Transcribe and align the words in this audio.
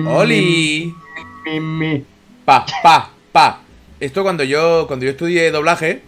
mi, 0.00 0.08
¡Oli! 0.08 0.94
mi, 1.44 1.60
mi. 1.60 2.04
Pa, 2.44 2.64
pa, 2.82 3.10
pa. 3.32 3.60
Esto 4.00 4.22
cuando 4.22 4.44
yo, 4.44 4.86
cuando 4.86 5.04
yo 5.04 5.10
estudié 5.12 5.50
doblaje, 5.50 6.02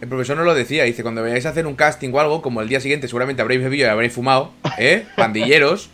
el 0.00 0.08
profesor 0.08 0.36
nos 0.36 0.46
lo 0.46 0.54
decía. 0.54 0.84
Dice, 0.84 1.02
cuando 1.02 1.22
vayáis 1.22 1.46
a 1.46 1.50
hacer 1.50 1.66
un 1.66 1.74
casting 1.74 2.10
o 2.12 2.20
algo, 2.20 2.42
como 2.42 2.60
el 2.62 2.68
día 2.68 2.80
siguiente 2.80 3.06
seguramente 3.08 3.42
habréis 3.42 3.62
bebido 3.62 3.86
y 3.86 3.90
habréis 3.90 4.12
fumado, 4.12 4.52
¿eh? 4.78 5.04
Pandilleros, 5.16 5.90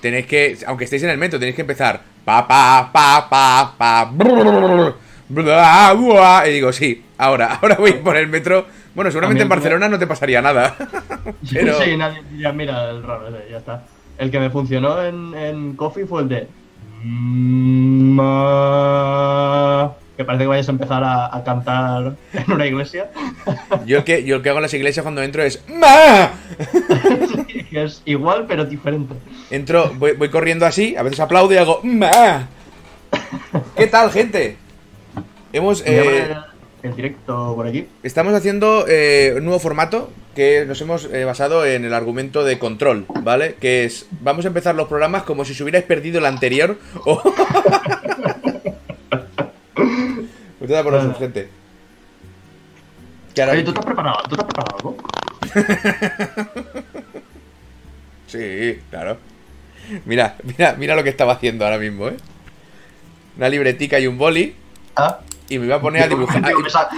tenéis 0.00 0.26
que, 0.26 0.56
aunque 0.66 0.84
estéis 0.84 1.02
en 1.02 1.10
el 1.10 1.18
metro, 1.18 1.38
tenéis 1.38 1.54
que 1.56 1.62
empezar. 1.62 2.02
Pa, 2.24 2.46
pa, 2.48 2.90
pa, 2.92 3.28
pa, 3.28 3.74
pa. 3.78 4.04
brrr, 4.12 4.94
bla. 5.28 6.42
Y 6.48 6.52
digo, 6.52 6.72
sí, 6.72 7.04
ahora, 7.18 7.54
ahora 7.62 7.76
voy 7.76 7.92
por 7.94 8.16
el 8.16 8.26
metro. 8.28 8.66
Bueno, 8.94 9.10
seguramente 9.10 9.42
en 9.42 9.48
Barcelona 9.50 9.88
no 9.88 9.98
te 9.98 10.06
pasaría 10.06 10.40
nada. 10.40 10.74
Pero- 11.52 11.78
Sí, 11.82 11.96
nadie 11.96 12.22
diría, 12.30 12.52
mira, 12.52 12.90
el 12.90 13.02
raro 13.02 13.28
ese, 13.28 13.50
ya 13.50 13.58
está. 13.58 13.84
El 14.18 14.30
que 14.30 14.40
me 14.40 14.48
funcionó 14.48 15.02
en, 15.04 15.34
en 15.34 15.76
Coffee 15.76 16.06
fue 16.06 16.22
el 16.22 16.28
de. 16.30 16.48
Ma- 18.66 19.92
Que 20.16 20.24
parece 20.24 20.44
que 20.44 20.48
vayas 20.48 20.68
a 20.68 20.72
empezar 20.72 21.04
a, 21.04 21.34
a 21.36 21.44
cantar 21.44 22.16
en 22.32 22.52
una 22.52 22.66
iglesia. 22.66 23.10
Yo 23.84 23.98
el 23.98 24.04
que, 24.04 24.24
yo 24.24 24.36
el 24.36 24.42
que 24.42 24.48
hago 24.48 24.58
en 24.58 24.62
las 24.62 24.74
iglesias 24.74 25.02
cuando 25.02 25.22
entro 25.22 25.42
es 25.42 25.62
¡Ma! 25.68 26.30
es 27.72 28.02
igual, 28.06 28.46
pero 28.48 28.64
diferente. 28.64 29.14
Entro, 29.50 29.92
voy, 29.96 30.12
voy 30.12 30.30
corriendo 30.30 30.64
así, 30.66 30.96
a 30.96 31.02
veces 31.02 31.20
aplaudo 31.20 31.52
y 31.52 31.58
hago 31.58 31.80
¡Ma! 31.82 32.48
¿Qué 33.76 33.86
tal, 33.86 34.10
gente? 34.10 34.56
Hemos, 35.52 35.82
eh, 35.86 36.34
el 36.86 36.96
directo 36.96 37.54
por 37.54 37.66
aquí. 37.66 37.86
estamos 38.02 38.34
haciendo 38.34 38.84
eh, 38.88 39.34
un 39.36 39.44
nuevo 39.44 39.58
formato 39.58 40.10
que 40.34 40.64
nos 40.66 40.80
hemos 40.80 41.06
eh, 41.06 41.24
basado 41.24 41.64
en 41.64 41.84
el 41.84 41.94
argumento 41.94 42.44
de 42.44 42.58
control, 42.58 43.06
¿vale? 43.22 43.54
Que 43.60 43.84
es, 43.84 44.06
vamos 44.20 44.44
a 44.44 44.48
empezar 44.48 44.74
los 44.74 44.88
programas 44.88 45.22
como 45.22 45.44
si 45.44 45.54
se 45.54 45.62
hubierais 45.62 45.84
perdido 45.84 46.18
el 46.18 46.26
anterior 46.26 46.78
o... 47.04 47.22
Por 50.58 50.94
eso, 50.94 51.14
gente. 51.14 51.48
Oye, 53.38 53.62
¿tú 53.62 53.72
te 53.72 53.78
has 53.78 53.86
preparado? 53.86 54.18
¿Tú 54.28 54.34
has 54.34 54.44
preparado 54.44 54.76
algo? 54.76 54.96
Sí, 58.26 58.80
claro. 58.90 59.18
Mira, 60.04 60.36
mira, 60.42 60.74
mira 60.76 60.96
lo 60.96 61.04
que 61.04 61.10
estaba 61.10 61.34
haciendo 61.34 61.64
ahora 61.64 61.78
mismo, 61.78 62.08
¿eh? 62.08 62.16
Una 63.36 63.48
libretica 63.48 64.00
y 64.00 64.08
un 64.08 64.18
boli 64.18 64.56
Ah, 64.96 65.20
y 65.48 65.58
me 65.58 65.66
iba 65.66 65.76
a 65.76 65.80
poner 65.80 66.02
a 66.02 66.08
dibujar. 66.08 66.42
Me, 66.42 66.70
sa- 66.70 66.88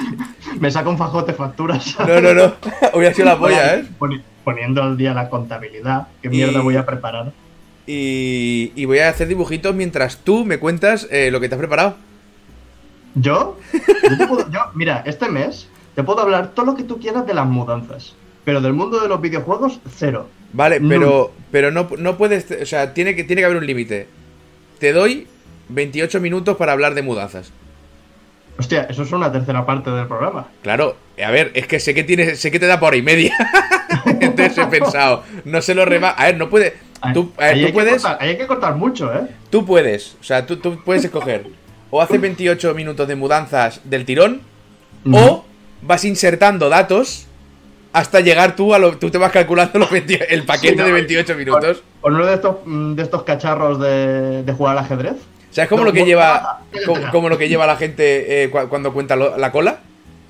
me 0.58 0.70
saca 0.70 0.88
un 0.88 0.98
fajote 0.98 1.32
facturas. 1.32 1.96
No, 2.06 2.20
no, 2.20 2.34
no. 2.34 2.54
Hubiera 2.94 3.14
sido 3.14 3.26
la 3.26 3.38
polla, 3.38 3.74
¿eh? 3.76 3.84
Poni- 3.98 4.22
Poniendo 4.44 4.82
al 4.82 4.96
día 4.96 5.12
la 5.14 5.28
contabilidad. 5.28 6.08
¿Qué 6.22 6.28
mierda 6.30 6.60
Y- 6.60 6.62
voy 6.62 6.76
a 6.76 6.86
preparar? 6.86 7.32
Y, 7.86 8.72
y 8.76 8.84
voy 8.84 8.98
a 8.98 9.08
hacer 9.08 9.28
dibujitos 9.28 9.74
mientras 9.74 10.18
tú 10.18 10.44
me 10.44 10.58
cuentas 10.58 11.06
eh, 11.10 11.30
lo 11.30 11.40
que 11.40 11.48
te 11.48 11.54
has 11.54 11.58
preparado. 11.58 11.96
¿Yo? 13.14 13.58
Yo, 13.72 14.16
te 14.18 14.26
puedo- 14.26 14.50
yo, 14.50 14.60
mira, 14.74 15.02
este 15.06 15.28
mes 15.28 15.68
te 15.94 16.02
puedo 16.02 16.20
hablar 16.20 16.48
todo 16.54 16.66
lo 16.66 16.74
que 16.76 16.84
tú 16.84 16.98
quieras 17.00 17.26
de 17.26 17.34
las 17.34 17.46
mudanzas. 17.46 18.14
Pero 18.44 18.60
del 18.60 18.72
mundo 18.72 19.00
de 19.00 19.08
los 19.08 19.20
videojuegos, 19.20 19.80
cero. 19.96 20.28
Vale, 20.52 20.80
pero, 20.80 21.32
pero 21.50 21.70
no, 21.70 21.88
no 21.98 22.16
puedes. 22.16 22.50
O 22.62 22.66
sea, 22.66 22.94
tiene 22.94 23.14
que, 23.14 23.24
tiene 23.24 23.42
que 23.42 23.46
haber 23.46 23.58
un 23.58 23.66
límite. 23.66 24.06
Te 24.78 24.92
doy 24.92 25.26
28 25.68 26.20
minutos 26.20 26.56
para 26.56 26.72
hablar 26.72 26.94
de 26.94 27.02
mudanzas. 27.02 27.52
Hostia, 28.58 28.86
eso 28.90 29.04
es 29.04 29.12
una 29.12 29.30
tercera 29.30 29.64
parte 29.64 29.90
del 29.90 30.06
programa. 30.08 30.48
Claro, 30.62 30.96
a 31.24 31.30
ver, 31.30 31.52
es 31.54 31.66
que 31.68 31.78
sé 31.78 31.94
que 31.94 32.02
tienes, 32.02 32.40
sé 32.40 32.50
que 32.50 32.58
te 32.58 32.66
da 32.66 32.80
por 32.80 32.88
hora 32.88 32.96
y 32.96 33.02
media. 33.02 33.32
Entonces 34.20 34.58
he 34.58 34.66
pensado, 34.66 35.22
no 35.44 35.62
se 35.62 35.74
lo 35.74 35.84
reba. 35.84 36.10
A 36.10 36.26
ver, 36.26 36.36
no 36.36 36.50
puede. 36.50 36.76
Tú, 37.14 37.32
a 37.36 37.42
ver, 37.42 37.54
ahí, 37.54 37.60
tú 37.60 37.66
hay 37.66 37.72
puedes. 37.72 37.94
Que 37.94 38.00
cortar, 38.00 38.18
ahí 38.20 38.28
hay 38.30 38.36
que 38.36 38.46
cortar 38.46 38.74
mucho, 38.74 39.14
¿eh? 39.14 39.28
Tú 39.50 39.64
puedes. 39.64 40.16
O 40.20 40.24
sea, 40.24 40.44
tú, 40.44 40.56
tú 40.56 40.82
puedes 40.84 41.04
escoger. 41.04 41.46
O 41.90 42.02
haces 42.02 42.20
28 42.20 42.74
minutos 42.74 43.06
de 43.06 43.14
mudanzas 43.14 43.80
del 43.84 44.04
tirón. 44.04 44.40
O 45.12 45.44
vas 45.80 46.04
insertando 46.04 46.68
datos 46.68 47.28
hasta 47.92 48.20
llegar 48.20 48.56
tú 48.56 48.74
a 48.74 48.78
lo. 48.80 48.98
Tú 48.98 49.10
te 49.10 49.18
vas 49.18 49.30
calculando 49.30 49.78
los 49.78 49.90
20 49.90 50.34
el 50.34 50.44
paquete 50.44 50.74
Sí, 50.74 50.76
no, 50.76 50.84
de 50.84 50.92
28 50.92 51.34
minutos. 51.36 51.82
Con 52.00 52.16
uno 52.16 52.26
de 52.26 52.34
estos, 52.34 52.56
mm, 52.64 52.94
de 52.94 53.02
estos 53.04 53.22
cacharros 53.22 53.78
de, 53.80 54.42
de 54.42 54.52
jugar 54.52 54.76
al 54.76 54.84
ajedrez. 54.84 55.14
¿Sabes 55.50 55.68
cómo 55.68 55.82
No, 55.82 55.86
lo 55.88 55.92
que 55.92 56.04
lleva. 56.04 56.60
Como, 56.86 57.10
como 57.10 57.28
lo 57.28 57.38
que 57.38 57.48
lleva 57.48 57.66
la 57.66 57.76
gente 57.76 58.44
eh, 58.44 58.50
cu- 58.50 58.68
cuando 58.68 58.92
cuenta 58.92 59.16
lo- 59.16 59.36
la 59.38 59.50
cola? 59.50 59.80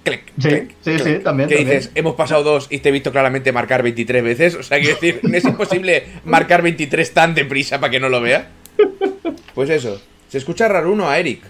Clic, 0.05 0.23
Sí, 0.41 0.49
clic, 0.49 0.71
sí, 0.81 0.91
clic. 0.93 0.99
sí, 1.03 1.19
también, 1.23 1.49
Que 1.49 1.57
también. 1.57 1.79
dices, 1.79 1.91
hemos 1.95 2.15
pasado 2.15 2.43
dos 2.43 2.69
y 2.71 2.79
te 2.79 2.89
he 2.89 2.93
visto 2.93 3.11
claramente 3.13 3.53
marcar 3.53 3.83
23 3.83 4.23
veces. 4.23 4.55
O 4.55 4.63
sea, 4.63 4.79
quiero 4.79 4.95
decir, 4.95 5.21
es 5.35 5.45
imposible 5.45 6.05
marcar 6.25 6.63
23 6.63 7.13
tan 7.13 7.35
deprisa 7.35 7.79
para 7.81 7.91
que 7.91 8.01
no 8.01 8.09
lo 8.09 8.21
vea. 8.21 8.49
Pues 9.55 9.69
eso. 9.71 10.01
Se 10.29 10.39
escucha 10.39 10.69
raro 10.69 10.93
uno 10.93 11.09
a 11.11 11.19
Eric. 11.19 11.43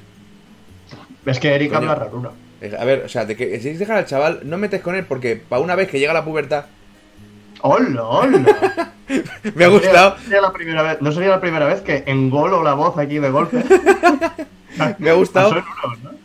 Es 1.27 1.39
que 1.39 1.55
Eric 1.55 1.69
Coño. 1.73 1.91
habla 1.91 1.95
rarura. 2.07 2.31
Eh, 2.61 2.75
A 2.78 2.84
ver, 2.84 3.03
o 3.05 3.09
sea, 3.09 3.25
de 3.27 3.37
que 3.37 3.61
si 3.61 3.71
dejar 3.75 3.99
al 3.99 4.07
chaval, 4.07 4.41
no 4.45 4.57
metes 4.57 4.81
con 4.81 4.95
él 4.97 5.05
porque 5.07 5.37
para 5.37 5.61
una 5.62 5.75
vez 5.77 5.89
que 5.89 5.99
llega 6.01 6.12
la 6.12 6.25
pubertad. 6.25 6.65
¡Hola, 7.63 8.03
hola! 8.05 8.93
Me 9.55 9.65
ha 9.65 9.69
gustado, 9.69 10.17
No 10.17 10.23
sería 10.23 10.41
la 10.43 10.53
primera 10.53 10.83
vez, 10.83 10.99
no 11.01 11.13
sería 11.13 11.29
la 11.31 11.41
primera 11.41 11.67
vez 11.67 11.81
que 11.81 12.05
engolo 12.07 12.63
la 12.63 12.75
voz 12.75 12.97
aquí 12.99 13.19
de 13.19 13.31
golpe. 13.31 13.65
me 14.99 15.11
ha 15.11 15.15
gustado 15.15 15.65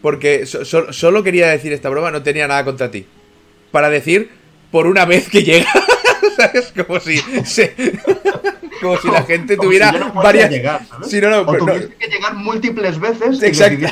porque 0.02 0.46
so- 0.46 0.64
so- 0.66 0.92
solo 0.94 1.24
quería 1.24 1.48
decir 1.48 1.72
esta 1.74 1.90
broma, 1.90 2.12
no 2.12 2.22
tenía 2.24 2.48
nada 2.48 2.64
contra 2.66 2.92
ti. 2.92 3.08
Para 3.72 3.90
decir, 3.90 4.30
por 4.70 4.86
una 4.88 5.06
vez 5.06 5.30
que 5.30 5.44
llega. 5.44 5.66
¿Sabes? 6.38 6.74
Como 6.86 7.00
si. 7.00 7.18
se- 7.46 7.74
como 8.82 8.98
si 8.98 9.08
la 9.10 9.24
gente 9.24 9.56
Como 9.56 9.68
tuviera 9.70 9.92
si 9.92 9.98
no 10.00 10.12
varias. 10.14 10.50
llegar, 10.50 10.86
¿sabes? 10.86 11.10
Sí, 11.10 11.22
no, 11.22 11.30
no, 11.30 11.42
o 11.42 11.56
tuviste 11.58 11.96
que 11.96 12.08
llegar 12.08 12.34
múltiples 12.36 13.00
veces 13.00 13.42
Exacto. 13.42 13.88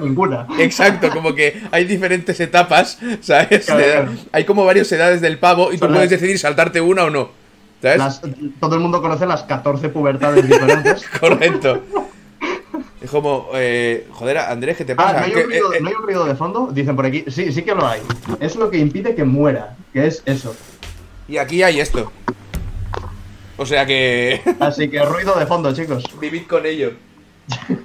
Ninguna. 0.00 0.46
Exacto, 0.58 1.10
como 1.10 1.34
que 1.34 1.62
hay 1.70 1.84
diferentes 1.84 2.38
etapas, 2.40 2.98
¿sabes? 3.20 3.66
Claro, 3.66 3.80
De- 3.80 3.92
claro. 3.92 4.12
Hay 4.32 4.44
como 4.44 4.64
varias 4.64 4.90
edades 4.92 5.20
del 5.20 5.38
pavo 5.38 5.72
y 5.72 5.78
tú 5.78 5.86
puedes 5.86 6.02
las- 6.02 6.10
decidir 6.10 6.38
saltarte 6.38 6.80
una 6.80 7.04
o 7.04 7.10
no. 7.10 7.30
¿Sabes? 7.82 7.98
Las- 7.98 8.22
todo 8.60 8.74
el 8.74 8.80
mundo 8.80 9.00
conoce 9.00 9.26
las 9.26 9.42
14 9.44 9.88
pubertades 9.88 10.46
diferentes. 10.48 11.06
Correcto. 11.20 11.82
Es 13.00 13.10
como, 13.10 13.48
eh, 13.54 14.08
joder, 14.10 14.38
Andrés, 14.38 14.76
¿qué 14.76 14.84
te 14.84 14.92
Ah, 14.92 14.96
pasa? 14.96 15.20
¿no 15.20 15.26
hay, 15.26 15.30
Que, 15.32 15.38
un 15.38 15.44
ruido, 15.50 15.72
eh, 15.72 15.76
eh, 15.76 15.80
¿no 15.80 15.88
hay 15.88 15.94
un 15.94 16.02
ruido 16.02 16.24
de 16.24 16.34
fondo? 16.34 16.68
Dicen 16.72 16.96
por 16.96 17.06
aquí. 17.06 17.24
Sí, 17.28 17.52
sí 17.52 17.62
que 17.62 17.74
lo 17.74 17.86
hay. 17.86 18.00
Es 18.40 18.56
lo 18.56 18.68
que 18.70 18.78
impide 18.78 19.14
que 19.14 19.22
muera, 19.24 19.76
que 19.92 20.06
es 20.08 20.22
eso. 20.26 20.56
y 21.28 21.36
aquí 21.36 21.62
hay 21.62 21.78
esto. 21.78 22.10
O 23.56 23.64
sea 23.66 23.86
que. 23.86 24.40
Así 24.60 24.88
que 24.88 25.00
ruido 25.04 25.38
de 25.38 25.46
fondo, 25.46 25.72
chicos. 25.74 26.04
Vivid 26.20 26.42
con 26.48 26.66
ello. 26.66 26.92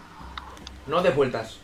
No 0.88 1.02
de 1.02 1.12
vueltas. 1.12 1.60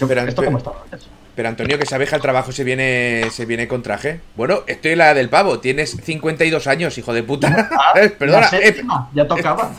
Yo- 0.00 0.08
Pero- 0.08 0.20
¿Esto 0.22 0.36
pero- 0.42 0.46
cómo 0.46 0.58
estaba 0.58 0.76
antes? 0.84 1.06
Pero 1.34 1.48
Antonio, 1.50 1.78
que 1.78 1.86
sabes 1.86 2.08
que 2.08 2.16
al 2.16 2.20
trabajo 2.20 2.50
se 2.50 2.64
viene, 2.64 3.22
se 3.30 3.46
viene 3.46 3.68
con 3.68 3.80
traje. 3.80 4.20
Bueno, 4.34 4.62
estoy 4.66 4.96
la 4.96 5.14
del 5.14 5.28
pavo. 5.28 5.60
Tienes 5.60 5.90
52 6.02 6.66
años, 6.66 6.98
hijo 6.98 7.12
de 7.12 7.22
puta. 7.22 7.70
Eh, 7.94 8.08
Perdona. 8.10 8.48
Ah, 8.48 8.50
La 8.52 8.58
eh, 8.58 8.62
séptima, 8.66 9.10
ya 9.14 9.28
tocaba. 9.28 9.70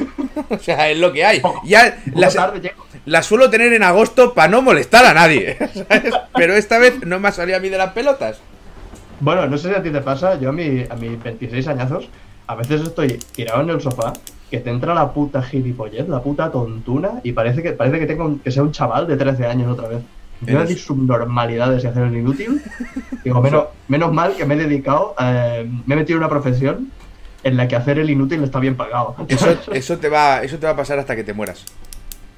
o 0.48 0.58
sea, 0.60 0.88
es 0.90 0.96
lo 0.98 1.12
que 1.12 1.24
hay. 1.24 1.40
Poco- 1.40 1.60
Ya 1.64 1.96
tarde 2.32 2.72
las 3.04 3.26
suelo 3.26 3.50
tener 3.50 3.72
en 3.72 3.82
agosto 3.82 4.32
para 4.32 4.46
no 4.48 4.62
molestar 4.62 5.04
a 5.06 5.12
nadie. 5.14 5.56
¿sabes? 5.74 6.14
Pero 6.34 6.54
esta 6.54 6.78
vez 6.78 7.04
no 7.04 7.18
me 7.18 7.28
ha 7.28 7.32
salido 7.32 7.56
a 7.58 7.60
mí 7.60 7.68
de 7.68 7.78
las 7.78 7.92
pelotas. 7.92 8.38
Bueno, 9.18 9.44
no 9.48 9.58
sé 9.58 9.70
si 9.70 9.74
a 9.74 9.82
ti 9.82 9.90
te 9.90 10.00
pasa, 10.00 10.38
yo 10.38 10.50
a, 10.50 10.52
mi, 10.52 10.84
a 10.88 10.94
mis 10.94 11.20
26 11.20 11.66
añazos, 11.66 12.08
a 12.46 12.54
veces 12.54 12.82
estoy 12.82 13.18
tirado 13.34 13.62
en 13.62 13.70
el 13.70 13.80
sofá, 13.80 14.12
que 14.50 14.60
te 14.60 14.70
entra 14.70 14.94
la 14.94 15.12
puta 15.12 15.42
gilipollez, 15.42 16.08
la 16.08 16.22
puta 16.22 16.50
tontuna, 16.50 17.20
y 17.22 17.32
parece 17.32 17.62
que 17.62 17.72
parece 17.72 17.98
que 17.98 18.06
tengo 18.06 18.38
que 18.42 18.50
sea 18.50 18.62
un 18.62 18.72
chaval 18.72 19.06
de 19.06 19.16
13 19.16 19.46
años 19.46 19.70
otra 19.72 19.88
vez. 19.88 20.02
Yo 20.40 20.60
decir 20.60 20.78
subnormalidades 20.78 21.82
y 21.82 21.86
hacer 21.88 22.04
el 22.04 22.16
inútil. 22.16 22.62
Digo, 23.24 23.40
menos, 23.42 23.64
menos 23.88 24.12
mal 24.12 24.36
que 24.36 24.46
me 24.46 24.54
he 24.54 24.56
dedicado, 24.56 25.14
eh, 25.18 25.68
me 25.86 25.94
he 25.94 25.98
metido 25.98 26.16
en 26.16 26.22
una 26.22 26.28
profesión 26.28 26.92
en 27.42 27.56
la 27.56 27.66
que 27.66 27.76
hacer 27.76 27.98
el 27.98 28.08
inútil 28.08 28.42
está 28.44 28.60
bien 28.60 28.76
pagado. 28.76 29.16
Eso, 29.26 29.58
eso, 29.72 29.98
te 29.98 30.08
va, 30.08 30.42
eso 30.42 30.58
te 30.58 30.66
va 30.66 30.72
a 30.72 30.76
pasar 30.76 30.98
hasta 30.98 31.16
que 31.16 31.24
te 31.24 31.32
mueras. 31.32 31.64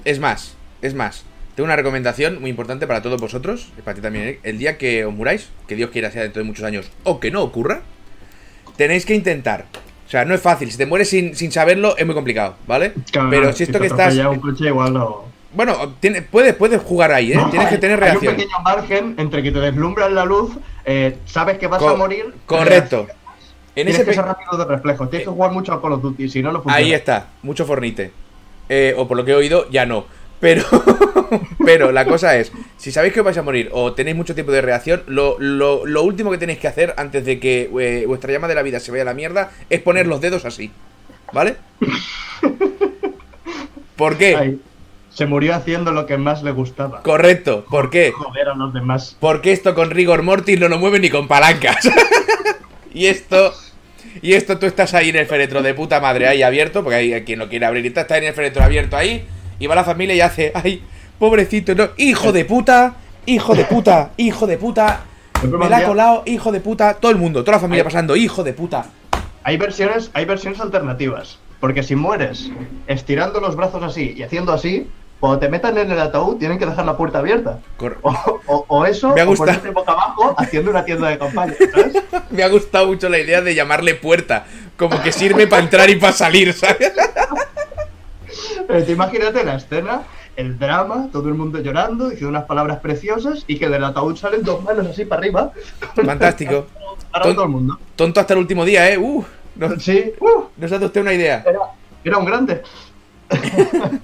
Es 0.03 0.19
más, 0.19 0.55
es 0.81 0.95
más. 0.95 1.25
Tengo 1.55 1.65
una 1.65 1.75
recomendación 1.75 2.39
muy 2.41 2.49
importante 2.49 2.87
para 2.87 3.01
todos 3.01 3.19
vosotros, 3.19 3.71
y 3.77 3.81
para 3.81 3.95
ti 3.95 4.01
también, 4.01 4.25
Eric. 4.25 4.39
El 4.43 4.57
día 4.57 4.77
que 4.77 5.05
os 5.05 5.13
muráis, 5.13 5.49
que 5.67 5.75
Dios 5.75 5.91
quiera 5.91 6.09
sea 6.09 6.23
dentro 6.23 6.41
de 6.41 6.47
muchos 6.47 6.65
años, 6.65 6.89
o 7.03 7.19
que 7.19 7.29
no 7.29 7.43
ocurra, 7.43 7.81
tenéis 8.77 9.05
que 9.05 9.13
intentar. 9.13 9.65
O 10.11 10.15
sea, 10.17 10.25
no 10.25 10.35
es 10.35 10.41
fácil. 10.41 10.69
Si 10.69 10.77
te 10.77 10.85
mueres 10.85 11.09
sin, 11.09 11.37
sin 11.37 11.53
saberlo, 11.53 11.95
es 11.95 12.05
muy 12.05 12.13
complicado, 12.13 12.55
¿vale? 12.67 12.91
Claro, 13.13 13.29
Pero 13.29 13.53
si 13.53 13.63
esto 13.63 13.77
te 13.79 13.79
que 13.79 13.87
estás. 13.87 14.13
un 14.17 14.41
coche 14.41 14.65
igual 14.65 14.93
no... 14.93 15.23
Bueno, 15.53 15.93
tiene- 16.01 16.21
puedes, 16.21 16.53
puedes 16.53 16.81
jugar 16.81 17.13
ahí, 17.13 17.31
¿eh? 17.31 17.39
Tienes 17.49 17.69
que 17.69 17.77
tener 17.77 17.95
Hay 18.03 18.09
reacción. 18.09 18.33
un 18.33 18.37
pequeño 18.41 18.59
margen 18.61 19.15
entre 19.17 19.41
que 19.41 19.53
te 19.53 19.59
deslumbran 19.61 20.13
la 20.13 20.25
luz, 20.25 20.51
eh, 20.83 21.17
sabes 21.23 21.57
que 21.59 21.67
vas 21.67 21.79
Co- 21.79 21.91
a 21.91 21.95
morir. 21.95 22.25
Correcto. 22.45 23.07
En 23.09 23.73
Tienes 23.75 23.95
ese 23.95 24.03
que 24.03 24.13
ser 24.13 24.25
rápido 24.25 24.57
de 24.57 24.65
reflejo. 24.65 25.07
Tienes 25.07 25.25
que 25.29 25.33
jugar 25.33 25.51
mucho 25.53 25.71
a 25.71 25.81
Call 25.81 25.93
of 25.93 26.01
Duty, 26.01 26.27
si 26.27 26.41
no, 26.43 26.51
no 26.51 26.61
funciona. 26.61 26.75
Ahí 26.75 26.91
está, 26.91 27.27
mucho 27.41 27.65
fornite. 27.65 28.11
Eh, 28.67 28.93
o 28.97 29.07
por 29.07 29.15
lo 29.15 29.23
que 29.23 29.31
he 29.31 29.35
oído, 29.35 29.69
ya 29.69 29.85
no. 29.85 30.07
Pero, 30.41 30.65
pero 31.65 31.91
la 31.93 32.03
cosa 32.05 32.35
es, 32.37 32.51
si 32.77 32.91
sabéis 32.91 33.13
que 33.13 33.21
os 33.21 33.25
vais 33.25 33.37
a 33.37 33.43
morir 33.43 33.69
o 33.71 33.93
tenéis 33.93 34.17
mucho 34.17 34.33
tiempo 34.33 34.51
de 34.51 34.61
reacción, 34.61 35.03
lo, 35.07 35.37
lo- 35.39 35.85
lo 35.85 36.03
último 36.03 36.31
que 36.31 36.37
tenéis 36.39 36.59
que 36.59 36.67
hacer 36.67 36.93
antes 36.97 37.23
de 37.23 37.39
que 37.39 37.69
eh, 37.79 38.03
vuestra 38.07 38.33
llama 38.33 38.47
de 38.49 38.55
la 38.55 38.63
vida 38.63 38.79
se 38.81 38.91
vaya 38.91 39.03
a 39.03 39.05
la 39.05 39.13
mierda 39.13 39.51
es 39.69 39.79
poner 39.81 40.07
los 40.07 40.19
dedos 40.19 40.43
así. 40.43 40.71
¿Vale? 41.31 41.55
¿Por 43.95 44.17
qué? 44.17 44.35
Ay, 44.35 44.59
se 45.09 45.25
murió 45.25 45.53
haciendo 45.55 45.91
lo 45.91 46.05
que 46.05 46.17
más 46.17 46.41
le 46.43 46.51
gustaba. 46.51 47.03
Correcto, 47.03 47.65
¿por 47.69 47.89
qué? 47.89 48.11
Joder 48.11 48.49
a 48.49 48.55
los 48.55 48.73
demás. 48.73 49.15
Porque 49.19 49.51
esto 49.51 49.75
con 49.75 49.91
rigor 49.91 50.23
mortis 50.23 50.59
no 50.59 50.67
lo 50.69 50.79
mueve 50.79 50.99
ni 50.99 51.09
con 51.09 51.27
palancas. 51.27 51.87
y 52.93 53.05
esto. 53.07 53.53
Y 54.21 54.33
esto 54.33 54.57
tú 54.59 54.65
estás 54.65 54.93
ahí 54.93 55.09
en 55.09 55.15
el 55.15 55.25
féretro 55.25 55.61
de 55.61 55.73
puta 55.73 55.99
madre 56.01 56.27
ahí 56.27 56.43
abierto, 56.43 56.83
porque 56.83 56.97
hay 56.97 57.21
quien 57.23 57.39
lo 57.39 57.47
quiere 57.47 57.65
abrir 57.65 57.85
y 57.85 57.89
está, 57.89 58.01
está 58.01 58.17
en 58.17 58.25
el 58.25 58.33
féretro 58.33 58.61
abierto 58.63 58.97
ahí, 58.97 59.25
y 59.61 59.67
va 59.67 59.75
la 59.75 59.83
familia 59.83 60.15
y 60.15 60.21
hace, 60.21 60.51
ay, 60.55 60.83
pobrecito, 61.19 61.75
no, 61.75 61.89
hijo 61.97 62.31
de 62.31 62.45
puta, 62.45 62.95
hijo 63.25 63.53
de 63.55 63.63
puta, 63.65 64.11
hijo 64.17 64.47
de 64.47 64.57
puta, 64.57 65.01
me 65.43 65.69
la 65.69 65.77
ha 65.77 65.83
colado, 65.83 66.23
hijo 66.25 66.51
de 66.51 66.59
puta, 66.59 66.95
todo 66.95 67.11
el 67.11 67.17
mundo, 67.17 67.43
toda 67.43 67.57
la 67.57 67.61
familia 67.61 67.83
pasando, 67.83 68.15
hijo 68.15 68.43
de 68.43 68.53
puta. 68.53 68.85
Hay 69.43 69.57
versiones, 69.57 70.09
hay 70.13 70.25
versiones 70.25 70.59
alternativas. 70.59 71.37
Porque 71.59 71.83
si 71.83 71.95
mueres 71.95 72.49
estirando 72.87 73.39
los 73.39 73.55
brazos 73.55 73.83
así 73.83 74.15
y 74.17 74.23
haciendo 74.23 74.51
así, 74.51 74.89
cuando 75.19 75.37
te 75.37 75.47
metan 75.47 75.77
en 75.77 75.91
el 75.91 75.99
ataúd 75.99 76.37
tienen 76.37 76.57
que 76.57 76.65
dejar 76.65 76.85
la 76.87 76.97
puerta 76.97 77.19
abierta. 77.19 77.59
O, 78.01 78.11
o- 78.47 78.65
o 78.67 78.85
eso, 78.87 79.13
Me 79.13 79.21
ha 79.21 79.25
o 79.25 79.27
gustado. 79.27 79.51
ponerte 79.59 79.69
boca 79.69 79.91
abajo 79.91 80.33
haciendo 80.39 80.71
una 80.71 80.83
tienda 80.83 81.09
de 81.09 81.19
campaña, 81.19 81.53
¿sabes? 81.71 81.93
Me 82.31 82.41
ha 82.41 82.47
gustado 82.49 82.87
mucho 82.87 83.09
la 83.09 83.19
idea 83.19 83.41
de 83.41 83.53
llamarle 83.53 83.93
puerta, 83.93 84.45
como 84.75 84.99
que 85.03 85.11
sirve 85.11 85.45
para 85.45 85.61
entrar 85.61 85.87
y 85.91 85.97
para 85.97 86.13
salir, 86.13 86.51
¿sabes? 86.53 86.91
Tú 88.85 88.91
imagínate 88.91 89.43
la 89.43 89.55
escena, 89.55 90.03
el 90.35 90.57
drama, 90.57 91.09
todo 91.11 91.27
el 91.29 91.35
mundo 91.35 91.59
llorando, 91.59 92.05
diciendo 92.09 92.29
unas 92.29 92.45
palabras 92.45 92.79
preciosas 92.79 93.43
y 93.47 93.57
que 93.59 93.67
del 93.69 93.83
ataúd 93.83 94.15
salen 94.15 94.43
dos 94.43 94.63
manos 94.63 94.87
así 94.87 95.05
para 95.05 95.19
arriba. 95.19 95.51
Fantástico. 95.95 96.67
Para 97.11 97.23
Ton- 97.25 97.35
todo 97.35 97.45
el 97.45 97.51
mundo. 97.51 97.79
Tonto 97.95 98.19
hasta 98.21 98.33
el 98.33 98.39
último 98.39 98.63
día, 98.63 98.89
¿eh? 98.89 98.97
Uh, 98.97 99.23
no, 99.55 99.77
Sí, 99.79 100.13
uh, 100.19 100.43
no 100.55 100.67
se 100.67 100.75
hace 100.75 100.85
usted 100.85 101.01
una 101.01 101.13
idea. 101.13 101.43
era, 101.45 101.59
era 102.05 102.17
un 102.17 102.25
grande. 102.25 102.61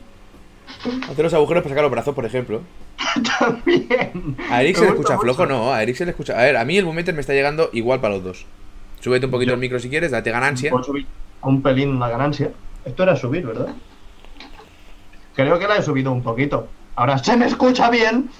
Hacer 1.09 1.24
los 1.24 1.33
agujeros 1.33 1.63
para 1.63 1.69
sacar 1.74 1.83
los 1.83 1.91
brazos, 1.91 2.13
por 2.15 2.25
ejemplo. 2.25 2.62
También. 3.39 4.35
A 4.50 4.62
Eric 4.62 4.75
se 4.77 4.83
le 4.83 4.89
escucha 4.89 5.18
flojo, 5.18 5.45
no, 5.45 5.74
a 5.74 5.81
Eric 5.83 5.95
se 5.95 6.06
le 6.06 6.12
escucha. 6.12 6.38
A 6.39 6.44
ver, 6.44 6.57
a 6.57 6.65
mí 6.65 6.77
el 6.77 6.85
momento 6.85 7.12
me 7.13 7.21
está 7.21 7.33
llegando 7.33 7.69
igual 7.74 8.00
para 8.01 8.15
los 8.15 8.24
dos. 8.24 8.45
Súbete 9.00 9.25
un 9.25 9.31
poquito 9.31 9.50
Yo- 9.50 9.53
el 9.56 9.59
micro 9.59 9.79
si 9.79 9.89
quieres, 9.89 10.12
date 10.12 10.31
ganancia. 10.31 10.71
Subir 10.83 11.06
un 11.41 11.62
pelín 11.62 12.00
la 12.00 12.09
ganancia. 12.09 12.51
Esto 12.85 13.03
era 13.03 13.15
subir, 13.15 13.45
¿verdad? 13.45 13.68
Creo 15.38 15.60
que 15.60 15.68
la 15.68 15.78
he 15.78 15.84
subido 15.84 16.12
un 16.12 16.24
poquito. 16.24 16.68
Ahora 16.95 17.19
se 17.19 17.38
me 17.38 17.45
escucha 17.45 17.92
bien. 17.92 18.31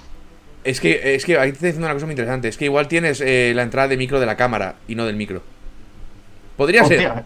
Es 0.64 0.80
que, 0.80 1.14
es 1.14 1.24
que 1.24 1.38
ahí 1.38 1.50
te 1.50 1.54
estoy 1.54 1.68
diciendo 1.68 1.86
una 1.86 1.94
cosa 1.94 2.06
muy 2.06 2.14
interesante. 2.14 2.48
Es 2.48 2.56
que 2.56 2.64
igual 2.64 2.88
tienes 2.88 3.20
eh, 3.20 3.52
la 3.54 3.62
entrada 3.62 3.86
de 3.86 3.96
micro 3.96 4.18
de 4.18 4.26
la 4.26 4.36
cámara 4.36 4.74
y 4.88 4.96
no 4.96 5.06
del 5.06 5.14
micro. 5.14 5.40
Podría 6.56 6.84
ser, 6.84 7.22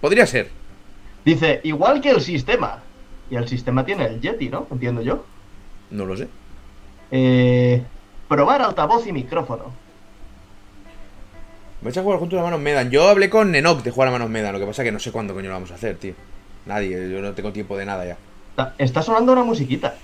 podría 0.00 0.26
ser. 0.26 0.50
Dice, 1.24 1.60
igual 1.62 2.00
que 2.00 2.10
el 2.10 2.20
sistema. 2.20 2.82
Y 3.30 3.36
el 3.36 3.46
sistema 3.46 3.86
tiene 3.86 4.04
el 4.06 4.20
Yeti, 4.20 4.48
¿no? 4.48 4.66
Entiendo 4.68 5.00
yo. 5.00 5.24
No 5.92 6.04
lo 6.04 6.16
sé. 6.16 6.26
Eh, 7.12 7.84
probar 8.28 8.62
altavoz 8.62 9.06
y 9.06 9.12
micrófono. 9.12 9.72
Vais 11.82 11.96
a 11.96 12.02
jugar 12.02 12.18
juntos 12.18 12.40
a 12.40 12.42
manos 12.42 12.58
Medan. 12.58 12.90
Yo 12.90 13.08
hablé 13.08 13.30
con 13.30 13.54
Enoch 13.54 13.84
de 13.84 13.92
jugar 13.92 14.08
a 14.08 14.12
manos 14.12 14.28
Medan. 14.28 14.52
Lo 14.52 14.58
que 14.58 14.66
pasa 14.66 14.82
es 14.82 14.86
que 14.86 14.92
no 14.92 14.98
sé 14.98 15.12
cuándo 15.12 15.34
coño 15.34 15.46
lo 15.46 15.54
vamos 15.54 15.70
a 15.70 15.76
hacer, 15.76 15.98
tío. 15.98 16.14
Nadie, 16.66 17.08
yo 17.08 17.22
no 17.22 17.32
tengo 17.32 17.52
tiempo 17.52 17.76
de 17.76 17.86
nada 17.86 18.04
ya. 18.04 18.16
Está 18.78 19.02
sonando 19.02 19.32
una 19.32 19.44
musiquita. 19.44 19.94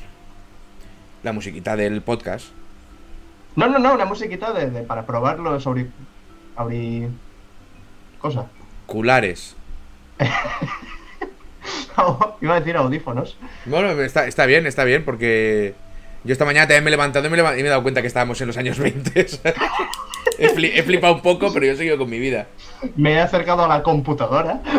La 1.22 1.32
musiquita 1.32 1.76
del 1.76 2.00
podcast. 2.02 2.46
No, 3.56 3.68
no, 3.68 3.78
no, 3.78 3.94
una 3.94 4.04
musiquita 4.04 4.52
de, 4.52 4.70
de- 4.70 4.82
para 4.82 5.04
probarlo 5.06 5.58
sobre... 5.60 5.86
Abrir... 6.56 7.08
Cosa. 8.20 8.46
Culares. 8.86 9.54
Iba 12.40 12.54
a 12.54 12.60
decir 12.60 12.76
audífonos. 12.76 13.36
Bueno, 13.66 13.90
está, 14.02 14.26
está 14.26 14.46
bien, 14.46 14.66
está 14.66 14.84
bien, 14.84 15.04
porque 15.04 15.74
yo 16.24 16.32
esta 16.32 16.44
mañana 16.44 16.66
también 16.66 16.84
me 16.84 16.88
he 16.90 16.92
levantado 16.92 17.26
y 17.26 17.30
me, 17.30 17.34
he 17.36 17.38
leva- 17.42 17.54
y 17.58 17.62
me 17.62 17.66
he 17.66 17.70
dado 17.70 17.82
cuenta 17.82 18.00
que 18.00 18.06
estábamos 18.06 18.40
en 18.40 18.46
los 18.46 18.56
años 18.56 18.78
20. 18.78 19.28
¿sabes? 19.28 19.54
he, 20.38 20.48
fli- 20.54 20.70
he 20.74 20.82
flipado 20.84 21.14
un 21.14 21.22
poco, 21.22 21.52
pero 21.52 21.66
yo 21.66 21.72
he 21.72 21.76
seguido 21.76 21.98
con 21.98 22.08
mi 22.08 22.18
vida. 22.18 22.46
Me 22.96 23.12
he 23.14 23.20
acercado 23.20 23.64
a 23.64 23.68
la 23.68 23.82
computadora. 23.82 24.60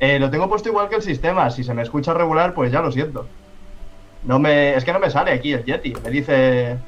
Eh, 0.00 0.18
lo 0.18 0.30
tengo 0.30 0.48
puesto 0.48 0.68
igual 0.68 0.88
que 0.88 0.96
el 0.96 1.02
sistema. 1.02 1.50
Si 1.50 1.64
se 1.64 1.74
me 1.74 1.82
escucha 1.82 2.14
regular, 2.14 2.54
pues 2.54 2.70
ya 2.70 2.80
lo 2.80 2.92
siento. 2.92 3.26
No 4.24 4.38
me, 4.38 4.74
es 4.74 4.84
que 4.84 4.92
no 4.92 4.98
me 4.98 5.10
sale 5.10 5.32
aquí 5.32 5.52
el 5.52 5.64
Yeti. 5.64 5.94
Me 6.04 6.10
dice, 6.10 6.78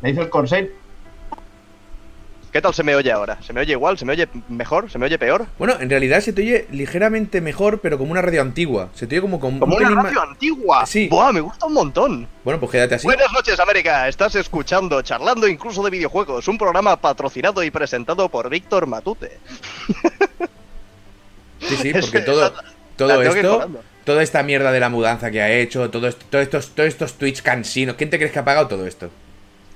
me 0.00 0.10
dice 0.10 0.22
el 0.22 0.30
Corsair. 0.30 0.74
¿Qué 2.52 2.62
tal 2.62 2.72
se 2.72 2.82
me 2.82 2.94
oye 2.94 3.12
ahora? 3.12 3.40
¿Se 3.42 3.52
me 3.52 3.60
oye 3.60 3.72
igual? 3.72 3.98
¿Se 3.98 4.06
me 4.06 4.12
oye 4.12 4.26
mejor? 4.48 4.90
¿Se 4.90 4.98
me 4.98 5.04
oye 5.04 5.18
peor? 5.18 5.46
Bueno, 5.58 5.74
en 5.78 5.90
realidad 5.90 6.20
se 6.20 6.32
te 6.32 6.40
oye 6.40 6.66
ligeramente 6.70 7.42
mejor, 7.42 7.80
pero 7.80 7.98
como 7.98 8.10
una 8.10 8.22
radio 8.22 8.40
antigua. 8.40 8.88
Se 8.94 9.06
te 9.06 9.16
oye 9.16 9.20
como, 9.22 9.38
como, 9.38 9.60
Como 9.60 9.76
un 9.76 9.84
una 9.84 10.02
radio 10.02 10.22
antigua. 10.22 10.86
Sí. 10.86 11.08
Buah, 11.08 11.32
me 11.32 11.40
gusta 11.40 11.66
un 11.66 11.74
montón. 11.74 12.26
Bueno, 12.44 12.58
pues 12.58 12.72
quédate 12.72 12.94
así. 12.94 13.06
Buenas 13.06 13.30
noches, 13.32 13.60
América. 13.60 14.08
Estás 14.08 14.34
escuchando 14.34 15.02
Charlando 15.02 15.46
incluso 15.46 15.82
de 15.82 15.90
videojuegos, 15.90 16.48
un 16.48 16.56
programa 16.56 16.96
patrocinado 16.96 17.62
y 17.62 17.70
presentado 17.70 18.30
por 18.30 18.48
Víctor 18.48 18.86
Matute. 18.86 19.38
Sí, 21.60 21.76
sí, 21.76 21.92
porque 22.00 22.20
todo, 22.20 22.52
todo 22.96 23.22
esto, 23.22 23.70
toda 24.04 24.22
esta 24.22 24.42
mierda 24.42 24.72
de 24.72 24.80
la 24.80 24.88
mudanza 24.88 25.30
que 25.30 25.40
ha 25.42 25.50
hecho, 25.50 25.90
todo 25.90 26.08
esto- 26.08 26.24
todos 26.30 26.42
estos, 26.44 26.68
todos 26.74 26.88
estos 26.88 27.14
tweets 27.14 27.42
cansinos. 27.42 27.96
¿Quién 27.96 28.10
te 28.10 28.18
crees 28.18 28.32
que 28.32 28.38
ha 28.38 28.44
pagado 28.44 28.68
todo 28.68 28.86
esto? 28.86 29.10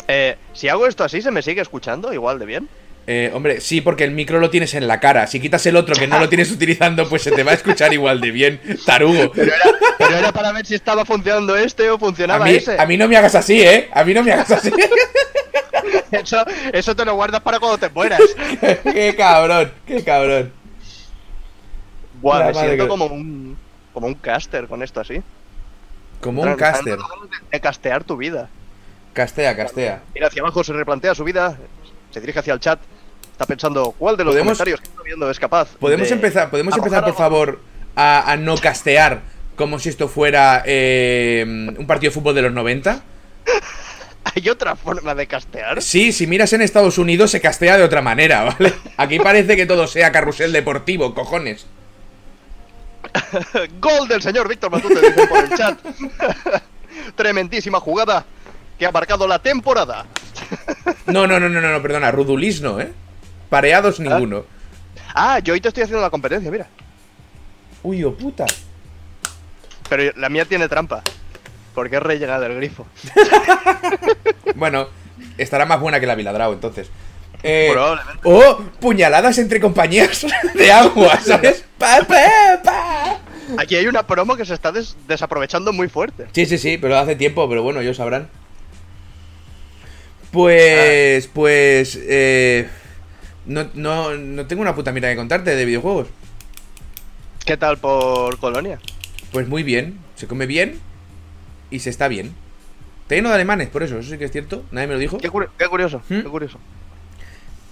Eh, 0.08 0.37
si 0.52 0.69
hago 0.69 0.87
esto 0.87 1.05
así, 1.05 1.23
¿se 1.23 1.31
me 1.31 1.43
sigue 1.43 1.61
escuchando 1.62 2.12
igual 2.12 2.38
de 2.38 2.46
bien? 2.46 2.69
Eh, 3.06 3.32
hombre, 3.34 3.61
sí, 3.61 3.81
porque 3.81 4.05
el 4.05 4.12
micro 4.12 4.38
lo 4.38 4.49
tienes 4.49 4.75
en 4.75 4.87
la 4.87 5.00
cara. 5.00 5.26
Si 5.26 5.40
quitas 5.40 5.64
el 5.67 5.75
otro 5.76 5.94
que 5.96 6.06
no 6.06 6.19
lo 6.20 6.29
tienes 6.29 6.50
utilizando, 6.52 7.08
pues 7.08 7.23
se 7.23 7.32
te 7.32 7.43
va 7.43 7.50
a 7.50 7.55
escuchar 7.55 7.93
igual 7.93 8.20
de 8.20 8.31
bien, 8.31 8.61
tarugo. 8.87 9.32
Pero 9.32 9.52
era, 9.52 9.64
pero 9.99 10.17
era 10.19 10.32
para 10.32 10.52
ver 10.52 10.64
si 10.67 10.75
estaba 10.76 11.05
funcionando 11.05 11.56
este 11.56 11.90
o 11.90 11.96
A 11.96 11.99
funcionaba 11.99 12.44
mí, 12.44 12.55
ese. 12.55 12.81
a 12.81 12.87
mí 12.87 12.96
no 12.96 13.08
me 13.08 13.17
hagas 13.17 13.34
así, 13.34 13.61
¿eh? 13.61 13.88
A 13.93 14.05
mí 14.05 14.14
no 14.14 14.23
me 14.23 14.32
hagas 14.32 14.50
así. 14.52 14.70
Eso, 16.12 16.44
eso 16.73 16.94
te 16.94 17.05
lo 17.06 17.14
guardas 17.14 17.40
para 17.40 17.58
cuando 17.58 17.79
te 17.79 17.88
mueras. 17.88 18.20
qué 18.84 19.14
cabrón, 19.17 19.73
qué 19.87 20.05
cabrón. 20.05 20.52
La 22.23 22.47
me 22.47 22.55
siento 22.55 22.85
que- 22.85 22.89
como 22.89 23.07
un, 23.07 23.57
como 23.93 24.07
un 24.07 24.15
caster 24.15 24.67
con 24.67 24.83
esto 24.83 25.01
así. 25.01 25.23
Como 26.21 26.43
un 26.43 26.55
caster. 26.55 26.99
de, 27.51 27.61
castear 27.61 28.05
tu 28.05 28.17
vida. 28.17 28.49
Castea, 29.13 29.57
castea. 29.57 30.03
Mira 30.15 30.29
hacia 30.29 30.41
abajo, 30.43 30.63
se 30.65 30.73
replantea 30.73 31.15
su 31.15 31.25
vida, 31.25 31.57
se 32.13 32.21
dirige 32.21 32.39
hacia 32.39 32.55
el 32.55 32.61
chat. 32.61 32.79
Está 33.33 33.45
pensando, 33.47 33.93
¿cuál 33.99 34.17
de 34.17 34.25
los 34.25 34.33
¿Podemos- 34.35 34.51
comentarios 34.59 34.81
que 34.81 34.87
estoy 34.89 35.05
viendo 35.07 35.31
es 35.31 35.39
capaz? 35.41 35.69
¿Podemos 35.81 36.09
de 36.09 36.15
empezar, 36.15 36.49
podemos 36.51 36.77
empezar 36.77 37.05
por 37.05 37.15
favor, 37.15 37.61
a, 37.97 38.31
a 38.31 38.37
no 38.37 38.57
castear 38.57 39.21
como 39.57 39.79
si 39.79 39.89
esto 39.89 40.08
fuera 40.08 40.63
eh, 40.65 41.44
un 41.46 41.87
partido 41.87 42.11
de 42.11 42.15
fútbol 42.15 42.35
de 42.35 42.43
los 42.43 42.53
90? 42.53 43.03
¿Hay 44.35 44.49
otra 44.49 44.77
forma 44.77 45.15
de 45.15 45.27
castear? 45.27 45.82
Sí, 45.82 46.13
si 46.13 46.27
miras 46.27 46.53
en 46.53 46.63
Estados 46.63 46.96
Unidos 46.99 47.31
se 47.32 47.41
castea 47.41 47.77
de 47.77 47.82
otra 47.82 48.01
manera, 48.01 48.44
¿vale? 48.44 48.73
Aquí 48.96 49.19
parece 49.19 49.56
que 49.56 49.67
todo 49.67 49.87
sea 49.87 50.13
carrusel 50.13 50.53
deportivo, 50.53 51.13
cojones. 51.15 51.67
Gol 53.81 54.09
del 54.09 54.23
señor 54.23 54.49
Víctor 54.49 54.71
Matute, 54.71 55.01
dicen 55.01 55.29
por 55.29 55.45
el 55.45 55.51
chat. 55.55 55.79
Tremendísima 57.15 57.81
jugada 57.81 58.25
que 58.79 58.87
ha 58.87 58.93
marcado 58.93 59.27
la 59.27 59.39
temporada. 59.39 60.07
No, 61.07 61.27
no, 61.27 61.39
no, 61.39 61.49
no, 61.49 61.61
no, 61.61 61.83
perdona, 61.83 62.11
Rudulis 62.11 62.61
no, 62.61 62.81
¿eh? 62.81 62.93
Pareados 63.49 64.01
ninguno. 64.01 64.45
Ah, 65.15 65.39
yo 65.41 65.53
hoy 65.55 65.61
te 65.61 65.69
estoy 65.69 65.83
haciendo 65.83 66.03
la 66.03 66.11
competencia, 66.11 66.51
mira. 66.51 66.67
Uy, 67.83 68.03
oh 68.05 68.15
puta. 68.15 68.47
Pero 69.89 70.13
la 70.17 70.29
mía 70.29 70.45
tiene 70.45 70.69
trampa. 70.69 71.03
Porque 71.75 71.97
es 71.97 72.03
rellegada 72.03 72.49
del 72.49 72.57
grifo. 72.57 72.87
Bueno, 74.55 74.89
estará 75.39 75.65
más 75.65 75.81
buena 75.81 75.99
que 75.99 76.07
la 76.07 76.15
Viladrau, 76.15 76.53
entonces. 76.53 76.91
Eh, 77.43 77.70
Probablemente. 77.72 78.20
oh, 78.25 78.58
puñaladas 78.81 79.39
entre 79.39 79.61
compañías 79.61 80.25
de 80.55 80.72
agua, 80.72 81.19
¿sabes? 81.20 81.65
Pa, 81.79 81.99
pa, 82.06 82.61
pa. 82.63 83.19
Aquí 83.58 83.75
hay 83.77 83.87
una 83.87 84.06
promo 84.06 84.37
que 84.37 84.44
se 84.46 84.55
está 84.55 84.70
des- 84.72 84.96
desaprovechando 85.08 85.72
muy 85.72 85.89
fuerte. 85.89 86.27
Sí, 86.32 86.46
sí, 86.46 86.56
sí, 86.58 86.79
pero 86.79 86.96
hace 86.96 87.17
tiempo, 87.17 87.49
pero 87.49 87.63
bueno, 87.63 87.81
ellos 87.81 87.96
sabrán. 87.96 88.29
Pues, 90.31 91.27
pues, 91.29 91.99
eh, 92.03 92.69
no, 93.44 93.69
no, 93.75 94.15
no 94.17 94.46
tengo 94.46 94.63
una 94.63 94.75
puta 94.75 94.93
mira 94.93 95.11
que 95.11 95.17
contarte 95.17 95.55
de 95.55 95.65
videojuegos. 95.65 96.08
¿Qué 97.44 97.56
tal 97.56 97.77
por 97.79 98.39
Colonia? 98.39 98.79
Pues 99.32 99.49
muy 99.49 99.63
bien, 99.63 99.99
se 100.15 100.27
come 100.27 100.46
bien 100.46 100.79
y 101.70 101.81
se 101.81 101.91
está 101.91 102.08
bien. 102.08 102.34
Está 103.03 103.17
lleno 103.17 103.29
de 103.29 103.34
alemanes, 103.34 103.69
por 103.69 103.82
eso, 103.82 103.99
eso 103.99 104.11
sí 104.11 104.17
que 104.17 104.25
es 104.27 104.32
cierto, 104.32 104.65
nadie 104.70 104.87
me 104.87 104.94
lo 104.94 105.01
dijo. 105.01 105.19
Qué, 105.19 105.31
curi- 105.31 105.49
qué 105.58 105.67
curioso, 105.69 105.99
¿Mm? 106.08 106.20
qué 106.20 106.29
curioso. 106.29 106.58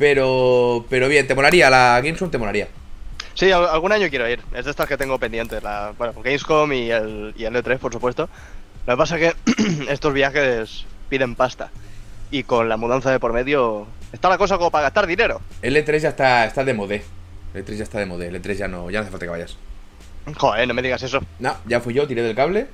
Pero, 0.00 0.86
pero 0.88 1.08
bien, 1.08 1.26
te 1.26 1.34
molaría, 1.34 1.68
la 1.68 2.00
Gamescom 2.02 2.30
te 2.30 2.38
molaría. 2.38 2.68
Sí, 3.34 3.52
al- 3.52 3.68
algún 3.68 3.92
año 3.92 4.08
quiero 4.08 4.26
ir. 4.28 4.40
Es 4.54 4.64
de 4.64 4.70
estas 4.70 4.88
que 4.88 4.96
tengo 4.96 5.18
pendientes. 5.18 5.62
La, 5.62 5.92
bueno, 5.96 6.14
Gamescom 6.22 6.72
y 6.72 6.90
el, 6.90 7.34
y 7.36 7.44
el 7.44 7.54
E3, 7.54 7.76
por 7.78 7.92
supuesto. 7.92 8.28
Lo 8.86 8.94
que 8.94 8.96
pasa 8.96 9.18
es 9.18 9.34
que 9.34 9.62
estos 9.92 10.14
viajes 10.14 10.86
piden 11.10 11.34
pasta. 11.36 11.70
Y 12.30 12.44
con 12.44 12.68
la 12.70 12.78
mudanza 12.78 13.10
de 13.10 13.20
por 13.20 13.34
medio 13.34 13.86
está 14.10 14.30
la 14.30 14.38
cosa 14.38 14.56
como 14.56 14.70
para 14.70 14.84
gastar 14.84 15.06
dinero. 15.06 15.42
El 15.60 15.76
E3 15.76 15.98
ya 15.98 16.08
está, 16.08 16.46
está 16.46 16.64
de 16.64 16.72
modé. 16.72 17.04
El 17.52 17.64
E3 17.66 17.74
ya 17.76 17.82
está 17.82 17.98
de 17.98 18.06
modé, 18.06 18.28
el 18.28 18.40
E3 18.42 18.54
ya 18.54 18.68
no, 18.68 18.90
ya 18.90 19.00
no 19.00 19.02
hace 19.02 19.10
falta 19.10 19.26
que 19.26 19.30
vayas. 19.30 19.58
Joder, 20.34 20.66
no 20.66 20.72
me 20.72 20.80
digas 20.80 21.02
eso. 21.02 21.20
No, 21.40 21.56
ya 21.66 21.80
fui 21.80 21.92
yo, 21.92 22.06
tiré 22.06 22.22
del 22.22 22.34
cable. 22.34 22.68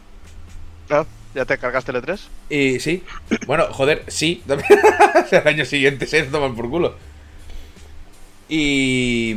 ¿No? 0.90 1.04
¿Ya 1.34 1.44
te 1.44 1.58
cargaste 1.58 1.90
el 1.90 2.02
E3? 2.02 2.20
Y 2.50 2.78
sí. 2.78 3.02
Bueno, 3.46 3.66
joder, 3.72 4.04
sí. 4.06 4.44
el 5.32 5.48
año 5.48 5.64
siguiente 5.64 6.06
se 6.06 6.22
toman 6.22 6.54
por 6.54 6.70
culo. 6.70 6.94
Y. 8.48 9.30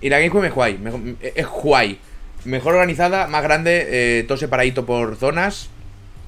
Y 0.00 0.08
la 0.08 0.18
Gamescom 0.18 0.44
es 0.44 0.54
guay. 0.54 0.78
mejor- 0.78 1.00
Es 1.22 1.46
guay. 1.46 1.98
Mejor 2.44 2.74
organizada, 2.74 3.26
más 3.26 3.42
grande, 3.42 3.86
eh, 4.20 4.24
todo 4.24 4.38
separadito 4.38 4.86
por 4.86 5.16
zonas. 5.16 5.68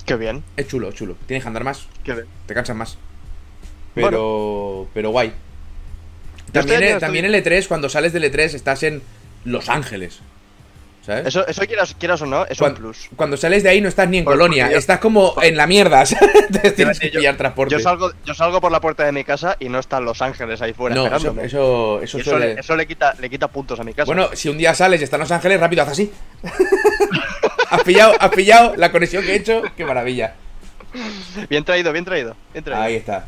Qué 0.05 0.17
bien, 0.17 0.43
Es 0.57 0.67
chulo, 0.69 0.93
chulo. 0.93 1.17
Tienes 1.27 1.45
que 1.45 1.49
andar 1.49 1.65
más, 1.65 1.87
qué 2.05 2.13
bien. 2.13 2.27
te 2.47 2.55
cansas 2.55 2.77
más. 2.77 2.99
Pero. 3.95 4.89
Pero 4.95 5.11
guay. 5.11 5.33
También, 6.53 6.83
el- 6.83 6.99
también 6.99 7.25
el 7.25 7.35
E3, 7.35 7.67
cuando 7.67 7.89
sales 7.89 8.13
del 8.13 8.25
E3, 8.25 8.55
estás 8.55 8.83
en 8.83 9.03
Los 9.45 9.69
Ángeles. 9.71 10.21
¿Sabes? 11.05 11.27
Eso, 11.27 11.45
eso 11.49 11.63
quieras, 11.67 11.97
quieras 11.99 12.23
o 12.23 12.27
no, 12.27 12.47
es 12.47 12.61
un 12.61 12.75
plus. 12.75 13.09
Cuando 13.17 13.37
sales 13.37 13.65
de 13.65 13.71
ahí 13.71 13.81
no 13.81 13.89
estás 13.89 14.09
ni 14.09 14.19
en 14.19 14.25
Por- 14.25 14.35
Colonia, 14.35 14.71
yo- 14.71 14.79
estás 14.79 15.01
como 15.01 15.35
en 15.43 15.57
la 15.57 15.67
mierda, 15.67 16.05
tienes 16.77 17.01
que 17.01 17.11
Yo- 17.11 17.19
pillar 17.19 17.37
transporte. 17.37 17.73
Yo 17.75 17.81
salgo, 17.81 18.13
yo 18.25 18.35
salgo 18.35 18.61
por 18.61 18.71
la 18.71 18.81
puerta 18.81 19.05
de 19.05 19.11
mi 19.11 19.25
casa 19.25 19.57
y 19.59 19.69
no 19.69 19.81
están 19.81 20.05
Los 20.05 20.23
Ángeles 20.23 20.63
ahí 20.63 20.73
fuera 20.73 20.95
no, 20.95 21.07
eso, 21.07 21.17
esperándome. 21.17 21.47
eso, 21.49 22.01
eso 22.03 22.19
Y 22.19 22.21
eso, 22.21 22.31
suele- 22.31 22.55
le, 22.55 22.61
eso 22.61 22.77
le 22.77 22.87
quita, 22.87 23.15
le 23.19 23.29
quita 23.29 23.49
puntos 23.49 23.81
a 23.81 23.85
mi 23.85 23.95
casa. 23.95 24.07
Bueno, 24.07 24.29
si 24.35 24.49
un 24.49 24.57
día 24.59 24.75
sales 24.75 25.01
y 25.01 25.05
están 25.05 25.19
Los 25.19 25.33
Ángeles, 25.33 25.59
rápido 25.59 25.83
haz 25.83 25.89
así. 25.89 26.13
has 27.71 27.83
pillado, 27.83 28.15
has 28.21 28.31
pillado 28.31 28.75
la 28.77 28.93
conexión 28.93 29.25
que 29.25 29.33
he 29.33 29.37
hecho, 29.37 29.63
qué 29.77 29.85
maravilla. 29.85 30.35
Bien 31.49 31.65
traído, 31.65 31.93
bien 31.93 32.05
traído, 32.05 32.37
bien 32.53 32.63
traído. 32.65 32.83
Ahí 32.85 32.95
está. 32.97 33.27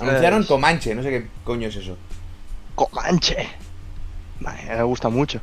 Anunciaron 0.00 0.40
Es- 0.42 0.48
Comanche, 0.48 0.94
no 0.96 1.02
sé 1.04 1.10
qué 1.10 1.26
coño 1.44 1.68
es 1.68 1.76
eso. 1.76 1.96
Comanche. 2.74 3.46
Madre, 4.40 4.74
me 4.76 4.82
gusta 4.82 5.08
mucho. 5.10 5.40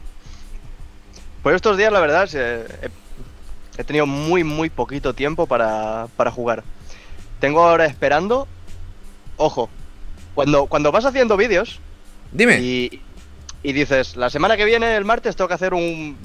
Pues 1.47 1.55
estos 1.55 1.77
días, 1.77 1.93
la 1.93 2.01
verdad, 2.01 2.27
he, 3.77 3.83
tenido 3.85 4.05
muy, 4.05 4.43
muy 4.43 4.69
poquito 4.69 5.13
tiempo 5.13 5.47
para, 5.47 6.07
para 6.17 6.29
jugar. 6.29 6.65
Tengo 7.39 7.63
ahora 7.63 7.85
esperando. 7.85 8.49
Ojo, 9.37 9.69
cuando, 10.35 10.65
cuando 10.65 10.91
vas 10.91 11.05
haciendo 11.05 11.37
vídeos 11.37 11.79
Dime, 12.33 12.59
y, 12.59 13.01
y 13.63 13.71
dices, 13.71 14.17
la 14.17 14.29
semana 14.29 14.57
que 14.57 14.65
viene, 14.65 14.97
el 14.97 15.05
martes, 15.05 15.37
tengo 15.37 15.47
que 15.47 15.53
hacer 15.53 15.73
un, 15.73 16.17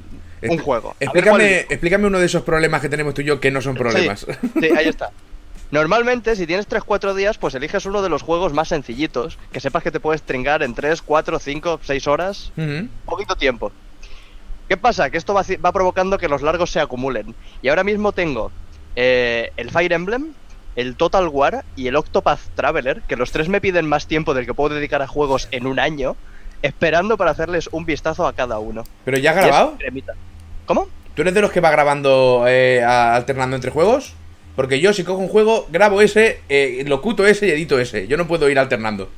un 0.43 0.51
Expl- 0.51 0.61
juego. 0.61 0.97
Explícame, 0.99 1.59
explícame 1.69 2.09
uno 2.09 2.19
de 2.19 2.27
esos 2.27 2.43
problemas 2.43 2.81
que 2.81 2.89
tenemos 2.89 3.15
tú 3.15 3.21
y 3.21 3.27
yo 3.27 3.39
que 3.39 3.53
no 3.53 3.63
son 3.63 3.77
problemas. 3.77 4.27
Sí, 4.59 4.71
ahí 4.77 4.89
está. 4.89 5.13
Normalmente, 5.71 6.35
si 6.35 6.49
tienes 6.49 6.69
3-4 6.69 7.15
días, 7.15 7.39
pues 7.39 7.55
eliges 7.55 7.87
uno 7.87 8.03
de 8.03 8.09
los 8.09 8.23
juegos 8.23 8.53
más 8.55 8.67
sencillitos, 8.67 9.39
que 9.53 9.61
sepas 9.61 9.85
que 9.85 9.93
te 9.93 10.01
puedes 10.01 10.23
tringar 10.23 10.65
en 10.65 10.75
3, 10.75 11.01
4, 11.01 11.39
5, 11.39 11.81
6 11.81 12.07
horas, 12.09 12.51
poquito 13.05 13.37
tiempo. 13.37 13.71
¿Qué 14.73 14.79
pasa? 14.79 15.11
Que 15.11 15.19
esto 15.19 15.35
va, 15.35 15.45
provocando 15.71 16.17
que 16.17 16.29
los 16.29 16.41
largos 16.41 16.71
se 16.71 16.81
acumulen. 16.81 17.35
Y 17.61 17.69
ahora 17.69 17.85
mismo 17.85 18.13
tengo 18.13 18.51
eh, 18.97 19.53
el 19.59 19.69
Fire 19.71 19.93
Emblem, 19.93 20.33
el 20.77 20.97
Total 20.97 21.29
War 21.29 21.63
y 21.77 21.89
el 21.89 21.97
Octopath 21.97 22.41
Traveler, 22.55 23.03
que 23.03 23.17
los 23.17 23.33
tres 23.33 23.51
me 23.51 23.61
piden 23.61 23.87
más 23.87 24.07
tiempo 24.07 24.33
del 24.33 24.47
que 24.47 24.55
puedo 24.55 24.75
dedicar 24.75 25.03
a 25.03 25.07
juegos 25.07 25.47
en 25.51 25.67
un 25.67 25.79
año, 25.79 26.17
esperando 26.63 27.19
para 27.19 27.33
hacerles 27.33 27.69
un 27.71 27.85
vistazo 27.85 28.27
a 28.27 28.33
cada 28.33 28.61
uno. 28.61 28.85
¿Pero 29.05 29.19
ya 29.19 29.33
has 29.33 29.37
grabado? 29.37 29.77
¿Cómo? 30.65 30.89
¿Tú 31.15 31.21
eres 31.21 31.35
de 31.35 31.43
los 31.43 31.53
que 31.53 31.61
va 31.61 31.71
grabando 31.71 32.47
eh, 32.49 32.83
alternando 32.83 33.57
entre 33.57 33.71
juegos? 33.71 34.15
Porque 34.57 34.81
yo 34.81 34.95
si 34.95 35.05
cojo 35.05 35.19
un 35.19 35.29
juego, 35.29 35.67
grabo 35.71 36.01
ese, 36.01 36.41
eh, 36.49 36.83
locuto 36.87 37.27
ese 37.27 37.49
y 37.49 37.51
edito 37.51 37.79
ese. 37.79 38.07
Yo 38.09 38.17
no 38.17 38.27
puedo 38.27 38.49
ir 38.49 38.59
alternando. 38.59 39.11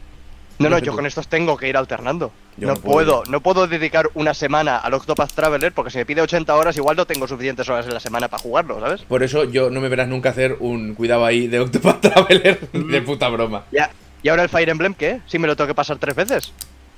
No, 0.58 0.64
No 0.64 0.70
no, 0.70 0.78
sé 0.80 0.86
yo 0.86 0.90
tú. 0.90 0.96
con 0.96 1.06
estos 1.06 1.28
tengo 1.28 1.56
que 1.56 1.68
ir 1.68 1.76
alternando. 1.76 2.32
Yo 2.56 2.68
no, 2.68 2.74
no 2.74 2.80
puedo 2.80 2.94
puedo, 2.94 3.22
no 3.30 3.40
puedo 3.40 3.66
dedicar 3.66 4.10
una 4.14 4.32
semana 4.34 4.76
al 4.78 4.94
Octopath 4.94 5.32
Traveler 5.32 5.72
porque 5.72 5.90
si 5.90 5.98
me 5.98 6.06
pide 6.06 6.20
80 6.22 6.54
horas 6.54 6.76
igual 6.76 6.96
no 6.96 7.06
tengo 7.06 7.26
suficientes 7.26 7.68
horas 7.68 7.86
en 7.86 7.94
la 7.94 8.00
semana 8.00 8.28
para 8.28 8.42
jugarlo, 8.42 8.78
¿sabes? 8.80 9.02
Por 9.02 9.22
eso 9.22 9.44
yo 9.44 9.70
no 9.70 9.80
me 9.80 9.88
verás 9.88 10.06
nunca 10.08 10.30
hacer 10.30 10.56
un 10.60 10.94
cuidado 10.94 11.24
ahí 11.24 11.48
de 11.48 11.60
Octopath 11.60 12.00
Traveler 12.00 12.60
Mm. 12.72 12.90
de 12.90 13.02
puta 13.02 13.28
broma. 13.28 13.64
Ya. 13.72 13.90
¿Y 14.22 14.28
ahora 14.28 14.42
el 14.44 14.48
Fire 14.48 14.68
Emblem 14.68 14.94
qué? 14.94 15.20
Si 15.26 15.38
me 15.38 15.46
lo 15.46 15.56
tengo 15.56 15.68
que 15.68 15.74
pasar 15.74 15.98
tres 15.98 16.14
veces. 16.14 16.52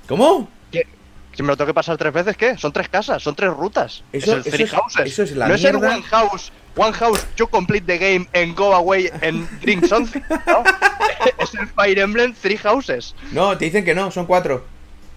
¿Cómo? 0.07 0.47
¿Qué? 0.71 0.85
Si 1.33 1.43
me 1.43 1.49
lo 1.49 1.57
tengo 1.57 1.67
que 1.67 1.73
pasar 1.73 1.97
tres 1.97 2.13
veces, 2.13 2.37
¿qué? 2.37 2.57
Son 2.57 2.71
tres 2.71 2.87
casas, 2.89 3.21
son 3.21 3.35
tres 3.35 3.49
rutas. 3.51 4.03
Eso- 4.11 4.37
es 4.37 4.45
el 4.45 4.47
eso 4.47 4.49
Three 4.51 4.63
es- 4.65 4.71
Houses. 4.71 5.05
eso 5.05 5.23
es 5.23 5.31
la 5.35 5.47
no 5.47 5.55
es 5.55 5.63
el. 5.63 5.75
One 5.75 6.01
House, 6.03 6.51
One 6.75 6.93
House, 6.93 7.25
you 7.35 7.47
complete 7.47 7.85
the 7.85 7.97
game 7.97 8.27
and 8.33 8.55
go 8.55 8.73
away 8.73 9.09
and 9.21 9.47
drink 9.61 9.85
something, 9.85 10.21
¿no? 10.29 10.63
es 11.39 11.53
el 11.55 11.67
Fire 11.67 11.99
Emblem 11.99 12.33
Three 12.33 12.57
Houses. 12.57 13.13
No, 13.31 13.57
te 13.57 13.65
dicen 13.65 13.83
que 13.83 13.93
no, 13.93 14.09
son 14.11 14.25
cuatro. 14.25 14.65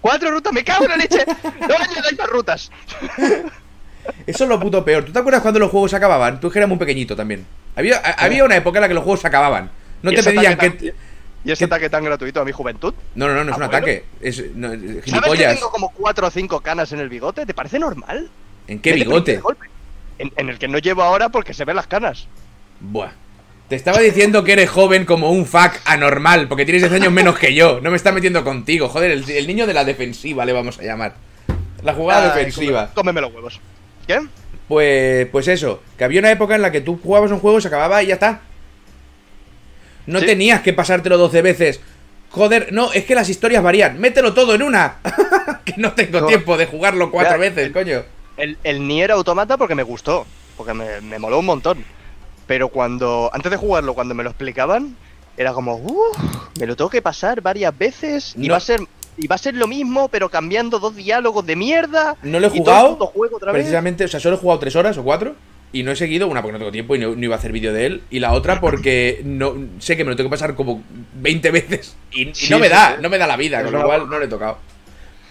Cuatro 0.01 0.31
rutas, 0.31 0.51
me 0.51 0.63
cago 0.63 0.83
en 0.85 0.89
la 0.89 0.97
leche. 0.97 1.23
No 1.59 1.67
me 1.67 1.75
añadáis 1.75 2.17
más 2.17 2.29
rutas. 2.29 2.71
Eso 4.25 4.43
es 4.43 4.49
lo 4.49 4.59
puto 4.59 4.83
peor. 4.83 5.05
¿Tú 5.05 5.11
te 5.11 5.19
acuerdas 5.19 5.41
cuando 5.41 5.59
los 5.59 5.69
juegos 5.69 5.91
se 5.91 5.97
acababan? 5.97 6.39
Tú 6.39 6.49
que 6.49 6.57
eras 6.59 6.67
muy 6.69 6.77
pequeñito 6.79 7.15
también. 7.15 7.45
Había, 7.75 7.97
a- 7.97 8.25
había 8.25 8.43
una 8.43 8.55
época 8.55 8.79
en 8.79 8.81
la 8.81 8.87
que 8.87 8.93
los 8.95 9.03
juegos 9.03 9.21
se 9.21 9.27
acababan. 9.27 9.69
No 10.01 10.11
¿Y 10.11 10.15
te 10.15 10.23
pedían 10.23 10.57
que... 10.57 10.69
tan- 10.71 10.93
¿Y 11.43 11.51
ese 11.51 11.65
ataque 11.65 11.89
tan 11.89 12.03
gratuito 12.03 12.39
a 12.41 12.45
mi 12.45 12.51
juventud? 12.51 12.93
No, 13.15 13.27
no, 13.27 13.33
no, 13.33 13.43
no 13.43 13.51
es 13.51 13.57
un 13.57 13.63
ataque. 13.63 14.05
Es 14.19 14.43
no, 14.55 14.69
¿Sabes 14.69 14.91
que 14.95 15.01
gilipollas. 15.03 15.55
tengo 15.55 15.71
como 15.71 15.89
cuatro 15.89 16.27
o 16.27 16.31
cinco 16.31 16.61
canas 16.61 16.91
en 16.91 16.99
el 16.99 17.09
bigote? 17.09 17.45
¿Te 17.47 17.53
parece 17.55 17.79
normal? 17.79 18.29
¿En 18.67 18.79
qué 18.79 18.91
Vete 18.93 19.03
bigote? 19.05 19.41
En, 20.19 20.31
en 20.35 20.49
el 20.49 20.59
que 20.59 20.67
no 20.67 20.77
llevo 20.77 21.01
ahora 21.01 21.29
porque 21.29 21.53
se 21.55 21.65
ven 21.65 21.75
las 21.75 21.87
canas. 21.87 22.27
Buah. 22.79 23.09
Te 23.71 23.77
estaba 23.77 23.99
diciendo 23.99 24.43
que 24.43 24.51
eres 24.51 24.69
joven 24.69 25.05
como 25.05 25.31
un 25.31 25.45
fuck 25.45 25.71
anormal, 25.85 26.49
porque 26.49 26.65
tienes 26.65 26.81
10 26.81 26.91
años 27.01 27.13
menos 27.13 27.39
que 27.39 27.53
yo. 27.53 27.79
No 27.79 27.89
me 27.89 27.95
estás 27.95 28.13
metiendo 28.13 28.43
contigo. 28.43 28.89
Joder, 28.89 29.11
el, 29.11 29.29
el 29.29 29.47
niño 29.47 29.65
de 29.65 29.73
la 29.73 29.85
defensiva 29.85 30.43
le 30.43 30.51
vamos 30.51 30.77
a 30.77 30.83
llamar. 30.83 31.13
La 31.81 31.93
jugada 31.93 32.33
Ay, 32.33 32.39
defensiva. 32.39 32.91
Cómeme 32.93 33.21
los 33.21 33.33
huevos. 33.33 33.61
¿Qué? 34.05 34.19
Pues, 34.67 35.25
pues 35.27 35.47
eso, 35.47 35.81
que 35.97 36.03
había 36.03 36.19
una 36.19 36.31
época 36.31 36.53
en 36.55 36.61
la 36.63 36.69
que 36.73 36.81
tú 36.81 36.99
jugabas 37.01 37.31
un 37.31 37.39
juego, 37.39 37.61
se 37.61 37.69
acababa 37.69 38.03
y 38.03 38.07
ya 38.07 38.15
está. 38.15 38.41
No 40.05 40.19
Sí. 40.19 40.25
tenías 40.25 40.59
que 40.59 40.73
pasártelo 40.73 41.17
12 41.17 41.41
veces. 41.41 41.79
Joder, 42.31 42.73
no, 42.73 42.91
es 42.91 43.05
que 43.05 43.15
las 43.15 43.29
historias 43.29 43.63
varían. 43.63 44.01
Mételo 44.01 44.33
todo 44.33 44.53
en 44.53 44.63
una. 44.63 44.97
que 45.63 45.75
no 45.77 45.93
tengo 45.93 46.19
No. 46.19 46.27
tiempo 46.27 46.57
de 46.57 46.65
jugarlo 46.65 47.09
cuatro 47.09 47.35
Ya, 47.35 47.39
veces, 47.39 47.71
coño. 47.71 48.03
El, 48.35 48.57
el 48.65 48.85
Nier 48.85 49.11
Automata 49.11 49.55
porque 49.55 49.75
me 49.75 49.83
gustó. 49.83 50.27
Porque 50.57 50.73
me, 50.73 50.99
me 50.99 51.17
moló 51.19 51.39
un 51.39 51.45
montón. 51.45 51.85
Pero 52.51 52.67
cuando. 52.67 53.29
Antes 53.31 53.49
de 53.49 53.55
jugarlo, 53.55 53.93
cuando 53.93 54.13
me 54.13 54.23
lo 54.23 54.29
explicaban, 54.31 54.97
era 55.37 55.53
como. 55.53 55.75
"Uf, 55.75 56.17
me 56.59 56.65
lo 56.67 56.75
tengo 56.75 56.89
que 56.89 57.01
pasar 57.01 57.39
varias 57.39 57.77
veces. 57.77 58.33
Y 58.37 58.47
No. 58.49 58.51
va 58.51 58.57
a 58.57 58.59
ser. 58.59 58.81
Y 59.15 59.27
va 59.27 59.35
a 59.35 59.37
ser 59.37 59.55
lo 59.55 59.67
mismo, 59.67 60.09
pero 60.09 60.27
cambiando 60.27 60.77
dos 60.77 60.93
diálogos 60.93 61.45
de 61.45 61.55
mierda. 61.55 62.17
No 62.23 62.41
lo 62.41 62.47
he 62.47 62.49
jugado, 62.49 62.97
juego 63.07 63.37
otra 63.37 63.53
vez. 63.53 63.61
Precisamente, 63.61 64.03
o 64.03 64.07
sea, 64.09 64.19
solo 64.19 64.35
he 64.35 64.39
jugado 64.39 64.59
tres 64.59 64.75
horas 64.75 64.97
o 64.97 65.03
cuatro. 65.03 65.33
Y 65.71 65.83
no 65.83 65.91
he 65.91 65.95
seguido, 65.95 66.27
una 66.27 66.41
porque 66.41 66.51
no 66.51 66.57
tengo 66.59 66.73
tiempo 66.73 66.93
y 66.97 66.99
no, 66.99 67.15
no 67.15 67.23
iba 67.23 67.35
a 67.35 67.39
hacer 67.39 67.53
vídeo 67.53 67.71
de 67.71 67.85
él. 67.85 68.03
Y 68.09 68.19
la 68.19 68.33
otra 68.33 68.59
porque 68.59 69.21
no 69.23 69.53
sé 69.79 69.95
que 69.95 70.03
me 70.03 70.09
lo 70.09 70.17
tengo 70.17 70.29
que 70.29 70.33
pasar 70.33 70.53
como 70.55 70.83
20 71.21 71.51
veces. 71.51 71.95
Y, 72.11 72.23
y 72.31 72.35
Sí, 72.35 72.49
no 72.51 72.59
me 72.59 72.65
sí, 72.67 72.73
da, 72.73 72.95
sí. 72.97 73.01
no 73.01 73.07
me 73.07 73.17
da 73.17 73.27
la 73.27 73.37
vida, 73.37 73.63
con 73.63 73.71
lo 73.71 73.85
cual 73.85 74.09
no 74.09 74.19
le 74.19 74.25
he 74.25 74.27
tocado. 74.27 74.57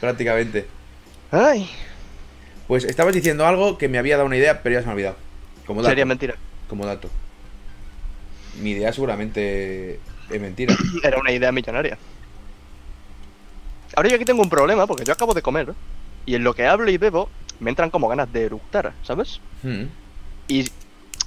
Prácticamente. 0.01 0.67
Ay, 1.31 1.69
Pues 2.67 2.85
estabas 2.85 3.13
diciendo 3.15 3.47
algo 3.47 3.77
que 3.77 3.89
me 3.91 3.99
había 3.99 4.17
dado 4.17 4.25
una 4.27 4.39
idea, 4.39 4.63
pero 4.63 4.77
ya 4.77 4.81
se 4.81 4.87
me 4.87 4.93
ha 4.93 4.95
olvidado. 4.95 5.17
Como 5.67 5.85
sería 5.85 6.07
mentira. 6.07 6.37
Como 6.71 6.87
dato. 6.87 7.11
Mi 8.63 8.71
idea 8.71 8.93
seguramente 8.93 9.99
es 10.31 10.41
mentira. 10.41 10.75
Era 11.03 11.19
una 11.19 11.33
idea 11.33 11.51
millonaria. 11.51 11.99
Ahora 13.97 14.09
yo 14.09 14.15
aquí 14.15 14.25
tengo 14.25 14.41
un 14.41 14.49
problema 14.49 14.87
porque 14.87 15.05
yo 15.05 15.13
acabo 15.13 15.35
de 15.35 15.43
comer 15.43 15.75
y 16.27 16.37
en 16.37 16.45
lo 16.45 16.55
que 16.55 16.65
hablo 16.67 16.89
y 16.89 16.97
bebo 16.97 17.29
me 17.59 17.71
entran 17.71 17.91
como 17.91 18.07
ganas 18.07 18.33
de 18.33 18.45
eructar, 18.45 18.93
¿sabes? 19.03 19.41
Hmm. 19.65 19.87
Y 20.47 20.71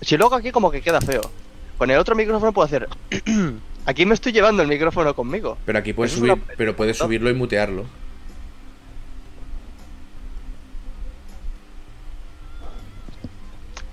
si 0.01 0.15
luego 0.17 0.33
aquí 0.35 0.51
como 0.51 0.71
que 0.71 0.81
queda 0.81 1.01
feo. 1.01 1.29
Con 1.77 1.91
el 1.91 1.97
otro 1.97 2.15
micrófono 2.15 2.53
puedo 2.53 2.65
hacer... 2.65 2.87
aquí 3.85 4.05
me 4.05 4.13
estoy 4.13 4.31
llevando 4.31 4.61
el 4.63 4.69
micrófono 4.69 5.13
conmigo. 5.13 5.57
Pero 5.65 5.79
aquí 5.79 5.91
puedes 5.91 6.13
Eso 6.13 6.19
subir, 6.21 6.31
una- 6.33 6.43
pero 6.55 6.73
puedes 6.75 6.97
subirlo 6.97 7.29
y 7.29 7.33
mutearlo. 7.33 7.85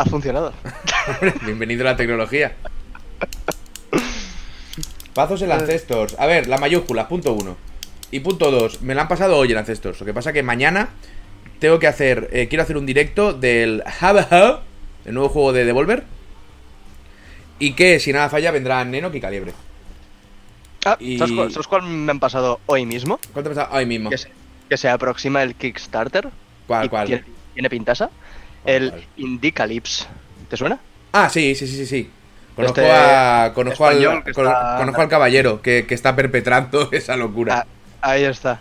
Ha 0.01 0.05
funcionado. 0.07 0.55
Bienvenido 1.45 1.83
a 1.87 1.91
la 1.91 1.97
tecnología. 1.99 2.57
Pazos 5.13 5.43
el 5.43 5.53
Ancestors. 5.53 6.17
A 6.19 6.25
ver, 6.25 6.49
la 6.49 6.57
mayúscula, 6.57 7.07
punto 7.07 7.35
uno. 7.35 7.59
Y 8.11 8.21
punto 8.21 8.51
dos, 8.51 8.81
me 8.81 8.95
la 8.95 9.03
han 9.03 9.09
pasado 9.09 9.37
hoy 9.37 9.53
el 9.53 9.59
Ancestors. 9.59 10.01
Lo 10.01 10.07
que 10.07 10.15
pasa 10.15 10.33
que 10.33 10.43
mañana 10.43 10.89
tengo 11.59 11.79
que 11.79 11.87
hacer, 11.87 12.31
eh, 12.33 12.49
quiero 12.49 12.63
hacer 12.63 12.79
un 12.79 12.87
directo 12.87 13.35
del 13.35 13.83
Have 14.01 14.61
el 15.05 15.13
nuevo 15.13 15.29
juego 15.29 15.53
de 15.53 15.67
Devolver. 15.67 16.05
Y 17.59 17.75
que 17.75 18.01
si 18.01 18.11
nada 18.15 18.31
falla 18.31 18.53
vendrá 18.53 18.83
Neno 18.87 19.11
y 19.15 19.21
Calibre. 19.21 19.53
Ah, 20.87 20.97
Y- 20.99 21.19
¿sabes, 21.19 21.35
cuál, 21.35 21.53
sabes 21.53 21.67
cuál 21.67 21.83
me 21.83 22.11
han 22.11 22.21
pasado 22.21 22.59
hoy 22.65 22.87
mismo? 22.87 23.21
¿Cuánto 23.35 23.51
me 23.51 23.53
está? 23.53 23.69
Hoy 23.71 23.85
mismo. 23.85 24.09
Que 24.09 24.17
se, 24.17 24.31
que 24.67 24.79
se 24.79 24.89
aproxima 24.89 25.43
el 25.43 25.55
Kickstarter. 25.57 26.31
¿Cuál, 26.67 26.89
cuál? 26.89 27.07
Tiene, 27.07 27.25
tiene 27.53 27.69
pintasa. 27.69 28.09
¿Cuál, 28.63 28.75
El 28.75 28.91
cuál? 28.91 29.05
Indicalypse. 29.17 30.05
¿Te 30.49 30.57
suena? 30.57 30.79
Ah, 31.13 31.29
sí, 31.29 31.55
sí, 31.55 31.67
sí, 31.67 31.77
sí, 31.77 31.87
sí. 31.87 32.11
Conozco, 32.57 32.81
Este 32.81 32.93
a, 32.93 33.53
conozco, 33.55 33.87
al, 33.87 34.05
con- 34.33 34.47
está- 34.47 34.77
conozco 34.79 35.01
al 35.03 35.09
caballero 35.09 35.63
que, 35.63 35.87
que 35.87 35.95
está 35.95 36.15
perpetrando 36.15 36.89
esa 36.93 37.17
locura. 37.17 37.65
Ah, 38.03 38.11
ahí 38.11 38.25
está. 38.25 38.61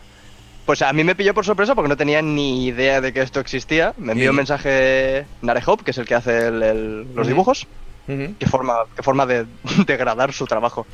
Pues 0.65 0.81
a 0.83 0.93
mí 0.93 1.03
me 1.03 1.15
pilló 1.15 1.33
por 1.33 1.45
sorpresa 1.45 1.73
porque 1.73 1.89
no 1.89 1.97
tenía 1.97 2.21
ni 2.21 2.67
idea 2.67 3.01
de 3.01 3.11
que 3.11 3.21
esto 3.21 3.39
existía. 3.39 3.93
Me 3.97 4.11
envió 4.11 4.27
Sí. 4.27 4.29
un 4.29 4.35
mensaje 4.35 5.25
Narehop, 5.41 5.81
que 5.81 5.91
es 5.91 5.97
el 5.97 6.05
que 6.05 6.15
hace 6.15 6.47
el- 6.47 6.61
el- 6.63 7.15
los 7.15 7.27
dibujos. 7.27 7.65
Ujú, 8.07 8.35
Qué 8.39 8.45
forma, 8.47 8.75
qué 8.95 9.03
forma 9.03 9.25
de 9.25 9.45
degradar 9.87 10.31
su 10.33 10.45
trabajo. 10.45 10.85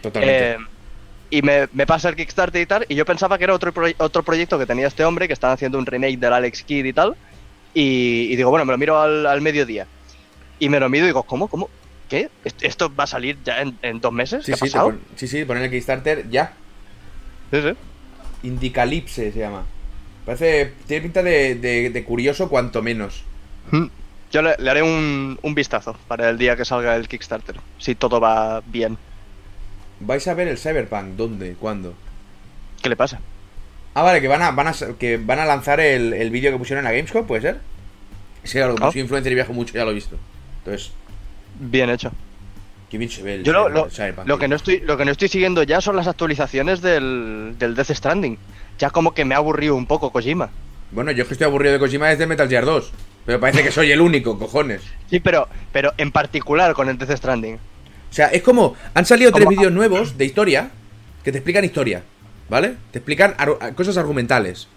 Totalmente. 0.00 0.50
Eh, 0.52 0.56
y 1.30 1.42
me, 1.42 1.68
me 1.72 1.86
pasa 1.86 2.08
el 2.08 2.14
Kickstarter 2.16 2.62
y 2.62 2.66
tal, 2.66 2.86
y 2.88 2.94
yo 2.94 3.04
pensaba 3.04 3.36
que 3.36 3.44
era 3.44 3.54
otro, 3.54 3.72
otro 3.98 4.22
proyecto 4.22 4.58
que 4.60 4.66
tenía 4.66 4.86
este 4.86 5.04
hombre, 5.04 5.26
que 5.26 5.32
están 5.32 5.50
haciendo 5.50 5.76
un 5.78 5.86
remake 5.86 6.18
del 6.18 6.32
Alex 6.32 6.62
Kidd 6.62 6.84
y 6.84 6.92
tal. 6.92 7.16
Y, 7.78 8.32
y 8.32 8.36
digo, 8.36 8.48
bueno, 8.48 8.64
me 8.64 8.72
lo 8.72 8.78
miro 8.78 8.98
al, 8.98 9.26
al 9.26 9.42
mediodía. 9.42 9.86
Y 10.58 10.70
me 10.70 10.80
lo 10.80 10.88
miro 10.88 11.04
y 11.04 11.08
digo, 11.08 11.24
¿cómo? 11.24 11.46
¿Cómo? 11.46 11.68
¿Qué? 12.08 12.30
¿Est- 12.42 12.62
¿Esto 12.62 12.90
va 12.94 13.04
a 13.04 13.06
salir 13.06 13.36
ya 13.44 13.60
en, 13.60 13.76
en 13.82 14.00
dos 14.00 14.14
meses? 14.14 14.46
sí, 14.46 14.52
¿Qué 14.52 14.54
ha 14.54 14.66
sí, 14.66 14.78
pon- 14.78 15.00
sí, 15.14 15.28
sí, 15.28 15.44
poner 15.44 15.64
el 15.64 15.70
Kickstarter 15.70 16.30
ya. 16.30 16.54
Sí, 17.50 17.60
sí. 17.60 17.72
Indicalipse 18.48 19.30
se 19.30 19.38
llama. 19.38 19.64
Parece. 20.24 20.72
Tiene 20.86 21.02
pinta 21.02 21.22
de, 21.22 21.56
de- 21.56 21.90
de 21.90 22.04
curioso, 22.04 22.48
cuanto 22.48 22.80
menos. 22.80 23.24
Mm. 23.70 23.84
Yo 24.32 24.40
le, 24.40 24.54
le 24.58 24.70
haré 24.70 24.82
un, 24.82 25.38
un 25.42 25.54
vistazo 25.54 25.96
para 26.08 26.30
el 26.30 26.38
día 26.38 26.56
que 26.56 26.64
salga 26.64 26.96
el 26.96 27.08
Kickstarter, 27.08 27.56
si 27.78 27.94
todo 27.94 28.20
va 28.20 28.62
bien. 28.66 28.96
¿Vais 30.00 30.26
a 30.28 30.32
ver 30.34 30.48
el 30.48 30.56
Cyberpunk? 30.56 31.08
¿Dónde? 31.16 31.54
¿Cuándo? 31.60 31.92
¿Qué 32.82 32.88
le 32.88 32.96
pasa? 32.96 33.20
Ah, 33.98 34.02
vale, 34.02 34.20
que 34.20 34.28
van 34.28 34.42
a, 34.42 34.50
van 34.50 34.68
a, 34.68 34.74
que 34.98 35.16
van 35.16 35.38
a 35.38 35.46
lanzar 35.46 35.80
el, 35.80 36.12
el 36.12 36.30
vídeo 36.30 36.52
que 36.52 36.58
pusieron 36.58 36.80
en 36.84 36.84
la 36.84 36.94
Gamescom, 36.94 37.26
¿puede 37.26 37.40
ser? 37.40 37.60
Sí, 38.44 38.58
claro, 38.58 38.74
como 38.74 38.88
Ah. 38.88 38.92
soy 38.92 39.00
influencer 39.00 39.32
y 39.32 39.34
viajo 39.36 39.54
mucho, 39.54 39.72
ya 39.72 39.84
lo 39.86 39.90
he 39.92 39.94
visto. 39.94 40.16
Entonces, 40.58 40.92
Bien 41.58 41.88
hecho. 41.88 42.12
qué 42.90 42.98
bien 42.98 43.10
se 43.10 43.22
ve 43.22 43.36
el, 43.36 43.44
Yo 43.44 43.52
lo, 43.54 43.68
lo- 43.70 43.86
el 43.88 44.38
que 44.38 44.48
no 44.48 44.56
estoy, 44.56 44.80
lo 44.80 44.98
que 44.98 45.06
no 45.06 45.10
estoy 45.12 45.28
siguiendo 45.28 45.62
ya 45.62 45.80
son 45.80 45.96
las 45.96 46.06
actualizaciones 46.08 46.82
del, 46.82 47.54
del 47.58 47.74
Death 47.74 47.92
Stranding. 47.92 48.36
Ya 48.78 48.90
como 48.90 49.14
que 49.14 49.24
me 49.24 49.34
ha 49.34 49.38
aburrido 49.38 49.74
un 49.74 49.86
poco 49.86 50.10
Kojima. 50.12 50.50
Bueno, 50.90 51.10
yo 51.12 51.22
es 51.22 51.28
que 51.28 51.34
estoy 51.34 51.46
aburrido 51.46 51.72
de 51.72 51.78
Kojima 51.78 52.08
desde 52.08 52.26
Metal 52.26 52.48
Gear 52.50 52.66
2. 52.66 52.92
Pero 53.24 53.40
parece 53.40 53.62
que 53.64 53.72
soy 53.72 53.90
el 53.90 54.00
único, 54.02 54.38
cojones. 54.38 54.82
Sí, 55.10 55.18
pero, 55.20 55.48
pero 55.72 55.94
en 55.96 56.12
particular 56.12 56.74
con 56.74 56.90
el 56.90 56.98
Death 56.98 57.16
Stranding. 57.16 57.54
O 57.54 58.12
sea, 58.12 58.26
es 58.28 58.42
como. 58.42 58.76
Han 58.92 59.06
salido 59.06 59.32
tres 59.32 59.48
vídeos 59.48 59.72
nuevos 59.72 60.18
de 60.18 60.26
historia 60.26 60.70
que 61.24 61.32
te 61.32 61.38
explican 61.38 61.64
historia, 61.64 62.02
¿vale? 62.48 62.74
Te 62.92 62.98
explican 62.98 63.34
ar- 63.38 63.74
cosas 63.74 63.96
argumentales. 63.96 64.68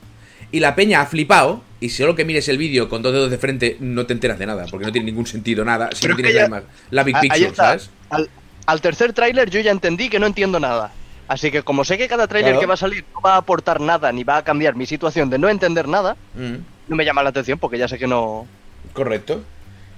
Y 0.51 0.59
la 0.61 0.75
peña 0.75 1.01
ha 1.01 1.05
flipado. 1.05 1.61
Y 1.81 1.89
solo 1.89 2.13
que 2.15 2.25
mires 2.25 2.49
el 2.49 2.57
vídeo 2.57 2.89
con 2.89 3.01
dos 3.01 3.13
dedos 3.13 3.31
de 3.31 3.37
frente, 3.37 3.77
no 3.79 4.05
te 4.05 4.11
enteras 4.13 4.37
de 4.39 4.45
nada. 4.45 4.65
Porque 4.69 4.85
no 4.85 4.91
tiene 4.91 5.05
ningún 5.05 5.25
sentido 5.27 5.63
nada. 5.63 5.89
Si 5.93 6.01
Pero 6.01 6.13
no 6.13 6.15
tienes 6.17 6.33
ya- 6.35 6.63
la, 6.91 7.03
Big 7.03 7.15
Picture, 7.21 7.45
está. 7.45 7.63
¿sabes? 7.63 7.89
Al, 8.09 8.29
al 8.65 8.81
tercer 8.81 9.13
tráiler 9.13 9.49
yo 9.49 9.59
ya 9.61 9.71
entendí 9.71 10.09
que 10.09 10.19
no 10.19 10.25
entiendo 10.27 10.59
nada. 10.59 10.91
Así 11.29 11.51
que 11.51 11.61
como 11.61 11.85
sé 11.85 11.97
que 11.97 12.07
cada 12.07 12.27
tráiler 12.27 12.51
Claro. 12.53 12.59
que 12.59 12.65
va 12.65 12.73
a 12.73 12.77
salir 12.77 13.05
no 13.13 13.21
va 13.21 13.35
a 13.35 13.37
aportar 13.37 13.79
nada 13.79 14.11
ni 14.11 14.23
va 14.23 14.37
a 14.37 14.43
cambiar 14.43 14.75
mi 14.75 14.85
situación 14.87 15.29
de 15.29 15.37
no 15.37 15.47
entender 15.47 15.87
nada, 15.87 16.17
Mm, 16.35 16.55
no 16.89 16.95
me 16.95 17.05
llama 17.05 17.21
la 17.23 17.29
atención 17.29 17.59
porque 17.59 17.77
ya 17.77 17.87
sé 17.87 17.97
que 17.99 18.07
no... 18.07 18.47
correcto. 18.93 19.43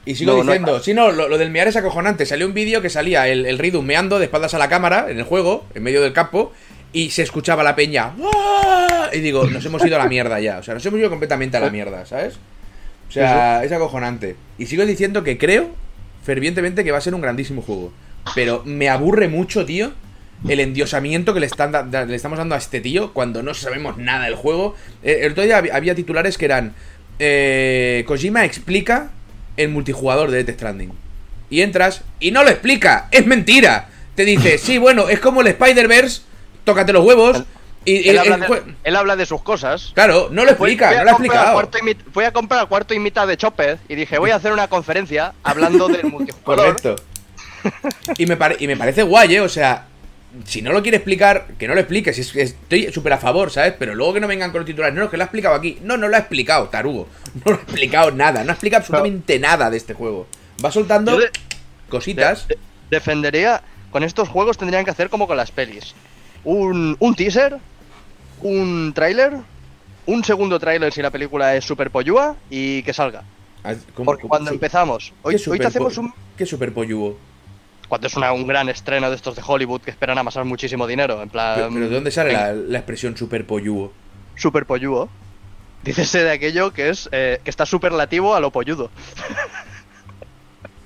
Y 0.06 0.16
sigo 0.16 0.34
No, 0.34 0.44
diciendo, 0.44 0.80
si 0.82 0.94
no, 0.94 1.12
lo, 1.12 1.30
lo 1.30 1.38
del 1.38 1.50
mear 1.52 1.68
es 1.68 1.76
acojonante. 1.78 2.26
Salió 2.26 2.46
un 2.48 2.54
vídeo 2.54 2.82
que 2.82 2.90
salía 2.90 3.28
el, 3.28 3.46
el 3.46 3.58
Ridum 3.60 3.86
meando 3.86 4.20
de 4.20 4.26
espaldas 4.26 4.54
a 4.54 4.58
la 4.58 4.68
cámara 4.68 5.08
en 5.10 5.18
el 5.20 5.24
juego, 5.24 5.66
en 5.74 5.84
medio 5.84 6.02
del 6.02 6.12
campo, 6.12 6.52
y 6.94 7.10
se 7.12 7.22
escuchaba 7.24 7.64
la 7.64 7.76
peña. 7.76 8.14
Y 9.14 9.20
digo, 9.20 9.46
nos 9.48 9.66
hemos 9.66 9.84
ido 9.86 9.96
a 9.96 10.00
la 10.00 10.08
mierda 10.08 10.40
ya. 10.40 10.60
O 10.60 10.64
sea, 10.64 10.74
nos 10.74 10.86
hemos 10.86 11.00
ido 11.00 11.10
completamente 11.10 11.58
a 11.58 11.60
la 11.60 11.70
mierda, 11.70 12.06
¿sabes? 12.06 12.36
O 13.10 13.12
sea, 13.12 13.64
es 13.64 13.72
acojonante. 13.72 14.36
Y 14.58 14.68
sigo 14.68 14.86
diciendo 14.86 15.24
que 15.24 15.38
creo 15.38 15.70
fervientemente 16.24 16.84
que 16.84 16.92
va 16.92 16.98
a 17.00 17.02
ser 17.02 17.14
un 17.16 17.22
grandísimo 17.22 17.62
juego. 17.62 17.92
Pero 18.36 18.62
me 18.66 18.88
aburre 18.90 19.28
mucho, 19.28 19.66
tío, 19.66 19.92
el 20.48 20.60
endiosamiento 20.60 21.34
que 21.34 21.40
le, 21.40 21.46
están 21.48 21.72
da- 21.72 21.84
da- 21.84 22.06
le 22.06 22.16
estamos 22.16 22.38
dando 22.38 22.56
a 22.56 22.58
este 22.58 22.80
tío 22.80 23.14
cuando 23.14 23.44
no 23.44 23.54
sabemos 23.54 23.98
nada 23.98 24.26
del 24.26 24.36
juego. 24.36 24.76
Eh, 25.04 25.20
el 25.24 25.32
otro 25.34 25.44
día 25.44 25.58
había, 25.58 25.76
había 25.76 25.96
titulares 25.96 26.38
que 26.38 26.46
eran... 26.46 26.74
eh, 27.20 28.04
Kojima 28.08 28.46
explica 28.46 29.12
el 29.58 29.70
multijugador 29.70 30.32
de 30.32 30.44
Death 30.44 30.56
Stranding. 30.58 30.92
Y 31.50 31.62
entras 31.62 32.04
y 32.20 32.32
no 32.32 32.44
lo 32.44 32.50
explica. 32.50 33.08
Es 33.12 33.26
mentira. 33.28 33.90
Te 34.16 34.24
dice, 34.26 34.58
sí, 34.58 34.78
bueno, 34.78 35.10
es 35.10 35.20
como 35.20 35.42
el 35.42 35.48
Spider-Verse, 35.48 36.22
tócate 36.64 36.94
los 36.94 37.06
huevos. 37.06 37.44
Y, 37.84 37.94
y 37.94 38.10
Él, 38.10 38.20
el 38.20 38.20
habla 38.34 38.48
de, 38.48 38.64
él 38.84 38.96
habla 38.96 39.16
de 39.16 39.26
sus 39.26 39.42
cosas. 39.42 39.92
Claro, 39.96 40.28
no 40.32 40.44
lo 40.46 40.52
explica, 40.52 40.90
fui 40.90 40.96
a 40.98 41.00
no 41.00 41.04
lo 41.06 41.10
ha 41.10 41.14
explicado. 41.14 41.54
cuarto 41.54 41.78
y 41.80 41.82
mit- 41.82 42.04
fui 42.14 42.24
a 42.26 42.32
comprar 42.32 42.68
cuarto 42.68 42.94
y 42.94 43.00
mitad 43.00 43.28
de 43.28 43.38
Chopper 43.38 43.80
y 43.90 43.96
dije, 43.96 44.20
voy 44.20 44.30
a 44.30 44.36
hacer 44.36 44.54
una 44.54 44.68
conferencia 44.68 45.34
hablando 45.44 45.88
del 45.88 46.04
multijugador. 46.12 46.66
Correcto. 46.80 46.96
Y 48.18 48.26
me, 48.28 48.38
pare- 48.38 48.58
y 48.60 48.68
me 48.68 48.78
parece 48.78 49.02
guay, 49.04 49.36
¿eh? 49.36 49.42
O 49.42 49.50
sea, 49.50 49.86
si 50.46 50.62
no 50.62 50.72
lo 50.74 50.82
quiere 50.84 50.98
explicar, 50.98 51.48
que 51.58 51.68
no 51.68 51.74
lo 51.74 51.80
explique. 51.80 52.14
Si 52.14 52.22
es- 52.22 52.36
estoy 52.36 52.92
súper 52.94 53.14
a 53.14 53.18
favor, 53.18 53.50
¿sabes? 53.50 53.74
Pero 53.80 53.96
luego 53.96 54.14
que 54.14 54.20
no 54.20 54.28
vengan 54.28 54.52
con 54.52 54.60
los 54.62 54.68
titulares. 54.68 54.96
No, 54.96 55.06
es 55.06 55.10
que 55.10 55.18
lo 55.18 55.24
ha 55.24 55.26
explicado 55.26 55.56
aquí. 55.56 55.80
No, 55.82 55.98
no 55.98 56.08
lo 56.08 56.16
ha 56.16 56.20
explicado, 56.20 56.70
tarugo. 56.70 57.08
No 57.46 57.52
lo 57.54 57.58
ha 57.58 57.62
explicado 57.64 58.12
nada. 58.12 58.44
No 58.44 58.52
ha 58.52 58.54
explicado 58.54 58.82
absolutamente 58.82 59.40
nada 59.40 59.72
de 59.72 59.78
este 59.78 59.96
juego. 59.96 60.28
Va 60.64 60.72
soltando 60.72 61.18
de- 61.18 61.32
cositas. 61.90 62.48
de- 62.48 62.60
defendería, 62.92 63.64
con 63.90 64.04
estos 64.04 64.30
juegos 64.30 64.58
tendrían 64.60 64.86
que 64.86 64.92
hacer 64.92 65.10
como 65.10 65.26
con 65.28 65.38
las 65.38 65.50
pelis. 65.52 65.96
Un, 66.44 66.96
un 67.00 67.16
teaser, 67.16 67.58
un 68.42 68.92
tráiler, 68.96 69.34
un 70.08 70.24
segundo 70.24 70.60
tráiler 70.60 70.92
si 70.92 71.02
la 71.02 71.12
película 71.12 71.56
es 71.56 71.64
super 71.66 71.92
pollúa 71.92 72.36
y 72.50 72.82
que 72.84 72.94
salga. 72.94 73.24
Ah, 73.64 73.76
¿cómo- 73.94 74.06
Porque 74.06 74.22
cómo- 74.24 74.30
cuando 74.30 74.50
su- 74.50 74.56
empezamos, 74.56 75.14
hoy, 75.22 75.36
¿qué 75.38 75.50
hoy 75.50 75.60
te 75.60 75.68
hacemos 75.68 75.98
un... 75.98 76.14
¿Qué 76.36 76.46
super 76.46 76.74
pollugo? 76.74 77.18
Cuando 77.88 78.08
es 78.08 78.16
una- 78.16 78.32
un 78.34 78.48
gran 78.48 78.70
estreno 78.70 79.10
de 79.10 79.16
estos 79.16 79.36
de 79.36 79.44
Hollywood 79.46 79.82
que 79.82 79.92
esperan 79.92 80.18
amasar 80.18 80.46
muchísimo 80.46 80.88
dinero, 80.88 81.22
en 81.22 81.30
plan... 81.30 81.56
Pero, 81.56 81.70
pero 81.74 81.90
¿de 81.90 81.96
dónde 81.96 82.10
sale 82.12 82.34
la, 82.34 82.54
la 82.54 82.78
expresión 82.80 83.16
super 83.16 83.46
pollugo? 83.46 83.94
Super 84.36 84.66
pollúo. 84.66 85.10
Dícese 85.84 86.24
de 86.24 86.32
aquello 86.32 86.72
que 86.74 86.90
es 86.90 87.10
eh, 87.12 87.40
que 87.44 87.50
está 87.50 87.66
superlativo 87.66 88.34
a 88.36 88.40
lo 88.40 88.50
polludo. 88.52 88.90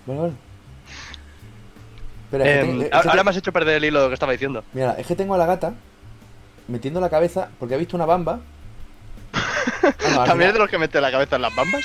Vale. 0.05 0.33
Espera, 2.25 2.43
es 2.45 2.49
que 2.51 2.59
Em, 2.59 2.67
tengo- 2.67 2.83
es 2.83 2.89
que 2.89 3.09
ahora 3.09 3.23
me 3.23 3.29
has 3.31 3.37
hecho 3.37 3.51
perder 3.53 3.75
el 3.77 3.85
hilo 3.85 3.99
de 3.99 4.05
lo 4.05 4.09
que 4.09 4.13
estaba 4.15 4.31
diciendo. 4.31 4.63
Mira, 4.73 4.95
es 4.97 5.05
que 5.07 5.15
tengo 5.15 5.35
a 5.35 5.37
la 5.37 5.45
gata 5.45 5.73
metiendo 6.67 6.99
la 6.99 7.09
cabeza 7.09 7.49
porque 7.59 7.75
ha 7.75 7.77
visto 7.77 7.95
una 7.95 8.05
bamba. 8.05 8.39
Ah, 9.83 9.93
no, 10.15 10.21
al 10.21 10.27
También 10.27 10.47
es 10.49 10.53
de 10.53 10.59
los 10.59 10.69
que 10.69 10.77
mete 10.79 10.99
la 10.99 11.11
cabeza 11.11 11.35
en 11.35 11.41
las 11.43 11.55
bambas. 11.55 11.83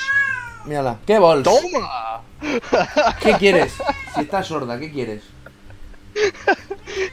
Mírala. 0.64 0.96
¿Qué 1.07 1.18
bols? 1.18 1.42
¡Toma! 1.42 2.20
¿Qué 3.22 3.33
quieres? 3.35 3.74
Si 4.14 4.20
estás 4.22 4.46
sorda, 4.46 4.79
¿qué 4.79 4.90
quieres? 4.90 5.22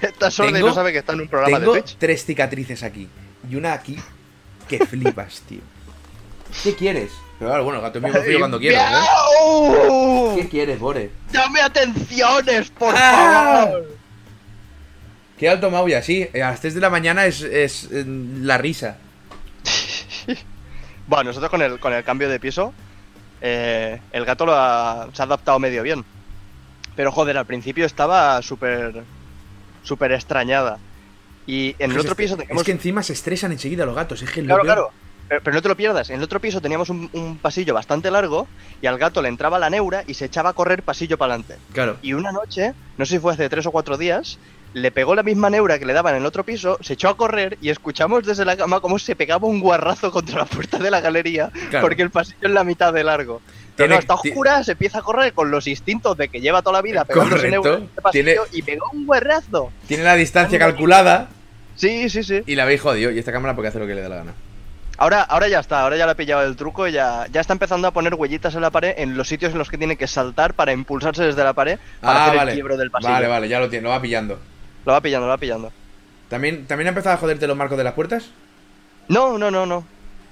Está 0.01 0.31
sorda 0.31 0.51
y 0.51 0.53
Tengo- 0.53 0.67
no 0.69 0.73
sabe 0.73 0.91
que 0.91 0.99
está 0.99 1.13
en 1.13 1.21
un 1.21 1.27
programa 1.27 1.59
Tengo 1.59 1.73
de 1.73 1.81
Twitch. 1.81 1.97
tres 1.97 2.25
cicatrices 2.25 2.83
aquí 2.83 3.07
y 3.49 3.55
una 3.55 3.73
aquí 3.73 3.97
que 4.67 4.85
flipas, 4.85 5.41
tío. 5.47 5.61
¿Qué 6.63 6.75
quieres? 6.75 7.11
Pero 7.39 7.49
claro, 7.51 7.63
bueno, 7.63 7.81
gato 7.81 8.01
mío 8.01 8.13
me 8.13 8.37
cuando 8.39 8.59
quiero, 8.59 8.77
¿eh? 8.79 10.35
¿Qué 10.41 10.49
quieres, 10.49 10.79
Bore? 10.79 11.11
¡Dame 11.31 11.61
atenciones, 11.61 12.69
por 12.71 12.93
¡Ah! 12.97 13.65
favor! 13.65 13.97
Qué 15.37 15.47
alto 15.47 15.69
Mauya, 15.69 16.01
sí. 16.01 16.27
eh, 16.33 16.41
A 16.41 16.49
las 16.49 16.61
3 16.61 16.73
de 16.73 16.81
la 16.81 16.89
mañana 16.89 17.25
es, 17.27 17.41
es 17.41 17.89
eh, 17.91 18.03
la 18.07 18.57
risa. 18.57 18.97
Bueno, 21.07 21.29
nosotros 21.29 21.49
con 21.49 21.61
el, 21.61 21.79
con 21.79 21.93
el 21.93 22.03
cambio 22.03 22.27
de 22.27 22.37
piso, 22.37 22.73
eh, 23.39 24.01
el 24.11 24.25
gato 24.25 24.45
lo 24.45 24.53
ha- 24.53 25.07
se 25.13 25.21
ha 25.21 25.25
adaptado 25.25 25.57
medio 25.57 25.81
bien. 25.81 26.03
Pero 26.97 27.13
joder, 27.13 27.37
al 27.37 27.45
principio 27.45 27.85
estaba 27.85 28.41
súper 28.41 29.03
súper 29.83 30.11
extrañada. 30.11 30.79
Y 31.45 31.77
en 31.79 31.91
el 31.91 31.99
otro 31.99 32.13
piso 32.13 32.35
teníamos... 32.35 32.61
Es 32.61 32.65
que 32.65 32.73
encima 32.73 33.03
se 33.03 33.13
estresan 33.13 33.53
enseguida 33.53 33.85
los 33.85 33.95
gatos. 33.95 34.21
Es 34.21 34.29
que 34.31 34.43
Claro, 34.43 34.63
claro. 34.63 34.91
Pero, 35.29 35.41
pero 35.43 35.53
no 35.55 35.61
te 35.61 35.67
lo 35.69 35.75
pierdas. 35.77 36.09
En 36.09 36.17
el 36.17 36.23
otro 36.23 36.39
piso 36.39 36.61
teníamos 36.61 36.89
un, 36.89 37.09
un 37.13 37.37
pasillo 37.37 37.73
bastante 37.73 38.09
largo 38.11 38.47
y 38.81 38.87
al 38.87 38.97
gato 38.97 39.21
le 39.21 39.29
entraba 39.29 39.59
la 39.59 39.69
neura 39.69 40.03
y 40.07 40.13
se 40.13 40.25
echaba 40.25 40.49
a 40.51 40.53
correr 40.53 40.83
pasillo 40.83 41.17
para 41.17 41.33
adelante. 41.33 41.57
Claro. 41.73 41.97
Y 42.01 42.13
una 42.13 42.31
noche, 42.31 42.73
no 42.97 43.05
sé 43.05 43.15
si 43.15 43.19
fue 43.19 43.33
hace 43.33 43.49
tres 43.49 43.65
o 43.65 43.71
cuatro 43.71 43.97
días, 43.97 44.39
le 44.73 44.91
pegó 44.91 45.15
la 45.15 45.23
misma 45.23 45.49
neura 45.49 45.79
que 45.79 45.85
le 45.85 45.93
daban 45.93 46.15
en 46.15 46.21
el 46.21 46.25
otro 46.27 46.43
piso, 46.43 46.77
se 46.81 46.93
echó 46.93 47.09
a 47.09 47.17
correr 47.17 47.57
y 47.61 47.69
escuchamos 47.69 48.25
desde 48.25 48.45
la 48.45 48.55
cama 48.57 48.79
cómo 48.79 48.99
se 48.99 49.15
pegaba 49.15 49.47
un 49.47 49.59
guarrazo 49.59 50.11
contra 50.11 50.39
la 50.39 50.45
puerta 50.45 50.77
de 50.77 50.91
la 50.91 50.99
galería 51.01 51.51
Claro. 51.69 51.85
porque 51.87 52.01
el 52.03 52.09
pasillo 52.11 52.37
es 52.41 52.51
la 52.51 52.63
mitad 52.63 52.93
de 52.93 53.03
largo. 53.03 53.41
Pero 53.75 53.87
Tiene- 53.87 53.93
no, 53.95 53.99
está 53.99 54.13
oscura, 54.15 54.63
se 54.63 54.73
empieza 54.73 54.99
a 54.99 55.01
correr 55.01 55.33
con 55.33 55.51
los 55.51 55.67
instintos 55.67 56.17
de 56.17 56.29
que 56.29 56.41
lleva 56.41 56.61
toda 56.61 56.73
la 56.73 56.81
vida 56.81 57.05
pegándose 57.05 57.49
neura 57.49 57.75
en 57.75 57.87
pasillo 57.87 58.11
Tiene- 58.11 58.35
y 58.53 58.61
pegó 58.61 58.89
un 58.93 59.05
guarrazo. 59.05 59.71
Tiene 59.87 60.03
la 60.03 60.15
distancia 60.15 60.57
calculada 60.59 61.29
Sí, 61.75 62.09
sí, 62.09 62.23
sí. 62.23 62.41
y 62.45 62.55
la 62.55 62.63
habéis 62.63 62.81
jodido. 62.81 63.11
Y 63.11 63.19
esta 63.19 63.31
cámara 63.31 63.55
porque 63.55 63.69
hace 63.69 63.79
lo 63.79 63.87
que 63.87 63.93
le 63.95 64.01
da 64.01 64.09
la 64.09 64.15
gana. 64.17 64.33
Ahora, 64.99 65.21
ahora 65.21 65.47
ya 65.47 65.59
está, 65.59 65.81
ahora 65.81 65.95
ya 65.95 66.05
le 66.05 66.13
ha 66.13 66.15
pillado 66.15 66.43
el 66.43 66.55
truco 66.55 66.87
y 66.87 66.91
ya, 66.91 67.27
ya 67.31 67.39
está 67.41 67.53
empezando 67.53 67.87
a 67.87 67.91
poner 67.91 68.15
huellitas 68.15 68.55
en 68.55 68.61
la 68.61 68.71
pared 68.71 68.95
en 68.97 69.15
los 69.15 69.27
sitios 69.27 69.51
en 69.51 69.59
los 69.59 69.69
que 69.69 69.77
tiene 69.77 69.95
que 69.95 70.07
saltar 70.07 70.55
para 70.55 70.71
impulsarse 70.73 71.23
desde 71.23 71.43
la 71.43 71.53
pared 71.53 71.77
para 72.01 72.19
Ah, 72.19 72.25
hacer 72.25 72.37
vale. 72.37 72.51
el 72.51 72.55
quiebro 72.55 72.77
del 72.77 72.89
pasillo. 72.89 73.13
Vale, 73.13 73.27
vale, 73.27 73.47
ya 73.47 73.59
lo 73.59 73.69
tiene, 73.69 73.83
lo 73.83 73.89
va 73.91 74.01
pillando. 74.01 74.39
Lo 74.85 74.93
va 74.93 75.01
pillando, 75.01 75.27
lo 75.27 75.31
va 75.31 75.37
pillando. 75.37 75.71
¿También, 76.29 76.65
¿También 76.65 76.87
ha 76.87 76.89
empezado 76.89 77.15
a 77.15 77.19
joderte 77.19 77.45
los 77.47 77.55
marcos 77.55 77.77
de 77.77 77.83
las 77.83 77.93
puertas? 77.93 78.29
No, 79.07 79.37
no, 79.37 79.51
no, 79.51 79.65
no. 79.65 79.85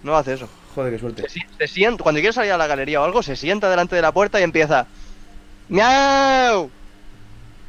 No 0.03 0.15
hace 0.17 0.33
eso. 0.33 0.49
Joder, 0.73 0.93
qué 0.93 0.99
suerte. 0.99 1.29
Se, 1.29 1.39
se 1.57 1.67
sienta, 1.67 2.01
cuando 2.03 2.19
quiere 2.19 2.33
salir 2.33 2.51
a 2.51 2.57
la 2.57 2.67
galería 2.67 3.01
o 3.01 3.05
algo, 3.05 3.21
se 3.23 3.35
sienta 3.35 3.69
delante 3.69 3.95
de 3.95 4.01
la 4.01 4.11
puerta 4.11 4.39
y 4.39 4.43
empieza. 4.43 4.87
¡Miau! 5.69 6.69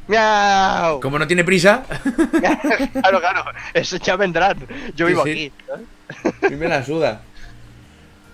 ¡Miau! 0.07 0.99
Como 1.01 1.19
no 1.19 1.27
tiene 1.27 1.43
prisa, 1.43 1.83
claro, 2.39 3.19
claro. 3.19 3.45
Eso 3.73 3.97
ya 3.97 4.15
vendrán. 4.15 4.57
Yo 4.95 5.05
vivo 5.05 5.23
sí. 5.25 5.51
aquí. 6.11 6.53
y 6.53 6.55
me 6.55 6.67
la 6.67 6.83
suda. 6.83 7.21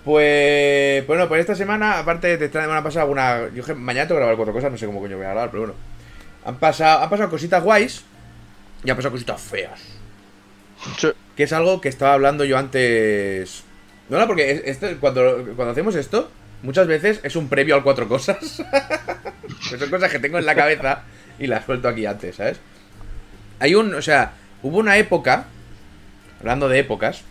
Pues, 0.04 1.06
bueno, 1.06 1.28
pues 1.28 1.40
esta 1.40 1.54
semana, 1.54 1.98
aparte 1.98 2.36
de 2.36 2.44
esta 2.44 2.60
semana 2.60 2.82
pasada 2.82 3.02
alguna... 3.02 3.48
Yo 3.54 3.64
mañana 3.74 4.06
tengo 4.06 4.18
que 4.18 4.20
grabar 4.20 4.36
cuatro 4.36 4.52
cosas, 4.52 4.70
no 4.70 4.76
sé 4.78 4.86
cómo 4.86 5.00
coño 5.00 5.16
voy 5.16 5.24
a 5.26 5.30
grabar, 5.30 5.50
pero 5.50 5.62
bueno. 5.62 5.74
Han 6.44 6.56
pasado, 6.58 7.02
han 7.02 7.08
pasado 7.10 7.30
cositas 7.30 7.62
guays 7.64 8.04
y 8.84 8.90
han 8.90 8.96
pasado 8.96 9.12
cositas 9.12 9.40
feas. 9.40 9.80
Sí. 10.98 11.08
Que 11.36 11.44
es 11.44 11.52
algo 11.54 11.80
que 11.80 11.88
estaba 11.88 12.12
hablando 12.12 12.44
yo 12.44 12.58
antes. 12.58 13.64
No, 14.10 14.18
no, 14.18 14.26
porque 14.26 14.50
es- 14.50 14.62
esto, 14.66 14.88
cuando, 15.00 15.42
cuando 15.56 15.70
hacemos 15.72 15.94
esto, 15.94 16.30
muchas 16.62 16.86
veces 16.86 17.20
es 17.22 17.34
un 17.34 17.48
previo 17.48 17.74
al 17.74 17.82
cuatro 17.82 18.06
cosas. 18.06 18.62
que 19.70 19.78
son 19.78 19.88
cosas 19.88 20.12
que 20.12 20.18
tengo 20.18 20.38
en 20.38 20.44
la 20.44 20.54
cabeza 20.54 21.02
y 21.38 21.46
las 21.46 21.64
suelto 21.64 21.88
aquí 21.88 22.06
antes, 22.06 22.36
¿sabes? 22.36 22.60
Hay 23.60 23.74
un. 23.74 23.94
O 23.94 24.02
sea, 24.02 24.32
hubo 24.62 24.78
una 24.78 24.96
época, 24.98 25.46
hablando 26.40 26.68
de 26.68 26.78
épocas, 26.78 27.22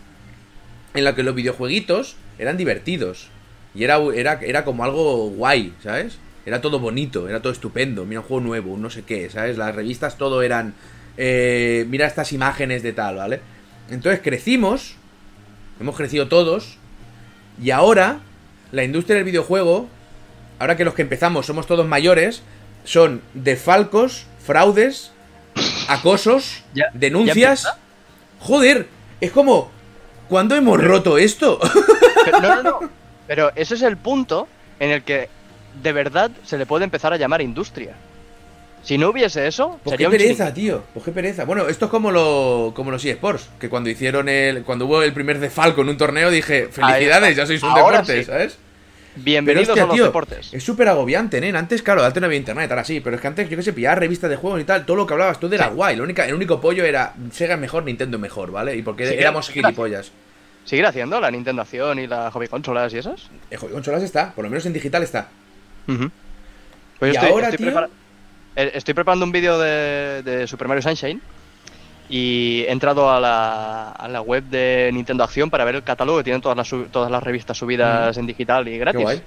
en 0.94 1.04
la 1.04 1.14
que 1.14 1.22
los 1.22 1.34
videojueguitos 1.34 2.16
eran 2.38 2.56
divertidos. 2.56 3.28
Y 3.74 3.84
era, 3.84 3.98
era, 4.14 4.40
era 4.42 4.64
como 4.64 4.84
algo 4.84 5.30
guay, 5.30 5.74
¿sabes? 5.82 6.18
Era 6.46 6.60
todo 6.60 6.78
bonito, 6.78 7.28
era 7.28 7.40
todo 7.40 7.52
estupendo. 7.52 8.04
Mira 8.04 8.20
un 8.20 8.26
juego 8.26 8.42
nuevo, 8.44 8.76
no 8.76 8.90
sé 8.90 9.02
qué, 9.02 9.30
¿sabes? 9.30 9.56
Las 9.56 9.74
revistas 9.74 10.16
todo 10.16 10.42
eran. 10.42 10.74
eh, 11.16 11.86
mira 11.88 12.06
estas 12.06 12.32
imágenes 12.32 12.82
de 12.82 12.92
tal, 12.92 13.16
¿vale? 13.16 13.40
Entonces 13.90 14.20
crecimos, 14.22 14.96
hemos 15.80 15.96
crecido 15.96 16.28
todos, 16.28 16.78
y 17.62 17.70
ahora 17.70 18.20
la 18.72 18.84
industria 18.84 19.16
del 19.16 19.24
videojuego, 19.24 19.88
ahora 20.58 20.76
que 20.76 20.84
los 20.84 20.94
que 20.94 21.02
empezamos 21.02 21.46
somos 21.46 21.66
todos 21.66 21.86
mayores, 21.86 22.42
son 22.84 23.22
defalcos, 23.34 24.26
fraudes, 24.44 25.10
acosos, 25.88 26.62
Ya- 26.74 26.86
denuncias. 26.94 27.62
ya. 27.64 27.76
Joder, 28.40 28.88
es 29.20 29.30
como, 29.30 29.70
¿cuándo 30.28 30.54
hemos 30.54 30.82
roto 30.82 31.18
esto? 31.18 31.58
Pero, 32.24 32.40
no, 32.40 32.54
no, 32.56 32.62
no. 32.62 32.90
Pero 33.26 33.50
ese 33.54 33.74
es 33.74 33.82
el 33.82 33.96
punto 33.96 34.46
en 34.78 34.90
el 34.90 35.02
que 35.02 35.28
de 35.82 35.92
verdad 35.92 36.30
se 36.44 36.58
le 36.58 36.66
puede 36.66 36.84
empezar 36.84 37.12
a 37.12 37.16
llamar 37.16 37.40
industria. 37.42 37.94
Si 38.82 38.98
no 38.98 39.08
hubiese 39.08 39.46
eso, 39.46 39.80
Pues 39.82 39.92
sería 39.94 40.10
qué 40.10 40.18
pereza, 40.18 40.52
tío. 40.52 40.82
Pues 40.92 41.06
qué 41.06 41.10
pereza. 41.12 41.46
Bueno, 41.46 41.66
esto 41.68 41.86
es 41.86 41.90
como 41.90 42.10
lo, 42.10 42.72
como 42.76 42.90
los 42.90 43.02
eSports, 43.02 43.48
que 43.58 43.70
cuando 43.70 43.88
hicieron 43.88 44.28
el, 44.28 44.62
cuando 44.62 44.84
hubo 44.84 45.02
el 45.02 45.14
primer 45.14 45.38
defalco 45.38 45.80
en 45.80 45.88
un 45.88 45.96
torneo 45.96 46.30
dije, 46.30 46.68
felicidades, 46.70 47.34
ya 47.34 47.46
sois 47.46 47.62
un 47.62 47.70
Ahora 47.70 48.02
deporte, 48.02 48.18
sí. 48.18 48.24
¿sabes? 48.26 48.58
Bienvenidos 49.16 49.68
Pero, 49.68 49.72
hostia, 49.72 49.82
a 49.84 49.86
los 49.86 49.94
tío, 49.94 50.04
deportes. 50.06 50.52
Es 50.54 50.64
súper 50.64 50.88
agobiante, 50.88 51.38
¿eh? 51.38 51.56
Antes, 51.56 51.82
claro, 51.82 52.02
antes 52.04 52.20
no 52.20 52.26
había 52.26 52.38
internet, 52.38 52.68
ahora 52.70 52.84
sí, 52.84 53.00
pero 53.00 53.14
es 53.16 53.22
que 53.22 53.28
antes, 53.28 53.48
yo 53.48 53.56
que 53.56 53.62
sé, 53.62 53.72
pillaba 53.72 53.94
revistas 53.94 54.28
de 54.28 54.36
juegos 54.36 54.60
y 54.60 54.64
tal, 54.64 54.84
todo 54.84 54.96
lo 54.96 55.06
que 55.06 55.12
hablabas 55.14 55.38
tú 55.38 55.46
era 55.52 55.68
guay. 55.68 55.94
Lo 55.96 56.02
única, 56.04 56.26
el 56.26 56.34
único 56.34 56.60
pollo 56.60 56.84
era 56.84 57.14
Sega 57.30 57.54
es 57.54 57.60
mejor, 57.60 57.84
Nintendo 57.84 58.16
es 58.16 58.20
mejor, 58.20 58.50
¿vale? 58.50 58.74
Y 58.76 58.82
porque 58.82 59.06
Sí, 59.06 59.14
éramos 59.14 59.48
gilipollas. 59.50 60.10
¿Seguir 60.64 60.86
haciendo 60.86 61.20
la 61.20 61.30
Nintendo 61.30 61.62
Acción 61.62 61.98
y 61.98 62.06
las 62.06 62.32
hobby 62.32 62.48
consolas 62.48 62.92
y 62.94 62.98
esas? 62.98 63.28
El 63.50 63.58
juego 63.58 63.68
de 63.68 63.74
consolas 63.74 64.02
está, 64.02 64.32
por 64.32 64.44
lo 64.44 64.50
menos 64.50 64.64
en 64.66 64.72
digital 64.72 65.02
está. 65.02 65.28
Pues 65.86 66.00
Y 67.12 67.14
yo 67.14 67.20
estoy, 67.20 67.30
ahora, 67.30 67.48
estoy 67.50 67.58
tío? 67.58 67.66
prepara- 67.68 67.90
eh, 68.56 68.70
estoy 68.74 68.94
preparando 68.94 69.24
un 69.26 69.32
vídeo 69.32 69.58
de, 69.58 70.22
de 70.22 70.46
Super 70.46 70.66
Mario 70.68 70.82
Sunshine 70.82 71.20
y 72.08 72.64
he 72.68 72.72
entrado 72.72 73.10
a 73.10 73.18
la, 73.20 73.90
a 73.90 74.08
la 74.08 74.20
web 74.20 74.44
de 74.44 74.90
Nintendo 74.92 75.24
Acción 75.24 75.50
para 75.50 75.64
ver 75.64 75.76
el 75.76 75.82
catálogo 75.82 76.18
que 76.18 76.24
tienen 76.24 76.42
todas 76.42 76.56
las, 76.56 76.90
todas 76.90 77.10
las 77.10 77.22
revistas 77.22 77.56
subidas 77.58 78.16
en 78.16 78.26
digital 78.26 78.68
y 78.68 78.78
gratis. 78.78 79.00
guay. 79.02 79.22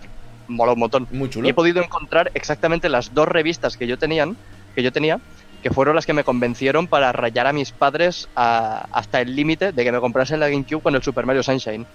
Mola 0.47 0.73
un 0.73 0.79
montón. 0.79 1.07
Muy 1.11 1.29
chulo. 1.29 1.47
Y 1.47 1.51
he 1.51 1.53
podido 1.53 1.81
encontrar 1.81 2.31
exactamente 2.33 2.87
las 2.87 3.13
dos 3.13 3.27
revistas 3.27 3.75
que 3.77 3.85
yo 3.87 3.97
tenían, 3.97 4.37
que 4.75 4.83
yo 4.83 4.91
tenía, 4.91 5.19
que 5.61 5.71
fueron 5.71 5.95
las 5.95 6.05
que 6.05 6.13
me 6.13 6.23
convencieron 6.23 6.87
para 6.87 7.11
rayar 7.11 7.47
a 7.47 7.53
mis 7.53 7.71
padres 7.71 8.29
a- 8.35 8.85
hasta 8.91 9.19
el 9.21 9.35
límite 9.35 9.71
de 9.73 9.83
que 9.83 9.91
me 9.91 9.99
comprasen 9.99 10.39
la 10.39 10.47
GameCube 10.47 10.81
con 10.81 10.95
el 10.95 11.03
Super 11.03 11.25
Mario 11.25 11.43
Sunshine. 11.43 11.85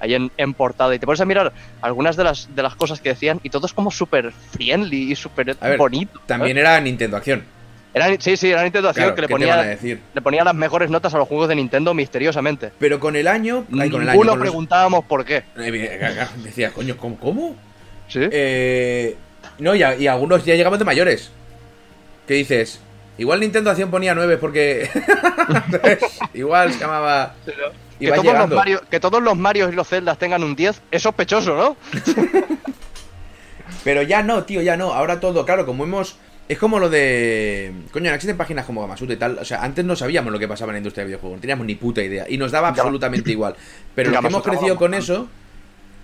Ahí 0.00 0.14
en, 0.14 0.30
en 0.36 0.54
portada. 0.54 0.94
Y 0.94 1.00
te 1.00 1.06
pones 1.06 1.20
a 1.20 1.24
mirar 1.24 1.52
algunas 1.82 2.16
de 2.16 2.22
las, 2.24 2.54
de 2.54 2.62
las 2.62 2.76
cosas 2.76 3.00
que 3.00 3.08
decían 3.10 3.40
y 3.42 3.50
todo 3.50 3.66
es 3.66 3.72
como 3.72 3.90
súper 3.90 4.30
friendly 4.32 5.10
y 5.12 5.16
súper 5.16 5.56
bonito. 5.76 6.20
También 6.26 6.56
era 6.56 6.80
Nintendo 6.80 7.16
Acción. 7.16 7.44
Era, 7.94 8.14
sí, 8.20 8.36
sí, 8.36 8.50
era 8.50 8.62
Nintendo 8.62 8.88
Acción 8.90 9.04
Claro, 9.06 9.14
que 9.16 9.22
le 9.22 9.28
¿qué 9.28 9.34
te 9.34 9.40
van 9.46 9.50
a 9.50 9.56
ponía, 9.62 9.70
decir? 9.70 10.00
le 10.14 10.20
ponía 10.22 10.44
las 10.44 10.54
mejores 10.54 10.90
notas 10.90 11.14
a 11.14 11.18
los 11.18 11.26
juegos 11.26 11.48
de 11.48 11.54
Nintendo 11.56 11.94
misteriosamente. 11.94 12.70
Pero 12.78 13.00
con 13.00 13.16
el 13.16 13.26
año. 13.26 13.64
ay, 13.78 13.90
con 13.90 14.02
el 14.02 14.08
año. 14.08 14.12
Ninguno 14.12 14.32
con 14.32 14.38
los- 14.40 14.48
preguntábamos 14.48 15.04
por 15.06 15.24
qué. 15.24 15.42
Eh, 15.56 16.26
Decía, 16.44 16.70
coño, 16.70 16.96
¿cómo? 16.96 17.16
¿Cómo? 17.18 17.56
¿Sí? 18.08 18.20
Eh, 18.30 19.16
no, 19.58 19.74
y, 19.74 19.82
a- 19.82 19.96
y 19.96 20.06
algunos 20.06 20.44
ya 20.44 20.54
llegamos 20.54 20.78
de 20.78 20.84
mayores. 20.84 21.30
¿Qué 22.26 22.34
dices? 22.34 22.80
Igual 23.16 23.40
Nintendo 23.40 23.70
Acción 23.70 23.90
ponía 23.90 24.14
9 24.14 24.36
porque. 24.36 24.88
Igual 26.34 26.72
se 26.72 26.78
llamaba. 26.80 27.34
que, 27.98 28.12
todos 28.12 28.24
los. 28.38 28.50
Mario, 28.50 28.82
que 28.88 29.00
todos 29.00 29.22
los 29.22 29.36
Marios 29.36 29.72
y 29.72 29.74
los 29.74 29.88
Zeldas 29.88 30.18
tengan 30.18 30.44
un 30.44 30.54
10 30.54 30.80
es 30.92 31.02
sospechoso, 31.02 31.56
¿no? 31.56 31.76
Pero 33.84 34.02
ya 34.02 34.22
no, 34.22 34.44
tío, 34.44 34.62
ya 34.62 34.76
no. 34.76 34.92
Ahora 34.92 35.20
todo, 35.20 35.44
claro, 35.44 35.66
como 35.66 35.84
hemos. 35.84 36.16
Es 36.48 36.58
como 36.58 36.78
lo 36.78 36.88
de. 36.88 37.72
Coño, 37.92 38.08
no 38.08 38.14
existen 38.14 38.36
páginas 38.38 38.64
como 38.64 38.80
Gamasuto 38.80 39.12
y 39.12 39.16
tal. 39.16 39.38
O 39.38 39.44
sea, 39.44 39.62
antes 39.62 39.84
no 39.84 39.94
sabíamos 39.94 40.32
lo 40.32 40.38
que 40.38 40.48
pasaba 40.48 40.70
en 40.70 40.74
la 40.74 40.78
industria 40.78 41.02
del 41.02 41.08
videojuego. 41.08 41.36
No 41.36 41.40
teníamos 41.42 41.66
ni 41.66 41.74
puta 41.74 42.02
idea. 42.02 42.24
Y 42.28 42.38
nos 42.38 42.50
daba 42.52 42.68
absolutamente 42.68 43.30
igual. 43.30 43.54
Pero 43.94 44.10
los 44.12 44.20
que 44.20 44.26
hemos 44.26 44.32
Gamasutra 44.42 44.52
crecido 44.54 44.76
con 44.76 44.94
eso. 44.94 45.28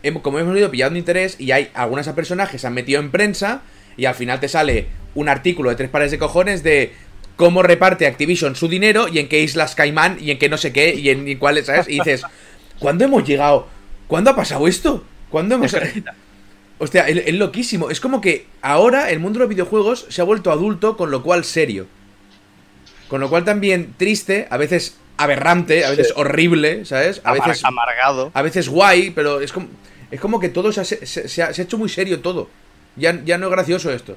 hemos- 0.03 0.23
como 0.23 0.39
hemos 0.39 0.57
ido 0.57 0.71
pillando 0.71 0.99
interés. 0.99 1.41
Y 1.41 1.51
hay 1.53 1.71
algunas 1.75 2.07
personas 2.11 2.51
que 2.51 2.59
se 2.59 2.67
han 2.67 2.75
metido 2.75 3.01
en 3.01 3.11
prensa. 3.11 3.63
Y 3.97 4.05
al 4.05 4.15
final 4.15 4.39
te 4.41 4.49
sale 4.49 4.89
un 5.15 5.29
artículo 5.31 5.71
de 5.71 5.77
tres 5.77 5.89
pares 5.89 6.11
de 6.11 6.19
cojones 6.19 6.63
de. 6.63 6.93
Cómo 7.37 7.65
reparte 7.65 8.07
Activision 8.07 8.55
su 8.55 8.69
dinero 8.69 9.09
y 9.09 9.19
en 9.19 9.29
qué 9.29 9.41
islas 9.41 9.75
Caimán 9.75 10.19
y 10.21 10.31
en 10.31 10.39
qué 10.39 10.49
no 10.49 10.57
sé 10.57 10.73
qué 10.73 10.95
y 10.95 11.09
en 11.09 11.27
y 11.27 11.35
cuáles, 11.35 11.67
¿sabes? 11.67 11.89
Y 11.89 11.95
dices, 11.95 12.23
¿cuándo 12.79 13.05
hemos 13.05 13.25
llegado? 13.27 13.67
¿Cuándo 14.07 14.31
ha 14.31 14.37
pasado 14.37 14.69
esto? 14.69 15.03
¿Cuándo 15.31 15.57
hemos.? 15.57 15.75
Hostia, 16.85 17.09
es, 17.09 17.17
es 17.27 17.35
loquísimo. 17.35 17.91
Es 17.91 18.01
como 18.01 18.21
que 18.21 18.47
ahora 18.63 19.11
el 19.11 19.19
mundo 19.19 19.39
de 19.39 19.45
los 19.47 19.49
videojuegos 19.49 20.07
se 20.09 20.21
ha 20.21 20.25
vuelto 20.25 20.53
adulto, 20.53 20.97
con 20.97 21.11
lo 21.11 21.23
cual 21.23 21.45
serio. 21.45 21.87
Con 23.09 23.21
lo 23.21 23.29
cual 23.29 23.45
también 23.45 23.95
triste, 23.97 24.47
a 24.51 24.57
veces 24.57 24.99
aberrante, 25.17 25.85
a 25.85 25.91
veces 25.91 26.13
horrible, 26.17 26.85
¿sabes? 26.85 27.21
A 27.25 27.31
Amar- 27.31 27.49
veces, 27.49 27.65
amargado. 27.65 28.31
a 28.35 28.43
veces 28.43 28.69
guay, 28.69 29.11
pero 29.11 29.41
es 29.41 29.53
como, 29.53 29.69
es 30.11 30.21
como 30.21 30.41
que 30.41 30.49
todo 30.49 30.73
se 30.73 30.81
ha, 30.81 30.85
se- 30.85 31.07
se 31.07 31.43
ha- 31.43 31.53
se 31.53 31.63
ha 31.63 31.65
hecho 31.65 31.79
muy 31.79 31.89
serio 31.89 32.21
todo. 32.21 32.49
Ya, 32.97 33.21
ya 33.25 33.39
no 33.39 33.47
es 33.47 33.53
gracioso 33.53 33.93
esto. 33.93 34.17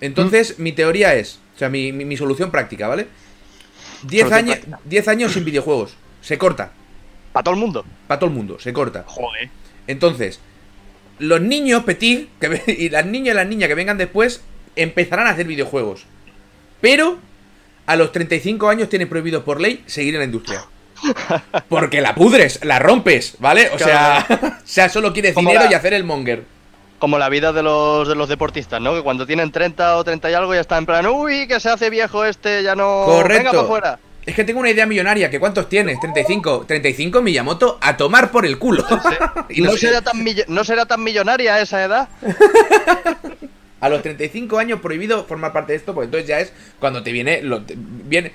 Entonces, 0.00 0.58
mi 0.58 0.72
teoría 0.72 1.14
es, 1.14 1.40
o 1.54 1.58
sea, 1.58 1.68
mi, 1.68 1.92
mi- 1.92 2.04
mi 2.04 2.16
solución 2.16 2.50
práctica, 2.50 2.86
¿vale? 2.88 3.06
10 4.02 4.28
Solución 4.28 4.32
años, 4.32 4.56
práctica. 4.56 4.80
10 4.84 5.08
años 5.08 5.32
sin 5.32 5.44
videojuegos. 5.44 5.94
Se 6.20 6.38
corta. 6.38 6.72
Para 7.32 7.44
todo 7.44 7.54
el 7.54 7.60
mundo. 7.60 7.84
Para 8.06 8.18
todo 8.18 8.30
el 8.30 8.36
mundo, 8.36 8.58
se 8.58 8.72
corta. 8.72 9.04
Joder. 9.06 9.48
Entonces, 9.86 10.40
los 11.18 11.40
niños 11.40 11.84
petit 11.84 12.28
que 12.40 12.62
y 12.78 12.88
las 12.90 13.06
niñas 13.06 13.34
y 13.34 13.36
las 13.36 13.46
niñas 13.46 13.68
que 13.68 13.74
vengan 13.74 13.98
después 13.98 14.42
empezarán 14.76 15.26
a 15.26 15.30
hacer 15.30 15.46
videojuegos. 15.46 16.04
Pero 16.80 17.18
a 17.86 17.96
los 17.96 18.12
35 18.12 18.68
años 18.68 18.88
tienes 18.88 19.08
prohibido 19.08 19.44
por 19.44 19.60
ley 19.60 19.82
seguir 19.86 20.14
en 20.14 20.20
la 20.20 20.24
industria. 20.26 20.64
Porque 21.68 22.00
la 22.00 22.14
pudres, 22.14 22.64
la 22.64 22.78
rompes, 22.78 23.36
¿vale? 23.38 23.70
O 23.72 23.78
sea, 23.78 24.26
o 24.64 24.66
sea, 24.66 24.88
solo 24.88 25.12
quieres 25.12 25.34
Como 25.34 25.50
dinero 25.50 25.66
la- 25.66 25.72
y 25.72 25.74
hacer 25.74 25.94
el 25.94 26.04
monger. 26.04 26.44
Como 26.98 27.16
la 27.18 27.28
vida 27.28 27.52
de 27.52 27.62
los, 27.62 28.08
de 28.08 28.16
los 28.16 28.28
deportistas, 28.28 28.80
¿no? 28.80 28.92
Que 28.92 29.02
cuando 29.02 29.24
tienen 29.24 29.52
30 29.52 29.96
o 29.98 30.02
30 30.04 30.30
y 30.30 30.34
algo 30.34 30.52
ya 30.52 30.60
está 30.60 30.78
en 30.78 30.86
plan, 30.86 31.06
uy, 31.06 31.46
que 31.46 31.60
se 31.60 31.68
hace 31.70 31.90
viejo 31.90 32.24
este, 32.24 32.64
ya 32.64 32.74
no... 32.74 33.06
Venga 33.06 33.22
Correcto. 33.22 33.50
para 33.50 33.62
afuera. 33.62 33.98
Es 34.28 34.34
que 34.34 34.44
tengo 34.44 34.60
una 34.60 34.68
idea 34.68 34.84
millonaria, 34.84 35.30
que 35.30 35.40
¿cuántos 35.40 35.70
tienes? 35.70 35.98
35. 36.00 36.66
35 36.66 37.22
Miyamoto 37.22 37.78
a 37.80 37.96
tomar 37.96 38.30
por 38.30 38.44
el 38.44 38.58
culo. 38.58 38.84
Y 39.48 39.62
no, 39.62 39.72
será 39.72 40.02
tan 40.02 40.22
millo- 40.22 40.44
¿No 40.48 40.64
será 40.64 40.84
tan 40.84 41.02
millonaria 41.02 41.54
a 41.54 41.60
esa 41.62 41.82
edad? 41.82 42.08
A 43.80 43.88
los 43.88 44.02
35 44.02 44.58
años 44.58 44.80
prohibido 44.80 45.24
formar 45.24 45.52
parte 45.52 45.72
de 45.72 45.78
esto, 45.78 45.94
porque 45.94 46.06
entonces 46.06 46.28
ya 46.28 46.40
es 46.40 46.52
cuando 46.80 47.02
te 47.04 47.10
viene. 47.12 47.40
Lo, 47.42 47.62
te- 47.62 47.74
viene 47.78 48.32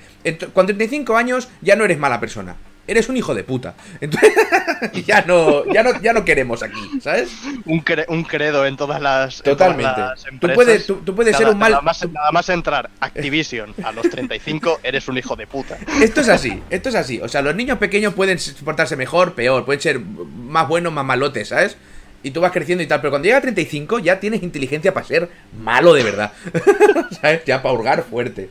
con 0.52 0.66
35 0.66 1.16
años 1.16 1.48
ya 1.60 1.76
no 1.76 1.84
eres 1.84 1.98
mala 1.98 2.18
persona. 2.18 2.56
Eres 2.86 3.08
un 3.08 3.16
hijo 3.16 3.34
de 3.34 3.44
puta. 3.44 3.74
Entonces, 4.00 4.30
ya 5.06 5.22
no, 5.22 5.64
ya 5.72 5.82
no, 5.82 5.98
ya 6.02 6.12
no 6.12 6.24
queremos 6.24 6.62
aquí, 6.62 6.80
¿sabes? 7.00 7.30
Un, 7.64 7.82
cre- 7.82 8.04
un 8.08 8.24
credo 8.24 8.66
en 8.66 8.76
todas 8.76 9.00
las, 9.00 9.38
en 9.38 9.44
Totalmente. 9.44 9.92
todas 9.94 10.10
las 10.10 10.22
Tú 10.22 10.28
empresas. 10.28 10.54
puedes- 10.54 10.86
tú- 10.86 10.96
tú 10.96 11.14
puedes 11.14 11.32
Nada- 11.32 11.44
ser 11.46 11.52
un 11.54 11.58
mal- 11.58 11.70
Nada 11.72 11.82
más, 11.82 12.08
nada 12.10 12.30
más 12.32 12.48
entrar 12.50 12.90
Activision 13.00 13.74
a 13.82 13.90
los 13.92 14.10
35, 14.10 14.80
eres 14.82 15.08
un 15.08 15.16
hijo 15.16 15.34
de 15.34 15.46
puta. 15.46 15.78
Esto 16.02 16.20
es 16.20 16.28
así, 16.28 16.62
esto 16.68 16.90
es 16.90 16.94
así. 16.94 17.20
O 17.22 17.28
sea, 17.28 17.40
los 17.40 17.54
niños 17.54 17.78
pequeños 17.78 18.12
pueden 18.12 18.38
portarse 18.64 18.96
mejor, 18.96 19.34
peor, 19.34 19.64
pueden 19.64 19.80
ser 19.80 20.00
más 20.00 20.68
buenos, 20.68 20.92
más 20.92 21.06
malotes, 21.06 21.48
¿sabes? 21.48 21.78
Y 22.22 22.32
tú 22.32 22.40
vas 22.42 22.52
creciendo 22.52 22.82
y 22.82 22.86
tal, 22.86 23.00
pero 23.00 23.10
cuando 23.12 23.24
llega 23.26 23.38
a 23.38 23.42
35 23.42 23.98
ya 23.98 24.20
tienes 24.20 24.42
inteligencia 24.42 24.92
para 24.92 25.06
ser 25.06 25.30
malo 25.58 25.94
de 25.94 26.02
verdad. 26.02 26.32
¿Sabes? 27.20 27.44
Ya 27.46 27.62
para 27.62 27.74
hurgar 27.74 28.02
fuerte. 28.02 28.50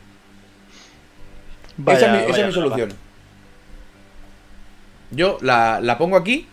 esa 1.88 2.06
es 2.06 2.12
mi, 2.26 2.32
esa 2.32 2.41
es 2.41 2.48
mi 2.48 2.54
solución. 2.54 2.93
Yo 5.15 5.38
la, 5.41 5.80
la 5.82 5.97
pongo 5.97 6.17
aquí. 6.17 6.47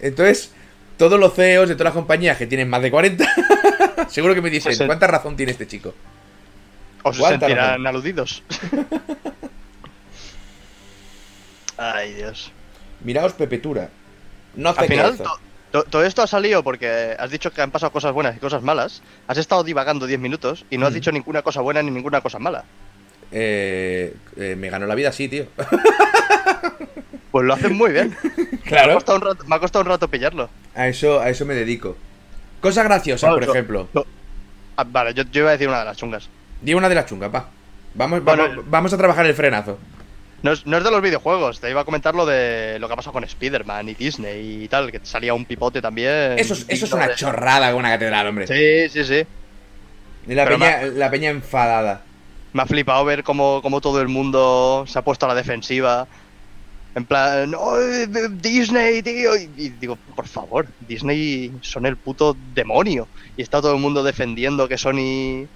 Entonces, 0.00 0.52
todos 0.96 1.18
los 1.20 1.34
CEOs 1.34 1.68
de 1.68 1.74
todas 1.74 1.86
las 1.86 1.94
compañías 1.94 2.36
que 2.36 2.46
tienen 2.46 2.68
más 2.68 2.82
de 2.82 2.90
40, 2.90 3.26
seguro 4.08 4.34
que 4.34 4.42
me 4.42 4.50
dicen, 4.50 4.70
Pues 4.70 4.80
el- 4.80 4.86
¿cuánta 4.86 5.06
razón 5.06 5.36
tiene 5.36 5.52
este 5.52 5.66
chico? 5.66 5.94
O 7.02 7.12
se 7.12 7.20
¿Cuánta 7.20 7.46
sentirán 7.46 7.68
razón? 7.70 7.86
aludidos. 7.86 8.42
Ay, 11.76 12.12
Dios. 12.14 12.52
Miraos 13.02 13.32
Pepetura. 13.32 13.88
No 14.54 14.70
hace 14.70 14.80
Al 14.80 14.88
final, 14.88 15.10
queso. 15.12 15.22
to- 15.24 15.38
to- 15.72 15.84
todo 15.90 16.04
esto 16.04 16.22
ha 16.22 16.26
salido 16.26 16.62
porque 16.62 17.16
has 17.18 17.30
dicho 17.30 17.50
que 17.52 17.62
han 17.62 17.70
pasado 17.70 17.92
cosas 17.92 18.12
buenas 18.12 18.36
y 18.36 18.40
cosas 18.40 18.62
malas. 18.62 19.02
Has 19.28 19.38
estado 19.38 19.64
divagando 19.64 20.06
10 20.06 20.20
minutos 20.20 20.66
y 20.70 20.76
no 20.78 20.86
has 20.86 20.92
Mm. 20.92 20.94
dicho 20.96 21.12
ninguna 21.12 21.42
cosa 21.42 21.60
buena 21.62 21.82
ni 21.82 21.90
ninguna 21.90 22.20
cosa 22.20 22.38
mala. 22.38 22.64
Eh, 23.32 24.14
eh, 24.36 24.56
me 24.58 24.68
ganó 24.70 24.86
la 24.86 24.94
vida 24.94 25.08
así, 25.10 25.28
tío. 25.28 25.46
Pues 27.30 27.44
lo 27.46 27.54
hacen 27.54 27.74
muy 27.76 27.92
bien. 27.92 28.16
Me 28.24 28.58
ha 28.58 28.62
claro. 28.62 28.94
costado 28.94 29.18
un 29.18 29.24
rato, 29.24 29.44
me 29.46 29.56
ha 29.56 29.58
costado 29.60 29.82
un 29.84 29.88
rato 29.88 30.08
pillarlo. 30.08 30.48
A 30.74 30.88
eso, 30.88 31.20
a 31.20 31.28
eso 31.30 31.44
me 31.46 31.54
dedico. 31.54 31.96
Cosa 32.60 32.82
graciosa, 32.82 33.28
Bueno, 33.28 33.38
por 33.40 33.46
yo- 33.46 33.52
ejemplo. 33.52 33.88
yo- 33.94 34.06
ah, 34.76 34.84
vale, 34.86 35.14
yo, 35.14 35.22
yo 35.30 35.40
iba 35.42 35.48
a 35.50 35.52
decir 35.52 35.68
una 35.68 35.80
de 35.80 35.84
las 35.86 35.96
chungas. 35.96 36.28
Di 36.60 36.74
una 36.74 36.88
de 36.88 36.94
las 36.94 37.06
chungas, 37.06 37.30
pa. 37.30 37.48
Vamos, 37.94 38.22
Bueno, 38.22 38.42
vamos, 38.48 38.64
vamos 38.70 38.92
a 38.92 38.96
trabajar 38.98 39.26
el 39.26 39.34
frenazo. 39.34 39.78
No 40.42 40.52
es, 40.52 40.64
no 40.66 40.78
es 40.78 40.84
de 40.84 40.90
los 40.90 41.02
videojuegos, 41.02 41.60
te 41.60 41.68
iba 41.70 41.80
a 41.82 41.84
comentar 41.84 42.14
lo 42.14 42.24
de 42.26 42.78
lo 42.78 42.86
que 42.86 42.92
ha 42.94 42.96
pasado 42.96 43.12
con 43.12 43.24
Spider-Man 43.24 43.88
y 43.90 43.94
Disney 43.94 44.64
y 44.64 44.68
tal, 44.68 44.90
que 44.90 45.00
salía 45.02 45.34
un 45.34 45.44
pipote 45.44 45.82
también. 45.82 46.38
Eso, 46.38 46.54
es- 46.54 46.64
eso 46.68 46.86
es 46.86 46.92
una 46.92 47.14
chorrada 47.14 47.70
con 47.70 47.80
una 47.80 47.90
catedral, 47.90 48.26
hombre. 48.28 48.46
Sí, 48.46 48.88
sí, 48.90 49.04
sí. 49.04 49.26
Y 50.26 50.34
la 50.34 50.44
Pero 50.44 50.58
peña, 50.58 50.82
la 50.86 51.10
peña 51.10 51.30
enfadada. 51.30 52.02
Me 52.52 52.62
ha 52.62 52.66
flipado 52.66 53.04
ver 53.04 53.22
cómo, 53.22 53.60
cómo 53.62 53.80
todo 53.80 54.00
el 54.00 54.08
mundo 54.08 54.84
se 54.86 54.98
ha 54.98 55.02
puesto 55.02 55.26
a 55.26 55.28
la 55.28 55.34
defensiva. 55.34 56.06
En 56.94 57.04
plan, 57.04 57.54
"Oh, 57.56 57.76
Disney, 58.42 59.02
tío. 59.02 59.36
Y, 59.36 59.48
y 59.56 59.68
digo, 59.70 59.96
por 60.16 60.26
favor, 60.26 60.66
Disney 60.88 61.52
son 61.60 61.86
el 61.86 61.96
puto 61.96 62.36
demonio. 62.54 63.06
Y 63.36 63.42
está 63.42 63.60
todo 63.60 63.74
el 63.74 63.80
mundo 63.80 64.02
defendiendo 64.02 64.66
que 64.68 64.76
Sony. 64.76 65.46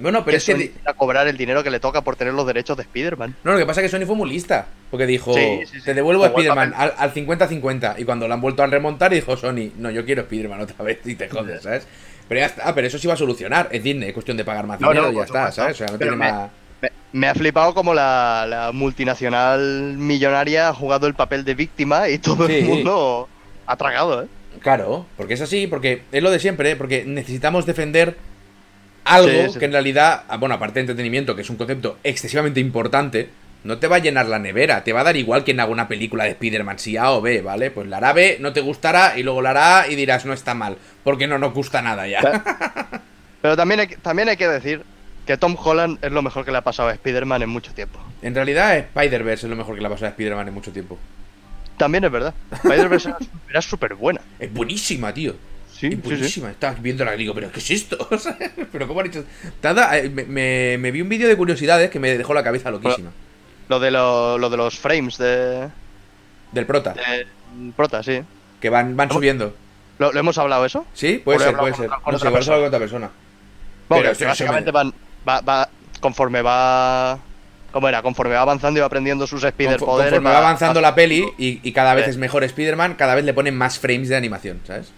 Bueno, 0.00 0.24
pero 0.24 0.32
que 0.32 0.36
es 0.36 0.44
que. 0.44 0.52
Sony 0.52 0.58
quiera 0.72 0.94
cobrar 0.94 1.26
el 1.26 1.36
dinero 1.36 1.64
que 1.64 1.70
le 1.70 1.80
toca 1.80 2.02
por 2.02 2.14
tener 2.14 2.32
los 2.34 2.46
derechos 2.46 2.76
de 2.76 2.84
Spider-Man. 2.84 3.34
No, 3.42 3.52
lo 3.52 3.58
que 3.58 3.66
pasa 3.66 3.80
es 3.80 3.90
que 3.90 3.98
Sony 3.98 4.06
fue 4.06 4.14
muy 4.14 4.28
lista. 4.28 4.66
Porque 4.90 5.06
dijo, 5.06 5.34
Sí, 5.34 5.60
sí, 5.66 5.78
sí. 5.80 5.84
te 5.84 5.92
devuelvo 5.94 6.22
a 6.24 6.28
Spider-Man 6.28 6.72
al 6.76 6.94
al 6.96 7.12
50-50. 7.12 7.96
Y 7.98 8.04
cuando 8.04 8.28
lo 8.28 8.34
han 8.34 8.40
vuelto 8.40 8.62
a 8.62 8.66
remontar, 8.68 9.10
dijo 9.12 9.36
Sony, 9.36 9.72
no, 9.76 9.90
yo 9.90 10.04
quiero 10.04 10.22
Spider-Man 10.22 10.60
otra 10.60 10.84
vez. 10.84 10.98
Y 11.04 11.14
te 11.16 11.28
jodes, 11.28 11.62
¿sabes? 11.62 11.86
Pero 12.28 12.40
ya 12.40 12.46
está, 12.46 12.74
pero 12.74 12.86
eso 12.86 12.98
sí 12.98 13.08
va 13.08 13.14
a 13.14 13.16
solucionar. 13.16 13.68
Es 13.72 13.82
Disney, 13.82 14.08
es 14.08 14.14
cuestión 14.14 14.36
de 14.36 14.44
pagar 14.44 14.66
más 14.66 14.78
dinero 14.78 15.02
no, 15.02 15.12
y 15.12 15.16
ya 15.16 15.22
está. 15.22 15.50
¿sabes? 15.50 15.74
O 15.74 15.78
sea, 15.78 15.86
no 15.88 15.98
tiene 15.98 16.12
me- 16.16 16.30
más. 16.30 16.50
Me, 16.80 16.90
me 17.12 17.28
ha 17.28 17.34
flipado 17.34 17.74
como 17.74 17.94
la, 17.94 18.46
la 18.48 18.72
multinacional 18.72 19.94
millonaria 19.96 20.68
ha 20.68 20.74
jugado 20.74 21.06
el 21.06 21.14
papel 21.14 21.44
de 21.44 21.54
víctima 21.54 22.08
y 22.08 22.18
todo 22.18 22.46
Sí. 22.46 22.54
el 22.56 22.64
mundo 22.64 23.28
ha 23.66 23.76
tragado, 23.76 24.22
¿eh? 24.22 24.26
Claro, 24.60 25.06
porque 25.16 25.34
es 25.34 25.40
así, 25.40 25.66
porque 25.66 26.02
es 26.10 26.22
lo 26.22 26.30
de 26.30 26.38
siempre, 26.40 26.70
¿eh? 26.72 26.76
porque 26.76 27.04
necesitamos 27.06 27.64
defender 27.66 28.16
algo 29.04 29.46
Sí, 29.46 29.52
sí. 29.54 29.58
que 29.58 29.64
en 29.66 29.72
realidad, 29.72 30.22
ah, 30.28 30.36
bueno, 30.36 30.54
aparte 30.56 30.74
de 30.74 30.80
entretenimiento, 30.82 31.34
que 31.36 31.42
es 31.42 31.50
un 31.50 31.56
concepto 31.56 31.98
excesivamente 32.02 32.60
importante, 32.60 33.30
no 33.64 33.78
te 33.78 33.86
va 33.88 33.96
a 33.96 34.00
llenar 34.00 34.26
la 34.26 34.38
nevera, 34.38 34.84
te 34.84 34.92
va 34.92 35.00
a 35.00 35.04
dar 35.04 35.16
igual 35.16 35.44
quien 35.44 35.60
haga 35.60 35.70
una 35.72 35.88
película 35.88 36.24
de 36.24 36.30
Spider-Man, 36.30 36.78
si 36.78 36.96
A 36.96 37.10
o 37.12 37.20
B, 37.20 37.40
¿vale? 37.42 37.70
Pues 37.70 37.88
la 37.88 37.96
hará 37.98 38.12
B, 38.12 38.38
no 38.40 38.52
te 38.52 38.60
gustará, 38.60 39.14
y 39.18 39.22
luego 39.22 39.42
la 39.42 39.50
hará 39.50 39.80
A 39.82 39.88
y 39.88 39.94
dirás, 39.96 40.24
no 40.26 40.32
está 40.32 40.54
mal, 40.54 40.76
porque 41.04 41.26
no 41.26 41.38
nos 41.38 41.52
gusta 41.54 41.82
nada 41.82 42.06
ya. 42.06 42.20
Pero 43.42 43.56
también 43.56 43.80
hay, 43.80 43.86
también 44.02 44.28
hay 44.28 44.36
que 44.36 44.48
decir 44.48 44.82
que 45.28 45.36
Tom 45.36 45.56
Holland 45.62 45.98
es 46.02 46.10
lo 46.10 46.22
mejor 46.22 46.44
que 46.46 46.50
le 46.50 46.56
ha 46.56 46.62
pasado 46.62 46.88
a 46.88 46.92
Spider-Man 46.94 47.42
en 47.42 47.50
mucho 47.50 47.74
tiempo. 47.74 48.00
En 48.22 48.34
realidad, 48.34 48.76
Spider-Verse 48.78 49.44
es 49.46 49.50
lo 49.50 49.56
mejor 49.56 49.74
que 49.74 49.82
le 49.82 49.86
ha 49.86 49.90
pasado 49.90 50.06
a 50.06 50.10
Spider-Man 50.10 50.48
en 50.48 50.54
mucho 50.54 50.72
tiempo. 50.72 50.98
También 51.76 52.02
es 52.04 52.10
verdad. 52.10 52.32
Spider-Verse 52.50 53.12
era- 53.50 53.60
súper 53.60 53.94
buena. 53.94 54.22
Es 54.38 54.50
buenísima, 54.52 55.12
tío. 55.12 55.34
Sí, 55.70 55.88
es 55.88 55.92
sí, 55.92 56.00
sí. 56.02 56.08
buenísima. 56.08 56.50
Estás 56.50 56.80
viéndola 56.80 57.14
y 57.14 57.18
digo, 57.18 57.34
¿pero 57.34 57.52
qué 57.52 57.58
es 57.60 57.70
esto? 57.70 58.08
¿Pero 58.72 58.88
cómo 58.88 59.00
han 59.00 59.06
hecho? 59.08 59.22
Nada, 59.62 59.98
eh, 59.98 60.08
me, 60.08 60.24
me- 60.24 60.78
me 60.78 60.90
vi 60.90 61.02
un 61.02 61.10
vídeo 61.10 61.28
de 61.28 61.36
curiosidades 61.36 61.90
que 61.90 62.00
me 62.00 62.16
dejó 62.16 62.32
la 62.32 62.42
cabeza 62.42 62.70
loquísima. 62.70 63.10
Lo 63.68 63.78
de, 63.78 63.90
lo, 63.90 64.38
lo 64.38 64.48
de 64.48 64.56
los 64.56 64.78
frames 64.78 65.18
de, 65.18 65.68
Del 66.52 66.64
prota. 66.64 66.94
de 66.94 67.26
Prota, 67.76 68.02
sí. 68.02 68.22
Que 68.62 68.70
van, 68.70 68.96
van 68.96 69.10
subiendo. 69.12 69.54
¿Lo, 69.98 70.10
lo 70.10 70.18
hemos 70.20 70.38
hablado 70.38 70.64
eso? 70.64 70.86
¿Sí? 70.94 71.20
Puede 71.22 71.38
ser, 71.40 71.54
puede 71.54 71.74
ser. 71.74 71.90
No 71.90 72.18
sé, 72.18 72.28
igual 72.28 72.64
otra 72.64 72.78
persona. 72.78 73.10
Bueno, 73.90 74.04
Pero 74.04 74.16
que 74.18 74.24
básicamente 74.24 74.66
me- 74.66 74.72
van, 74.72 74.94
va, 75.28 75.40
va, 75.40 75.68
conforme 76.00 76.42
va... 76.42 77.18
¿Cómo 77.72 77.86
era? 77.88 78.00
Conforme 78.02 78.34
va 78.34 78.40
avanzando 78.40 78.78
y 78.78 78.80
va 78.80 78.86
aprendiendo 78.86 79.26
sus 79.26 79.44
spider 79.44 79.78
Confo- 79.78 79.84
poderes... 79.86 80.12
Conforme 80.14 80.30
va 80.30 80.38
avanzando 80.38 80.80
la 80.80 80.94
peli 80.94 81.24
y, 81.36 81.60
y 81.62 81.72
cada 81.72 81.94
vez 81.94 82.04
Sí. 82.06 82.10
es 82.12 82.16
mejor 82.16 82.42
Spider-Man, 82.44 82.94
cada 82.94 83.14
vez 83.14 83.24
le 83.24 83.34
ponen 83.34 83.56
más 83.56 83.78
frames 83.78 84.08
de 84.08 84.16
animación, 84.16 84.60
¿sabes? 84.66 84.90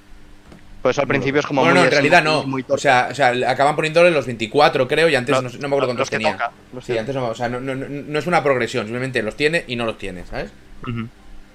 Pues 0.83 0.99
al 0.99 1.07
principio 1.09 1.41
es 1.41 1.47
como 1.47 1.61
Bueno, 1.63 1.75
muy 1.75 1.81
no, 1.83 1.87
en 1.87 1.91
realidad 1.93 2.23
no. 2.23 2.45
muy 2.45 2.65
o, 2.69 2.79
sea, 2.79 3.09
o 3.11 3.15
sea, 3.15 3.33
acaban 3.51 3.75
poniéndole 3.77 4.11
los 4.13 4.25
24, 4.25 4.87
creo, 4.89 5.09
y 5.11 5.15
antes 5.15 5.35
no, 5.35 5.43
no 5.43 5.49
me 5.51 5.67
acuerdo 5.67 5.89
cuántos 5.89 5.97
los 5.99 6.11
que 6.11 6.17
tenía. 6.17 6.33
toca, 6.33 6.53
los 6.73 6.85
sí, 6.85 6.97
antes 6.97 7.15
no, 7.15 7.27
o 7.27 7.35
sea, 7.35 7.49
no, 7.51 7.61
no- 7.61 7.75
no- 7.75 7.87
no 7.89 8.19
es 8.19 8.27
una 8.27 8.43
progresión, 8.43 8.85
simplemente 8.87 9.23
los 9.23 9.37
tiene 9.37 9.65
y 9.67 9.77
no 9.77 9.85
los 9.85 9.99
tiene, 9.99 10.25
¿sabes? 10.25 10.51
Ujú. 10.89 11.07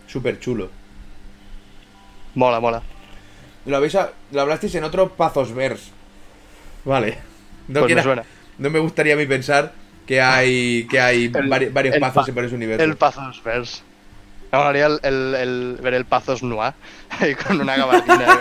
Súper 0.06 0.40
chulo. 0.40 0.70
Mola, 2.36 2.60
mola. 2.60 2.82
Lo, 3.66 3.78
habéis, 3.78 3.98
lo 4.32 4.42
hablasteis 4.42 4.76
en 4.76 4.84
otro 4.84 5.10
Pazosverse. 5.10 5.90
Vale. 6.84 7.18
No, 7.68 7.80
Pues 7.80 7.82
me 7.82 7.86
quiera- 7.88 8.04
suena. 8.04 8.24
No 8.58 8.70
me 8.70 8.80
gustaría 8.80 9.14
a 9.14 9.18
mí 9.18 9.26
pensar 9.26 9.74
que 10.06 10.22
hay, 10.22 10.88
que 10.90 11.00
hay 11.00 11.26
El- 11.26 11.50
vari- 11.50 11.72
varios 11.74 11.98
pazos 11.98 12.26
pa- 12.26 12.30
en 12.30 12.36
varios 12.36 12.54
universos. 12.54 12.88
El 12.88 12.96
Pazos 12.96 13.44
Verse. 13.44 13.82
Me 14.52 14.58
molaría 14.60 14.86
el, 14.86 15.00
el- 15.04 15.36
el- 15.36 15.78
ver 15.82 15.94
el 15.96 16.06
Pazos 16.06 16.44
Noir 16.44 16.74
con 17.48 17.60
una 17.62 17.76
gabardina. 17.76 18.40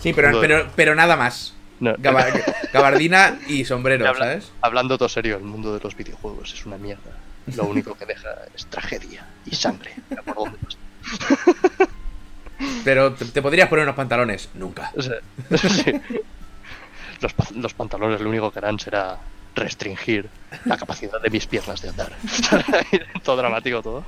Sí, 0.00 0.12
pero, 0.12 0.40
pero, 0.40 0.68
pero 0.76 0.94
nada 0.94 1.16
más. 1.16 1.54
No. 1.80 1.94
Gaba- 1.98 2.26
gabardina 2.72 3.38
y 3.48 3.64
sombrero, 3.64 4.06
habla- 4.08 4.24
¿sabes? 4.26 4.52
Hablando 4.60 4.96
todo 4.96 5.08
serio, 5.08 5.36
el 5.36 5.42
mundo 5.44 5.74
de 5.74 5.80
los 5.82 5.96
videojuegos 5.96 6.54
es 6.54 6.64
una 6.66 6.78
mierda. 6.78 7.10
Lo 7.56 7.64
único 7.64 7.94
que 7.94 8.06
deja 8.06 8.28
es 8.54 8.64
tragedia 8.66 9.26
y 9.44 9.54
sangre. 9.54 9.94
Por 10.24 10.34
dónde 10.34 10.58
vas. 10.62 11.88
Pero 12.84 13.12
te, 13.14 13.24
te 13.26 13.42
podrías 13.42 13.68
poner 13.68 13.82
unos 13.84 13.96
pantalones. 13.96 14.48
Nunca. 14.54 14.92
Sí. 15.58 16.00
Los, 17.24 17.32
pa- 17.32 17.48
los 17.56 17.74
pantalones 17.74 18.20
lo 18.20 18.28
único 18.28 18.50
que 18.52 18.58
harán 18.60 18.78
será 18.78 19.16
restringir 19.56 20.28
la 20.66 20.76
capacidad 20.76 21.20
de 21.20 21.30
mis 21.30 21.46
piernas 21.46 21.80
de 21.82 21.88
andar. 21.88 22.12
todo 23.22 23.36
dramático 23.36 23.82
todo. 23.82 24.04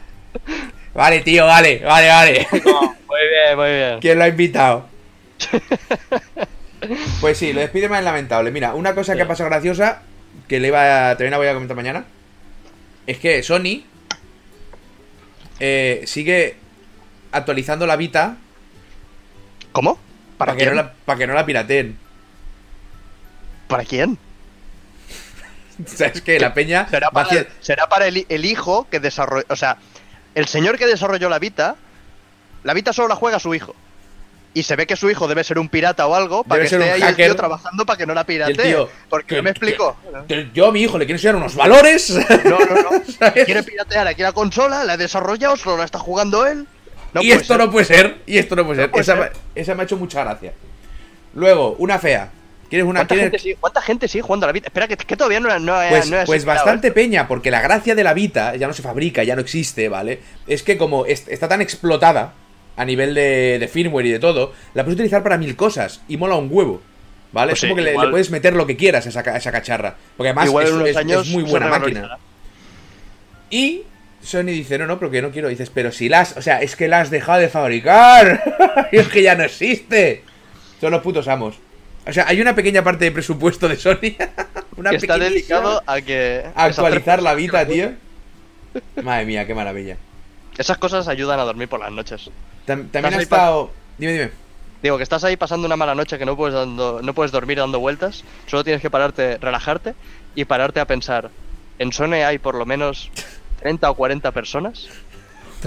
Vale, 0.94 1.20
tío, 1.20 1.46
vale, 1.46 1.82
vale, 1.84 2.08
vale. 2.08 2.46
muy 2.52 3.20
bien, 3.30 3.56
muy 3.56 3.68
bien. 3.70 3.98
¿Quién 4.00 4.18
lo 4.18 4.24
ha 4.24 4.28
invitado? 4.28 4.86
Pues 7.20 7.38
sí, 7.38 7.52
lo 7.52 7.60
de 7.60 7.66
Spider-Man 7.66 8.00
es 8.00 8.04
lamentable. 8.04 8.50
Mira, 8.52 8.74
una 8.74 8.94
cosa 8.94 9.16
que 9.16 9.22
ha 9.22 9.26
pasado 9.26 9.48
graciosa, 9.48 10.02
que 10.46 10.60
le 10.60 10.68
iba 10.68 11.10
a, 11.10 11.16
también 11.16 11.32
la 11.32 11.38
voy 11.38 11.48
a 11.48 11.54
comentar 11.54 11.74
mañana, 11.74 12.04
es 13.06 13.18
que 13.18 13.42
Sony 13.42 13.82
eh, 15.58 16.02
sigue 16.06 16.56
actualizando 17.32 17.86
la 17.86 17.96
Vita 17.96 18.36
¿Cómo? 19.72 19.98
¿Para, 20.38 20.52
para 20.52 20.58
que, 20.58 20.66
no 20.66 20.74
la, 20.74 20.92
para 20.92 21.18
que 21.18 21.26
no 21.26 21.34
la 21.34 21.46
pirateen. 21.46 21.98
¿Para 23.68 23.84
quién? 23.84 24.18
¿Sabes 25.86 26.22
qué? 26.22 26.40
La 26.40 26.54
peña 26.54 26.88
Será 26.88 27.10
para, 27.10 27.26
hacia- 27.28 27.40
el, 27.40 27.48
será 27.60 27.88
para 27.88 28.06
el, 28.06 28.24
el 28.28 28.44
hijo 28.44 28.86
que 28.90 28.98
desarrolló. 29.00 29.44
O 29.50 29.56
sea, 29.56 29.76
el 30.34 30.46
señor 30.46 30.78
que 30.78 30.86
desarrolló 30.86 31.28
la 31.28 31.38
Vita, 31.38 31.76
la 32.64 32.72
Vita 32.74 32.92
solo 32.92 33.08
la 33.08 33.16
juega 33.16 33.38
su 33.38 33.54
hijo. 33.54 33.74
Y 34.54 34.62
se 34.62 34.74
ve 34.74 34.86
que 34.86 34.96
su 34.96 35.10
hijo 35.10 35.28
debe 35.28 35.44
ser 35.44 35.58
un 35.58 35.68
pirata 35.68 36.06
o 36.06 36.14
algo 36.14 36.42
para 36.42 36.62
Debe 36.62 36.70
que 36.70 36.76
esté 36.76 36.90
ahí 36.92 37.02
el 37.02 37.08
hacker. 37.08 37.26
tío 37.26 37.36
trabajando 37.36 37.84
para 37.84 37.98
que 37.98 38.06
no 38.06 38.14
la 38.14 38.22
el 38.22 38.26
piratee. 38.26 38.54
tío, 38.56 38.88
Porque 39.10 39.34
que- 39.36 39.42
me 39.42 39.50
explico. 39.50 39.98
que- 40.26 40.48
yo 40.54 40.68
a 40.68 40.72
mi 40.72 40.80
hijo 40.82 40.96
le 40.96 41.04
quiero 41.04 41.16
enseñar 41.16 41.36
unos 41.36 41.54
valores. 41.54 42.08
No, 42.44 42.58
no, 42.58 42.82
no. 42.90 43.34
Quiere 43.44 43.62
piratear 43.62 44.08
aquí 44.08 44.22
la 44.22 44.32
consola, 44.32 44.82
la 44.84 44.94
he 44.94 44.96
desarrollado, 44.96 45.56
solo 45.58 45.76
la 45.76 45.84
está 45.84 45.98
jugando 45.98 46.46
él. 46.46 46.66
No 47.12 47.20
y 47.20 47.32
esto 47.32 47.48
ser. 47.52 47.58
no 47.58 47.70
puede 47.70 47.84
ser. 47.84 48.22
Y 48.24 48.38
esto 48.38 48.56
no 48.56 48.64
puede 48.64 48.80
ser. 48.80 48.90
puede 48.90 49.02
esa, 49.02 49.12
ser. 49.16 49.32
me- 49.54 49.60
esa 49.60 49.74
me 49.74 49.82
ha 49.82 49.84
hecho 49.84 49.98
mucha 49.98 50.24
gracia. 50.24 50.54
Luego, 51.34 51.76
una 51.78 51.98
fea. 51.98 52.30
¿Quieres 52.68 52.86
una? 52.86 53.00
¿Cuánta, 53.00 53.14
quieres- 53.14 53.30
gente 53.30 53.38
sigue, 53.42 53.56
¿Cuánta 53.60 53.80
gente 53.82 54.08
sigue 54.08 54.22
jugando 54.22 54.46
a 54.46 54.48
la 54.48 54.52
Vita? 54.52 54.66
Espera, 54.68 54.88
que, 54.88 54.96
que 54.96 55.16
todavía 55.16 55.40
no, 55.40 55.58
no, 55.58 55.76
Pues, 55.88 56.10
no 56.10 56.16
pues 56.26 56.44
bastante 56.44 56.88
esto. 56.88 56.94
peña, 56.94 57.28
porque 57.28 57.50
la 57.50 57.60
gracia 57.60 57.94
de 57.94 58.02
la 58.04 58.12
Vita 58.14 58.56
ya 58.56 58.66
no 58.66 58.72
se 58.72 58.82
fabrica, 58.82 59.22
ya 59.24 59.34
no 59.36 59.40
existe, 59.42 59.88
¿vale? 59.88 60.20
Es 60.46 60.62
que 60.62 60.76
como 60.76 61.06
est- 61.06 61.28
está 61.28 61.48
tan 61.48 61.60
explotada 61.60 62.32
a 62.76 62.84
nivel 62.84 63.14
de, 63.14 63.58
de 63.58 63.68
firmware 63.68 64.06
y 64.06 64.10
de 64.12 64.18
todo, 64.18 64.52
la 64.74 64.82
puedes 64.84 64.96
utilizar 64.96 65.22
para 65.22 65.38
mil 65.38 65.54
cosas 65.56 66.02
y 66.08 66.16
mola 66.16 66.34
un 66.34 66.48
huevo, 66.50 66.82
¿vale? 67.32 67.52
Pues 67.52 67.62
es 67.62 67.68
como 67.70 67.80
sí, 67.80 67.84
que 67.86 67.92
le- 67.96 68.10
puedes 68.10 68.30
meter 68.30 68.54
lo 68.54 68.66
que 68.66 68.76
quieras 68.76 69.06
a 69.06 69.08
esa, 69.10 69.22
ca- 69.22 69.34
a 69.34 69.36
esa 69.38 69.52
cacharra. 69.52 69.94
Porque 70.16 70.28
además 70.30 70.46
Igual 70.46 70.64
es, 70.64 70.70
en 70.70 70.76
unos 70.76 70.88
es- 70.88 70.96
es 70.96 71.00
años 71.00 71.28
muy 71.28 71.42
buena 71.44 71.68
máquina. 71.68 72.18
Y 73.50 73.82
Sony 74.22 74.42
dice, 74.46 74.76
no, 74.78 74.86
no, 74.86 74.98
pero 74.98 75.10
que 75.10 75.22
no 75.22 75.30
quiero. 75.30 75.48
Dices, 75.48 75.70
pero 75.70 75.92
si 75.92 76.08
las, 76.08 76.36
o 76.36 76.42
sea, 76.42 76.60
es 76.62 76.74
que 76.76 76.88
la 76.88 77.00
has 77.00 77.10
dejado 77.10 77.38
de 77.40 77.48
fabricar. 77.48 78.88
y 78.92 78.96
es 78.98 79.08
que 79.08 79.22
ya 79.22 79.34
no 79.36 79.44
existe. 79.44 80.24
Son 80.80 80.90
los 80.90 81.00
putos 81.02 81.28
amos. 81.28 81.56
O 82.06 82.12
sea, 82.12 82.26
hay 82.28 82.40
una 82.40 82.54
pequeña 82.54 82.82
parte 82.84 83.04
de 83.06 83.12
presupuesto 83.12 83.68
de 83.68 83.76
Sony. 83.76 84.14
una 84.76 84.90
Que 84.90 84.96
está 84.96 85.18
dedicado 85.18 85.82
a 85.86 86.00
que. 86.00 86.44
a 86.54 86.64
actualizar 86.64 87.22
la 87.22 87.34
tres- 87.34 87.68
tío. 87.68 87.92
Madre 89.02 89.24
mía, 89.26 89.46
qué 89.46 89.54
maravilla. 89.54 89.96
Esas 90.56 90.78
cosas 90.78 91.08
ayudan 91.08 91.40
a 91.40 91.44
dormir 91.44 91.68
por 91.68 91.80
las 91.80 91.90
noches. 91.90 92.30
Tam- 92.66 92.90
también 92.90 93.06
¿Estás 93.06 93.18
ha 93.18 93.22
estado. 93.22 93.70
Dime, 93.98 94.12
dime. 94.12 94.30
Digo, 94.82 94.98
que 94.98 95.02
estás 95.02 95.24
ahí 95.24 95.36
pasando 95.36 95.66
una 95.66 95.76
mala 95.76 95.94
noche 95.94 96.18
que 96.18 96.26
no 96.26 96.36
puedes, 96.36 96.54
dando, 96.54 97.00
no 97.02 97.14
puedes 97.14 97.32
dormir 97.32 97.58
dando 97.58 97.80
vueltas, 97.80 98.24
solo 98.46 98.62
tienes 98.62 98.82
que 98.82 98.90
pararte, 98.90 99.38
relajarte 99.38 99.94
y 100.34 100.44
pararte 100.44 100.80
a 100.80 100.84
pensar. 100.84 101.30
En 101.78 101.92
Sony 101.92 102.22
hay 102.26 102.38
por 102.38 102.54
lo 102.54 102.66
menos 102.66 103.10
30 103.60 103.90
o 103.90 103.94
40 103.94 104.30
personas 104.32 104.88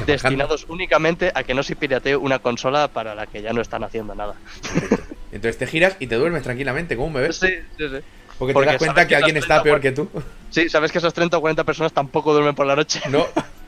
destinados 0.06 0.66
únicamente 0.70 1.32
a 1.34 1.44
que 1.44 1.54
no 1.56 1.64
se 1.64 1.76
piratee 1.76 2.16
una 2.16 2.40
consola 2.40 2.88
para 2.88 3.16
la 3.16 3.26
que 3.26 3.42
ya 3.42 3.52
no 3.52 3.62
están 3.62 3.84
haciendo 3.84 4.14
nada. 4.16 4.36
Entonces 5.32 5.58
te 5.58 5.68
giras 5.68 5.96
y 6.00 6.08
te 6.08 6.16
duermes 6.16 6.44
tranquilamente, 6.44 6.96
como 6.96 7.08
un 7.08 7.14
bebé. 7.14 7.34
Sí, 7.34 7.48
sí, 7.78 7.90
sí. 7.90 7.98
Porque, 8.38 8.54
Porque 8.54 8.68
te 8.68 8.74
das 8.74 8.78
cuenta 8.78 9.02
que 9.04 9.10
que 9.10 9.16
alguien 9.18 9.38
está 9.38 9.62
30 9.62 9.64
peor 9.64 9.82
que 9.82 9.92
tú. 9.92 10.10
Sí, 10.50 10.68
sabes 10.68 10.92
que 10.92 10.98
esas 10.98 11.14
30 11.14 11.38
o 11.38 11.42
40 11.42 11.64
personas 11.64 11.94
tampoco 11.94 12.34
duermen 12.34 12.56
por 12.56 12.66
la 12.66 12.76
noche. 12.76 13.00
No. 13.10 13.28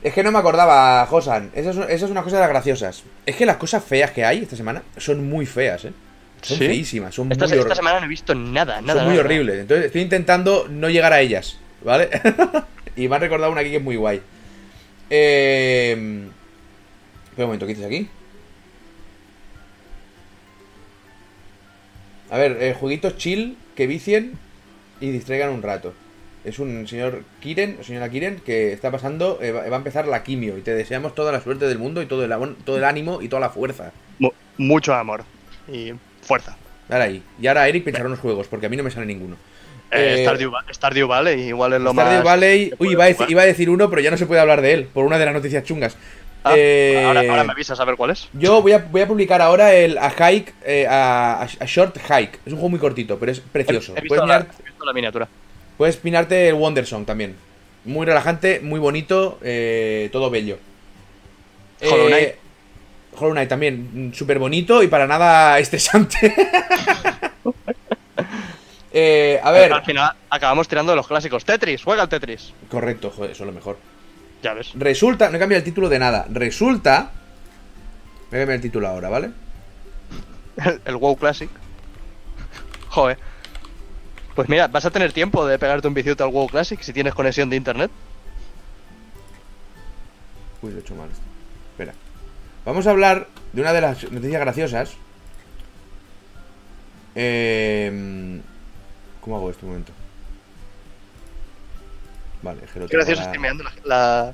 Es 0.00 0.14
que 0.14 0.22
no 0.22 0.30
me 0.30 0.38
acordaba, 0.38 1.04
Josan. 1.06 1.50
Esa 1.54 1.70
es, 1.70 1.76
esa 1.76 2.04
es 2.04 2.10
una 2.10 2.22
cosa 2.22 2.36
de 2.36 2.42
las 2.42 2.48
graciosas. 2.50 3.02
Es 3.26 3.34
que 3.34 3.44
las 3.44 3.56
cosas 3.56 3.82
feas 3.84 4.12
que 4.12 4.24
hay 4.24 4.42
esta 4.42 4.54
semana 4.54 4.82
son 4.96 5.28
muy 5.28 5.44
feas, 5.44 5.86
¿eh? 5.86 5.92
Son 6.40 6.56
¿Sí? 6.56 6.66
feísimas, 6.68 7.16
son 7.16 7.32
Esta, 7.32 7.48
muy, 7.48 7.58
esta 7.58 7.74
semana 7.74 7.98
no 7.98 8.06
he 8.06 8.08
visto 8.08 8.32
nada, 8.32 8.80
nada. 8.80 9.00
son 9.00 9.08
muy 9.08 9.16
nada. 9.16 9.26
horribles. 9.26 9.58
Entonces 9.58 9.86
estoy 9.86 10.02
intentando 10.02 10.68
no 10.70 10.88
llegar 10.88 11.12
a 11.12 11.20
ellas, 11.20 11.58
¿vale? 11.82 12.10
y 12.96 13.08
me 13.08 13.16
han 13.16 13.22
recordado 13.22 13.50
una 13.50 13.60
aquí 13.62 13.70
que 13.70 13.78
es 13.78 13.82
muy 13.82 13.96
guay. 13.96 14.22
Eh... 15.10 16.22
Espera 17.24 17.44
un 17.44 17.46
momento, 17.46 17.66
¿qué 17.66 17.74
dices 17.74 17.86
aquí? 17.86 18.08
A 22.30 22.38
ver, 22.38 22.58
eh, 22.60 22.74
jueguitos 22.78 23.16
chill 23.16 23.56
que 23.74 23.86
vicien 23.86 24.38
y 25.00 25.10
distraigan 25.10 25.50
un 25.50 25.62
rato. 25.62 25.94
Es 26.44 26.58
un 26.58 26.86
señor 26.86 27.24
Kiren, 27.40 27.78
señora 27.82 28.08
Kiren, 28.08 28.40
que 28.44 28.72
está 28.72 28.90
pasando, 28.90 29.38
eh, 29.42 29.50
va 29.50 29.62
a 29.74 29.76
empezar 29.76 30.06
la 30.06 30.22
quimio 30.22 30.56
y 30.56 30.62
te 30.62 30.74
deseamos 30.74 31.14
toda 31.14 31.32
la 31.32 31.40
suerte 31.40 31.66
del 31.66 31.78
mundo 31.78 32.00
y 32.00 32.06
todo 32.06 32.24
el, 32.24 32.54
todo 32.64 32.76
el 32.78 32.84
ánimo 32.84 33.20
y 33.20 33.28
toda 33.28 33.40
la 33.40 33.50
fuerza. 33.50 33.92
Mu- 34.18 34.30
mucho 34.56 34.94
amor 34.94 35.24
y 35.70 35.92
fuerza. 36.22 36.56
Dale 36.88 37.04
ahí. 37.04 37.22
Y 37.40 37.46
ahora 37.48 37.68
Eric 37.68 37.84
pensará 37.84 38.06
unos 38.06 38.20
juegos, 38.20 38.46
porque 38.46 38.66
a 38.66 38.68
mí 38.68 38.76
no 38.76 38.82
me 38.82 38.90
sale 38.90 39.04
ninguno. 39.06 39.36
Eh, 39.90 40.16
Eh, 40.18 40.22
Stardew, 40.22 40.50
Va- 40.50 40.64
Stardew 40.72 41.08
Valley 41.08 41.48
igual 41.48 41.72
es 41.74 41.80
lo 41.80 41.92
Stardew 41.92 42.14
más... 42.16 42.24
Valley. 42.24 42.70
que 42.70 42.76
Uy, 42.78 42.92
iba 42.92 43.04
a, 43.04 43.08
decir, 43.08 43.26
iba 43.30 43.42
a 43.42 43.46
decir 43.46 43.68
uno, 43.68 43.90
pero 43.90 44.00
ya 44.00 44.10
no 44.10 44.16
se 44.16 44.26
puede 44.26 44.40
hablar 44.40 44.62
de 44.62 44.72
él, 44.72 44.84
por 44.92 45.04
una 45.04 45.18
de 45.18 45.24
las 45.26 45.34
noticias 45.34 45.64
chungas. 45.64 45.96
Ah, 46.44 46.54
Eh, 46.56 47.02
ahora, 47.04 47.20
ahora 47.20 47.44
me 47.44 47.52
avisas 47.52 47.78
a 47.80 47.84
ver 47.84 47.96
cuál 47.96 48.10
es. 48.10 48.28
Yo 48.32 48.62
voy 48.62 48.72
a, 48.72 48.78
voy 48.78 49.00
a 49.02 49.08
publicar 49.08 49.42
ahora 49.42 49.74
el 49.74 49.98
a 49.98 50.10
hike, 50.10 50.54
eh, 50.64 50.86
a, 50.88 51.42
a 51.42 51.64
Short 51.66 51.96
Hike. 51.98 52.38
Es 52.46 52.52
un 52.52 52.58
juego 52.58 52.68
muy 52.70 52.78
cortito, 52.78 53.18
pero 53.18 53.32
es 53.32 53.40
precioso. 53.40 53.92
He, 53.94 53.98
he 53.98 54.02
visto 54.02 54.16
Puedes, 54.16 54.28
la, 54.28 54.38
mirar- 54.40 54.54
he 54.60 54.64
visto 54.64 54.84
la 54.84 54.92
miniatura. 54.92 55.28
puedes 55.76 55.96
pinarte 55.96 56.48
el 56.48 56.54
Wondersong 56.54 57.04
también. 57.04 57.34
Muy 57.84 58.06
relajante, 58.06 58.60
muy 58.60 58.78
bonito, 58.80 59.38
eh, 59.42 60.08
todo 60.12 60.30
bello. 60.30 60.58
Hollow 61.82 62.06
Eh, 62.06 62.10
Knight. 62.10 62.34
Hollow 63.20 63.32
Knight 63.32 63.48
también, 63.48 64.12
súper 64.14 64.38
bonito 64.38 64.82
y 64.82 64.88
para 64.88 65.06
nada 65.06 65.58
estresante. 65.60 66.34
Eh, 68.90 69.38
a 69.42 69.50
ver, 69.52 69.70
Al 69.72 69.84
final 69.84 70.12
acabamos 70.30 70.66
tirando 70.66 70.92
de 70.92 70.96
los 70.96 71.06
clásicos. 71.06 71.44
Tetris, 71.44 71.82
juega 71.84 72.02
al 72.02 72.08
Tetris. 72.08 72.54
correcto, 72.70 73.10
joder, 73.14 73.32
eso 73.32 73.42
es 73.44 73.46
lo 73.46 73.52
mejor. 73.52 73.76
Ya 74.42 74.54
ves. 74.54 74.72
Resulta, 74.74 75.30
no 75.30 75.36
he 75.36 75.40
cambiado 75.40 75.58
el 75.58 75.64
título 75.64 75.88
de 75.88 75.98
nada. 75.98 76.26
Resulta. 76.30 77.10
Voy 78.30 78.38
a 78.38 78.42
cambiar 78.42 78.56
el 78.56 78.60
título 78.60 78.88
ahora, 78.88 79.08
¿vale? 79.08 79.30
El, 80.56 80.80
el 80.84 80.96
WoW 80.96 81.16
Classic. 81.16 81.50
Joder. 82.88 83.18
Pues 84.34 84.48
mira, 84.48 84.68
vas 84.68 84.84
a 84.84 84.90
tener 84.90 85.12
tiempo 85.12 85.46
de 85.46 85.58
pegarte 85.58 85.88
un 85.88 85.94
viciute 85.94 86.22
al 86.22 86.30
WoW 86.30 86.46
Classic 86.48 86.80
si 86.80 86.92
tienes 86.92 87.14
conexión 87.14 87.50
de 87.50 87.56
internet. 87.56 87.90
Uy, 90.62 90.70
lo 90.70 90.78
he 90.78 90.80
hecho 90.80 90.94
mal. 90.94 91.08
Espera. 91.72 91.94
Vamos 92.64 92.86
a 92.86 92.90
hablar 92.90 93.28
de 93.52 93.60
una 93.60 93.72
de 93.72 93.80
las 93.80 94.10
noticias 94.10 94.40
graciosas. 94.40 94.96
Eh, 97.14 98.40
¿Cómo 99.20 99.36
hago 99.36 99.50
esto 99.50 99.66
un 99.66 99.72
momento? 99.72 99.92
Vale, 102.42 102.60
Qué 102.88 102.96
gracioso 102.96 103.22
estoy 103.22 103.38
mirando 103.38 103.64
la- 103.64 103.72
la- 103.84 104.32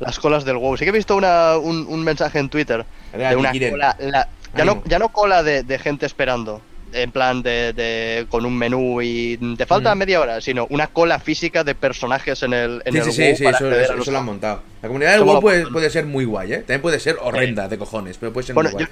las 0.00 0.18
colas 0.18 0.44
del 0.44 0.56
WoW. 0.56 0.76
Sí 0.76 0.84
que 0.84 0.90
he 0.90 0.92
visto 0.92 1.16
una- 1.16 1.56
un, 1.58 1.86
un 1.88 2.02
mensaje 2.02 2.38
en 2.38 2.48
Twitter 2.48 2.84
de 3.12 3.36
una 3.36 3.52
cola. 3.52 3.96
la- 4.00 4.28
ya, 4.56 4.64
no, 4.64 4.82
ya 4.86 4.98
no 4.98 5.08
cola 5.10 5.42
de, 5.42 5.62
de 5.62 5.78
gente 5.78 6.06
esperando. 6.06 6.62
En 6.92 7.12
plan 7.12 7.40
de, 7.40 7.72
de- 7.72 8.26
con 8.28 8.44
un 8.44 8.58
menú 8.58 9.00
y 9.00 9.36
te 9.56 9.64
falta 9.64 9.94
Mm. 9.94 9.98
media 9.98 10.20
hora, 10.20 10.40
sino 10.40 10.66
una 10.70 10.88
cola 10.88 11.20
física 11.20 11.62
de 11.62 11.76
personajes 11.76 12.42
en 12.42 12.52
el, 12.52 12.82
en 12.84 12.92
Sí, 12.94 12.98
el 12.98 13.04
sí, 13.04 13.12
sí, 13.12 13.22
WoW 13.22 13.36
sí, 13.36 13.44
para 13.44 13.56
eso, 14.00 14.10
lo 14.10 14.18
han 14.18 14.24
montado. 14.24 14.62
La 14.82 14.88
comunidad 14.88 15.12
del 15.12 15.22
WoW 15.22 15.40
puede, 15.40 15.66
puede 15.68 15.88
ser 15.88 16.06
muy 16.06 16.24
guay, 16.24 16.52
¿eh? 16.54 16.58
También 16.58 16.80
puede 16.82 16.98
ser 16.98 17.16
horrenda 17.20 17.68
de 17.68 17.78
cojones, 17.78 18.18
pero 18.18 18.32
puede 18.32 18.44
ser 18.48 18.54
Bueno, 18.56 18.70
muy 18.70 18.82
guay. 18.82 18.88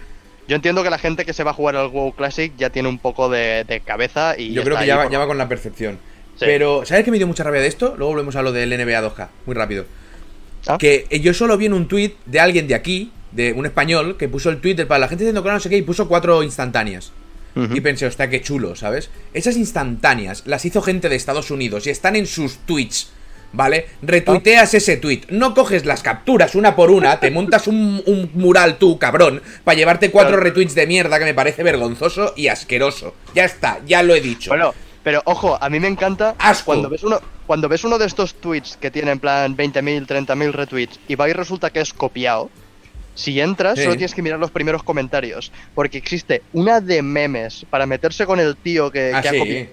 yo 0.47 0.55
entiendo 0.55 0.85
que 0.85 0.91
la 0.91 0.99
gente 0.99 1.25
que 1.25 1.33
se 1.33 1.43
va 1.43 1.51
a 1.51 1.55
jugar 1.55 1.75
al 1.75 1.89
WoW 1.89 2.13
Classic 2.13 2.53
ya 2.57 2.71
tiene 2.71 2.89
un 2.89 3.01
poco 3.01 3.29
de, 3.29 3.65
de 3.65 3.81
cabeza 3.81 4.35
y 4.39 4.53
Yo 4.53 4.63
creo 4.63 4.79
que 4.79 4.87
ya 4.87 4.97
va, 4.97 5.11
ya 5.11 5.19
va 5.19 5.27
con 5.27 5.37
la 5.39 5.49
percepción. 5.49 5.99
Sí. 6.39 6.45
Pero, 6.47 6.85
¿sabes 6.85 7.05
qué 7.05 7.11
me 7.11 7.19
dio 7.19 7.27
mucha 7.27 7.43
rabia 7.45 7.61
de 7.61 7.67
esto? 7.67 7.95
Luego 7.97 8.13
volvemos 8.13 8.37
a 8.37 8.43
lo 8.43 8.53
del 8.53 8.71
NBA 8.71 9.03
2K, 9.03 9.29
muy 9.47 9.55
rápido. 9.55 9.85
Ah. 10.67 10.79
Que 10.79 11.07
eh, 11.11 11.21
yo 11.21 11.35
solo 11.35 11.57
vi 11.57 11.67
en 11.67 11.73
un 11.73 11.89
tweet 11.89 12.15
de 12.27 12.41
alguien 12.41 12.69
de 12.69 12.75
aquí, 12.75 13.13
de 13.33 13.53
un 13.53 13.67
español, 13.67 14.17
que 14.17 14.29
puso 14.29 14.51
el 14.51 14.61
tweet 14.61 14.75
del 14.75 14.87
para 14.87 15.01
la 15.01 15.09
gente 15.09 15.25
diciendo 15.25 15.43
que 15.43 15.51
no 15.51 15.61
sé 15.61 15.69
qué 15.69 15.77
y 15.77 15.83
puso 15.83 16.09
cuatro 16.09 16.43
instantáneas. 16.43 17.13
Y 17.75 17.81
pensé, 17.81 18.07
hostia, 18.07 18.31
qué 18.31 18.41
chulo, 18.41 18.77
¿sabes? 18.77 19.11
Esas 19.35 19.57
instantáneas 19.57 20.45
las 20.47 20.65
hizo 20.65 20.81
gente 20.81 21.09
de 21.09 21.17
Estados 21.17 21.51
Unidos 21.51 21.89
y 21.89 21.91
están 21.91 22.15
en 22.15 22.27
sus 22.27 22.59
tweets, 22.59 23.11
¿vale? 23.53 23.87
Retuiteas 24.01 24.75
ese 24.75 24.97
tweet, 24.97 25.23
no 25.31 25.55
coges 25.55 25.85
las 25.85 26.05
capturas 26.05 26.55
una 26.55 26.77
por 26.77 26.93
una, 26.93 27.19
te 27.19 27.33
montas 27.33 27.67
un, 27.67 28.01
un 28.07 28.31
mural 28.35 28.79
tú, 28.79 28.97
cabrón, 29.01 29.43
para 29.65 29.77
llevarte 29.77 30.13
cuatro 30.13 30.37
Claro. 30.37 30.45
retweets 30.45 30.77
de 30.77 30.87
mierda 30.87 31.19
que 31.19 31.25
me 31.25 31.35
parece 31.35 31.65
vergonzoso 31.65 32.33
y 32.37 32.47
asqueroso. 32.47 33.17
Ya 33.35 33.45
está, 33.47 33.81
ya 33.85 34.05
lo 34.05 34.15
he 34.15 34.21
dicho. 34.21 34.51
Bueno, 34.51 34.73
pero 35.09 35.23
ojo, 35.25 35.57
a 35.59 35.71
mí 35.71 35.81
me 35.81 35.89
encanta 35.89 36.35
Asco. 36.37 36.67
cuando 36.67 36.91
ves 36.91 37.03
uno 37.03 37.19
cuando 37.47 37.67
ves 37.67 37.83
uno 37.83 37.97
de 37.97 38.05
estos 38.05 38.35
tweets 38.35 38.77
que 38.77 38.91
tiene 38.91 39.11
en 39.11 39.19
plan 39.19 39.57
20.000, 39.57 40.07
30.000 40.07 40.53
retweets 40.53 41.01
y 41.09 41.15
va 41.15 41.31
y 41.31 41.33
resulta 41.33 41.71
que 41.71 41.81
es 41.81 41.95
copiado. 41.95 42.51
Si 43.15 43.41
entras, 43.41 43.79
Sí. 43.79 43.85
solo 43.85 43.97
tienes 43.97 44.15
que 44.15 44.21
mirar 44.21 44.39
los 44.39 44.51
primeros 44.51 44.83
comentarios. 44.83 45.51
Porque 45.75 45.97
existe 45.97 46.43
una 46.53 46.83
de 46.83 47.01
memes 47.01 47.65
para 47.71 47.87
meterse 47.87 48.27
con 48.27 48.39
el 48.39 48.55
tío 48.59 48.91
que, 48.91 49.13
Ah, 49.15 49.23
que 49.23 49.29
ha 49.31 49.39
copiado. 49.39 49.67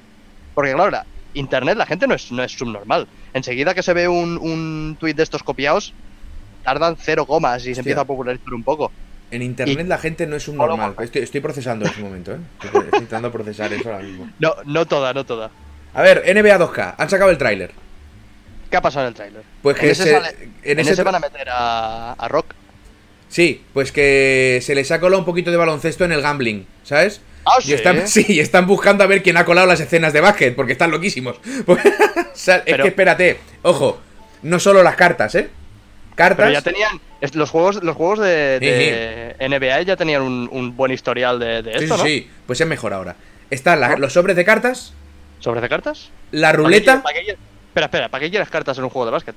Porque 0.53 0.71
claro, 0.73 0.89
la- 0.91 1.05
internet 1.33 1.75
la 1.77 1.85
gente 1.85 2.07
no 2.07 2.15
es, 2.15 2.31
no 2.31 2.41
es 2.41 2.53
subnormal. 2.53 3.05
Enseguida 3.33 3.73
que 3.73 3.83
se 3.83 3.93
ve 3.93 4.07
un, 4.07 4.37
un 4.37 4.95
tweet 4.97 5.15
de 5.15 5.23
estos 5.23 5.43
copiados, 5.43 5.93
tardan 6.63 6.95
cero 6.97 7.25
comas 7.25 7.65
y 7.67 7.73
se 7.75 7.81
empieza 7.81 7.99
a 7.99 8.05
popularizar 8.05 8.53
un 8.53 8.63
poco. 8.63 8.89
En 9.31 9.41
internet 9.41 9.79
Y- 9.85 9.87
la 9.89 9.97
gente 9.97 10.27
no 10.27 10.35
es 10.35 10.47
un 10.47 10.57
normal. 10.57 10.95
Estoy, 10.99 11.23
estoy 11.23 11.41
procesando 11.41 11.85
en 11.85 11.91
ese 11.91 12.01
momento, 12.01 12.33
¿eh? 12.33 12.37
Estoy, 12.63 12.67
estoy 12.81 12.85
intentando 12.99 13.31
procesar 13.31 13.71
eso 13.73 13.91
ahora 13.91 14.03
mismo. 14.03 14.29
No, 14.39 14.53
no 14.65 14.85
toda, 14.85 15.13
no 15.13 15.25
toda. 15.25 15.49
A 15.93 16.01
ver, 16.01 16.23
NBA 16.25 16.57
2K, 16.59 16.95
han 16.97 17.09
sacado 17.09 17.31
el 17.31 17.37
tráiler. 17.37 17.71
¿Qué 18.69 18.77
ha 18.77 18.81
pasado 18.81 19.05
en 19.05 19.09
el 19.09 19.13
tráiler? 19.15 19.41
Pues 19.61 19.77
que 19.77 19.85
en 19.87 19.91
ese, 19.91 20.03
se- 20.03 20.11
sale- 20.11 20.35
en 20.39 20.51
en 20.63 20.79
ese 20.79 20.91
ese 20.93 21.01
tra- 21.01 21.05
van 21.05 21.15
a 21.15 21.19
meter 21.19 21.47
a, 21.49 22.13
a 22.13 22.27
Rock. 22.27 22.53
Sí, 23.29 23.63
pues 23.73 23.91
que 23.91 24.59
se 24.61 24.75
les 24.75 24.91
ha 24.91 24.99
colado 24.99 25.19
un 25.19 25.25
poquito 25.25 25.51
de 25.51 25.57
baloncesto 25.57 26.05
en 26.05 26.11
el 26.11 26.21
gambling, 26.21 26.65
¿sabes? 26.83 27.21
Ah, 27.45 27.57
Y 27.63 27.73
están, 27.73 28.07
¿sí? 28.07 28.23
sí, 28.25 28.33
y 28.33 28.39
están 28.39 28.67
buscando 28.67 29.03
a 29.03 29.07
ver 29.07 29.23
quién 29.23 29.37
ha 29.37 29.45
colado 29.45 29.67
las 29.67 29.79
escenas 29.79 30.13
de 30.13 30.21
básquet, 30.21 30.55
porque 30.55 30.71
están 30.73 30.91
loquísimos. 30.91 31.37
Pues, 31.65 31.79
o 31.85 32.35
sea, 32.35 32.57
es 32.57 32.63
Pero- 32.65 32.83
que 32.83 32.89
espérate, 32.89 33.39
ojo, 33.63 33.99
no 34.43 34.59
solo 34.59 34.83
las 34.83 34.95
cartas, 34.95 35.33
¿eh? 35.35 35.49
Cartas. 36.15 36.37
Pero 36.37 36.51
ya 36.51 36.61
tenían. 36.61 36.99
Los 37.33 37.49
juegos, 37.49 37.83
los 37.83 37.95
juegos 37.95 38.19
de, 38.19 38.59
de 38.59 39.35
NBA 39.49 39.81
ya 39.81 39.95
tenían 39.97 40.21
un, 40.21 40.47
un 40.51 40.75
buen 40.77 40.91
historial 40.91 41.39
de, 41.39 41.59
esto, 41.59 41.79
sí, 41.79 41.87
¿no? 41.87 41.97
sí, 41.97 42.29
pues 42.47 42.61
es 42.61 42.67
mejor 42.67 42.93
ahora. 42.93 43.15
Están 43.49 43.79
la- 43.81 43.89
¿No? 43.89 43.97
los 43.97 44.13
sobres 44.13 44.35
de 44.35 44.45
cartas, 44.45 44.93
¿Sobres 45.39 45.61
de 45.61 45.69
cartas? 45.69 46.09
la 46.31 46.47
¿Para 46.47 46.51
qué 46.51 46.57
ruleta, 46.63 47.03
para 47.03 47.19
qué 47.19 47.31
Espera, 47.67 47.85
espera, 47.87 48.09
¿para 48.09 48.23
qué 48.23 48.29
quieres 48.29 48.49
cartas 48.49 48.77
en 48.77 48.83
un 48.85 48.89
juego 48.89 49.05
de 49.05 49.11
básquet? 49.11 49.35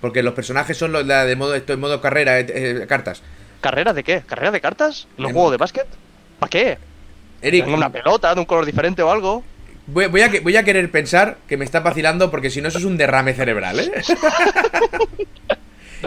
porque 0.00 0.22
los 0.22 0.34
personajes 0.34 0.76
son 0.76 0.92
los 0.92 1.06
de 1.06 1.34
modo, 1.36 1.54
en 1.56 1.80
modo 1.80 2.00
carrera, 2.00 2.38
eh, 2.38 2.46
eh, 2.48 2.86
cartas. 2.88 3.22
¿Carrera 3.60 3.92
de 3.92 4.04
qué? 4.04 4.22
¿Carrera 4.26 4.50
de 4.52 4.60
cartas? 4.60 5.08
¿En 5.16 5.24
un 5.24 5.30
En- 5.30 5.34
juego 5.34 5.50
de 5.50 5.56
básquet? 5.56 5.86
¿Para 6.38 6.50
qué? 6.50 6.78
Eric, 7.42 7.64
¿Tengo 7.64 7.76
una 7.76 7.90
pelota 7.90 8.32
de 8.34 8.40
un 8.40 8.46
color 8.46 8.64
diferente 8.66 9.02
o 9.02 9.10
algo? 9.10 9.42
Voy, 9.86 10.06
voy 10.06 10.20
a, 10.22 10.30
voy 10.42 10.56
a 10.56 10.62
querer 10.64 10.90
pensar 10.90 11.38
que 11.48 11.56
me 11.56 11.64
está 11.64 11.80
vacilando 11.80 12.30
porque 12.30 12.50
si 12.50 12.60
no 12.60 12.68
eso 12.68 12.78
es 12.78 12.84
un 12.84 12.96
derrame 12.96 13.32
cerebral, 13.34 13.80
¿eh? 13.80 13.90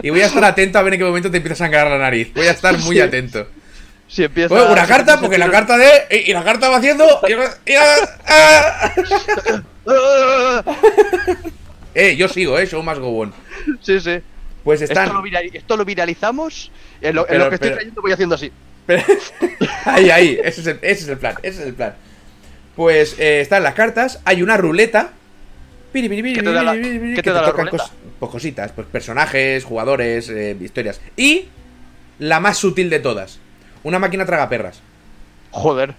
y 0.02 0.10
voy 0.10 0.20
a 0.20 0.26
estar 0.26 0.44
atento 0.44 0.78
a 0.78 0.82
ver 0.82 0.94
en 0.94 1.00
qué 1.00 1.04
momento 1.04 1.30
te 1.30 1.38
empieza 1.38 1.54
a 1.54 1.66
sangrar 1.66 1.88
la 1.90 1.98
nariz. 1.98 2.32
Voy 2.34 2.46
a 2.46 2.52
estar 2.52 2.78
muy 2.78 3.00
atento. 3.00 3.46
Si 4.08 4.22
empieza. 4.24 4.54
Oye, 4.54 4.70
una 4.70 4.86
carta, 4.86 5.18
porque 5.20 5.38
la 5.38 5.50
carta 5.50 5.76
de... 5.76 6.24
Y, 6.26 6.32
la 6.32 6.44
carta 6.44 6.68
va 6.68 6.76
haciendo... 6.76 7.04
y 7.28 7.32
la- 7.32 7.56
y 7.66 7.72
la- 7.72 8.18
¡ah! 8.26 8.92
Eh, 11.94 12.16
yo 12.16 12.26
sigo, 12.28 12.58
eh, 12.58 12.66
show 12.66 12.82
más 12.82 12.98
go 12.98 13.18
on. 13.18 13.34
Sí, 13.82 14.00
sí. 14.00 14.18
Pues 14.64 14.80
están... 14.80 15.08
Esto 15.08 15.20
lo, 15.22 15.38
esto 15.38 15.76
lo 15.76 15.84
viralizamos. 15.84 16.70
En 17.02 17.16
lo, 17.16 17.22
en 17.22 17.28
Pero- 17.28 17.44
lo 17.44 17.48
que 17.50 17.54
estoy 17.56 17.68
pero- 17.70 17.78
cayendo 17.80 18.00
voy 18.02 18.12
haciendo 18.12 18.34
así. 18.34 18.50
ahí, 19.84 20.10
ahí, 20.10 20.38
ese 20.42 20.60
es, 20.62 20.66
el, 20.66 20.78
ese 20.82 21.02
es 21.04 21.08
el 21.08 21.18
plan, 21.18 21.36
ese 21.42 21.60
es 21.62 21.66
el 21.68 21.74
plan. 21.74 21.94
Pues 22.74 23.16
eh, 23.18 23.40
están 23.40 23.62
las 23.62 23.74
cartas, 23.74 24.20
hay 24.24 24.42
una 24.42 24.56
ruleta. 24.56 25.12
¿Qué 25.92 26.42
te 26.42 26.52
da 26.52 26.62
la- 26.62 26.72
qué 26.74 27.12
que 27.16 27.22
te 27.22 27.30
da 27.32 27.40
la 27.42 27.46
tocan 27.48 27.66
ruleta? 27.66 27.84
cos- 27.84 27.92
pues 28.18 28.30
cositas, 28.32 28.72
pues 28.72 28.86
personajes, 28.86 29.64
jugadores, 29.64 30.28
eh, 30.28 30.56
historias. 30.60 31.00
Y 31.16 31.46
la 32.18 32.40
más 32.40 32.58
sutil 32.58 32.88
de 32.90 32.98
todas. 33.00 33.38
Una 33.82 33.98
máquina 33.98 34.24
traga 34.26 34.48
perras. 34.48 34.80
Joder. 35.50 35.94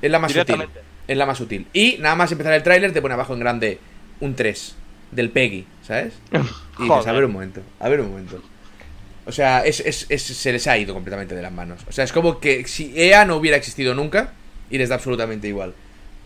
Es 0.00 0.10
la 0.10 0.18
más 0.18 0.30
útil. 0.30 0.44
Directamente. 0.44 0.80
Es 1.06 1.16
la 1.16 1.26
más 1.26 1.40
útil. 1.40 1.66
Y 1.72 1.96
nada 2.00 2.14
más 2.14 2.30
empezar 2.32 2.54
el 2.54 2.62
tráiler 2.62 2.92
te 2.92 3.02
pone 3.02 3.14
abajo 3.14 3.34
en 3.34 3.40
grande 3.40 3.78
un 4.20 4.34
3 4.34 4.74
del 5.10 5.30
Peggy, 5.30 5.66
¿sabes? 5.82 6.14
Y 6.78 6.82
dices, 6.84 7.06
a 7.06 7.12
ver 7.12 7.24
un 7.24 7.32
momento, 7.32 7.60
a 7.80 7.88
ver 7.88 8.00
un 8.00 8.10
momento. 8.10 8.42
O 9.26 9.32
sea, 9.32 9.60
es, 9.64 9.80
es- 9.80 10.06
es- 10.08 10.22
se 10.22 10.52
les 10.52 10.66
ha 10.66 10.76
ido 10.78 10.92
completamente 10.94 11.34
de 11.34 11.42
las 11.42 11.52
manos. 11.52 11.80
O 11.88 11.92
sea, 11.92 12.04
es 12.04 12.12
como 12.12 12.40
que 12.40 12.66
si 12.66 12.92
EA 12.96 13.24
no 13.24 13.36
hubiera 13.36 13.56
existido 13.56 13.94
nunca 13.94 14.32
y 14.70 14.78
les 14.78 14.88
da 14.88 14.96
absolutamente 14.96 15.46
igual. 15.48 15.72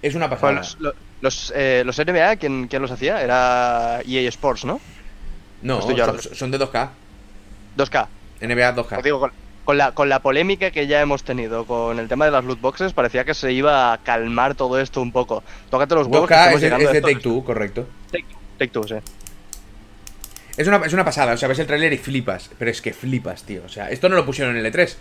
Es 0.02 0.14
una 0.14 0.28
pasada. 0.30 0.52
Bueno, 0.78 0.92
los, 1.20 1.52
eh, 1.56 1.82
los 1.84 1.98
NBA, 1.98 2.36
¿quién, 2.36 2.68
quién 2.68 2.82
los 2.82 2.90
hacía? 2.90 3.20
Era 3.22 4.00
EA 4.06 4.28
Sports, 4.28 4.64
¿no? 4.64 4.80
no, 5.62 5.90
yo 5.94 6.04
son, 6.04 6.20
son 6.34 6.50
de 6.50 6.58
2K. 6.60 6.88
2K. 7.76 8.06
NBA 8.40 8.70
Os 8.70 8.76
2K. 8.88 9.02
digo, 9.02 9.18
con, 9.20 9.32
con 9.64 9.76
la, 9.78 9.92
con 9.92 10.08
la 10.08 10.20
polémica 10.20 10.70
que 10.70 10.86
ya 10.86 11.00
hemos 11.00 11.24
tenido 11.24 11.64
con 11.66 11.98
el 11.98 12.08
tema 12.08 12.24
de 12.24 12.30
las 12.30 12.44
loot 12.44 12.60
boxes, 12.60 12.92
parecía 12.92 13.24
que 13.24 13.34
se 13.34 13.52
iba 13.52 13.92
a 13.92 13.98
calmar 13.98 14.54
todo 14.54 14.78
esto 14.80 15.02
un 15.02 15.10
poco. 15.12 15.42
Tócate 15.70 15.94
los 15.96 16.06
huevos 16.06 16.28
que 16.28 16.34
2K 16.34 16.38
estamos 16.38 16.54
es, 16.56 16.60
de- 16.60 16.66
llegando 16.66 16.84
es 16.84 16.88
a 16.88 16.92
de 16.92 16.98
esto. 16.98 17.08
Take 17.08 17.20
Two, 17.22 17.44
correcto. 17.44 17.86
Take 18.12 18.24
Two, 18.24 18.38
Take 18.58 18.70
Two, 18.70 18.88
sí. 18.88 18.94
Es 20.56 20.66
una, 20.66 20.78
es 20.78 20.92
una 20.92 21.04
pasada, 21.04 21.34
o 21.34 21.36
sea, 21.36 21.48
ves 21.48 21.58
el 21.60 21.66
tráiler 21.66 21.92
y 21.92 21.98
flipas. 21.98 22.50
Pero 22.58 22.70
es 22.70 22.82
que 22.82 22.92
flipas, 22.92 23.44
tío. 23.44 23.62
O 23.64 23.68
sea, 23.68 23.90
esto 23.90 24.08
no 24.08 24.16
lo 24.16 24.24
pusieron 24.26 24.56
en 24.56 24.64
el 24.66 24.72
E3. 24.72 24.94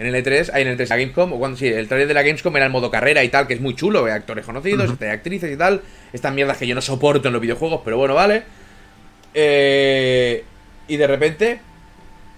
En 0.00 0.06
el 0.06 0.14
E3, 0.24 0.50
hay 0.54 0.62
en 0.62 0.68
el 0.68 0.78
E3 0.78 0.88
la 0.88 0.96
Gamescom, 0.96 1.32
o 1.34 1.38
cuando 1.38 1.58
sí, 1.58 1.66
el 1.68 1.86
tráiler 1.86 2.08
de 2.08 2.14
la 2.14 2.22
Gamescom 2.22 2.56
era 2.56 2.64
el 2.66 2.72
modo 2.72 2.90
carrera 2.90 3.22
y 3.22 3.28
tal, 3.28 3.46
que 3.46 3.52
es 3.54 3.60
muy 3.60 3.76
chulo, 3.76 4.06
hay 4.06 4.12
actores 4.12 4.46
conocidos, 4.46 4.90
hay 5.00 5.08
actrices 5.08 5.52
y 5.52 5.56
tal. 5.58 5.82
Estas 6.12 6.32
mierdas 6.32 6.56
que 6.56 6.66
yo 6.66 6.74
no 6.74 6.80
soporto 6.80 7.28
en 7.28 7.32
los 7.34 7.42
videojuegos, 7.42 7.82
pero 7.84 7.98
bueno, 7.98 8.14
vale. 8.14 8.42
Eh, 9.34 10.44
y 10.88 10.96
de 10.96 11.06
repente, 11.06 11.60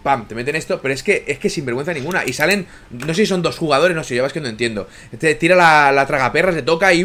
pam, 0.02 0.26
te 0.28 0.34
meten 0.34 0.56
esto, 0.56 0.80
pero 0.82 0.92
es 0.92 1.02
que 1.02 1.24
es 1.26 1.38
que 1.38 1.48
sin 1.48 1.64
vergüenza 1.64 1.92
ninguna. 1.94 2.24
Y 2.26 2.32
salen, 2.32 2.66
no 2.90 3.06
sé 3.08 3.14
si 3.22 3.26
son 3.26 3.42
dos 3.42 3.56
jugadores, 3.58 3.96
no 3.96 4.04
sé, 4.04 4.14
ya 4.16 4.22
ves 4.22 4.32
que 4.32 4.40
no 4.40 4.48
entiendo. 4.48 4.88
Te 5.18 5.34
tira 5.34 5.56
la, 5.56 5.92
la 5.92 6.06
tragaperras, 6.06 6.54
le 6.54 6.62
toca 6.62 6.92
y. 6.92 7.04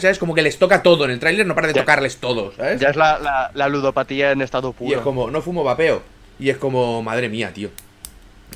¿Sabes? 0.00 0.18
Como 0.18 0.34
que 0.34 0.42
les 0.42 0.58
toca 0.58 0.82
todo. 0.82 1.04
En 1.04 1.12
el 1.12 1.18
tráiler 1.20 1.46
no 1.46 1.54
para 1.54 1.68
de 1.68 1.74
Ya. 1.74 1.80
tocarles 1.82 2.16
todo, 2.18 2.52
¿sabes? 2.56 2.80
Ya 2.80 2.90
es 2.90 2.96
la, 2.96 3.18
la, 3.18 3.50
la 3.54 3.68
ludopatía 3.68 4.32
en 4.32 4.42
estado 4.42 4.74
Y 4.80 4.86
es 4.86 4.92
puro. 4.94 5.02
como, 5.02 5.30
no 5.30 5.40
fumo 5.42 5.64
vapeo. 5.64 6.02
Y 6.38 6.50
es 6.50 6.56
como, 6.58 7.02
madre 7.02 7.28
mía, 7.28 7.52
tío. 7.52 7.70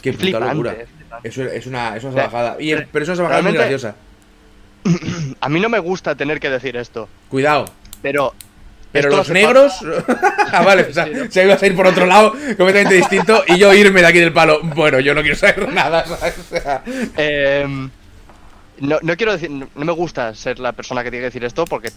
Qué 0.03 0.13
puta 0.13 0.41
locura. 0.41 0.77
Es 1.23 1.35
flipante. 1.35 1.57
Eso 1.57 1.59
es 1.59 1.67
una, 1.67 1.97
es 1.97 2.05
una. 2.05 2.57
Y 2.59 2.71
el- 2.73 2.87
pero 2.87 3.03
es 3.03 3.09
una 3.09 3.17
salvajada 3.17 3.43
muy 3.43 3.53
graciosa. 3.53 3.95
A 5.41 5.49
mí 5.49 5.61
no 5.61 5.69
me 5.69 5.79
gusta 5.79 6.15
tener 6.15 6.41
que 6.41 6.51
decir 6.51 6.77
esto, 6.77 7.09
Cuidado. 7.29 7.67
pero. 8.03 8.35
Pero 8.93 9.11
los 9.11 9.29
negros. 9.29 9.73
ah, 10.53 10.63
vale, 10.63 10.83
o 10.83 10.93
sea, 10.93 11.09
se 11.29 11.43
ibas 11.45 11.61
a 11.61 11.67
ir 11.67 11.75
por 11.75 11.85
otro 11.85 12.07
lado 12.07 12.31
completamente 12.31 12.95
distinto 12.95 13.43
y 13.49 13.59
yo 13.59 13.75
irme 13.75 14.01
de 14.03 14.07
aquí 14.07 14.21
del 14.21 14.33
palo. 14.33 14.61
Bueno, 14.63 15.01
yo 15.01 15.15
no 15.17 15.23
quiero 15.23 15.37
saber 15.37 15.73
nada, 15.73 16.07
¿sabes? 16.07 16.39
O 16.39 16.43
sea, 16.45 16.83
Eh, 17.17 17.67
no, 18.79 18.99
no 19.03 19.17
quiero 19.17 19.33
decir, 19.33 19.51
no, 19.51 19.67
no 19.75 19.85
me 19.85 19.91
gusta 19.93 20.33
ser 20.37 20.61
la 20.61 20.71
persona 20.71 21.03
que 21.03 21.11
tiene 21.11 21.23
que 21.23 21.31
decir 21.31 21.45
esto 21.45 21.65
porque 21.65 21.91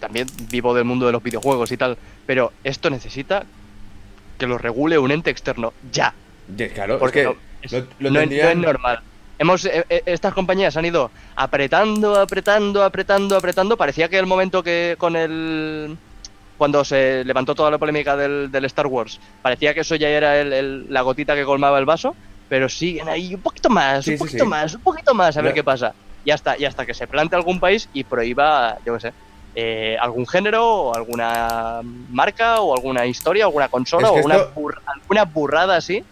también 0.00 0.26
vivo 0.50 0.74
del 0.74 0.84
mundo 0.84 1.06
de 1.06 1.12
los 1.12 1.22
videojuegos 1.22 1.70
y 1.70 1.76
tal, 1.76 1.96
pero 2.26 2.52
esto 2.64 2.90
necesita 2.90 3.44
que 4.36 4.46
lo 4.48 4.58
regule 4.58 4.98
un 4.98 5.12
ente 5.12 5.30
externo 5.30 5.72
ya, 5.92 6.12
claro, 6.74 6.98
porque 6.98 7.20
es 7.20 7.26
no, 7.26 7.32
que 7.34 7.38
es- 7.62 7.72
lo, 7.72 7.80
lo 7.80 7.84
no 7.84 7.86
es- 8.08 8.12
no 8.12 8.20
es 8.20 8.28
tendrían- 8.28 8.60
normal. 8.60 9.00
Hemos, 9.38 9.64
eh, 9.64 9.84
eh, 9.88 10.02
estas 10.06 10.34
compañías 10.34 10.76
han 10.76 10.84
ido 10.84 11.10
apretando, 11.34 12.20
apretando, 12.20 12.84
apretando, 12.84 13.36
apretando. 13.36 13.76
Parecía 13.76 14.08
que 14.08 14.18
el 14.18 14.26
momento 14.26 14.62
que 14.62 14.94
con 14.98 15.16
el 15.16 15.96
cuando 16.58 16.84
se 16.84 17.24
levantó 17.24 17.54
toda 17.56 17.70
la 17.72 17.78
polémica 17.78 18.16
del, 18.16 18.52
del 18.52 18.64
Star 18.66 18.86
Wars, 18.86 19.18
parecía 19.40 19.74
que 19.74 19.80
eso 19.80 19.96
ya 19.96 20.08
era 20.08 20.38
el- 20.40 20.52
el- 20.52 20.86
la 20.92 21.00
gotita 21.00 21.34
que 21.34 21.44
colmaba 21.44 21.78
el 21.80 21.84
vaso, 21.84 22.14
pero 22.48 22.68
siguen 22.68 23.08
ahí 23.08 23.34
un 23.34 23.40
poquito 23.40 23.68
más, 23.68 24.04
Sí, 24.04 24.12
un 24.12 24.18
poquito 24.18 24.44
sí. 24.44 24.48
más, 24.50 24.74
un 24.74 24.80
poquito 24.82 25.12
más, 25.12 25.36
a 25.36 25.42
ver 25.42 25.54
qué 25.54 25.64
pasa. 25.64 25.92
Y 26.24 26.30
hasta, 26.30 26.56
y 26.56 26.64
hasta 26.64 26.86
que 26.86 26.94
se 26.94 27.08
plante 27.08 27.34
algún 27.34 27.58
país 27.58 27.88
y 27.92 28.04
prohíba, 28.04 28.76
yo 28.86 28.94
qué 28.94 29.00
sé, 29.00 29.12
eh, 29.56 29.96
algún 30.00 30.24
género, 30.26 30.64
o 30.66 30.94
alguna 30.94 31.80
marca, 32.10 32.60
o 32.60 32.76
alguna 32.76 33.06
historia, 33.06 33.46
alguna 33.46 33.68
consola, 33.68 34.06
Es 34.08 34.14
que 34.14 34.20
o 34.20 34.24
una 34.24 34.36
alguna 34.86 35.24
burrada 35.24 35.76
así. 35.76 36.04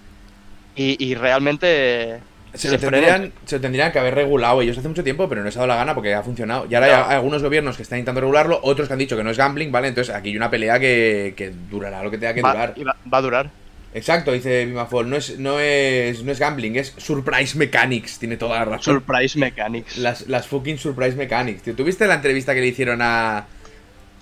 Y, 0.82 0.96
y 1.04 1.14
realmente 1.14 2.20
Se 2.54 2.70
lo, 2.70 2.78
tendrían, 2.78 3.32
se 3.44 3.56
lo 3.56 3.60
tendrían 3.60 3.92
que 3.92 3.98
haber 3.98 4.14
regulado 4.14 4.62
ellos 4.62 4.78
hace 4.78 4.88
mucho 4.88 5.04
tiempo, 5.04 5.28
pero 5.28 5.42
no 5.42 5.46
les 5.46 5.56
ha 5.56 5.60
dado 5.60 5.68
la 5.68 5.76
gana 5.76 5.94
porque 5.94 6.14
ha 6.14 6.22
funcionado. 6.22 6.66
Y 6.70 6.74
ahora 6.74 6.86
No. 6.86 7.04
hay 7.08 7.14
algunos 7.16 7.42
gobiernos 7.42 7.76
que 7.76 7.82
están 7.82 7.98
intentando 7.98 8.22
regularlo, 8.22 8.58
otros 8.62 8.88
que 8.88 8.94
han 8.94 8.98
dicho 8.98 9.16
que 9.16 9.22
no 9.22 9.30
es 9.30 9.36
gambling, 9.36 9.70
¿vale? 9.70 9.88
Entonces 9.88 10.14
aquí 10.14 10.30
hay 10.30 10.36
una 10.36 10.48
pelea 10.50 10.78
que, 10.80 11.34
que 11.36 11.50
durará 11.70 12.02
lo 12.02 12.10
que 12.10 12.16
tenga 12.18 12.32
que 12.32 12.40
va, 12.42 12.52
durar. 12.52 12.72
y 12.76 12.84
va- 12.84 12.96
va 13.12 13.18
a 13.18 13.22
durar. 13.22 13.50
Exacto, 13.92 14.30
dice 14.32 14.64
Bimafol, 14.66 15.10
no 15.10 15.16
es, 15.16 15.38
no 15.38 15.58
es, 15.60 16.22
no 16.22 16.30
es 16.32 16.38
gambling, 16.38 16.76
es 16.76 16.94
surprise 16.96 17.58
mechanics, 17.58 18.18
tiene 18.20 18.36
toda 18.36 18.60
la 18.60 18.64
razón. 18.64 18.94
Surprise 18.94 19.36
Mechanics. 19.38 19.98
Las, 19.98 20.28
las 20.28 20.46
fucking 20.46 20.78
surprise 20.78 21.16
mechanics, 21.16 21.62
tío. 21.62 21.74
¿Tuviste 21.74 22.06
la 22.06 22.14
entrevista 22.14 22.54
que 22.54 22.60
le 22.60 22.68
hicieron 22.68 23.00
a, 23.02 23.46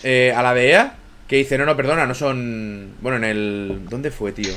eh, 0.03 0.33
a 0.35 0.43
la 0.43 0.55
de 0.55 0.71
EA? 0.71 0.95
Que 1.29 1.37
dice, 1.37 1.59
no, 1.59 1.67
no, 1.67 1.77
perdona, 1.77 2.07
no 2.07 2.15
son... 2.15 2.95
Bueno, 3.03 3.19
en 3.19 3.25
el... 3.25 3.81
¿Dónde 3.91 4.11
fue, 4.11 4.33
tío? 4.33 4.55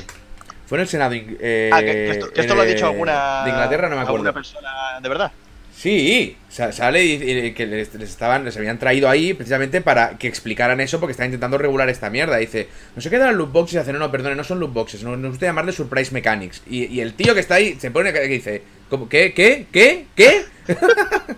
Fue 0.72 0.78
en 0.78 0.82
el 0.84 0.88
Senado... 0.88 1.12
eh, 1.14 1.68
ah, 1.70 1.80
que, 1.82 2.10
esto, 2.12 2.32
que 2.32 2.40
esto 2.40 2.54
en, 2.54 2.56
lo 2.56 2.62
ha 2.62 2.66
dicho 2.66 2.86
alguna. 2.86 3.44
De 3.44 3.50
Inglaterra, 3.50 3.90
no 3.90 3.96
me 3.96 4.00
acuerdo. 4.00 4.16
Alguna 4.16 4.32
persona 4.32 4.70
de 5.02 5.06
verdad. 5.10 5.30
Sí, 5.76 6.34
sa- 6.48 6.72
sale 6.72 7.04
y, 7.04 7.52
que 7.52 7.66
les, 7.66 7.92
les 7.94 8.08
estaban, 8.08 8.46
les 8.46 8.56
habían 8.56 8.78
traído 8.78 9.10
ahí 9.10 9.34
precisamente 9.34 9.82
para 9.82 10.16
que 10.16 10.28
explicaran 10.28 10.80
eso 10.80 10.98
porque 10.98 11.10
están 11.10 11.26
intentando 11.26 11.58
regular 11.58 11.90
esta 11.90 12.08
mierda. 12.08 12.38
Dice, 12.38 12.68
no 12.96 13.02
sé 13.02 13.10
qué 13.10 13.18
dan 13.18 13.36
loot 13.36 13.52
boxes 13.52 13.74
y 13.74 13.78
hace, 13.80 13.92
no, 13.92 13.98
no, 13.98 14.10
perdone, 14.10 14.34
no 14.34 14.44
son 14.44 14.60
loot 14.60 14.72
boxes, 14.72 15.02
no, 15.02 15.14
nos 15.14 15.32
gusta 15.32 15.44
llamarle 15.44 15.72
surprise 15.72 16.10
mechanics. 16.10 16.62
Y, 16.66 16.86
y 16.86 17.02
el 17.02 17.12
tío 17.12 17.34
que 17.34 17.40
está 17.40 17.56
ahí 17.56 17.76
se 17.78 17.90
pone 17.90 18.10
que 18.10 18.20
dice, 18.20 18.62
¿cómo? 18.88 19.10
¿Qué? 19.10 19.34
¿Qué? 19.34 19.66
¿Qué? 19.70 20.06
¿Qué? 20.16 20.46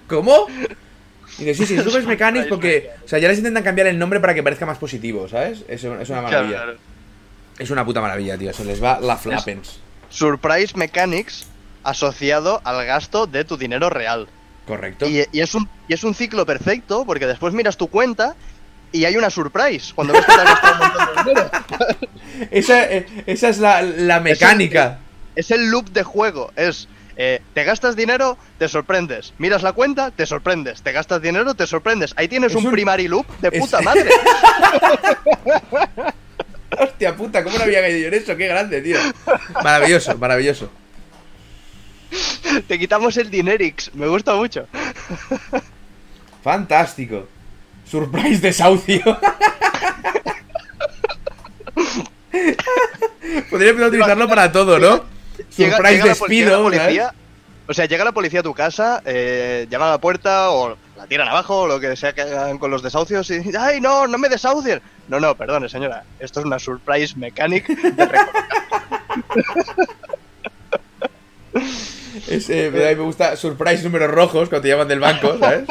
¿Cómo? 0.06 0.46
Y 1.40 1.44
dice, 1.44 1.66
sí, 1.66 1.66
sí, 1.66 1.82
surprise 1.82 2.06
mechanics 2.06 2.46
porque, 2.46 2.90
o 3.04 3.08
sea, 3.08 3.18
ya 3.18 3.26
les 3.26 3.38
intentan 3.38 3.64
cambiar 3.64 3.88
el 3.88 3.98
nombre 3.98 4.20
para 4.20 4.32
que 4.32 4.44
parezca 4.44 4.64
más 4.64 4.78
positivo, 4.78 5.26
¿sabes? 5.28 5.64
Es, 5.66 5.82
es 5.82 6.08
una 6.10 6.22
maravilla. 6.22 6.56
Claro. 6.62 6.93
Es 7.58 7.70
una 7.70 7.84
puta 7.84 8.00
maravilla, 8.00 8.36
tío, 8.36 8.52
se 8.52 8.64
les 8.64 8.82
va 8.82 8.98
la 9.00 9.16
flapens. 9.16 9.80
Surprise 10.08 10.76
Mechanics 10.76 11.46
asociado 11.82 12.60
al 12.64 12.84
gasto 12.86 13.26
de 13.26 13.44
tu 13.44 13.56
dinero 13.56 13.90
real. 13.90 14.28
Correcto. 14.66 15.06
Y, 15.06 15.24
y 15.32 15.40
es 15.40 15.54
un, 15.54 15.68
y 15.88 15.94
es 15.94 16.02
un 16.04 16.14
ciclo 16.14 16.46
perfecto 16.46 17.04
porque 17.04 17.26
después 17.26 17.52
miras 17.54 17.76
tu 17.76 17.88
cuenta 17.88 18.34
y 18.92 19.04
hay 19.04 19.16
una 19.16 19.28
surprise 19.28 19.92
cuando 19.94 20.14
ves 20.14 20.24
que 20.24 20.32
te 20.32 20.40
has 20.40 20.44
gastado 20.44 20.74
un 20.74 20.80
montón 20.88 21.24
de 21.26 21.30
dinero. 21.30 21.50
Esa, 22.50 22.84
eh, 22.92 23.06
esa 23.26 23.48
es 23.48 23.58
la, 23.58 23.82
la 23.82 24.18
mecánica. 24.20 24.98
Es 25.36 25.50
el 25.52 25.70
loop 25.70 25.90
de 25.90 26.02
juego. 26.02 26.52
Es, 26.56 26.88
eh, 27.16 27.40
te 27.54 27.62
gastas 27.64 27.94
dinero, 27.94 28.36
te 28.58 28.68
sorprendes. 28.68 29.34
Miras 29.38 29.62
la 29.62 29.72
cuenta, 29.72 30.10
te 30.10 30.26
sorprendes. 30.26 30.82
Te 30.82 30.90
gastas 30.92 31.22
dinero, 31.22 31.54
te 31.54 31.66
sorprendes. 31.66 32.12
Ahí 32.16 32.26
tienes 32.26 32.50
Es 32.52 32.56
un, 32.56 32.66
un- 32.66 32.72
primary 32.72 33.06
loop 33.06 33.26
de 33.40 33.48
es- 33.52 33.60
puta 33.60 33.80
madre. 33.82 34.10
Hostia 36.78 37.16
puta, 37.16 37.42
¿cómo 37.44 37.56
no 37.58 37.64
había 37.64 37.80
caído 37.80 37.98
yo 37.98 38.08
en 38.08 38.14
eso? 38.14 38.36
Qué 38.36 38.46
grande, 38.46 38.80
tío. 38.82 38.98
Maravilloso, 39.62 40.16
maravilloso. 40.18 40.70
te 42.68 42.78
quitamos 42.78 43.16
el 43.16 43.30
dinerix. 43.30 43.94
Me 43.94 44.06
gusta 44.06 44.34
mucho. 44.34 44.66
Fantástico. 46.42 47.28
Surprise 47.90 48.40
desahucio. 48.40 49.00
Podría 53.50 53.70
empezar 53.70 53.84
a 53.84 53.88
utilizarlo 53.88 54.28
para 54.28 54.52
todo, 54.52 54.78
¿no? 54.78 55.04
Llega- 55.56 55.76
Surprise 55.76 55.92
llega 55.94 56.04
la 56.04 56.04
la 56.04 56.08
despido. 56.14 57.10
o 57.66 57.74
sea, 57.74 57.86
llega 57.86 58.04
la 58.04 58.12
policía 58.12 58.40
a 58.40 58.42
tu 58.42 58.54
casa, 58.54 59.02
eh, 59.04 59.66
llaman 59.70 59.88
a 59.88 59.92
la 59.92 59.98
puerta 59.98 60.50
o 60.50 60.76
la 61.04 61.08
tiran 61.08 61.28
abajo 61.28 61.60
o 61.62 61.66
lo 61.68 61.78
que 61.78 61.94
sea 61.96 62.14
que 62.14 62.22
hagan 62.22 62.56
con 62.58 62.70
los 62.70 62.82
desahucios 62.82 63.28
y 63.30 63.42
¡ay, 63.58 63.78
no, 63.80 64.06
no 64.06 64.16
me 64.16 64.30
desahucien! 64.30 64.80
No, 65.08 65.20
no, 65.20 65.34
perdone, 65.36 65.68
señora. 65.68 66.02
Esto 66.18 66.40
es 66.40 66.46
una 66.46 66.58
surprise 66.58 67.14
mechanic 67.16 67.66
de 67.68 68.06
recolocar. 68.06 68.44
Es, 72.26 72.48
eh, 72.48 72.68
a 72.68 72.70
mí 72.70 72.78
me 72.78 72.94
gusta 72.94 73.36
surprise 73.36 73.82
números 73.84 74.10
rojos 74.10 74.48
cuando 74.48 74.62
te 74.62 74.68
llaman 74.68 74.88
del 74.88 75.00
banco, 75.00 75.36
¿sabes? 75.38 75.66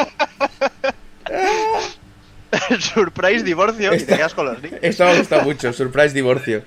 surprise 2.79 3.43
divorcio 3.43 3.91
y 3.91 3.95
Esta- 3.95 4.11
te 4.11 4.17
quedas 4.17 4.33
con 4.35 4.45
los 4.45 4.61
niños. 4.61 4.79
Esto 4.83 5.05
me 5.05 5.17
gusta 5.17 5.41
mucho, 5.41 5.73
surprise 5.73 6.13
divorcio. 6.13 6.63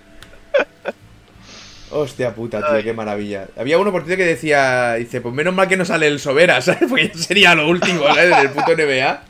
Hostia 1.99 2.35
puta, 2.35 2.59
tío, 2.59 2.69
Ay. 2.77 2.83
qué 2.85 2.93
maravilla. 2.93 3.49
Había 3.57 3.79
uno 3.79 3.91
por 3.93 4.05
ti 4.05 4.17
que 4.17 4.25
decía, 4.25 4.95
dice, 4.95 5.21
pues 5.21 5.35
menos 5.35 5.55
mal 5.55 5.69
que 5.69 5.77
no 5.77 5.85
sale 5.85 6.07
el 6.07 6.19
Sobera, 6.21 6.61
¿sabes? 6.63 6.89
Porque 6.89 7.11
sería 7.15 7.55
lo 7.55 7.69
último, 7.69 8.05
¿sabes? 8.07 8.37
Del 8.37 8.51
puto 8.51 8.75
NBA. 8.77 9.23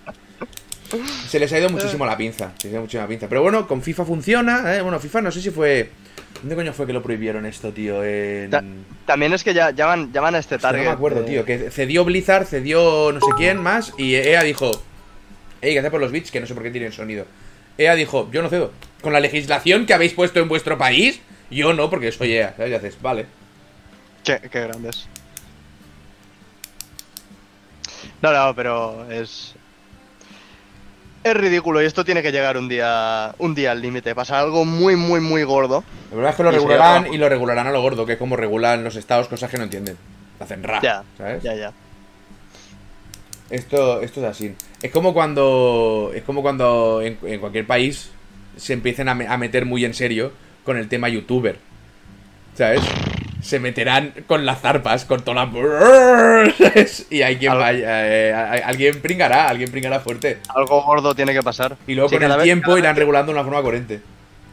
Se 1.29 1.41
les 1.41 1.53
ha 1.53 1.59
ido 1.59 1.69
muchísimo 1.69 2.07
la 2.07 2.17
pinza, 2.17 2.53
se 2.59 2.69
les 2.69 2.75
ha 2.75 2.77
ido 2.77 2.81
muchísimo 2.83 3.03
la 3.03 3.09
pinza. 3.09 3.29
Pero 3.29 3.43
bueno, 3.43 3.67
con 3.67 3.83
FIFA 3.83 4.05
funciona, 4.05 4.77
¿eh? 4.77 4.83
Bueno, 4.83 5.01
FIFA 5.01 5.23
no 5.23 5.31
sé 5.33 5.41
si 5.41 5.51
fue... 5.51 5.91
¿Dónde 6.41 6.55
coño 6.55 6.73
fue 6.75 6.87
que 6.87 6.93
lo 6.93 7.03
prohibieron 7.03 7.45
esto, 7.47 7.73
tío? 7.73 8.05
En... 8.05 8.51
Ta- 8.51 8.63
También 9.07 9.33
es 9.33 9.43
que 9.43 9.53
ya 9.55 9.71
llaman, 9.71 10.13
llaman 10.13 10.35
a 10.35 10.39
este 10.39 10.57
Hostia, 10.57 10.69
target. 10.71 10.85
no 10.85 10.91
me 10.91 10.95
acuerdo, 10.95 11.23
de- 11.23 11.27
tío. 11.31 11.45
Que 11.45 11.71
cedió 11.71 12.05
Blizzard, 12.05 12.45
cedió 12.47 13.11
no 13.13 13.21
sé 13.21 13.27
quién 13.39 13.57
más. 13.59 13.95
Y 13.97 14.15
EA 14.17 14.43
dijo: 14.43 14.71
Ey, 15.63 15.73
¿qué 15.73 15.79
hace 15.81 15.91
por 15.91 16.01
los 16.01 16.13
bits? 16.13 16.31
Que 16.31 16.39
no 16.41 16.47
sé 16.47 16.53
por 16.55 16.63
qué 16.63 16.71
tienen 16.71 16.93
sonido. 16.93 17.25
EA 17.79 17.95
dijo: 17.95 18.29
Yo 18.33 18.43
no 18.43 18.51
cedo. 18.51 18.71
Con 19.01 19.15
la 19.15 19.21
legislación 19.21 19.87
que 19.87 19.95
habéis 19.95 20.13
puesto 20.13 20.39
en 20.39 20.49
vuestro 20.49 20.77
país, 20.77 21.21
yo 21.51 21.73
no, 21.73 21.89
porque 21.91 22.13
soy 22.13 22.33
EA. 22.35 22.55
¿Sabes? 22.57 22.73
Y 22.73 22.75
haces, 22.75 23.01
vale. 23.03 23.27
Qué, 24.25 24.41
qué 24.51 24.61
grandes. 24.61 25.09
No, 28.23 28.33
no, 28.33 28.55
pero 28.55 29.11
es. 29.11 29.55
Es 31.25 31.35
ridículo 31.35 31.83
y 31.83 31.87
esto 31.87 32.05
tiene 32.05 32.23
que 32.23 32.31
llegar 32.31 32.57
un 32.57 32.69
día 32.69 33.35
un 33.39 33.55
día 33.55 33.73
al 33.73 33.83
límite. 33.83 34.15
Pasa 34.15 34.39
algo 34.39 34.65
muy, 34.65 34.95
muy, 34.97 35.21
muy 35.21 35.43
gordo. 35.43 35.83
La 36.11 36.17
verdad 36.17 36.31
es 36.31 36.37
que 36.37 36.43
lo 36.45 36.51
Y 36.51 36.55
regularán 36.55 37.13
y 37.13 37.19
lo 37.19 37.29
regularán 37.29 37.67
a 37.67 37.73
lo 37.73 37.83
gordo, 37.83 38.07
que 38.07 38.13
es 38.13 38.19
como 38.19 38.37
regulan 38.37 38.85
los 38.85 38.97
estados 38.97 39.29
cosas 39.29 39.51
que 39.51 39.57
no 39.59 39.65
entienden. 39.65 39.97
Hacen 40.39 40.63
ra, 40.63 40.81
Ya, 40.81 41.03
¿sabes? 41.19 41.43
ya, 41.43 41.55
ya. 41.55 41.73
Esto, 43.51 44.01
esto 44.03 44.21
es 44.21 44.27
así. 44.27 44.55
Es 44.83 44.91
como 44.91 45.15
cuando. 45.15 46.13
Es 46.15 46.23
como 46.25 46.43
cuando 46.43 47.01
en, 47.03 47.19
en 47.25 47.41
cualquier 47.41 47.67
país 47.67 48.11
se 48.57 48.73
empiecen 48.73 49.09
a, 49.09 49.15
me- 49.15 49.27
a 49.29 49.37
meter 49.37 49.67
muy 49.67 49.85
en 49.85 49.95
serio 49.95 50.33
con 50.67 50.77
el 50.77 50.89
tema 50.89 51.09
youtuber. 51.09 51.57
¿Sabes? 52.55 52.83
Se 53.43 53.59
meterán 53.61 54.13
con 54.27 54.45
las 54.45 54.61
zarpas, 54.61 55.05
con 55.05 55.23
toda 55.23 55.47
la. 55.47 56.53
¿sabes? 56.59 57.07
Y 57.11 57.23
hay 57.23 57.37
quien 57.37 57.53
Al- 57.53 57.59
vaya. 57.59 57.85
eh, 58.07 58.33
alguien 58.65 59.01
pringará, 59.01 59.49
alguien 59.49 59.71
pringará 59.71 60.01
fuerte. 60.01 60.39
Algo 60.55 60.83
gordo 60.83 61.15
tiene 61.15 61.33
que 61.33 61.43
pasar. 61.43 61.77
Y 61.87 61.95
luego 61.95 62.09
Sí, 62.11 62.17
con 62.17 62.25
el 62.25 62.33
vez- 62.37 62.43
tiempo 62.45 62.77
irán 62.77 62.97
regulando 62.97 63.33
de 63.33 63.39
una 63.39 63.45
forma 63.45 63.63
coherente. 63.63 64.01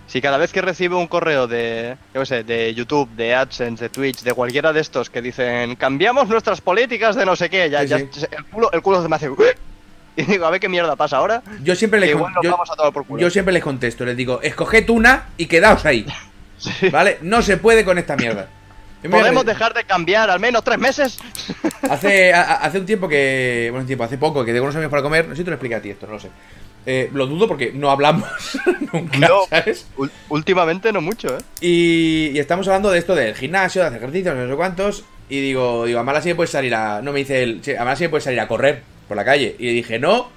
Si 0.05 0.21
cada 0.21 0.37
vez 0.37 0.51
que 0.51 0.61
recibe 0.61 0.95
un 0.95 1.07
correo 1.07 1.47
de, 1.47 1.95
yo 2.13 2.25
sé, 2.25 2.43
de 2.43 2.73
YouTube, 2.73 3.09
de 3.15 3.33
AdSense, 3.33 3.85
de 3.85 3.89
Twitch, 3.89 4.21
de 4.21 4.33
cualquiera 4.33 4.71
de 4.73 4.81
estos 4.81 5.09
que 5.09 5.21
dicen 5.21 5.75
cambiamos 5.75 6.27
nuestras 6.27 6.59
políticas 6.61 7.15
de 7.15 7.25
no 7.25 7.35
sé 7.35 7.49
qué, 7.49 7.69
ya, 7.69 7.81
Sí, 7.81 7.87
ya 7.87 7.97
sí. 7.99 8.05
el 8.37 8.45
culo, 8.45 8.71
el 8.73 8.81
culo 8.81 9.01
se 9.01 9.07
me 9.07 9.15
hace 9.15 9.29
y 10.17 10.23
digo 10.23 10.45
a 10.45 10.49
ver 10.51 10.59
qué 10.59 10.69
mierda 10.69 10.95
pasa 10.95 11.17
ahora. 11.17 11.41
Yo 11.63 11.75
siempre 11.75 11.99
les, 11.99 12.11
igual 12.11 12.33
yo- 12.43 12.51
vamos 12.51 12.69
a 12.71 12.75
tomar 12.75 12.93
por 12.93 13.05
culo. 13.05 13.21
yo 13.21 13.29
siempre 13.29 13.53
les 13.53 13.63
contesto, 13.63 14.05
les 14.05 14.15
digo, 14.17 14.41
escoged 14.41 14.89
una 14.89 15.25
y 15.37 15.45
quedaos 15.47 15.85
ahí. 15.85 16.05
Sí. 16.57 16.87
¿Vale? 16.89 17.17
No 17.21 17.41
se 17.41 17.57
puede 17.57 17.83
con 17.83 17.97
esta 17.97 18.15
mierda. 18.15 18.47
¿Podemos 19.11 19.43
dejar 19.45 19.73
de 19.73 19.83
cambiar 19.83 20.29
al 20.29 20.39
menos 20.39 20.63
tres 20.63 20.77
meses? 20.79 21.19
Hace, 21.89 22.33
a- 22.33 22.53
hace 22.55 22.79
un 22.79 22.85
tiempo 22.85 23.09
que. 23.09 23.67
Bueno, 23.69 23.81
un 23.81 23.87
tiempo, 23.87 24.05
hace 24.05 24.17
poco 24.17 24.45
que 24.45 24.53
tengo 24.53 24.63
unos 24.63 24.75
amigos 24.75 24.91
para 24.91 25.03
comer. 25.03 25.25
No 25.27 25.31
sé 25.35 25.39
si 25.39 25.43
te 25.43 25.49
lo 25.49 25.55
expliqué 25.55 25.75
a 25.75 25.81
ti 25.81 25.89
esto, 25.89 26.05
no 26.07 26.13
lo 26.13 26.19
sé. 26.21 26.29
Eh, 26.85 27.09
lo 27.13 27.27
dudo 27.27 27.49
porque 27.49 27.71
no 27.73 27.91
hablamos 27.91 28.29
nunca, 28.93 29.17
No. 29.17 29.41
¿sabes? 29.49 29.87
Últimamente 30.29 30.93
no 30.93 31.01
mucho, 31.01 31.35
¿eh? 31.37 31.41
Y, 31.59 32.31
y 32.33 32.39
estamos 32.39 32.65
hablando 32.67 32.91
de 32.91 32.99
esto 32.99 33.13
del 33.15 33.35
gimnasio, 33.35 33.81
de 33.81 33.87
hacer 33.89 33.97
ejercicios, 34.01 34.35
no 34.35 34.47
sé 34.49 34.55
cuántos. 34.55 35.03
Y 35.27 35.41
digo, 35.41 35.85
digo, 35.85 35.99
a 35.99 36.03
Mala 36.03 36.21
sí 36.21 36.29
me 36.29 36.35
puedes 36.35 36.51
salir 36.51 36.73
a. 36.75 37.01
No 37.01 37.11
me 37.11 37.19
dice 37.19 37.43
él, 37.43 37.59
sí, 37.61 37.75
a 37.75 37.79
Mala 37.83 37.97
sí 37.97 38.03
me 38.03 38.09
puedes 38.09 38.23
salir 38.23 38.39
a 38.39 38.47
correr 38.47 38.83
por 39.13 39.17
la 39.17 39.25
calle. 39.25 39.55
Y 39.59 39.67
le 39.67 39.71
dije, 39.73 39.99
no, 39.99 40.29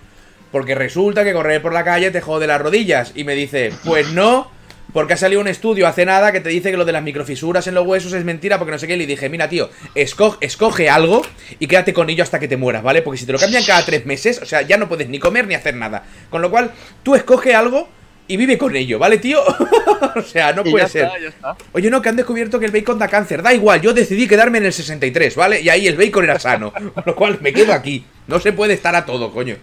porque 0.52 0.74
resulta 0.74 1.24
que 1.24 1.32
correr 1.32 1.62
por 1.62 1.72
la 1.72 1.82
calle 1.82 2.10
te 2.10 2.20
jode 2.20 2.46
las 2.46 2.60
rodillas. 2.60 3.12
Y 3.14 3.24
me 3.24 3.34
dice, 3.34 3.72
pues 3.86 4.12
no, 4.12 4.50
porque 4.92 5.14
ha 5.14 5.16
salido 5.16 5.40
un 5.40 5.48
estudio 5.48 5.86
hace 5.86 6.04
nada 6.04 6.30
que 6.30 6.40
te 6.40 6.50
dice 6.50 6.70
que 6.70 6.76
lo 6.76 6.84
de 6.84 6.92
las 6.92 7.02
microfisuras 7.02 7.66
en 7.66 7.74
los 7.74 7.86
huesos 7.86 8.12
es 8.12 8.24
mentira, 8.24 8.58
porque 8.58 8.72
no 8.72 8.78
sé 8.78 8.86
qué. 8.86 8.94
Y 8.94 8.98
le 8.98 9.06
dije, 9.06 9.30
mira, 9.30 9.48
tío, 9.48 9.70
escoge, 9.94 10.36
escoge 10.42 10.90
algo 10.90 11.22
y 11.58 11.66
quédate 11.66 11.94
con 11.94 12.10
ello 12.10 12.22
hasta 12.22 12.38
que 12.38 12.48
te 12.48 12.58
mueras, 12.58 12.82
¿vale? 12.82 13.00
Porque 13.00 13.18
si 13.18 13.24
te 13.24 13.32
lo 13.32 13.38
cambian 13.38 13.64
cada 13.64 13.82
tres 13.82 14.04
meses, 14.04 14.40
o 14.42 14.44
sea, 14.46 14.60
ya 14.60 14.76
no 14.76 14.88
puedes 14.88 15.08
ni 15.08 15.18
comer 15.18 15.46
ni 15.46 15.54
hacer 15.54 15.74
nada. 15.74 16.04
Con 16.28 16.42
lo 16.42 16.50
cual, 16.50 16.70
tú 17.02 17.14
escoge 17.14 17.54
algo 17.54 17.88
y 18.28 18.36
vive 18.36 18.58
con 18.58 18.76
ello, 18.76 18.98
¿vale, 18.98 19.18
tío? 19.18 19.40
o 20.16 20.22
sea, 20.22 20.52
no 20.52 20.62
Y 20.66 20.70
puede 20.70 20.84
ya 20.84 20.88
ser. 20.90 21.04
está, 21.06 21.18
ya 21.18 21.28
está. 21.28 21.56
Oye, 21.72 21.88
no, 21.90 22.02
que 22.02 22.08
han 22.10 22.16
descubierto 22.16 22.58
que 22.58 22.66
el 22.66 22.72
bacon 22.72 22.98
da 22.98 23.08
cáncer. 23.08 23.42
Da 23.42 23.54
igual, 23.54 23.80
yo 23.80 23.94
decidí 23.94 24.26
quedarme 24.28 24.58
en 24.58 24.66
el 24.66 24.72
63, 24.72 25.34
¿vale? 25.34 25.60
Y 25.62 25.68
ahí 25.70 25.86
el 25.86 25.96
bacon 25.96 26.24
era 26.24 26.38
sano. 26.38 26.72
Con 26.94 27.04
lo 27.06 27.14
cual 27.16 27.38
me 27.40 27.52
quedo 27.52 27.72
aquí. 27.72 28.04
No 28.26 28.40
se 28.40 28.52
puede 28.52 28.74
estar 28.74 28.94
a 28.96 29.04
todo, 29.04 29.30
coño. 29.32 29.56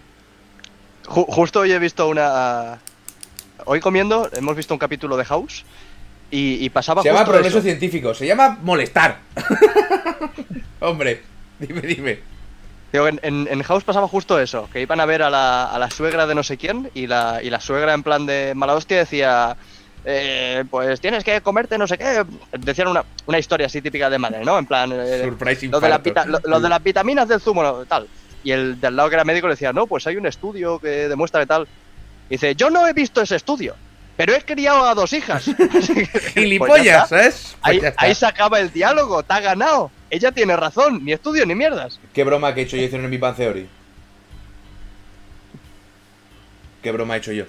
Ju- 1.06 1.26
justo 1.28 1.60
hoy 1.60 1.72
he 1.72 1.78
visto 1.78 2.08
una. 2.08 2.78
Hoy 3.66 3.80
comiendo 3.80 4.28
hemos 4.34 4.56
visto 4.56 4.74
un 4.74 4.78
capítulo 4.78 5.16
de 5.16 5.24
House 5.24 5.64
y, 6.30 6.64
y 6.64 6.70
pasaba 6.70 7.02
Se 7.02 7.08
llama 7.08 7.24
progreso 7.24 7.58
eso. 7.58 7.62
científico. 7.64 8.14
Se 8.14 8.26
llama 8.26 8.58
molestar. 8.62 9.18
Hombre, 10.80 11.22
dime, 11.58 11.80
dime. 11.82 12.18
Digo, 12.92 13.08
en, 13.08 13.18
en- 13.22 13.48
en 13.50 13.62
House 13.62 13.84
pasaba 13.84 14.06
justo 14.08 14.38
eso, 14.40 14.68
que 14.72 14.80
iban 14.80 15.00
a 15.00 15.06
ver 15.06 15.22
a 15.22 15.30
la, 15.30 15.64
a 15.64 15.78
la 15.78 15.90
suegra 15.90 16.26
de 16.26 16.34
no 16.34 16.42
sé 16.42 16.56
quién 16.56 16.90
y 16.94 17.06
la, 17.06 17.40
y 17.42 17.50
la 17.50 17.60
suegra 17.60 17.92
en 17.92 18.02
plan 18.02 18.24
de 18.24 18.52
mala 18.54 18.74
hostia 18.74 18.98
decía, 18.98 19.56
eh, 20.04 20.64
pues 20.70 21.00
tienes 21.00 21.24
que 21.24 21.40
comerte 21.40 21.76
no 21.76 21.86
sé 21.88 21.98
qué. 21.98 22.24
Decían 22.58 22.88
una, 22.88 23.04
una 23.26 23.38
historia 23.38 23.66
así 23.66 23.82
típica 23.82 24.08
de 24.10 24.18
madre, 24.18 24.44
¿no? 24.44 24.58
En 24.58 24.66
plan, 24.66 24.90
eh, 24.92 25.30
lo, 25.70 25.80
de 25.80 25.88
lo- 26.26 26.40
lo 26.44 26.60
de 26.60 26.68
las 26.68 26.82
vitaminas 26.82 27.26
del 27.28 27.40
zumo, 27.40 27.62
no, 27.62 27.84
tal. 27.84 28.06
Y 28.44 28.52
el 28.52 28.80
del 28.80 28.94
lado 28.94 29.08
que 29.08 29.16
era 29.16 29.24
médico 29.24 29.48
le 29.48 29.54
decía, 29.54 29.72
no, 29.72 29.86
pues 29.86 30.06
hay 30.06 30.16
un 30.16 30.26
estudio 30.26 30.78
que 30.78 31.08
demuestra 31.08 31.40
que 31.40 31.46
tal. 31.46 31.66
Y 32.28 32.34
dice, 32.34 32.54
yo 32.54 32.70
no 32.70 32.86
he 32.86 32.92
visto 32.92 33.20
ese 33.22 33.36
estudio, 33.36 33.74
pero 34.16 34.34
he 34.34 34.42
criado 34.42 34.84
a 34.84 34.94
dos 34.94 35.12
hijas. 35.12 35.46
Pues 35.56 35.88
Gilipollas. 36.34 37.08
Pues 37.08 37.56
Ahí, 37.62 37.80
ahí 37.96 38.14
se 38.14 38.26
acaba 38.26 38.60
el 38.60 38.70
diálogo, 38.72 39.22
te 39.22 39.32
ha 39.32 39.40
ganado. 39.40 39.90
Ella 40.10 40.30
tiene 40.30 40.54
razón, 40.56 41.04
ni 41.04 41.12
estudio 41.12 41.44
ni 41.46 41.54
mierdas. 41.54 41.98
¿Qué 42.12 42.22
broma 42.22 42.54
que 42.54 42.60
he 42.60 42.64
hecho 42.64 42.76
yo 42.76 42.84
hicieron 42.84 43.06
en 43.06 43.10
mi 43.10 43.18
Pan 43.18 43.34
Theory? 43.34 43.66
¿Qué 46.82 46.92
broma 46.92 47.14
he 47.16 47.18
hecho 47.18 47.32
yo? 47.32 47.46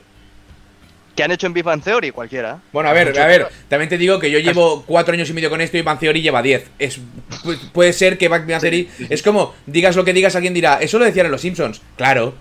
Que 1.16 1.24
han 1.24 1.32
hecho 1.32 1.48
en 1.48 1.54
Big 1.54 1.64
Bang 1.64 1.82
Theory, 1.82 2.12
cualquiera. 2.12 2.60
Bueno, 2.74 2.90
a 2.90 2.94
ver, 2.94 3.18
a 3.20 3.26
ver, 3.26 3.48
también 3.70 3.88
te 3.90 3.98
digo 3.98 4.20
que 4.20 4.30
yo 4.30 4.40
llevo 4.40 4.84
cuatro 4.86 5.14
años 5.14 5.30
y 5.30 5.34
medio 5.34 5.50
con 5.50 5.62
esto 5.62 5.78
y 5.78 5.82
Bang 5.82 5.98
Theory 5.98 6.22
lleva 6.22 6.42
10. 6.42 6.72
Es, 6.78 7.00
pu- 7.44 7.58
puede 7.72 7.94
ser 7.94 8.18
que 8.18 8.28
Bang 8.28 8.46
Theory 8.46 8.90
es 9.10 9.24
como, 9.24 9.56
digas 9.66 9.96
lo 9.96 10.04
que 10.04 10.12
digas, 10.14 10.36
alguien 10.36 10.54
dirá, 10.54 10.76
eso 10.82 11.00
lo 11.00 11.06
decían 11.06 11.26
en 11.28 11.32
los 11.32 11.42
Simpsons. 11.42 11.82
Claro. 11.96 12.34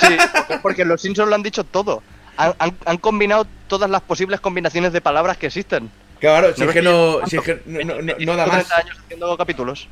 Sí, 0.00 0.16
porque 0.62 0.84
los 0.84 1.00
Simpsons 1.00 1.28
lo 1.28 1.34
han 1.36 1.42
dicho 1.42 1.62
todo. 1.64 2.02
Han, 2.36 2.54
han- 2.58 2.76
han 2.84 2.96
combinado 2.98 3.46
todas 3.68 3.88
las 3.88 4.00
posibles 4.02 4.40
combinaciones 4.40 4.92
de 4.92 5.00
palabras 5.00 5.36
que 5.36 5.46
existen. 5.46 5.90
Claro, 6.18 6.54
si 6.54 6.62
¿No 6.62 6.68
es 6.68 6.72
que 6.74 6.82
no, 6.82 7.18
si 7.26 7.36
es 7.36 7.42
que 7.42 7.62
no, 7.66 7.80
no- 7.84 8.02
no- 8.02 8.16
llevan 8.18 8.26
no 8.26 8.36
da 8.36 8.46
más. 8.46 8.66
30 8.68 8.76
años 8.76 8.98
haciendo 9.04 9.36
capítulos. 9.36 9.88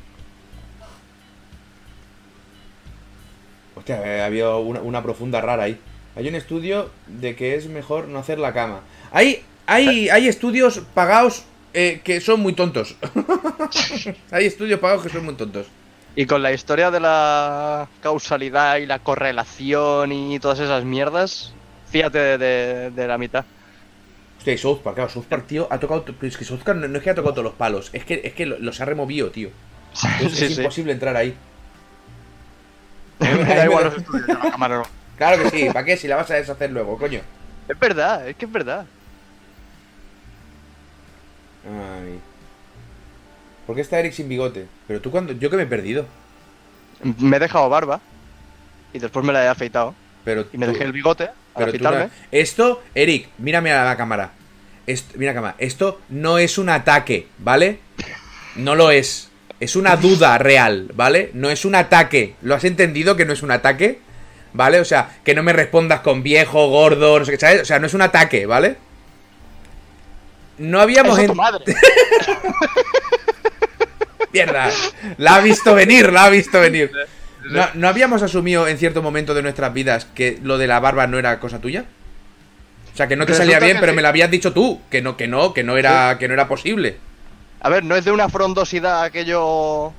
Hostia, 3.75 4.01
eh, 4.05 4.21
había 4.23 4.49
una, 4.55 4.81
una 4.81 5.01
profunda 5.01 5.39
rara 5.41 5.63
ahí. 5.63 5.79
Hay 6.15 6.27
un 6.27 6.35
estudio 6.35 6.89
de 7.07 7.35
que 7.35 7.55
es 7.55 7.67
mejor 7.67 8.07
no 8.07 8.19
hacer 8.19 8.39
la 8.39 8.53
cama. 8.53 8.81
Hay, 9.11 9.43
hay, 9.65 10.09
hay 10.09 10.27
estudios 10.27 10.81
pagados 10.93 11.43
eh, 11.73 12.01
que 12.03 12.19
son 12.21 12.41
muy 12.41 12.53
tontos. 12.53 12.95
hay 14.31 14.45
estudios 14.45 14.79
pagados 14.79 15.03
que 15.03 15.09
son 15.09 15.25
muy 15.25 15.35
tontos. 15.35 15.67
Y 16.15 16.25
con 16.25 16.41
la 16.41 16.51
historia 16.51 16.91
de 16.91 16.99
la 16.99 17.87
causalidad 18.01 18.77
y 18.77 18.85
la 18.85 18.99
correlación 18.99 20.11
y 20.11 20.39
todas 20.39 20.59
esas 20.59 20.83
mierdas, 20.83 21.53
fíjate 21.91 22.17
de, 22.17 22.37
de- 22.37 22.91
de 22.91 23.07
la 23.07 23.17
mitad. 23.17 23.45
Hostia, 24.39 24.53
y 24.53 24.57
South 24.57 24.79
Park, 24.83 24.95
claro, 24.95 25.09
South 25.11 25.25
Park, 25.29 25.45
tío, 25.47 25.67
ha 25.69 25.79
tocado. 25.79 26.03
pero 26.03 26.17
Es 26.27 26.37
que 26.37 26.45
South 26.45 26.61
Park 26.65 26.79
no, 26.79 26.87
no 26.87 26.97
es 26.97 27.03
que 27.03 27.09
ha 27.11 27.15
tocado 27.15 27.33
todos 27.33 27.43
los 27.45 27.53
palos, 27.53 27.89
es 27.93 28.03
que, 28.05 28.21
es 28.23 28.33
que 28.33 28.45
lo- 28.45 28.57
los 28.59 28.81
ha 28.81 28.85
removido, 28.85 29.29
tío. 29.29 29.49
Es, 30.21 30.31
Sí, 30.33 30.45
es 30.45 30.55
sí. 30.55 30.61
imposible 30.61 30.91
entrar 30.93 31.15
ahí. 31.15 31.35
Me 33.19 33.43
da 33.55 33.65
igual 33.65 33.85
los 33.85 33.97
estudios 33.97 34.27
de 34.27 34.33
la 34.33 34.51
cámara, 34.51 34.77
no. 34.77 34.98
Claro 35.19 35.43
que 35.43 35.49
sí, 35.51 35.67
¿para 35.71 35.85
qué? 35.85 35.95
Si 35.97 36.07
la 36.07 36.15
vas 36.15 36.31
a 36.31 36.35
deshacer 36.35 36.71
luego, 36.71 36.97
coño. 36.97 37.19
Es 37.67 37.77
verdad, 37.79 38.27
es 38.27 38.35
que 38.35 38.45
es 38.45 38.51
verdad. 38.51 38.85
Ay. 41.65 42.19
¿Por 43.67 43.75
qué 43.75 43.81
está 43.81 43.99
Eric 43.99 44.13
sin 44.13 44.27
bigote? 44.29 44.65
Pero 44.87 45.01
tú 45.01 45.11
cuando. 45.11 45.33
Yo 45.33 45.49
que 45.51 45.57
me 45.57 45.63
he 45.63 45.67
perdido. 45.67 46.05
Me 47.19 47.37
he 47.37 47.39
dejado 47.39 47.69
barba 47.69 48.01
y 48.93 48.99
después 48.99 49.25
me 49.25 49.31
la 49.33 49.43
he 49.43 49.47
afeitado. 49.47 49.93
Pero 50.23 50.45
Y 50.51 50.57
me 50.57 50.65
tú- 50.65 50.71
dejé 50.73 50.85
el 50.85 50.91
bigote 50.91 51.29
Pero 51.55 51.71
tú 51.73 51.83
no- 51.83 52.09
Esto, 52.31 52.81
Eric, 52.95 53.27
mírame 53.37 53.71
a 53.71 53.83
la 53.85 53.97
cámara. 53.97 54.31
Esto, 54.87 55.13
mira 55.17 55.31
la 55.31 55.35
cámara. 55.35 55.55
Esto 55.59 56.01
no 56.09 56.37
es 56.37 56.57
un 56.57 56.69
ataque, 56.69 57.27
¿vale? 57.37 57.79
No 58.55 58.75
lo 58.75 58.89
es. 58.91 59.29
Es 59.59 59.75
una 59.75 59.97
duda 59.97 60.37
real, 60.37 60.89
¿vale? 60.95 61.31
No 61.33 61.49
es 61.49 61.65
un 61.65 61.75
ataque. 61.75 62.35
¿Lo 62.41 62.55
has 62.55 62.63
entendido 62.63 63.17
que 63.17 63.25
no 63.25 63.33
es 63.33 63.43
un 63.43 63.51
ataque? 63.51 63.99
¿Vale? 64.53 64.79
O 64.79 64.85
sea, 64.85 65.09
que 65.23 65.35
no 65.35 65.43
me 65.43 65.53
respondas 65.53 65.99
con 66.01 66.23
viejo, 66.23 66.67
gordo, 66.69 67.19
no 67.19 67.25
sé 67.25 67.31
qué, 67.33 67.37
¿sabes? 67.39 67.61
O 67.61 67.65
sea, 67.65 67.79
no 67.79 67.87
es 67.87 67.93
un 67.93 68.01
ataque, 68.01 68.45
¿vale? 68.45 68.77
No 70.57 70.81
habíamos... 70.81 71.13
Eso 71.13 71.21
en- 71.21 71.27
tu 71.27 71.35
madre. 71.35 71.63
Mierda. 74.33 74.69
La 75.17 75.35
ha 75.35 75.41
visto 75.41 75.73
venir, 75.73 76.11
la 76.11 76.25
ha 76.25 76.29
visto 76.29 76.59
venir. 76.59 76.91
No, 77.49 77.65
¿no 77.73 77.87
habíamos 77.87 78.21
asumido 78.21 78.67
en 78.67 78.77
cierto 78.77 79.01
momento 79.01 79.33
de 79.33 79.41
nuestras 79.41 79.73
vidas 79.73 80.05
que 80.13 80.39
lo 80.43 80.57
de 80.57 80.67
la 80.67 80.79
barba 80.79 81.07
no 81.07 81.17
era 81.17 81.39
cosa 81.39 81.59
tuya? 81.59 81.85
O 82.93 82.97
sea, 82.97 83.07
que 83.07 83.15
no 83.15 83.25
te 83.25 83.31
Resulta 83.31 83.53
salía 83.53 83.65
bien, 83.65 83.77
pero 83.79 83.91
sí. 83.93 83.95
me 83.95 84.01
lo 84.01 84.07
habías 84.09 84.29
dicho 84.29 84.51
tú, 84.53 84.81
que 84.91 85.01
no, 85.01 85.15
que 85.17 85.27
no, 85.27 85.53
que 85.53 85.63
no 85.63 85.77
era, 85.77 86.17
que 86.19 86.27
no 86.27 86.33
era 86.33 86.47
posible. 86.47 86.97
A 87.61 87.69
ver, 87.69 87.83
no 87.83 87.95
es 87.95 88.05
de 88.05 88.11
una 88.11 88.29
frondosidad 88.29 89.03
aquello. 89.03 89.93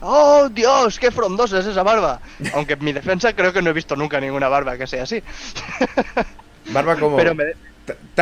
¡Oh, 0.00 0.48
Dios! 0.48 0.98
¡Qué 0.98 1.10
frondosa 1.10 1.58
es 1.58 1.66
esa 1.66 1.82
barba! 1.82 2.20
Aunque 2.54 2.74
en 2.74 2.84
mi 2.84 2.92
defensa 2.92 3.32
creo 3.34 3.52
que 3.52 3.60
no 3.62 3.70
he 3.70 3.72
visto 3.72 3.96
nunca 3.96 4.20
ninguna 4.20 4.48
barba 4.48 4.76
que 4.78 4.86
sea 4.86 5.02
así. 5.02 5.22
Barba 6.70 6.96
como 6.96 7.16
Pero 7.16 7.34
me, 7.34 7.44
de- 7.44 7.56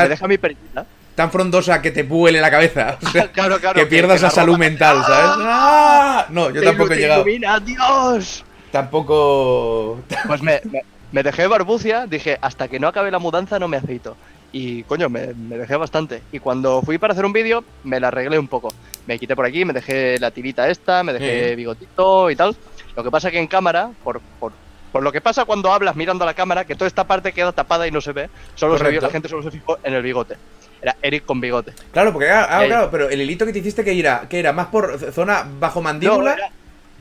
deja 0.08 0.28
mi 0.28 0.38
periquita. 0.38 0.86
tan 1.16 1.30
frondosa 1.32 1.82
que 1.82 1.90
te 1.90 2.04
vuele 2.04 2.40
la 2.40 2.50
cabeza. 2.50 2.96
O 3.02 3.08
sea, 3.10 3.26
Claro, 3.32 3.58
claro, 3.58 3.74
que 3.80 3.86
pierdas 3.86 4.22
la 4.22 4.30
salud 4.30 4.56
mental, 4.56 5.02
¿sabes? 5.04 5.30
¡Ah! 5.40 6.26
No, 6.30 6.50
yo 6.50 6.60
Te 6.60 6.66
tampoco 6.66 6.92
he 6.92 6.96
llegado. 6.96 7.22
ilumina, 7.22 7.58
¡Dios! 7.60 8.44
Tampoco. 8.70 10.00
Pues 10.26 10.42
me, 10.42 10.60
me- 10.70 10.82
me 11.12 11.22
dejé 11.22 11.46
barbucia, 11.46 12.06
dije, 12.06 12.38
hasta 12.40 12.68
que 12.68 12.78
no 12.78 12.88
acabe 12.88 13.10
la 13.10 13.18
mudanza 13.18 13.58
no 13.58 13.68
me 13.68 13.76
aceito. 13.78 14.16
Y 14.58 14.84
coño, 14.84 15.10
me, 15.10 15.34
me 15.34 15.58
dejé 15.58 15.76
bastante. 15.76 16.22
Y 16.32 16.38
cuando 16.38 16.80
fui 16.80 16.96
para 16.96 17.12
hacer 17.12 17.26
un 17.26 17.32
vídeo, 17.34 17.62
me 17.84 18.00
la 18.00 18.08
arreglé 18.08 18.38
un 18.38 18.48
poco. 18.48 18.72
Me 19.06 19.18
quité 19.18 19.36
por 19.36 19.44
aquí, 19.44 19.66
me 19.66 19.74
dejé 19.74 20.18
la 20.18 20.30
tirita 20.30 20.70
esta, 20.70 21.02
me 21.02 21.12
dejé 21.12 21.50
Sí. 21.50 21.56
bigotito 21.56 22.30
y 22.30 22.36
tal. 22.36 22.56
Lo 22.96 23.04
que 23.04 23.10
pasa 23.10 23.30
que 23.30 23.38
en 23.38 23.48
cámara, 23.48 23.90
por, 24.02 24.22
por, 24.40 24.52
por 24.92 25.02
lo 25.02 25.12
que 25.12 25.20
pasa 25.20 25.44
cuando 25.44 25.70
hablas 25.70 25.94
mirando 25.94 26.24
a 26.24 26.26
la 26.26 26.32
cámara, 26.32 26.64
que 26.64 26.74
toda 26.74 26.86
esta 26.88 27.04
parte 27.04 27.32
queda 27.32 27.52
tapada 27.52 27.86
y 27.86 27.90
no 27.90 28.00
se 28.00 28.12
ve, 28.12 28.30
solo 28.54 28.78
se 28.78 28.88
vio, 28.88 29.02
la 29.02 29.10
gente 29.10 29.28
solo 29.28 29.42
se 29.42 29.50
fijó 29.50 29.76
en 29.84 29.92
el 29.92 30.02
bigote. 30.02 30.36
Era 30.80 30.96
Eric 31.02 31.26
con 31.26 31.38
bigote. 31.38 31.72
Claro, 31.92 32.14
porque 32.14 32.30
ah, 32.30 32.46
ah, 32.50 32.64
claro, 32.64 32.88
pero 32.90 33.10
el 33.10 33.20
hilito 33.20 33.44
que 33.44 33.52
te 33.52 33.58
hiciste 33.58 33.84
que 33.84 33.98
era, 33.98 34.26
que 34.26 34.38
era 34.38 34.54
más 34.54 34.68
por 34.68 34.98
zona 35.12 35.46
bajo 35.60 35.82
mandíbula. 35.82 36.30
No, 36.30 36.36
era- 36.38 36.50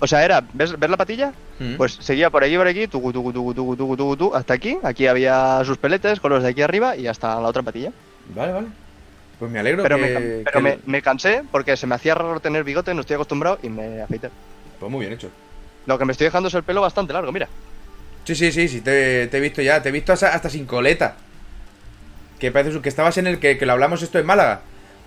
o 0.06 0.08
sea, 0.08 0.24
era, 0.24 0.44
¿ves, 0.54 0.78
¿ves 0.80 0.90
la 0.90 0.98
patilla? 0.98 1.34
Mm. 1.60 1.76
Pues 1.76 1.94
seguía 2.00 2.30
por 2.30 2.44
aquí, 2.44 2.56
por 2.58 2.68
aquí, 2.68 2.88
tucu, 2.88 3.12
tucu, 3.12 3.34
tucu, 3.54 3.76
tucu, 3.98 4.34
hasta 4.36 4.54
aquí. 4.54 4.78
Aquí 4.84 5.08
había 5.08 5.62
sus 5.66 5.78
peletes 5.78 6.20
con 6.20 6.32
los 6.32 6.42
de 6.44 6.50
aquí 6.50 6.62
arriba 6.62 6.96
y 6.96 7.08
hasta 7.08 7.28
la 7.40 7.48
otra 7.48 7.62
patilla. 7.64 7.92
Vale, 8.34 8.52
vale. 8.54 8.68
Pues 9.40 9.52
me 9.52 9.60
alegro 9.60 9.84
Pero, 9.84 9.98
que, 9.98 10.02
me, 10.02 10.08
cam- 10.10 10.42
pero 10.46 10.52
que- 10.54 10.62
me, 10.62 10.80
me 10.86 11.02
cansé 11.02 11.44
porque 11.52 11.76
se 11.76 11.86
me 11.88 11.96
hacía 11.96 12.16
raro 12.16 12.40
tener 12.40 12.64
bigote, 12.64 12.94
no 12.94 13.02
estoy 13.02 13.16
acostumbrado 13.16 13.60
y 13.62 13.70
me 13.70 14.02
afeité. 14.02 14.30
Pues 14.80 14.92
muy 14.92 15.02
bien 15.02 15.14
hecho. 15.14 15.30
Lo 15.86 15.98
que 16.00 16.06
me 16.06 16.14
estoy 16.14 16.26
dejando 16.26 16.48
es 16.48 16.54
el 16.56 16.64
pelo 16.64 16.82
bastante 16.82 17.12
largo, 17.14 17.32
mira. 17.32 17.48
Sí, 18.24 18.34
sí, 18.34 18.52
sí, 18.52 18.68
sí, 18.68 18.82
te, 18.82 19.28
te 19.28 19.38
he 19.38 19.40
visto 19.42 19.62
ya. 19.62 19.82
Te 19.84 19.90
he 19.90 19.92
visto 19.92 20.14
hasta, 20.14 20.34
hasta 20.34 20.50
sin 20.50 20.66
coleta. 20.66 21.16
Que 22.40 22.52
parece 22.52 22.80
que 22.82 22.90
estabas 22.90 23.18
en 23.18 23.28
el 23.28 23.40
que, 23.40 23.58
que 23.58 23.66
lo 23.66 23.74
hablamos 23.74 24.02
esto 24.02 24.20
en 24.20 24.26
Málaga. 24.26 24.62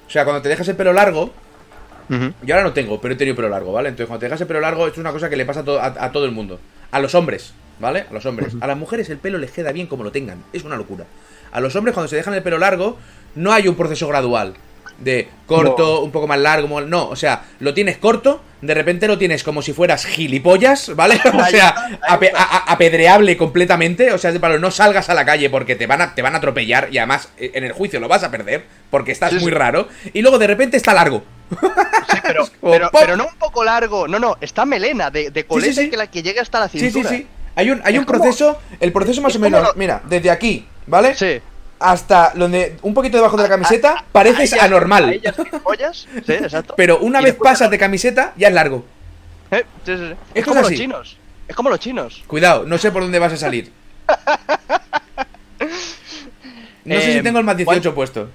O 0.07 0.11
sea, 0.11 0.25
cuando 0.25 0.41
te 0.43 0.49
dejas 0.49 0.69
el 0.69 0.77
pelo 0.77 0.93
largo, 0.93 1.33
yo 2.43 2.55
ahora 2.55 2.63
no 2.67 2.73
tengo, 2.73 3.01
pero 3.01 3.15
he 3.15 3.17
tenido 3.17 3.37
pelo 3.37 3.49
largo, 3.49 3.73
¿vale? 3.73 3.89
Entonces, 3.89 4.07
cuando 4.07 4.21
te 4.21 4.27
dejas 4.27 4.41
el 4.41 4.47
pelo 4.47 4.61
largo, 4.61 4.87
es 4.89 4.97
una 4.99 5.13
cosa 5.13 5.29
que 5.29 5.37
le 5.37 5.45
pasa 5.45 5.61
a, 5.61 5.65
to- 5.65 5.81
a- 5.81 5.95
a 5.99 6.13
todo 6.13 6.25
el 6.25 6.33
mundo. 6.33 6.59
A 6.91 7.01
los 7.01 7.15
hombres, 7.15 7.53
¿vale? 7.81 8.07
A 8.11 8.13
los 8.13 8.25
hombres. 8.27 8.55
A 8.61 8.67
las 8.67 8.77
mujeres 8.79 9.09
el 9.11 9.19
pelo 9.19 9.39
les 9.39 9.51
queda 9.51 9.73
bien 9.73 9.87
como 9.87 10.05
lo 10.05 10.11
tengan. 10.13 10.43
Es 10.53 10.65
una 10.65 10.77
locura. 10.77 11.05
A 11.53 11.61
los 11.61 11.75
hombres, 11.77 11.95
cuando 11.95 12.09
se 12.09 12.17
dejan 12.17 12.35
el 12.35 12.43
pelo 12.43 12.59
largo, 12.59 12.99
no 13.35 13.53
hay 13.53 13.69
un 13.69 13.75
proceso 13.75 14.09
gradual. 14.09 14.55
De 14.99 15.29
corto, 15.47 16.01
un 16.01 16.11
poco 16.11 16.27
más 16.27 16.39
largo, 16.41 16.81
no, 16.81 17.09
o 17.09 17.15
sea, 17.15 17.43
lo 17.61 17.73
tienes 17.73 17.99
corto, 17.99 18.43
de 18.61 18.75
repente 18.75 19.07
lo 19.07 19.17
tienes 19.17 19.45
como 19.45 19.63
si 19.63 19.73
fueras 19.73 20.05
gilipollas, 20.05 20.95
¿vale? 20.97 21.21
O 21.33 21.45
sea, 21.47 21.73
ape- 22.09 22.33
apedreable 22.67 23.37
completamente, 23.37 24.13
o 24.13 24.19
sea, 24.19 24.33
de 24.33 24.41
palo, 24.41 24.59
no 24.59 24.71
salgas 24.73 25.09
a 25.09 25.15
la 25.15 25.25
calle 25.25 25.51
porque 25.51 25.77
te 25.77 25.87
van 25.87 26.01
a, 26.01 26.15
te 26.17 26.23
van 26.23 26.35
a 26.35 26.39
atropellar 26.39 26.89
y 26.91 26.99
además 26.99 27.29
eh, 27.39 27.53
en 27.55 27.63
el 27.65 27.73
juicio 27.73 28.01
lo 28.01 28.09
vas 28.09 28.25
a 28.25 28.31
perder 28.33 28.65
porque 28.91 29.13
estás 29.13 29.31
Sí, 29.31 29.37
muy 29.37 29.53
sí. 29.53 29.57
raro, 29.59 29.89
y 30.13 30.21
luego 30.21 30.37
de 30.39 30.49
repente 30.49 30.77
está 30.77 30.93
largo. 30.95 31.23
Sí, 31.51 32.19
pero, 32.93 33.17
no 33.17 33.27
un 33.29 33.37
poco 33.39 33.63
largo, 33.63 34.09
no, 34.09 34.19
no, 34.19 34.37
está 34.41 34.65
melena, 34.67 35.11
de, 35.11 35.31
de 35.31 35.45
colete 35.47 35.75
sí. 35.75 35.91
que 35.91 35.97
la 35.97 36.09
que 36.09 36.23
llega 36.25 36.43
hasta 36.43 36.59
la 36.61 36.69
Sí, 36.69 36.81
sí, 36.81 36.91
cintura. 36.91 37.11
sí. 37.11 37.27
Hay 37.55 37.71
un, 37.71 37.81
hay 37.85 37.95
Es 37.95 37.99
un 38.01 38.05
como- 38.05 38.19
proceso, 38.21 38.59
el 38.81 38.93
proceso 38.93 39.23
más 39.23 39.35
o 39.37 39.39
menos, 39.39 39.63
lo- 39.63 39.75
mira, 39.75 40.03
desde 40.09 40.31
aquí, 40.31 40.67
¿vale? 40.87 41.15
Sí. 41.15 41.41
Hasta 41.81 42.33
donde 42.35 42.77
un 42.83 42.93
poquito 42.95 43.17
debajo 43.19 43.37
de 43.37 43.45
la 43.45 43.49
camiseta 43.49 44.05
pareces 44.13 44.53
anormal. 44.55 45.21
Sí, 46.27 46.33
exacto. 46.33 46.75
Pero 46.77 46.99
una 46.99 47.21
Y 47.21 47.25
vez 47.25 47.35
pasas 47.37 47.71
de 47.71 47.79
camiseta, 47.79 48.33
ya 48.37 48.49
es 48.49 48.55
largo. 48.55 48.85
Eh, 49.51 49.65
sí, 49.87 49.97
sí, 49.97 49.99
sí. 49.99 50.05
Esto 50.05 50.17
Es 50.35 50.39
es 50.41 50.45
como 50.45 50.61
los 50.63 50.73
chinos. 50.73 51.17
Es 51.47 51.57
como 51.57 51.71
los 51.71 51.79
chinos. 51.81 52.23
Cuidado, 52.27 52.65
no 52.67 52.77
sé 52.79 52.91
por 52.91 53.03
dónde 53.03 53.19
vas 53.19 53.33
a 53.33 53.37
salir. 53.37 53.73
No 56.85 56.95
sé 56.95 57.13
si 57.13 57.19
Eh, 57.19 57.23
tengo 57.23 57.39
el 57.39 57.45
más 57.45 57.55
¿cuál- 57.57 57.77
18 57.81 57.95
puesto. 57.95 58.31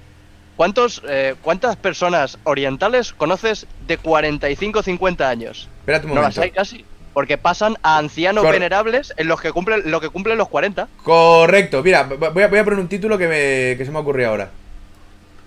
¿Cuántos, 0.56 1.02
eh, 1.08 1.34
¿Cuántas 1.42 1.74
personas 1.74 2.38
orientales 2.44 3.12
conoces 3.12 3.66
de 3.88 3.98
45 3.98 4.78
o 4.78 4.82
50 4.84 5.28
años? 5.28 5.68
Espérate 5.80 6.06
un 6.06 6.14
No 6.14 6.22
las 6.22 6.36
momento. 6.36 6.42
hay 6.42 6.50
casi. 6.52 6.84
Porque 7.14 7.38
pasan 7.38 7.76
a 7.82 7.96
ancianos 7.96 8.42
Cor- 8.44 8.52
venerables 8.52 9.14
en 9.16 9.28
los 9.28 9.40
que 9.40 9.52
cumplen 9.52 9.82
lo 9.90 10.00
que 10.00 10.08
cumplen 10.10 10.36
los 10.36 10.48
40. 10.48 10.88
Correcto, 11.02 11.82
mira, 11.82 12.02
voy 12.02 12.42
a, 12.42 12.48
voy 12.48 12.58
a 12.58 12.64
poner 12.64 12.78
un 12.80 12.88
título 12.88 13.16
que, 13.16 13.28
me, 13.28 13.76
que 13.78 13.84
se 13.84 13.90
me 13.92 13.98
ha 13.98 14.00
ocurrido 14.00 14.30
ahora. 14.30 14.50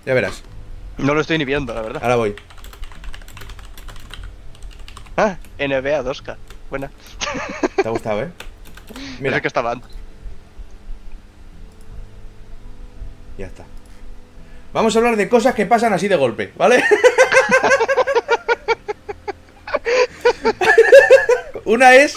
Ya 0.06 0.14
verás, 0.14 0.42
No 0.98 1.14
lo 1.14 1.20
estoy 1.22 1.38
ni 1.38 1.46
viendo, 1.46 1.74
la 1.74 1.82
verdad. 1.82 2.02
ahora 2.02 2.16
voy. 2.16 2.36
Ah, 5.18 5.36
NBA 5.60 6.04
2K. 6.04 6.36
Buena. 6.70 6.90
Te 7.76 7.88
ha 7.88 7.92
gustado, 7.92 8.22
¿eh? 8.24 8.30
Mira 8.96 9.18
Mira, 9.20 9.42
que 9.42 9.48
estaba 9.48 9.72
antes. 9.72 9.90
ya 13.38 13.48
está. 13.48 13.66
Vamos 14.74 14.96
a 14.96 15.00
hablar 15.00 15.16
de 15.16 15.28
cosas 15.30 15.54
que 15.56 15.66
pasan 15.66 15.94
así 15.94 16.08
de 16.08 16.16
golpe, 16.16 16.54
¿vale? 16.56 16.84
Una 21.68 21.96
es 21.96 22.16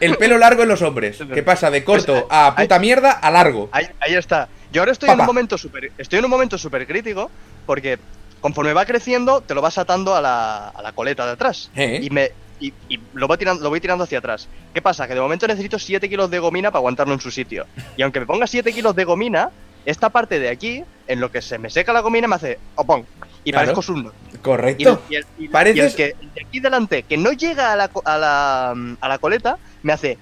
el 0.00 0.16
pelo 0.16 0.38
largo 0.38 0.62
en 0.62 0.68
los 0.68 0.80
hombres, 0.80 1.18
que 1.34 1.42
pasa 1.42 1.70
de 1.70 1.82
corto 1.84 2.26
a 2.30 2.54
puta 2.56 2.78
mierda 2.78 3.10
a 3.10 3.30
largo. 3.30 3.68
Ahí, 3.72 3.86
ahí 4.00 4.14
está. 4.14 4.48
Yo 4.72 4.80
ahora 4.80 4.92
estoy 4.92 5.10
en 5.10 5.20
un 5.20 5.26
momento 5.26 5.58
súper 5.58 5.90
estoy 5.98 6.18
en 6.20 6.24
un 6.24 6.30
momento 6.30 6.56
súper 6.56 6.86
crítico 6.86 7.30
porque 7.66 7.98
conforme 8.40 8.72
va 8.72 8.86
creciendo 8.86 9.40
te 9.40 9.54
lo 9.54 9.60
vas 9.60 9.76
atando 9.76 10.14
a 10.14 10.20
la, 10.20 10.68
a 10.68 10.82
la 10.82 10.92
coleta 10.92 11.26
de 11.26 11.32
atrás 11.32 11.70
Eh. 11.76 12.00
y 12.02 12.10
me 12.10 12.30
y, 12.60 12.72
y 12.88 13.00
lo 13.14 13.26
voy 13.26 13.36
tirando 13.38 13.62
lo 13.62 13.70
voy 13.70 13.80
tirando 13.80 14.04
hacia 14.04 14.18
atrás. 14.18 14.48
¿Qué 14.72 14.80
pasa? 14.80 15.08
Que 15.08 15.14
de 15.14 15.20
momento 15.20 15.46
necesito 15.48 15.78
7 15.80 16.08
kilos 16.08 16.30
de 16.30 16.38
gomina 16.38 16.70
para 16.70 16.78
aguantarlo 16.78 17.12
en 17.12 17.20
su 17.20 17.30
sitio. 17.32 17.66
Y 17.96 18.02
aunque 18.02 18.20
me 18.20 18.26
ponga 18.26 18.46
7 18.46 18.72
kilos 18.72 18.94
de 18.94 19.04
gomina, 19.04 19.50
esta 19.84 20.10
parte 20.10 20.38
de 20.38 20.48
aquí, 20.48 20.84
en 21.08 21.18
lo 21.20 21.32
que 21.32 21.42
se 21.42 21.58
me 21.58 21.68
seca 21.70 21.92
la 21.92 22.00
gomina, 22.00 22.28
me 22.28 22.36
hace 22.36 22.60
opón. 22.76 23.04
Y 23.44 23.50
Claro. 23.52 23.72
parezco. 23.74 23.92
Y, 23.94 24.00
el, 24.34 24.40
Correcto. 24.40 25.02
y 25.10 25.14
el- 25.16 25.26
y 25.38 25.44
el- 25.46 25.50
Pareces- 25.50 25.76
y 25.76 25.80
el 25.80 25.94
que 25.94 26.04
el 26.20 26.34
de 26.34 26.42
aquí 26.46 26.60
delante, 26.60 27.02
que 27.02 27.16
no 27.16 27.32
llega 27.32 27.72
a 27.72 27.76
la, 27.76 27.90
a 28.04 28.18
la, 28.18 28.70
a 29.00 29.08
la 29.08 29.18
coleta, 29.18 29.58
me 29.82 29.92
hace 29.92 30.16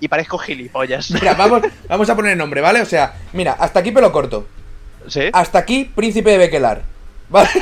y 0.00 0.08
parezco 0.08 0.38
gilipollas. 0.38 1.10
Mira, 1.10 1.34
vamos, 1.38 1.62
vamos 1.88 2.08
a 2.10 2.16
poner 2.16 2.36
nombre, 2.36 2.60
¿vale? 2.60 2.80
O 2.80 2.86
sea, 2.86 3.14
mira, 3.32 3.52
hasta 3.52 3.80
aquí 3.80 3.92
pelo 3.92 4.10
corto. 4.12 4.48
¿Sí? 5.08 5.22
Hasta 5.32 5.58
aquí 5.58 5.84
príncipe 5.94 6.30
de 6.30 6.38
Bekelar. 6.38 6.82
¿Vale? 7.28 7.48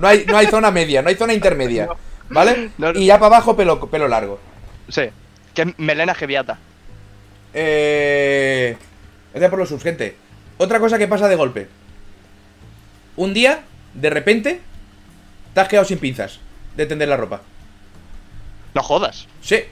No 0.00 0.08
hay, 0.08 0.24
no 0.26 0.38
hay 0.38 0.46
zona 0.46 0.70
media, 0.70 1.02
no 1.02 1.10
hay 1.10 1.16
zona 1.16 1.34
intermedia. 1.34 1.86
¿Vale? 2.30 2.70
No, 2.78 2.92
no. 2.94 2.98
Y 2.98 3.06
ya 3.06 3.16
para 3.18 3.26
abajo 3.36 3.54
pelo, 3.54 3.78
pelo 3.90 4.08
largo. 4.08 4.40
Sí. 4.88 5.02
Que 5.54 5.62
es 5.62 5.68
melena 5.78 6.14
geviata. 6.14 6.58
Eh. 7.52 8.76
Gracias 9.32 9.50
por 9.50 9.58
los 9.58 9.68
subs, 9.68 9.82
gente. 9.82 10.16
Otra 10.58 10.80
cosa 10.80 10.98
que 10.98 11.08
pasa 11.08 11.28
de 11.28 11.36
golpe. 11.36 11.68
Un 13.16 13.34
día, 13.34 13.60
de 13.94 14.10
repente, 14.10 14.60
te 15.54 15.60
has 15.60 15.68
quedado 15.68 15.86
sin 15.86 15.98
pinzas 15.98 16.40
de 16.76 16.86
tender 16.86 17.08
la 17.08 17.16
ropa. 17.16 17.42
No 18.74 18.82
jodas. 18.82 19.26
Sí, 19.42 19.64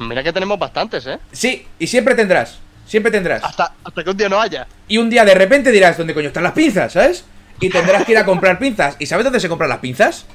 Mira 0.00 0.22
que 0.22 0.32
tenemos 0.32 0.58
bastantes, 0.58 1.06
¿eh? 1.06 1.18
sí, 1.32 1.66
y 1.78 1.86
siempre 1.86 2.14
tendrás. 2.14 2.58
Siempre 2.86 3.12
tendrás. 3.12 3.42
Hasta, 3.44 3.74
hasta 3.84 4.04
que 4.04 4.10
un 4.10 4.16
día 4.16 4.28
no 4.28 4.40
haya. 4.40 4.66
Y 4.88 4.98
un 4.98 5.08
día 5.08 5.24
de 5.24 5.34
repente 5.34 5.70
dirás, 5.70 5.96
¿dónde 5.96 6.14
coño 6.14 6.28
están 6.28 6.42
las 6.42 6.52
pinzas? 6.52 6.92
¿Sabes? 6.92 7.24
Y 7.60 7.70
tendrás 7.70 8.04
que 8.04 8.12
ir 8.12 8.18
a 8.18 8.24
comprar 8.24 8.58
pinzas. 8.58 8.96
¿Y 8.98 9.06
sabes 9.06 9.24
dónde 9.24 9.40
se 9.40 9.48
compran 9.48 9.70
las 9.70 9.78
pinzas? 9.78 10.26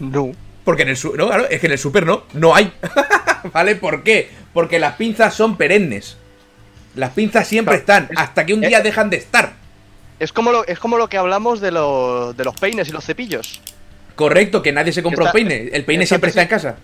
No. 0.00 0.32
Porque 0.64 0.82
en 0.82 0.88
el 0.88 0.96
su 0.96 1.14
no, 1.14 1.28
claro, 1.28 1.48
es 1.48 1.60
que 1.60 1.66
en 1.66 1.72
el 1.72 1.78
super 1.78 2.04
no, 2.04 2.24
no 2.32 2.54
hay. 2.54 2.72
¿Vale? 3.52 3.76
¿Por 3.76 4.02
qué? 4.02 4.30
Porque 4.52 4.80
las 4.80 4.96
pinzas 4.96 5.32
son 5.32 5.56
perennes. 5.56 6.16
Las 6.96 7.10
pinzas 7.10 7.46
siempre 7.46 7.76
están, 7.76 8.08
hasta 8.16 8.44
que 8.44 8.54
un 8.54 8.62
día 8.62 8.80
dejan 8.80 9.10
de 9.10 9.18
estar. 9.18 9.52
Es 10.18 10.32
como 10.32 10.50
lo, 10.52 10.66
es 10.66 10.78
como 10.78 10.96
lo 10.98 11.08
que 11.08 11.18
hablamos 11.18 11.60
de, 11.60 11.70
lo- 11.70 12.32
de 12.32 12.44
los 12.44 12.54
peines 12.56 12.88
y 12.88 12.92
los 12.92 13.04
cepillos. 13.04 13.60
Correcto, 14.14 14.62
que 14.62 14.72
nadie 14.72 14.92
se 14.92 15.02
compra 15.02 15.26
un 15.26 15.32
peine. 15.32 15.68
El 15.72 15.84
peine 15.84 16.06
siempre 16.06 16.30
está 16.30 16.42
en 16.42 16.48
casa. 16.48 16.76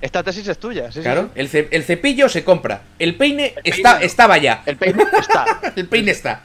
Esta 0.00 0.22
tesis 0.22 0.46
es 0.46 0.58
tuya, 0.58 0.86
sí, 0.92 0.98
sí, 0.98 1.00
Claro, 1.02 1.22
sí. 1.24 1.28
el, 1.40 1.48
ce- 1.48 1.68
el 1.70 1.82
cepillo 1.82 2.28
se 2.28 2.44
compra. 2.44 2.82
El 2.98 3.16
peine, 3.16 3.54
El 3.56 3.62
peine 3.62 3.76
está, 3.78 3.98
no. 3.98 4.04
estaba 4.04 4.38
ya. 4.38 4.62
El 4.66 4.76
peine 4.76 5.02
está. 5.18 5.44
El 5.76 5.88
peine 5.88 6.10
está. 6.12 6.42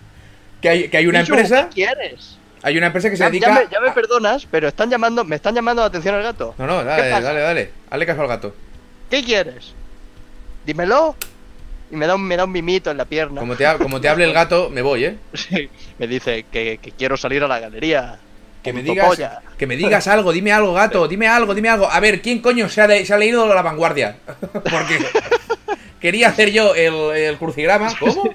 Que 0.62 0.70
hay, 0.70 0.88
que 0.90 0.98
hay 0.98 1.06
una 1.08 1.20
Pichu, 1.22 1.34
empresa. 1.34 1.68
¿Qué 1.70 1.76
quieres? 1.76 2.38
Hay 2.64 2.78
una 2.78 2.88
empresa 2.88 3.10
que 3.10 3.18
se 3.18 3.24
Ya, 3.24 3.30
dedica. 3.30 3.48
ya 3.48 3.54
me, 3.54 3.68
ya 3.72 3.80
me 3.82 3.92
perdonas, 3.92 4.48
pero 4.50 4.68
están 4.68 4.90
llamando, 4.90 5.24
me 5.26 5.36
están 5.36 5.54
llamando 5.54 5.82
la 5.82 5.88
atención 5.88 6.16
al 6.16 6.24
gato. 6.24 6.56
No, 6.58 6.66
no, 6.68 6.80
¿Qué 6.80 6.86
dale, 6.86 7.10
dale, 7.22 7.40
dale. 7.42 7.72
Hazle 7.90 8.06
caso 8.06 8.22
al 8.22 8.28
gato. 8.28 8.56
¿Qué 9.10 9.24
quieres? 9.24 9.74
Dímelo. 10.66 11.16
Y 11.92 11.96
me 11.98 12.08
da 12.08 12.16
un, 12.16 12.24
me 12.24 12.38
da 12.38 12.46
un 12.46 12.52
mimito 12.52 12.90
en 12.90 12.98
la 12.98 13.06
pierna. 13.06 13.40
Como 13.42 13.56
te, 13.56 13.66
ha- 13.66 13.78
como 13.78 14.00
te 14.00 14.08
hable 14.10 14.24
el 14.24 14.34
gato, 14.34 14.70
me 14.70 14.82
voy, 14.82 15.06
¿eh? 15.06 15.18
Sí, 15.34 15.70
me 16.00 16.08
dice 16.08 16.46
que, 16.52 16.80
que 16.82 16.92
quiero 16.92 17.18
salir 17.18 17.44
a 17.44 17.48
la 17.48 17.60
galería. 17.60 18.18
Que 18.64 18.74
me 18.74 18.84
digas, 18.84 19.08
polla. 19.08 19.42
que 19.58 19.66
me 19.66 19.76
digas 19.76 20.08
algo, 20.08 20.32
dime 20.32 20.52
algo, 20.52 20.74
gato, 20.74 21.08
dime 21.08 21.28
algo, 21.28 21.54
dime 21.56 21.68
algo. 21.70 21.90
A 21.92 22.00
ver, 22.00 22.22
¿quién 22.22 22.40
coño 22.42 22.70
se 22.70 22.80
ha, 22.82 22.88
le- 22.88 23.06
se 23.06 23.14
ha 23.14 23.18
leído 23.18 23.48
La 23.54 23.62
Vanguardia? 23.64 24.18
Porque 24.52 25.00
quería 26.00 26.30
hacer 26.30 26.52
yo 26.52 26.76
el, 26.76 26.94
el 27.18 27.38
crucigrama. 27.38 27.92
¿Cómo? 28.00 28.34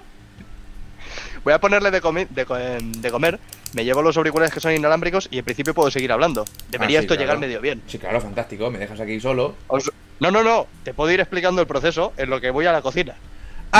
Voy 1.45 1.53
a 1.53 1.61
ponerle 1.61 1.93
de, 1.93 2.03
comi- 2.03 2.27
de, 2.29 2.45
co- 2.45 2.59
em, 2.59 2.91
de 2.93 3.11
comer. 3.11 3.39
Me 3.73 3.85
llevo 3.85 4.03
los 4.03 4.17
auriculares 4.17 4.53
que 4.53 4.59
son 4.61 4.73
inalámbricos 4.75 5.29
y 5.31 5.39
en 5.39 5.45
principio 5.45 5.75
puedo 5.75 5.91
seguir 5.93 6.11
hablando. 6.11 6.45
Debería 6.71 6.99
Ah, 6.99 7.03
sí, 7.03 7.05
esto 7.05 7.15
claro. 7.15 7.21
llegar 7.23 7.39
medio 7.39 7.61
bien. 7.61 7.83
Sí, 7.87 7.99
claro, 7.99 8.21
fantástico. 8.21 8.69
Me 8.71 8.79
dejas 8.79 8.99
aquí 8.99 9.21
solo. 9.21 9.55
Os- 9.69 9.93
No, 10.19 10.31
no, 10.33 10.43
no. 10.43 10.67
Te 10.83 10.93
puedo 10.93 11.13
ir 11.13 11.21
explicando 11.21 11.61
el 11.61 11.69
proceso 11.69 12.13
en 12.17 12.31
lo 12.31 12.41
que 12.41 12.51
voy 12.51 12.67
a 12.67 12.73
la 12.73 12.83
cocina. 12.83 13.15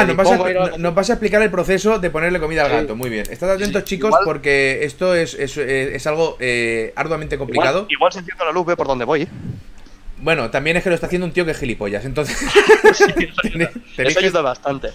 Ah, 0.01 0.05
nos 0.05 0.17
vas, 0.17 0.29
a, 0.31 0.79
nos 0.79 0.95
vas 0.95 1.11
explicar 1.11 1.43
el 1.43 1.51
proceso 1.51 1.99
de 1.99 2.11
ponerle 2.11 2.39
comida 2.41 2.65
al 2.65 2.71
Sí. 2.71 2.77
gato. 2.77 2.97
Muy 2.97 3.11
bien. 3.11 3.25
Estad 3.31 3.51
atentos, 3.51 3.83
Sí, 3.83 3.89
chicos, 3.97 4.09
igual- 4.11 4.23
porque 4.25 4.81
esto 4.85 5.15
es, 5.15 5.35
es, 5.35 5.57
eh, 5.57 5.95
es 5.97 6.07
algo 6.07 6.37
eh, 6.41 6.93
arduamente 6.97 7.39
complicado. 7.39 7.79
Igual, 7.81 7.93
igual 7.93 8.13
si 8.13 8.19
enciendo 8.21 8.45
la 8.45 8.53
luz, 8.53 8.67
ve 8.67 8.77
por 8.77 8.87
dónde 8.87 9.05
voy. 9.05 9.29
Bueno, 10.19 10.51
también 10.51 10.77
es 10.79 10.83
que 10.83 10.89
lo 10.89 10.95
está 10.95 11.07
haciendo 11.07 11.27
un 11.27 11.33
tío 11.33 11.45
que 11.45 11.51
es 11.51 11.59
gilipollas. 11.59 12.05
Entonces, 12.05 12.37
tenéis 13.97 14.17
Eso 14.17 14.19
ayuda 14.21 14.43
bastante. 14.43 14.89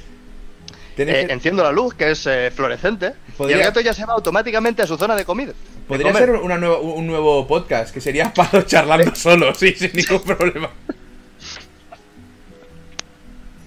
Eh, 0.97 1.05
que- 1.27 1.33
enciendo 1.33 1.63
la 1.63 1.71
luz, 1.71 1.93
que 1.95 2.11
es 2.11 2.27
eh, 2.27 2.51
fluorescente, 2.53 3.13
Podría- 3.37 3.57
y 3.57 3.59
el 3.61 3.65
gato 3.65 3.79
ya 3.81 3.93
se 3.93 4.05
va 4.05 4.13
automáticamente 4.13 4.81
a 4.83 4.87
su 4.87 4.97
zona 4.97 5.15
de 5.15 5.25
comida. 5.25 5.53
Podría 5.87 6.13
ser 6.13 6.31
una 6.31 6.57
nueva- 6.57 6.79
un 6.79 7.07
nuevo 7.07 7.47
podcast 7.47 7.93
que 7.93 8.01
sería 8.01 8.31
Pado 8.35 8.61
charlando 8.63 9.15
solo, 9.15 9.53
sí, 9.55 9.73
sin 9.73 9.91
ningún 9.93 10.21
problema. 10.21 10.69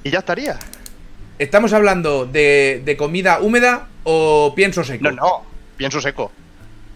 Y 0.03 0.11
ya 0.11 0.18
estaría. 0.18 0.59
¿Estamos 1.39 1.72
hablando 1.72 2.26
de, 2.26 2.82
de 2.85 2.97
comida 2.97 3.41
húmeda 3.41 3.89
o 4.05 4.53
pienso 4.55 4.85
seco? 4.85 5.05
No, 5.05 5.12
no, 5.12 5.43
pienso 5.76 6.01
seco. 6.01 6.30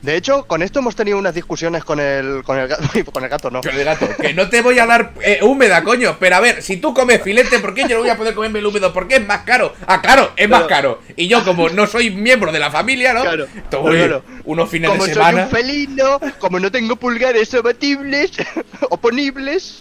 De 0.01 0.15
hecho, 0.15 0.45
con 0.47 0.63
esto 0.63 0.79
hemos 0.79 0.95
tenido 0.95 1.19
unas 1.19 1.35
discusiones 1.35 1.83
con 1.83 1.99
el, 1.99 2.45
con 2.45 2.57
el 2.57 2.69
gato. 2.69 2.85
Con 3.13 3.25
el 3.25 3.29
gato, 3.29 3.51
no. 3.51 3.61
Con 3.63 3.75
el 3.75 3.85
gato, 3.85 4.07
que 4.21 4.33
no 4.33 4.49
te 4.49 4.63
voy 4.63 4.79
a 4.79 4.87
dar 4.87 5.13
eh, 5.25 5.41
húmeda, 5.43 5.83
coño. 5.83 6.17
Pero 6.21 6.37
a 6.37 6.41
ver, 6.41 6.63
si 6.63 6.77
tú 6.77 6.95
comes 6.95 7.21
filete, 7.21 7.59
¿por 7.59 7.75
qué 7.75 7.83
yo 7.83 7.97
no 7.97 8.03
voy 8.03 8.11
a 8.11 8.17
poder 8.17 8.33
comerme 8.35 8.61
el 8.61 8.67
húmedo? 8.67 8.93
Porque 8.93 9.17
es 9.17 9.27
más 9.27 9.41
caro. 9.41 9.75
Ah, 9.89 10.01
claro, 10.01 10.31
es 10.37 10.49
más 10.49 10.65
caro. 10.65 11.01
Y 11.17 11.27
yo, 11.27 11.45
como 11.45 11.69
no 11.71 11.89
soy 11.89 12.11
miembro 12.11 12.53
de 12.53 12.61
la 12.61 12.71
familia, 12.71 13.13
¿no? 13.13 13.23
Claro, 13.23 14.23
unos 14.45 14.71
fines 14.71 14.89
Como 14.89 15.05
de 15.05 15.15
soy 15.15 15.21
semana. 15.21 15.45
un 15.47 15.51
felino, 15.51 16.21
como 16.39 16.61
no 16.61 16.71
tengo 16.71 16.95
pulgares 16.95 17.53
abatibles, 17.55 18.31
oponibles. 18.91 19.81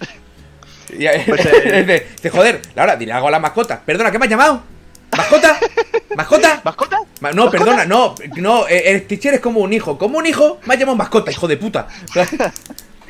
Y, 0.89 1.07
Pues, 1.29 1.45
eh, 1.45 1.83
de, 1.83 2.07
de, 2.21 2.29
joder, 2.29 2.61
Laura, 2.75 2.95
dile 2.95 3.13
algo 3.13 3.27
a 3.27 3.31
la 3.31 3.39
mascota. 3.39 3.81
Perdona, 3.85 4.11
¿qué 4.11 4.19
me 4.19 4.25
has 4.25 4.31
llamado? 4.31 4.63
¿Mascota? 5.15 5.57
¿Mascota? 6.15 6.61
¿Mascota? 6.63 6.97
Ma- 7.21 7.31
no, 7.31 7.45
¿Mascota? 7.45 7.65
perdona, 7.65 7.85
no, 7.85 8.13
no, 8.35 8.67
eh, 8.67 8.83
el 8.91 9.07
teacher 9.07 9.33
es 9.35 9.39
como 9.39 9.61
un 9.61 9.73
hijo. 9.73 9.97
Como 9.97 10.17
un 10.19 10.25
hijo, 10.25 10.59
me 10.65 10.73
ha 10.73 10.77
llamado 10.77 10.97
mascota, 10.97 11.31
hijo 11.31 11.47
de 11.47 11.57
puta. 11.57 11.87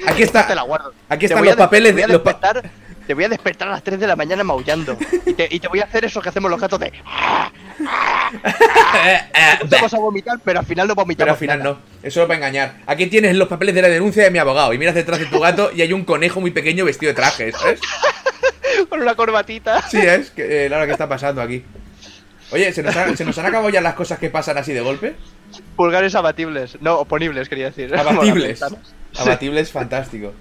Aquí 0.08 0.24
está. 0.24 0.46
Te 0.48 0.56
la 0.56 0.62
guardo. 0.62 0.94
Aquí 1.10 1.28
Te 1.28 1.34
están 1.34 1.44
los 1.44 1.56
papeles 1.56 1.90
te 1.90 1.94
voy 1.96 2.04
a 2.04 2.08
de- 2.08 2.14
los 2.14 2.22
pa- 2.22 2.34
despertar, 2.34 2.70
Te 3.08 3.14
voy 3.16 3.24
a 3.24 3.30
despertar 3.30 3.68
a 3.68 3.72
las 3.72 3.84
3 3.84 4.00
de 4.00 4.08
la 4.08 4.16
mañana 4.16 4.44
maullando. 4.44 4.96
Y 5.26 5.34
te, 5.34 5.48
y 5.50 5.60
te 5.60 5.68
voy 5.68 5.80
a 5.80 5.86
hacer 5.86 6.06
eso 6.06 6.22
que 6.22 6.30
hacemos 6.30 6.52
los 6.52 6.60
gatos 6.62 6.80
de. 6.80 6.88
Eh, 6.88 6.94
eh, 9.34 9.60
Vamos 9.70 9.94
a 9.94 9.98
vomitar, 10.00 10.38
pero 10.44 10.60
al 10.60 10.66
final 10.66 10.88
no 10.88 10.96
vomitamos. 10.96 11.26
Pero 11.26 11.32
al 11.34 11.38
final 11.38 11.60
nada. 11.60 11.72
no, 11.72 11.80
eso 12.08 12.22
es 12.22 12.28
para 12.28 12.38
engañar. 12.38 12.76
Aquí 12.86 13.08
tienes 13.08 13.36
los 13.36 13.48
papeles 13.48 13.76
de 13.76 13.82
la 13.82 13.90
denuncia 13.90 14.24
de 14.24 14.32
mi 14.32 14.40
abogado 14.40 14.74
y 14.74 14.78
miras 14.78 14.96
detrás 14.96 15.20
de 15.20 15.26
tu 15.26 15.40
gato 15.40 15.72
y 15.76 15.82
hay 15.82 15.94
un 15.94 16.04
conejo 16.06 16.40
muy 16.42 16.52
pequeño 16.52 16.86
vestido 16.86 17.12
de 17.12 17.16
traje, 17.16 17.52
¿sabes? 17.52 17.80
Con 18.90 19.02
una 19.02 19.16
corbatita. 19.16 19.82
Sí, 19.90 19.98
es, 19.98 20.30
que, 20.32 20.66
eh, 20.66 20.70
Laura, 20.70 20.86
¿qué 20.86 20.92
está 20.92 21.08
pasando 21.10 21.42
aquí? 21.42 21.64
Oye, 22.52 22.72
¿se 22.72 22.82
nos, 22.84 22.96
ha- 22.96 23.16
¿se 23.16 23.26
nos 23.26 23.38
han 23.38 23.46
acabado 23.48 23.70
ya 23.70 23.82
las 23.82 23.96
cosas 23.96 24.20
que 24.20 24.30
pasan 24.30 24.58
así 24.58 24.72
de 24.74 24.82
golpe? 24.82 25.16
Pulgares 25.76 26.16
abatibles. 26.16 26.78
No, 26.82 27.00
oponibles, 27.00 27.50
quería 27.50 27.66
decir. 27.72 27.94
Abatibles. 27.98 28.62
Abatibles, 29.18 29.72
fantástico. 29.72 30.34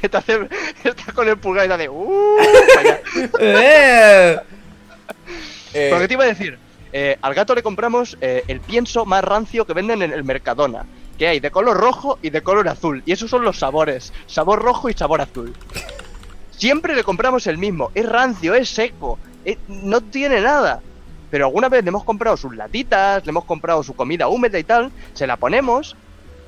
Que 0.00 0.08
te 0.08 0.16
hace- 0.16 0.48
Estás 0.84 1.14
con 1.14 1.28
el 1.28 1.38
pulgar 1.38 1.64
y 1.64 1.68
te 1.68 1.74
hace. 1.74 1.88
"Uh". 1.88 2.36
Eh, 3.38 4.36
eh, 5.74 5.88
Pero 5.90 5.98
¿qué 6.00 6.08
te 6.08 6.14
iba 6.14 6.24
a 6.24 6.28
decir? 6.28 6.58
Eh, 6.92 7.16
al 7.22 7.34
gato 7.34 7.54
le 7.54 7.62
compramos 7.62 8.16
eh, 8.20 8.42
el 8.48 8.60
pienso 8.60 9.04
más 9.04 9.22
rancio 9.24 9.64
que 9.66 9.72
venden 9.74 10.02
en 10.02 10.12
el 10.12 10.24
Mercadona. 10.24 10.84
Que 11.18 11.28
hay 11.28 11.40
de 11.40 11.50
color 11.50 11.76
rojo 11.76 12.18
y 12.22 12.30
de 12.30 12.42
color 12.42 12.68
azul. 12.68 13.02
Y 13.06 13.12
esos 13.12 13.28
son 13.30 13.44
los 13.44 13.58
sabores. 13.58 14.12
Sabor 14.26 14.60
rojo 14.62 14.88
y 14.88 14.94
sabor 14.94 15.20
azul. 15.20 15.54
Siempre 16.50 16.94
le 16.94 17.04
compramos 17.04 17.46
el 17.46 17.58
mismo. 17.58 17.90
Es 17.94 18.06
rancio, 18.08 18.54
es 18.54 18.68
seco. 18.68 19.18
eh, 19.44 19.58
no 19.68 20.00
tiene 20.00 20.40
nada. 20.40 20.80
Pero 21.30 21.46
alguna 21.46 21.68
vez 21.68 21.84
le 21.84 21.88
hemos 21.90 22.04
comprado 22.04 22.36
sus 22.36 22.54
latitas, 22.56 23.24
le 23.24 23.30
hemos 23.30 23.44
comprado 23.44 23.82
su 23.82 23.94
comida 23.94 24.28
húmeda 24.28 24.58
y 24.58 24.64
tal. 24.64 24.90
Se 25.14 25.26
la 25.26 25.36
ponemos. 25.36 25.96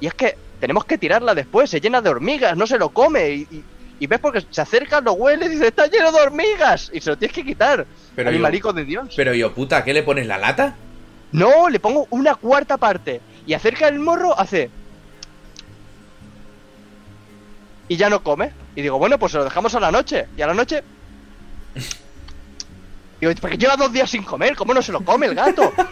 Y 0.00 0.06
es 0.06 0.14
que 0.14 0.36
tenemos 0.60 0.84
que 0.84 0.98
tirarla 0.98 1.34
después. 1.34 1.70
Se 1.70 1.80
llena 1.80 2.00
de 2.00 2.10
hormigas, 2.10 2.56
no 2.56 2.66
se 2.66 2.78
lo 2.78 2.88
come. 2.90 3.30
Y, 3.30 3.40
y- 3.50 3.64
y 4.02 4.06
ves 4.08 4.18
porque 4.18 4.44
se 4.50 4.60
acerca, 4.60 5.00
lo 5.00 5.12
huele 5.12 5.46
y 5.46 5.50
dice, 5.50 5.68
está 5.68 5.86
lleno 5.86 6.10
de 6.10 6.20
hormigas. 6.20 6.90
Y 6.92 7.00
se 7.00 7.10
lo 7.10 7.16
tienes 7.16 7.32
que 7.36 7.44
quitar. 7.44 7.86
Pero 8.16 8.30
yo- 8.30 8.34
Animalico 8.34 8.72
de 8.72 8.84
Dios. 8.84 9.14
pero 9.14 9.32
yo, 9.32 9.54
puta, 9.54 9.84
¿qué 9.84 9.94
le 9.94 10.02
pones 10.02 10.26
la 10.26 10.38
lata? 10.38 10.74
No, 11.30 11.68
le 11.68 11.78
pongo 11.78 12.08
una 12.10 12.34
cuarta 12.34 12.78
parte. 12.78 13.20
Y 13.46 13.54
acerca 13.54 13.86
el 13.86 14.00
morro, 14.00 14.36
hace. 14.36 14.70
Y 17.86 17.96
ya 17.96 18.10
no 18.10 18.24
come. 18.24 18.50
Y 18.74 18.82
digo, 18.82 18.98
bueno, 18.98 19.20
pues 19.20 19.30
se 19.30 19.38
lo 19.38 19.44
dejamos 19.44 19.72
a 19.76 19.80
la 19.80 19.92
noche. 19.92 20.26
Y 20.36 20.42
a 20.42 20.48
la 20.48 20.54
noche. 20.54 20.82
Digo, 23.20 23.32
porque 23.40 23.56
lleva 23.56 23.76
dos 23.76 23.92
días 23.92 24.10
sin 24.10 24.24
comer, 24.24 24.56
¿cómo 24.56 24.74
no 24.74 24.82
se 24.82 24.90
lo 24.90 25.04
come 25.04 25.26
el 25.26 25.36
gato? 25.36 25.72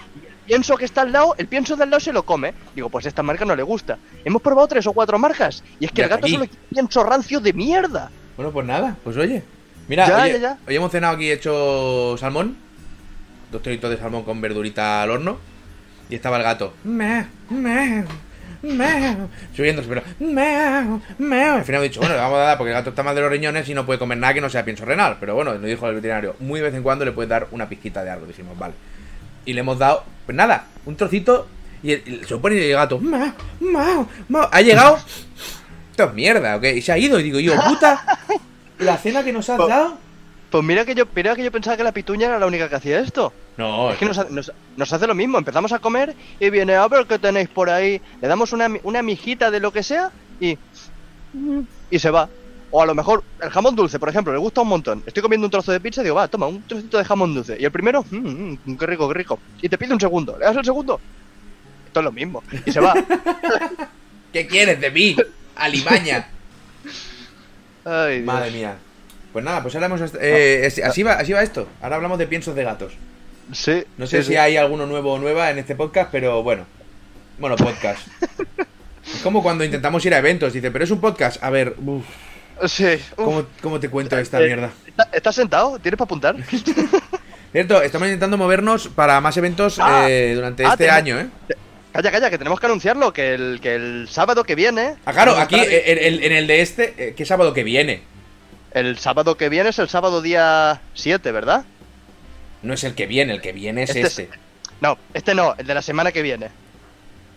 Pienso 0.50 0.76
que 0.76 0.84
está 0.84 1.02
al 1.02 1.12
lado, 1.12 1.36
el 1.38 1.46
pienso 1.46 1.76
del 1.76 1.90
lado 1.90 2.00
se 2.00 2.12
lo 2.12 2.24
come. 2.24 2.52
Digo, 2.74 2.88
pues 2.90 3.06
esta 3.06 3.22
marca 3.22 3.44
no 3.44 3.54
le 3.54 3.62
gusta. 3.62 3.98
Hemos 4.24 4.42
probado 4.42 4.66
tres 4.66 4.84
o 4.88 4.92
cuatro 4.92 5.16
marcas. 5.16 5.62
Y 5.78 5.84
es 5.84 5.92
que 5.92 5.98
Ya 5.98 6.04
el 6.06 6.10
gato 6.10 6.26
aquí. 6.26 6.32
solo 6.34 6.46
quiere 6.46 6.62
pienso 6.70 7.04
rancio 7.04 7.38
de 7.38 7.52
mierda. 7.52 8.10
Bueno, 8.36 8.50
pues 8.50 8.66
nada, 8.66 8.96
pues 9.04 9.16
oye. 9.16 9.44
Mira, 9.86 10.08
Ya, 10.08 10.22
oye, 10.24 10.32
ya, 10.32 10.38
ya. 10.40 10.58
hoy 10.66 10.74
hemos 10.74 10.90
cenado 10.90 11.14
aquí 11.14 11.30
hecho 11.30 12.16
salmón. 12.18 12.56
Dos 13.52 13.62
trocitos 13.62 13.90
de 13.90 13.96
salmón 13.98 14.24
con 14.24 14.40
verdurita 14.40 15.02
al 15.04 15.12
horno. 15.12 15.38
Y 16.08 16.16
estaba 16.16 16.36
el 16.38 16.42
gato. 16.42 16.74
Meh, 16.82 17.26
meh, 17.48 18.02
meh, 18.62 19.16
Subiéndose, 19.54 19.88
pero. 19.88 20.02
Meh, 20.18 20.98
meh. 21.18 21.44
Al 21.44 21.64
final 21.64 21.80
he 21.82 21.84
dicho, 21.84 22.00
bueno, 22.00 22.16
le 22.16 22.20
vamos 22.22 22.38
a 22.38 22.42
dar 22.42 22.58
porque 22.58 22.72
el 22.72 22.76
gato 22.76 22.90
está 22.90 23.04
mal 23.04 23.14
de 23.14 23.20
los 23.20 23.30
riñones 23.30 23.68
y 23.68 23.74
no 23.74 23.86
puede 23.86 24.00
comer 24.00 24.18
nada 24.18 24.34
que 24.34 24.40
no 24.40 24.50
sea 24.50 24.64
pienso 24.64 24.84
renal. 24.84 25.16
Pero 25.20 25.36
bueno, 25.36 25.52
nos 25.54 25.62
dijo 25.62 25.86
el 25.88 25.94
veterinario, 25.94 26.34
muy 26.40 26.58
de 26.58 26.66
vez 26.66 26.74
en 26.74 26.82
cuando 26.82 27.04
le 27.04 27.12
puedes 27.12 27.28
dar 27.28 27.46
una 27.52 27.68
pizquita 27.68 28.02
de 28.02 28.10
algo. 28.10 28.26
Dijimos, 28.26 28.58
vale. 28.58 28.74
Y 29.50 29.52
le 29.52 29.60
hemos 29.62 29.80
dado, 29.80 30.04
pues 30.26 30.36
nada, 30.36 30.66
un 30.86 30.94
trocito. 30.96 31.48
Y, 31.82 31.90
el- 31.92 32.20
y 32.22 32.24
se 32.24 32.36
pone 32.36 32.64
el 32.64 32.72
gato. 32.72 33.00
"Meh, 33.00 33.32
meh, 33.58 34.04
meh". 34.28 34.38
Ha 34.52 34.60
llegado. 34.60 34.96
Esto 35.90 36.04
es 36.04 36.14
mierda, 36.14 36.54
¿ok? 36.56 36.64
Y 36.76 36.82
se 36.82 36.92
ha 36.92 36.98
ido. 36.98 37.18
Y 37.18 37.24
digo 37.24 37.40
yo, 37.40 37.54
puta. 37.64 38.18
La 38.78 38.96
cena 38.96 39.24
que 39.24 39.32
nos 39.32 39.50
has 39.50 39.56
Po- 39.56 39.66
dado. 39.66 39.98
Pues 40.50 40.62
mira 40.64 40.84
que 40.84 40.94
yo, 40.94 41.04
mira 41.16 41.34
que 41.34 41.42
yo 41.42 41.50
pensaba 41.50 41.76
que 41.76 41.82
la 41.82 41.90
pituña 41.90 42.28
era 42.28 42.38
la 42.38 42.46
única 42.46 42.68
que 42.68 42.76
hacía 42.76 43.00
esto. 43.00 43.32
No, 43.56 43.90
Es 43.90 43.98
que 43.98 44.04
nos, 44.06 44.30
nos- 44.30 44.52
nos 44.76 44.92
hace 44.92 45.06
lo 45.08 45.14
mismo, 45.16 45.36
empezamos 45.38 45.72
a 45.72 45.80
comer 45.80 46.14
y 46.38 46.48
viene, 46.50 46.76
a 46.76 46.86
ver 46.86 47.06
qué 47.06 47.18
tenéis 47.18 47.48
por 47.48 47.70
ahí, 47.70 48.00
le 48.22 48.28
damos 48.28 48.52
una, 48.52 48.68
una 48.84 49.02
mijita 49.02 49.50
de 49.50 49.58
lo 49.60 49.72
que 49.72 49.82
sea 49.82 50.10
y... 50.40 50.56
y 51.90 51.98
se 51.98 52.10
va. 52.10 52.28
O 52.72 52.82
a 52.82 52.86
lo 52.86 52.94
mejor 52.94 53.24
el 53.42 53.50
jamón 53.50 53.74
dulce, 53.74 53.98
por 53.98 54.08
ejemplo, 54.08 54.32
le 54.32 54.38
gusta 54.38 54.60
un 54.60 54.68
montón. 54.68 55.02
Estoy 55.06 55.22
comiendo 55.22 55.46
un 55.46 55.50
trozo 55.50 55.72
de 55.72 55.80
pizza 55.80 56.00
y 56.02 56.04
digo, 56.04 56.16
va, 56.16 56.28
toma, 56.28 56.46
un 56.46 56.62
trocito 56.62 56.98
de 56.98 57.04
jamón 57.04 57.34
dulce. 57.34 57.56
Y 57.58 57.64
el 57.64 57.72
primero, 57.72 58.04
mmm, 58.10 58.56
mmm, 58.64 58.76
qué 58.76 58.86
rico, 58.86 59.08
qué 59.08 59.14
rico. 59.14 59.38
Y 59.60 59.68
te 59.68 59.76
pide 59.76 59.92
un 59.92 60.00
segundo, 60.00 60.36
le 60.38 60.44
das 60.44 60.56
el 60.56 60.64
segundo. 60.64 61.00
Esto 61.86 62.00
es 62.00 62.04
lo 62.04 62.12
mismo. 62.12 62.42
Y 62.64 62.70
se 62.70 62.80
va. 62.80 62.94
¿Qué 64.32 64.46
quieres 64.46 64.80
de 64.80 64.90
mí? 64.90 65.16
Alimaña. 65.56 66.28
Ay, 67.84 68.16
Dios. 68.16 68.26
Madre 68.26 68.50
mía. 68.52 68.76
Pues 69.32 69.44
nada, 69.44 69.62
pues 69.62 69.74
ahora 69.74 69.86
hemos. 69.86 70.00
eh, 70.20 70.72
así, 70.84 71.02
va, 71.02 71.14
así 71.14 71.32
va 71.32 71.42
esto. 71.42 71.68
Ahora 71.82 71.96
hablamos 71.96 72.18
de 72.18 72.26
piensos 72.26 72.54
de 72.54 72.64
gatos. 72.64 72.92
Sí. 73.52 73.82
No 73.96 74.06
sé 74.06 74.18
sí, 74.18 74.22
si 74.22 74.32
sí. 74.32 74.36
hay 74.36 74.56
alguno 74.56 74.86
nuevo 74.86 75.14
o 75.14 75.18
nueva 75.18 75.50
en 75.50 75.58
este 75.58 75.74
podcast, 75.74 76.10
pero 76.12 76.42
bueno. 76.42 76.64
Bueno, 77.38 77.56
podcast. 77.56 78.06
Es 79.02 79.22
como 79.22 79.42
cuando 79.42 79.64
intentamos 79.64 80.04
ir 80.04 80.14
a 80.14 80.18
eventos. 80.18 80.52
Dice, 80.52 80.70
pero 80.70 80.84
es 80.84 80.90
un 80.90 81.00
podcast. 81.00 81.42
A 81.42 81.50
ver, 81.50 81.74
uf, 81.84 82.04
Sí. 82.66 82.98
¿cómo, 83.16 83.44
cómo 83.62 83.80
te 83.80 83.88
cuento 83.88 84.18
esta 84.18 84.40
Eh, 84.40 84.46
mierda? 84.46 84.70
¿está- 84.86 85.08
¿Estás 85.12 85.34
sentado? 85.34 85.78
¿Tienes 85.78 85.96
para 85.98 86.04
apuntar? 86.06 86.36
Cierto, 87.52 87.82
estamos 87.82 88.06
intentando 88.06 88.36
movernos 88.36 88.88
para 88.88 89.20
más 89.20 89.36
eventos 89.36 89.78
Ah, 89.80 90.06
eh, 90.08 90.32
durante 90.34 90.64
ah, 90.64 90.70
este 90.72 90.84
tenemos- 90.84 90.98
año, 90.98 91.20
¿eh? 91.20 91.28
Calla, 91.92 92.12
calla, 92.12 92.30
que 92.30 92.38
tenemos 92.38 92.60
que 92.60 92.66
anunciarlo, 92.66 93.12
que 93.12 93.34
el, 93.34 93.58
que 93.60 93.74
el 93.74 94.08
sábado 94.08 94.44
que 94.44 94.54
viene... 94.54 94.94
Ah, 95.04 95.12
claro, 95.12 95.34
aquí 95.36 95.56
en, 95.56 95.98
en- 95.98 96.22
en 96.22 96.32
el 96.32 96.46
de 96.46 96.60
este, 96.60 96.94
eh, 96.96 97.14
¿qué 97.16 97.24
sábado 97.24 97.52
que 97.52 97.64
viene? 97.64 98.02
El 98.72 98.96
sábado 98.98 99.36
que 99.36 99.48
viene 99.48 99.70
es 99.70 99.78
el 99.80 99.88
sábado 99.88 100.22
día 100.22 100.80
7, 100.94 101.32
¿verdad? 101.32 101.64
No 102.62 102.74
es 102.74 102.84
el 102.84 102.94
que 102.94 103.06
viene, 103.06 103.32
el 103.32 103.40
que 103.40 103.50
viene 103.52 103.82
es 103.82 103.90
Este 103.90 104.00
es- 104.02 104.18
este. 104.20 104.38
No, 104.80 104.96
este 105.14 105.34
no, 105.34 105.54
el 105.58 105.66
de 105.66 105.74
la 105.74 105.82
semana 105.82 106.12
que 106.12 106.22
viene. 106.22 106.48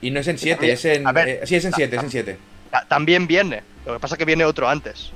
Y 0.01 0.11
no 0.11 0.19
es 0.19 0.27
en 0.27 0.37
7, 0.37 0.55
también- 0.57 0.73
es 0.75 0.85
en. 0.85 1.03
ver, 1.13 1.27
eh, 1.29 1.39
sí, 1.45 1.55
es 1.55 1.65
en 1.65 1.71
ta- 1.71 1.77
7, 1.77 1.95
es 1.95 2.03
en 2.03 2.09
7. 2.11 2.37
Ta- 2.69 2.85
También 2.87 3.25
viene. 3.25 3.63
Lo 3.85 3.93
que 3.93 3.99
pasa 3.99 4.15
es 4.15 4.19
que 4.19 4.25
viene 4.25 4.45
otro 4.45 4.67
antes. 4.69 5.11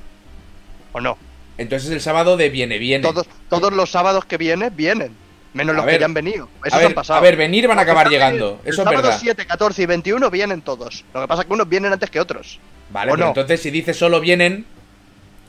¿O 0.92 1.00
no? 1.00 1.16
Entonces 1.56 1.90
el 1.90 2.00
sábado 2.00 2.36
de 2.36 2.50
viene, 2.50 2.78
viene. 2.78 3.02
Todos, 3.02 3.26
todos 3.48 3.72
los 3.72 3.90
sábados 3.90 4.24
que 4.24 4.36
vienen, 4.36 4.74
vienen. 4.76 5.12
Menos 5.54 5.72
A 5.74 5.76
los 5.78 5.86
ver, 5.86 5.94
que 5.94 6.00
ya 6.00 6.04
han 6.06 6.14
venido. 6.14 6.48
Esos 6.62 6.74
a 6.74 6.78
ver, 6.78 6.86
han 6.88 6.94
pasado. 6.94 7.18
a 7.18 7.22
ver, 7.22 7.36
venir 7.36 7.66
van 7.66 7.78
a 7.78 7.82
acabar 7.82 8.08
llegando. 8.08 8.58
venidos, 8.58 8.60
Eso 8.66 8.68
es 8.68 8.78
el 8.78 8.84
sábado 8.84 9.02
verdad. 9.02 9.18
7, 9.20 9.46
14 9.46 9.82
y 9.82 9.86
21 9.86 10.30
vienen 10.30 10.62
todos. 10.62 11.04
Lo 11.14 11.22
que 11.22 11.26
pasa 11.28 11.42
es 11.42 11.48
que 11.48 11.54
unos 11.54 11.68
vienen 11.68 11.92
antes 11.92 12.10
que 12.10 12.20
otros. 12.20 12.60
Vale, 12.90 13.10
¿O 13.10 13.14
pero 13.14 13.24
no? 13.24 13.30
entonces 13.30 13.60
si 13.60 13.70
dices 13.70 13.96
solo 13.96 14.20
vienen. 14.20 14.66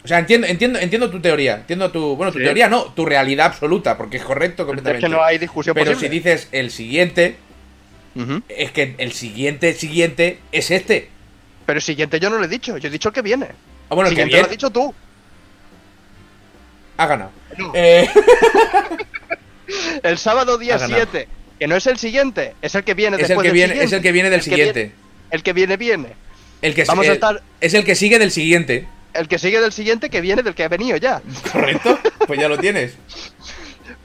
O 0.03 0.07
sea, 0.07 0.17
entiendo, 0.19 0.47
entiendo, 0.47 0.79
entiendo 0.79 1.09
tu 1.11 1.19
teoría. 1.19 1.55
Entiendo 1.57 1.91
tu. 1.91 2.15
Bueno, 2.15 2.31
tu 2.31 2.39
Sí. 2.39 2.45
teoría 2.45 2.69
no, 2.69 2.85
tu 2.85 3.05
realidad 3.05 3.47
absoluta, 3.47 3.97
porque 3.97 4.17
es 4.17 4.23
correcto 4.23 4.63
Es 4.63 4.67
completamente. 4.67 5.05
que 5.05 5.09
no 5.11 5.21
hay 5.23 5.37
discusión 5.37 5.75
pero 5.75 5.93
si 5.99 6.07
dices 6.07 6.47
el 6.53 6.71
siguiente, 6.71 7.35
es 8.47 8.71
que 8.71 8.95
el 8.97 9.11
siguiente, 9.11 9.73
siguiente 9.73 10.39
es 10.53 10.71
este. 10.71 11.09
Pero 11.69 11.77
el 11.77 11.83
siguiente 11.83 12.19
yo 12.19 12.31
no 12.31 12.39
lo 12.39 12.45
he 12.45 12.47
dicho. 12.47 12.77
Yo 12.79 12.87
he 12.87 12.91
dicho 12.91 13.09
el 13.09 13.13
que 13.13 13.21
viene. 13.21 13.47
Ah, 13.91 13.93
bueno, 13.93 14.09
el 14.09 14.15
que 14.15 14.23
viene 14.25 14.39
lo 14.39 14.45
has 14.45 14.49
dicho 14.49 14.71
tú. 14.71 14.91
ha 16.97 17.05
ganado. 17.05 17.29
No. 17.59 17.71
Eh, 17.75 18.09
El 20.01 20.17
sábado 20.17 20.57
día 20.57 20.75
Ha 20.75 20.77
ganado. 20.79 21.03
7, 21.11 21.27
que 21.59 21.67
no 21.67 21.75
es 21.75 21.85
el 21.85 21.99
siguiente, 21.99 22.55
es 22.59 22.73
el 22.73 22.83
que 22.83 22.95
viene 22.95 23.17
es, 23.17 23.21
el 23.21 23.27
después 23.27 23.43
que 23.43 23.49
del 23.49 23.53
viene, 23.53 23.73
siguiente. 23.73 23.85
es 23.85 23.93
el 23.93 24.01
que 24.01 24.11
viene 24.11 24.29
del 24.31 24.39
El 24.39 24.43
que 24.45 24.49
siguiente. 24.49 24.79
viene- 24.81 24.95
el 25.29 25.43
que 25.43 25.53
viene, 25.53 25.77
viene. 25.77 26.07
El 26.63 26.73
que 26.73 26.83
Vamos 26.85 27.05
el- 27.05 27.11
a 27.11 27.13
estar- 27.13 27.41
Es 27.61 27.75
el 27.75 27.83
que 27.85 27.93
sigue 27.93 28.17
del 28.17 28.31
siguiente. 28.31 28.87
El 29.13 29.27
que 29.27 29.37
sigue 29.37 29.61
del 29.61 29.71
siguiente, 29.71 30.09
que 30.09 30.21
viene 30.21 30.41
del 30.41 30.55
que 30.55 30.63
ha 30.63 30.69
venido 30.69 30.97
ya. 30.97 31.21
¿Correcto? 31.51 31.99
Pues 32.25 32.39
ya 32.39 32.49
lo 32.49 32.57
tienes. 32.57 32.95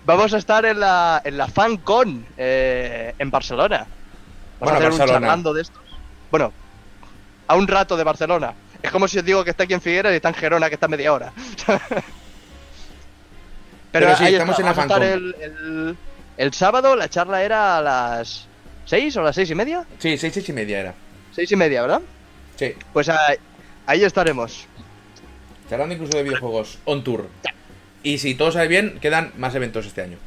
Vamos 0.04 0.34
a 0.34 0.36
estar 0.38 0.66
en 0.66 0.80
la, 0.80 1.22
en 1.24 1.38
la 1.38 1.46
FanCon 1.48 2.26
eh, 2.36 3.14
en 3.18 3.30
Barcelona. 3.30 3.78
Vamos 3.78 3.88
Bueno, 4.60 4.74
a 4.74 4.76
hacer 4.80 4.92
un 4.92 4.98
Barcelona. 4.98 5.20
charlando 5.26 5.54
de 5.54 5.62
estos. 5.62 5.82
Bueno, 6.30 6.52
a 7.46 7.56
un 7.56 7.66
rato 7.68 7.96
de 7.96 8.04
Barcelona. 8.04 8.54
Es 8.82 8.90
como 8.90 9.08
si 9.08 9.18
os 9.18 9.24
digo 9.24 9.44
que 9.44 9.50
está 9.50 9.64
aquí 9.64 9.74
en 9.74 9.80
Figueras 9.80 10.12
y 10.12 10.16
está 10.16 10.28
en 10.28 10.34
Gerona, 10.34 10.68
que 10.68 10.74
está 10.74 10.86
a 10.86 10.90
media 10.90 11.12
hora. 11.12 11.32
Pero, 13.92 14.06
Pero 14.06 14.16
sí, 14.16 14.24
ahí 14.24 14.32
estamos 14.34 14.58
está, 14.58 14.62
en 14.62 14.66
la 14.66 14.72
vamos 14.82 14.90
a 14.92 14.94
estar 14.96 15.02
el, 15.02 15.36
el, 15.40 15.96
el 16.36 16.52
sábado, 16.52 16.96
la 16.96 17.08
charla 17.08 17.42
era 17.44 17.78
a 17.78 17.80
las 17.80 18.48
6 18.86 19.16
o 19.18 19.22
las 19.22 19.34
seis 19.36 19.50
y 19.50 19.54
media. 19.54 19.84
Sí, 19.98 20.18
seis, 20.18 20.32
seis 20.34 20.48
y 20.48 20.52
media 20.52 20.80
era. 20.80 20.94
Seis 21.32 21.50
y 21.52 21.56
media, 21.56 21.82
¿verdad? 21.82 22.00
Sí. 22.56 22.74
Pues 22.92 23.08
ahí, 23.08 23.36
ahí 23.86 24.02
estaremos. 24.04 24.66
Charlando 25.70 25.94
incluso 25.94 26.16
de 26.16 26.24
videojuegos 26.24 26.78
on 26.84 27.04
tour. 27.04 27.28
Y 28.02 28.18
si 28.18 28.34
todo 28.34 28.50
sale 28.52 28.68
bien, 28.68 28.98
quedan 29.00 29.32
más 29.38 29.54
eventos 29.54 29.86
este 29.86 30.02
año. 30.02 30.18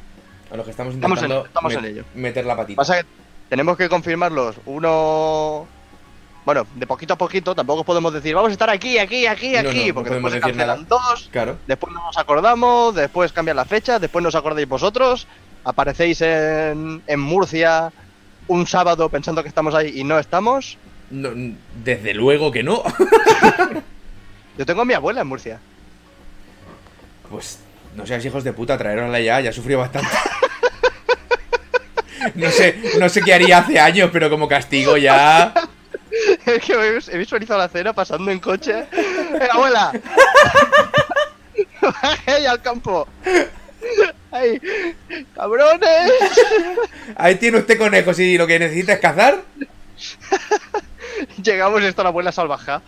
A 0.50 0.56
los 0.56 0.64
que 0.64 0.70
estamos 0.70 0.94
Estamos 0.94 1.18
en- 1.18 1.24
intentando 1.26 1.46
estamos 1.46 1.74
en 1.74 1.84
ello. 1.84 2.04
meter 2.14 2.44
la 2.46 2.56
patita. 2.56 2.76
Pasa 2.78 3.02
que 3.02 3.06
tenemos 3.50 3.76
que 3.76 3.88
confirmarlos. 3.88 4.56
Uno. 4.64 5.68
Bueno, 6.48 6.66
de 6.76 6.86
poquito 6.86 7.12
a 7.12 7.18
poquito, 7.18 7.54
tampoco 7.54 7.84
podemos 7.84 8.10
decir, 8.10 8.34
vamos 8.34 8.48
a 8.48 8.52
estar 8.52 8.70
aquí, 8.70 8.96
aquí, 8.96 9.26
aquí, 9.26 9.52
No, 9.52 9.68
aquí, 9.68 9.80
no, 9.80 9.86
no 9.88 9.94
porque 9.96 10.08
podemos 10.08 10.32
después 10.32 10.54
se 10.54 10.56
nada. 10.56 10.76
cancelan 10.76 10.88
dos, 10.88 11.28
Claro. 11.30 11.58
después 11.66 11.92
no 11.92 12.02
nos 12.02 12.16
acordamos, 12.16 12.94
después 12.94 13.32
cambian 13.34 13.54
la 13.58 13.66
fecha, 13.66 13.98
después 13.98 14.22
nos 14.22 14.34
acordáis 14.34 14.66
vosotros, 14.66 15.26
aparecéis 15.62 16.22
en, 16.22 17.02
en 17.06 17.20
Murcia 17.20 17.92
un 18.46 18.66
sábado 18.66 19.10
pensando 19.10 19.42
que 19.42 19.50
estamos 19.50 19.74
ahí 19.74 19.92
y 20.00 20.04
no 20.04 20.18
estamos. 20.18 20.78
No, 21.10 21.28
desde 21.84 22.14
luego 22.14 22.50
que 22.50 22.62
no. 22.62 22.82
Yo 24.56 24.64
tengo 24.64 24.80
a 24.80 24.84
mi 24.86 24.94
abuela 24.94 25.20
en 25.20 25.26
Murcia. 25.26 25.60
Pues 27.30 27.58
no 27.94 28.06
seáis 28.06 28.24
hijos 28.24 28.42
de 28.42 28.54
puta, 28.54 28.78
traerosla 28.78 29.20
ya, 29.20 29.38
ya 29.42 29.52
sufrió 29.52 29.80
bastante. 29.80 30.08
No 32.34 32.50
sé, 32.50 32.76
no 33.00 33.08
sé 33.08 33.22
qué 33.22 33.32
haría 33.32 33.58
hace 33.58 33.78
años, 33.80 34.10
pero 34.12 34.28
como 34.28 34.48
castigo 34.48 34.96
ya. 34.96 35.52
Es 36.48 36.64
que 36.66 36.72
he 37.12 37.18
visualizado 37.18 37.60
la 37.60 37.68
cena 37.68 37.92
pasando 37.92 38.30
en 38.30 38.38
coche. 38.38 38.86
¡Eh, 38.92 39.48
abuela! 39.52 39.92
¡Ay, 42.26 42.46
al 42.46 42.62
campo! 42.62 43.06
¡Ay, 44.30 44.60
cabrones! 45.34 46.12
Ahí 47.16 47.36
tiene 47.36 47.58
usted 47.58 47.78
conejos 47.78 48.18
y 48.18 48.38
lo 48.38 48.46
que 48.46 48.58
necesita 48.58 48.94
es 48.94 49.00
cazar. 49.00 49.42
Llegamos 51.42 51.82
y 51.82 51.86
está 51.86 52.02
la 52.02 52.10
abuela 52.10 52.32
salvaja. 52.32 52.82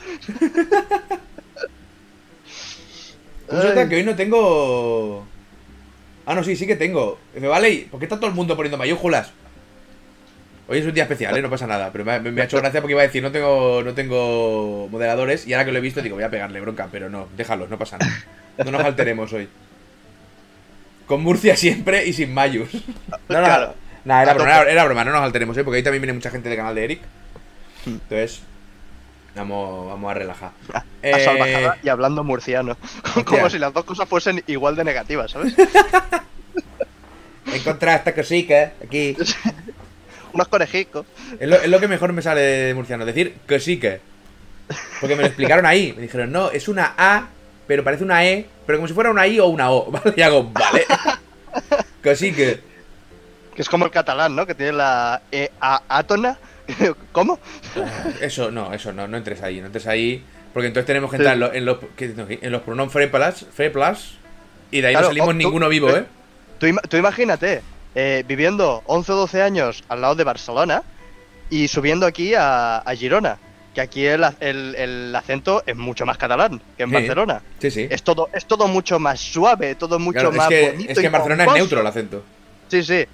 Resulta 3.48 3.88
que 3.88 3.96
hoy 3.96 4.04
no 4.04 4.14
tengo. 4.14 5.26
Ah, 6.26 6.34
no, 6.34 6.44
sí, 6.44 6.54
sí 6.54 6.66
que 6.66 6.76
tengo. 6.76 7.18
Me 7.34 7.48
vale, 7.48 7.70
¿y 7.70 7.78
¿por 7.84 7.98
qué 7.98 8.06
está 8.06 8.16
todo 8.16 8.28
el 8.28 8.34
mundo 8.34 8.54
poniendo 8.54 8.78
mayúsculas? 8.78 9.32
Hoy 10.70 10.78
es 10.78 10.86
un 10.86 10.94
día 10.94 11.02
especial, 11.02 11.36
¿eh? 11.36 11.42
No 11.42 11.50
pasa 11.50 11.66
nada. 11.66 11.90
Pero 11.90 12.04
me, 12.04 12.20
me 12.20 12.42
ha 12.42 12.44
hecho 12.44 12.58
gracia 12.58 12.80
porque 12.80 12.92
iba 12.92 13.02
a 13.02 13.06
decir, 13.06 13.20
no 13.24 13.32
tengo, 13.32 13.82
no 13.82 13.92
tengo 13.92 14.86
moderadores. 14.88 15.44
Y 15.44 15.52
ahora 15.52 15.64
que 15.64 15.72
lo 15.72 15.78
he 15.78 15.80
visto, 15.80 16.00
digo, 16.00 16.14
voy 16.14 16.22
a 16.22 16.30
pegarle 16.30 16.60
bronca. 16.60 16.86
Pero 16.92 17.10
no, 17.10 17.26
déjalos, 17.36 17.68
no 17.68 17.76
pasa 17.76 17.98
nada. 17.98 18.12
No 18.64 18.70
nos 18.70 18.84
alteremos 18.84 19.32
hoy. 19.32 19.48
Con 21.06 21.22
Murcia 21.24 21.56
siempre 21.56 22.06
y 22.06 22.12
sin 22.12 22.32
mayus. 22.32 22.72
No, 23.28 23.40
no, 23.40 23.44
Claro. 23.44 23.74
Era 24.04 24.20
A 24.20 24.24
broma, 24.34 24.38
tope. 24.38 24.50
era, 24.62 24.70
era 24.70 24.84
broma, 24.84 25.04
no 25.04 25.10
nos 25.10 25.22
alteremos 25.22 25.56
hoy 25.56 25.64
porque 25.64 25.78
ahí 25.78 25.82
también 25.82 26.02
viene 26.02 26.12
mucha 26.12 26.30
gente 26.30 26.48
del 26.48 26.56
canal 26.56 26.74
de 26.76 26.84
Eric. 26.84 27.00
Entonces, 27.84 28.42
vamos, 29.34 29.88
vamos 29.88 30.08
a 30.10 30.14
relajar. 30.14 30.52
A 30.72 30.84
Eh, 31.02 31.24
salvajada 31.24 31.78
y 31.82 31.88
hablando 31.88 32.22
murciano. 32.22 32.76
Como 33.26 33.50
si 33.50 33.58
las 33.58 33.74
dos 33.74 33.84
cosas 33.84 34.08
fuesen 34.08 34.44
igual 34.46 34.76
de 34.76 34.84
negativas, 34.84 35.32
¿sabes? 35.32 35.52
He 37.52 37.56
encontrado 37.56 37.98
esta 37.98 38.14
cosica 38.14 38.72
aquí. 38.84 39.16
Unos 40.32 40.48
conejicos. 40.48 41.06
Es 41.38 41.48
lo, 41.48 41.56
es 41.56 41.68
lo 41.68 41.80
que 41.80 41.88
mejor 41.88 42.12
me 42.12 42.22
sale 42.22 42.40
de 42.40 42.74
murciano, 42.74 43.04
decir 43.04 43.36
que 43.46 43.60
sí 43.60 43.78
que. 43.78 44.00
Porque 45.00 45.16
me 45.16 45.22
lo 45.22 45.26
explicaron 45.28 45.66
ahí. 45.66 45.92
Me 45.96 46.02
dijeron, 46.02 46.30
no, 46.32 46.50
es 46.50 46.68
una 46.68 46.94
A, 46.96 47.28
pero 47.66 47.82
parece 47.84 48.04
una 48.04 48.24
E, 48.26 48.46
pero 48.66 48.78
como 48.78 48.88
si 48.88 48.94
fuera 48.94 49.10
una 49.10 49.26
I 49.26 49.40
o 49.40 49.46
una 49.46 49.70
O. 49.70 49.90
¿Vale? 49.90 50.14
Y 50.16 50.22
hago, 50.22 50.44
vale. 50.52 50.84
Que 52.02 52.14
sí 52.16 52.32
que. 52.32 52.60
Que 53.54 53.62
es 53.62 53.68
como 53.68 53.84
el 53.84 53.90
catalán, 53.90 54.36
¿no? 54.36 54.46
Que 54.46 54.54
tiene 54.54 54.72
la 54.72 55.22
E 55.32 55.50
a 55.60 55.82
átona. 55.88 56.38
¿Cómo? 57.12 57.38
Eso, 58.20 58.50
no, 58.50 58.72
eso 58.72 58.92
no, 58.92 59.08
no 59.08 59.16
entres 59.16 59.42
ahí, 59.42 59.60
no 59.60 59.66
entres 59.66 59.86
ahí. 59.86 60.22
Porque 60.52 60.68
entonces 60.68 60.86
tenemos 60.86 61.10
que 61.10 61.16
entrar 61.16 61.34
en, 61.34 61.40
lo- 61.40 61.52
en 61.52 61.64
los, 61.64 61.78
en 61.98 62.52
los 62.52 62.62
pronombres 62.62 63.10
feplas, 63.54 64.12
y 64.70 64.80
de 64.80 64.88
ahí 64.88 64.94
Claro, 64.94 65.06
no 65.06 65.10
salimos 65.10 65.28
tú- 65.28 65.34
ninguno 65.34 65.68
vivo, 65.68 65.90
¿eh? 65.90 66.04
Tú, 66.58 66.66
tú 66.88 66.96
imagínate, 66.96 67.62
eh, 67.94 68.24
viviendo 68.26 68.82
11 68.86 69.12
o 69.12 69.16
12 69.16 69.42
años 69.42 69.84
al 69.88 70.00
lado 70.00 70.14
de 70.14 70.24
Barcelona 70.24 70.82
y 71.50 71.68
subiendo 71.68 72.06
aquí 72.06 72.34
a, 72.34 72.78
a 72.78 72.94
Girona. 72.94 73.38
Que 73.74 73.80
aquí 73.80 74.04
el, 74.04 74.24
el- 74.40 74.74
el 74.74 75.14
acento 75.14 75.62
es 75.64 75.76
mucho 75.76 76.04
más 76.04 76.18
catalán 76.18 76.60
que 76.76 76.82
en 76.82 76.88
Sí. 76.88 76.94
Barcelona. 76.94 77.40
Sí, 77.60 77.70
sí. 77.70 77.86
Es 77.88 78.02
todo, 78.02 78.28
es 78.32 78.44
todo 78.46 78.66
mucho 78.66 78.98
más 78.98 79.20
suave, 79.20 79.76
todo 79.76 79.98
mucho 80.00 80.14
Claro, 80.18 80.30
es 80.30 80.36
más 80.36 80.48
que, 80.48 80.70
bonito. 80.72 80.92
es 80.92 80.98
que 80.98 81.06
en 81.06 81.12
Barcelona 81.12 81.44
es 81.44 81.52
neutro 81.52 81.80
el 81.80 81.86
acento. 81.86 82.24
Sí, 82.68 82.82
sí. 82.82 83.06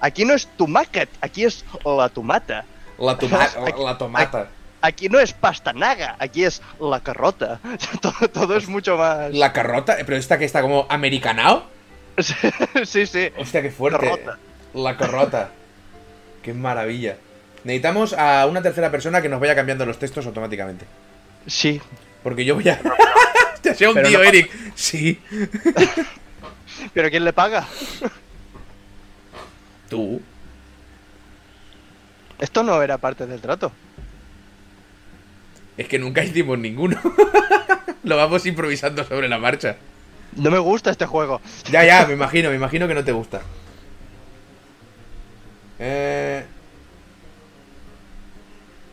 Aquí 0.00 0.24
no 0.24 0.32
es 0.34 0.46
tumacat, 0.56 1.08
aquí 1.20 1.44
es 1.44 1.62
la 1.84 2.08
tomata. 2.08 2.64
La, 2.98 3.18
toma- 3.18 3.48
la 3.84 3.98
tomata. 3.98 4.48
Aquí 4.80 5.08
no 5.10 5.18
es 5.18 5.32
pastanaga, 5.32 6.16
aquí 6.18 6.44
es 6.44 6.62
la 6.80 7.00
carrota. 7.00 7.60
todo, 8.00 8.28
todo 8.32 8.56
es 8.56 8.66
mucho 8.68 8.96
más. 8.96 9.34
La 9.34 9.52
carrota, 9.52 9.96
pero 10.06 10.16
esta 10.16 10.38
que 10.38 10.44
está 10.46 10.62
como 10.62 10.86
americanao. 10.88 11.64
sí, 12.84 13.06
sí. 13.06 13.30
Hostia, 13.36 13.62
qué 13.62 13.70
fuerte. 13.70 14.00
Carrota. 14.06 14.38
La 14.74 14.96
carrota. 14.96 15.50
qué 16.42 16.52
maravilla. 16.54 17.16
Necesitamos 17.64 18.12
a 18.12 18.46
una 18.46 18.62
tercera 18.62 18.90
persona 18.90 19.20
que 19.22 19.28
nos 19.28 19.40
vaya 19.40 19.54
cambiando 19.54 19.84
los 19.86 19.98
textos 19.98 20.26
automáticamente. 20.26 20.86
Sí. 21.46 21.80
Porque 22.22 22.44
yo 22.44 22.54
voy 22.54 22.68
a. 22.68 22.80
Hostia, 23.54 23.74
sea 23.74 23.88
un 23.88 23.94
Pero 23.96 24.08
tío, 24.08 24.18
no- 24.18 24.24
Eric. 24.24 24.50
Sí. 24.74 25.20
¿Pero 26.94 27.10
quién 27.10 27.24
le 27.24 27.32
paga? 27.32 27.66
Tú. 29.88 30.20
Esto 32.38 32.62
no 32.62 32.80
era 32.82 32.98
parte 32.98 33.26
del 33.26 33.40
trato. 33.40 33.72
Es 35.76 35.88
que 35.88 35.98
nunca 35.98 36.22
hicimos 36.24 36.58
ninguno. 36.58 37.00
Lo 38.04 38.16
vamos 38.16 38.46
improvisando 38.46 39.04
sobre 39.04 39.28
la 39.28 39.38
marcha. 39.38 39.76
No 40.36 40.50
me 40.50 40.58
gusta 40.58 40.90
este 40.90 41.06
juego. 41.06 41.40
Ya, 41.70 41.84
ya, 41.84 42.06
me 42.06 42.12
imagino, 42.14 42.50
me 42.50 42.56
imagino 42.56 42.86
que 42.86 42.94
no 42.94 43.04
te 43.04 43.12
gusta. 43.12 43.40
Eh. 45.78 46.44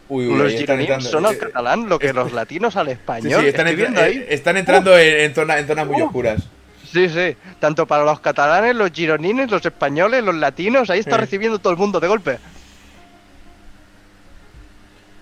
Uy, 0.08 0.28
uy, 0.28 0.38
los 0.38 0.54
entrando. 0.54 1.02
son 1.10 1.26
al 1.26 1.34
Eh, 1.34 1.38
catalán 1.40 1.90
lo 1.90 1.98
que 1.98 2.14
los 2.14 2.32
latinos 2.32 2.76
al 2.76 2.90
español. 2.90 3.42
sí, 3.42 3.48
están, 3.48 3.68
entra- 3.68 4.04
ahí. 4.04 4.18
eh, 4.18 4.26
están 4.30 4.58
entrando 4.58 4.98
en, 4.98 5.20
en 5.22 5.34
zona- 5.34 5.58
en 5.58 5.66
zonas 5.68 5.88
muy 5.88 6.02
Uh. 6.02 6.06
oscuras. 6.06 6.44
Sí, 6.92 7.10
sí. 7.10 7.36
Tanto 7.60 7.88
para 7.88 8.04
los 8.06 8.20
catalanes, 8.20 8.76
los 8.76 8.92
gironines, 8.92 9.50
los 9.50 9.66
españoles, 9.66 10.24
los 10.24 10.36
latinos. 10.36 10.90
Ahí 10.90 11.00
está 11.00 11.16
Sí. 11.16 11.22
recibiendo 11.22 11.58
todo 11.60 11.74
el 11.74 11.78
mundo 11.80 12.00
de 12.00 12.08
golpe. 12.08 12.38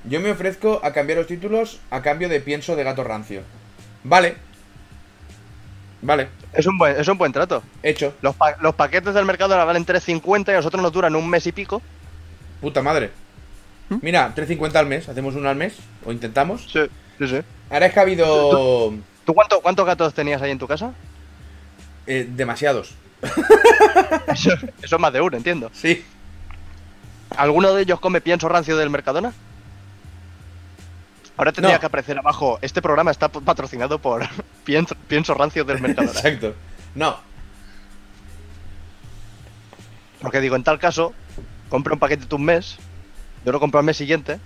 Yo 0.06 0.20
me 0.20 0.32
ofrezco 0.32 0.82
a 0.84 0.92
cambiar 0.92 1.20
los 1.20 1.28
títulos 1.28 1.80
a 1.90 2.02
cambio 2.02 2.28
de 2.28 2.42
pienso 2.42 2.76
de 2.76 2.84
gato 2.84 3.04
rancio. 3.06 3.42
Vale. 4.04 4.36
Vale, 6.04 6.28
Es 6.54 6.66
un 6.68 6.78
buen, 6.78 7.00
es 7.00 7.08
un 7.08 7.18
buen 7.18 7.32
trato. 7.32 7.64
hecho. 7.82 8.14
Los, 8.22 8.36
pa- 8.36 8.58
los 8.62 8.76
paquetes 8.76 9.14
del 9.14 9.26
mercado 9.26 9.54
ahora 9.54 9.66
valen 9.66 9.86
3.50 9.86 10.50
y 10.50 10.52
a 10.52 10.56
nosotros 10.58 10.82
nos 10.84 10.92
duran 10.92 11.16
un 11.16 11.28
mes 11.30 11.48
y 11.48 11.52
pico. 11.52 11.82
Puta 12.62 12.82
madre. 12.82 13.12
¿Mm? 13.90 13.96
Mira, 14.02 14.34
3.50 14.36 14.76
al 14.76 14.86
mes, 14.86 15.08
hacemos 15.10 15.34
uno 15.36 15.50
al 15.50 15.56
mes, 15.56 15.76
o 16.06 16.12
intentamos. 16.12 16.68
Sí, 16.72 16.82
sí, 17.20 17.28
sí. 17.28 17.40
Ahora 17.70 17.86
es 17.88 17.94
que 17.94 18.00
ha 18.00 18.04
habido 18.04 18.94
¿Tú 19.26 19.34
cuánto, 19.34 19.62
cuántos 19.62 19.86
gatos 19.86 20.14
tenías 20.14 20.42
ahí 20.42 20.52
en 20.52 20.60
tu 20.60 20.68
casa? 20.68 20.94
eh, 22.06 22.28
demasiados. 22.30 22.96
Eso, 24.28 24.52
eso 24.82 24.96
es 24.98 25.00
más 25.00 25.14
de 25.14 25.22
uno, 25.22 25.38
entiendo. 25.38 25.70
Sí. 25.74 26.04
¿Alguno 27.38 27.74
de 27.74 27.84
ellos 27.84 28.00
come 28.02 28.20
pienso 28.20 28.50
rancio 28.50 28.76
del 28.76 28.90
Mercadona? 28.90 29.32
Ahora 31.38 31.52
tendría 31.52 31.76
No. 31.76 31.80
que 31.80 31.86
aparecer 31.88 32.18
abajo. 32.18 32.60
Este 32.62 32.82
programa 32.82 33.12
está 33.12 33.28
patrocinado 33.30 34.00
por 34.00 34.24
pienso, 34.64 34.96
pienso 35.08 35.34
rancio 35.34 35.64
del 35.66 35.82
Mercadona. 35.82 36.12
Exacto. 36.20 36.54
No, 36.96 37.18
Porque 40.22 40.40
digo, 40.40 40.56
en 40.56 40.64
tal 40.64 40.80
caso, 40.80 41.14
compra 41.70 41.94
un 41.94 42.00
paquete 42.00 42.34
un 42.36 42.46
mes, 42.46 42.78
yo 43.46 43.52
lo 43.52 43.60
compro 43.60 43.80
al 43.80 43.86
mes 43.86 43.98
siguiente 43.98 44.40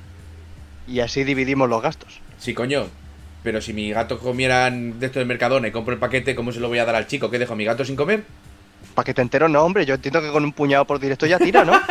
y 0.87 1.01
así 1.01 1.23
dividimos 1.23 1.69
los 1.69 1.81
gastos. 1.81 2.19
sí, 2.39 2.53
coño. 2.53 2.87
Pero 3.43 3.61
si 3.61 3.71
mi 3.71 3.91
gato 3.91 4.17
comieran 4.19 4.99
de 4.99 5.05
esto 5.05 5.19
del 5.19 5.27
Mercadona 5.27 5.67
y 5.67 5.71
compro 5.71 5.93
el 5.93 5.99
paquete, 5.99 6.35
¿cómo 6.35 6.51
se 6.51 6.59
lo 6.59 6.67
voy 6.69 6.79
a 6.79 6.85
dar 6.85 6.95
al 6.95 7.05
chico? 7.07 7.29
¿Qué 7.29 7.37
dejo 7.39 7.53
a 7.53 7.55
mi 7.55 7.63
gato 7.65 7.85
sin 7.85 7.95
comer? 7.95 8.25
Paquete 8.95 9.21
entero 9.21 9.47
no, 9.47 9.61
hombre. 9.61 9.85
Yo 9.85 9.93
entiendo 9.93 10.21
que 10.21 10.31
con 10.31 10.43
un 10.43 10.51
puñado 10.51 10.83
por 10.85 10.99
directo 10.99 11.25
ya 11.27 11.37
tira, 11.37 11.63
¿no? 11.63 11.73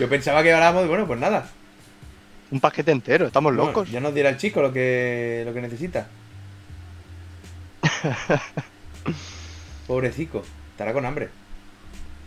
Yo 0.00 0.08
pensaba 0.08 0.42
que 0.42 0.52
hablábamos, 0.52 0.88
bueno, 0.88 1.06
pues 1.06 1.20
nada. 1.20 1.48
Un 2.50 2.60
paquete 2.60 2.92
entero, 2.92 3.26
estamos 3.26 3.54
Bueno, 3.54 3.68
locos. 3.68 3.90
ya 3.90 4.00
nos 4.00 4.14
dirá 4.14 4.30
el 4.30 4.36
chico 4.36 4.62
lo 4.62 4.72
que, 4.72 5.42
lo 5.46 5.52
que 5.52 5.60
necesita. 5.60 6.06
Pobrecico, 9.86 10.42
estará 10.72 10.92
con 10.92 11.06
hambre. 11.06 11.30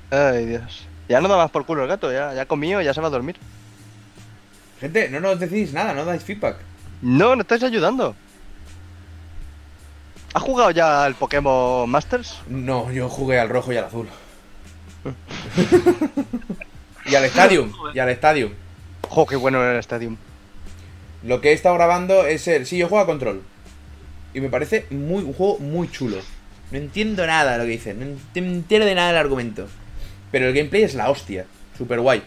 Ay, 0.09 0.45
Dios. 0.45 0.87
Ya 1.07 1.21
no 1.21 1.27
da 1.27 1.37
más 1.37 1.51
por 1.51 1.65
culo 1.65 1.83
el 1.83 1.89
gato, 1.89 2.11
ya, 2.11 2.33
ya 2.33 2.45
comió, 2.45 2.81
ya 2.81 2.93
se 2.93 3.01
va 3.01 3.07
a 3.07 3.11
dormir. 3.11 3.35
Gente, 4.79 5.09
no 5.09 5.19
nos 5.19 5.39
decís 5.39 5.73
nada, 5.73 5.93
no 5.93 6.05
dais 6.05 6.23
feedback. 6.23 6.57
No, 7.01 7.35
no 7.35 7.41
estáis 7.41 7.63
ayudando. 7.63 8.15
¿Has 10.33 10.41
jugado 10.41 10.71
ya 10.71 11.03
al 11.03 11.15
Pokémon 11.15 11.89
Masters? 11.89 12.39
No, 12.47 12.91
yo 12.91 13.09
jugué 13.09 13.39
al 13.39 13.49
rojo 13.49 13.73
y 13.73 13.77
al 13.77 13.85
azul. 13.85 14.07
y 17.05 17.15
al 17.15 17.25
Stadium. 17.25 17.73
Y 17.93 17.99
al 17.99 18.09
Stadium. 18.09 18.53
Jo, 19.09 19.25
qué 19.25 19.35
bueno 19.35 19.61
era 19.61 19.73
el 19.73 19.79
Stadium. 19.79 20.17
Lo 21.23 21.41
que 21.41 21.49
he 21.49 21.53
estado 21.53 21.75
grabando 21.75 22.25
es 22.25 22.47
el. 22.47 22.65
Sí, 22.65 22.77
yo 22.77 22.87
juego 22.87 23.03
a 23.03 23.07
control. 23.07 23.41
Y 24.33 24.39
me 24.41 24.49
parece 24.49 24.85
muy, 24.89 25.23
un 25.23 25.33
juego 25.33 25.59
muy 25.59 25.89
chulo. 25.91 26.17
No 26.71 26.77
entiendo 26.77 27.27
nada 27.27 27.53
de 27.53 27.57
lo 27.59 27.63
que 27.65 27.71
dicen. 27.71 27.99
No 27.99 28.05
ent- 28.05 28.41
me 28.41 28.47
entero 28.53 28.85
de 28.85 28.95
nada 28.95 29.09
del 29.09 29.17
argumento. 29.17 29.67
Pero 30.31 30.47
el 30.47 30.53
gameplay 30.53 30.83
es 30.83 30.95
la 30.95 31.09
hostia. 31.09 31.45
Super 31.77 31.99
guay. 31.99 32.23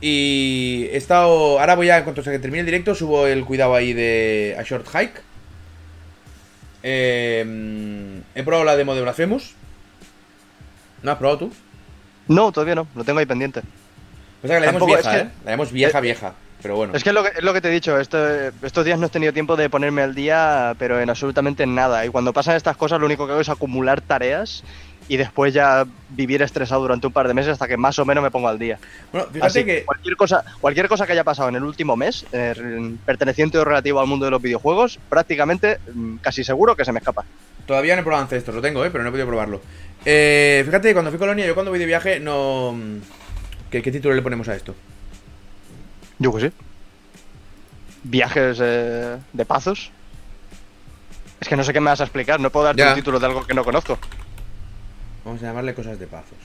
Y 0.00 0.88
he 0.92 0.96
estado. 0.98 1.58
Ahora 1.58 1.74
voy 1.74 1.88
a, 1.88 1.96
en 1.98 2.04
cuanto 2.04 2.22
se 2.22 2.38
termine 2.38 2.60
el 2.60 2.66
directo, 2.66 2.94
subo 2.94 3.26
el 3.26 3.44
cuidado 3.46 3.74
ahí 3.74 3.94
de 3.94 4.54
A 4.58 4.62
Short 4.62 4.86
Hike. 4.88 5.22
Eh, 6.82 8.20
he 8.34 8.42
probado 8.42 8.64
la 8.64 8.76
demo 8.76 8.94
de 8.94 9.02
Blasphemous. 9.02 9.54
¿No 11.02 11.10
has 11.12 11.18
probado 11.18 11.38
tú? 11.38 11.52
No, 12.28 12.52
todavía 12.52 12.74
no, 12.74 12.86
lo 12.94 13.04
tengo 13.04 13.18
ahí 13.18 13.26
pendiente. 13.26 13.62
Pues 14.40 14.52
que 14.52 14.60
la 14.60 14.66
Tampoco, 14.66 14.86
vieja, 14.86 15.00
es 15.16 15.22
que- 15.22 15.28
¿eh? 15.28 15.30
La 15.44 15.50
llamamos 15.52 15.72
vieja, 15.72 16.00
vieja. 16.00 16.32
Pero 16.62 16.76
bueno. 16.76 16.94
Es 16.94 17.04
que 17.04 17.10
es 17.10 17.14
lo 17.14 17.22
que, 17.22 17.30
es 17.36 17.42
lo 17.42 17.52
que 17.52 17.60
te 17.60 17.68
he 17.68 17.72
dicho, 17.72 17.98
este- 18.00 18.50
estos 18.62 18.84
días 18.84 18.98
no 18.98 19.06
he 19.06 19.10
tenido 19.10 19.32
tiempo 19.32 19.56
de 19.56 19.68
ponerme 19.70 20.02
al 20.02 20.14
día, 20.14 20.74
pero 20.78 20.98
en 21.00 21.08
absolutamente 21.10 21.66
nada. 21.66 22.04
Y 22.04 22.08
cuando 22.08 22.32
pasan 22.32 22.56
estas 22.56 22.76
cosas, 22.76 22.98
lo 22.98 23.06
único 23.06 23.26
que 23.26 23.32
hago 23.32 23.40
es 23.42 23.48
acumular 23.48 24.00
tareas 24.00 24.64
y 25.08 25.16
después 25.18 25.54
ya 25.54 25.84
vivir 26.08 26.42
estresado 26.42 26.80
durante 26.80 27.06
un 27.06 27.12
par 27.12 27.28
de 27.28 27.34
meses 27.34 27.52
hasta 27.52 27.68
que 27.68 27.76
más 27.76 27.98
o 27.98 28.04
menos 28.04 28.24
me 28.24 28.30
pongo 28.30 28.48
al 28.48 28.58
día. 28.58 28.78
Bueno, 29.12 29.28
fíjate 29.28 29.46
Así 29.46 29.64
que. 29.64 29.84
cualquier 29.84 30.16
cosa, 30.16 30.44
cualquier 30.60 30.88
cosa 30.88 31.06
que 31.06 31.12
haya 31.12 31.22
pasado 31.24 31.48
en 31.50 31.56
el 31.56 31.62
último 31.62 31.94
mes, 31.94 32.24
eh, 32.32 32.54
perteneciente 33.04 33.58
o 33.58 33.64
relativo 33.64 34.00
al 34.00 34.06
mundo 34.08 34.24
de 34.24 34.30
los 34.32 34.42
videojuegos, 34.42 34.98
prácticamente 35.08 35.78
mm, 35.94 36.16
casi 36.16 36.42
seguro 36.42 36.74
que 36.74 36.84
se 36.84 36.90
me 36.92 36.98
escapa. 36.98 37.24
Todavía 37.66 37.94
no 37.94 38.00
he 38.00 38.04
probado 38.04 38.24
Ancestors, 38.24 38.56
lo 38.56 38.62
tengo, 38.62 38.84
¿eh? 38.84 38.90
pero 38.90 39.04
no 39.04 39.10
he 39.10 39.12
podido 39.12 39.28
probarlo. 39.28 39.60
Eh, 40.04 40.62
fíjate, 40.64 40.92
cuando 40.94 41.10
fui 41.10 41.16
a 41.16 41.20
Colonia, 41.20 41.46
yo 41.46 41.54
cuando 41.54 41.70
voy 41.70 41.78
de 41.78 41.86
viaje, 41.86 42.18
no. 42.18 42.74
¿Qué, 43.76 43.82
qué 43.82 43.92
título 43.92 44.14
le 44.14 44.22
ponemos 44.22 44.48
a 44.48 44.56
esto? 44.56 44.74
Yo 46.18 46.32
que 46.34 46.48
sí. 46.48 46.52
Viajes 48.04 48.58
eh, 48.62 49.18
de 49.34 49.44
pazos. 49.44 49.90
Es 51.38 51.46
que 51.46 51.56
no 51.56 51.62
sé 51.62 51.74
qué 51.74 51.80
me 51.80 51.90
vas 51.90 52.00
a 52.00 52.04
explicar, 52.04 52.40
no 52.40 52.48
puedo 52.50 52.64
darte 52.64 52.80
Ya. 52.80 52.88
un 52.88 52.94
título 52.94 53.20
de 53.20 53.26
algo 53.26 53.46
que 53.46 53.52
no 53.52 53.64
conozco. 53.64 53.98
Vamos 55.26 55.42
a 55.42 55.46
llamarle 55.48 55.74
cosas 55.74 55.98
de 55.98 56.06
pazos. 56.06 56.38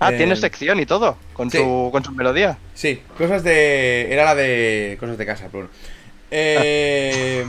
Ah, 0.00 0.12
Eh, 0.12 0.16
tienes 0.16 0.40
sección 0.40 0.80
y 0.80 0.86
todo, 0.86 1.18
con, 1.34 1.50
sí. 1.50 1.58
tu, 1.58 1.90
con 1.92 2.02
su 2.04 2.12
melodía. 2.12 2.56
Sí, 2.72 3.02
cosas 3.18 3.44
de. 3.44 4.10
Era 4.10 4.24
la 4.24 4.34
de. 4.34 4.96
Cosas 4.98 5.18
de 5.18 5.26
casa, 5.26 5.48
pero 5.52 5.64
bueno. 5.64 5.70
Eh, 6.30 7.44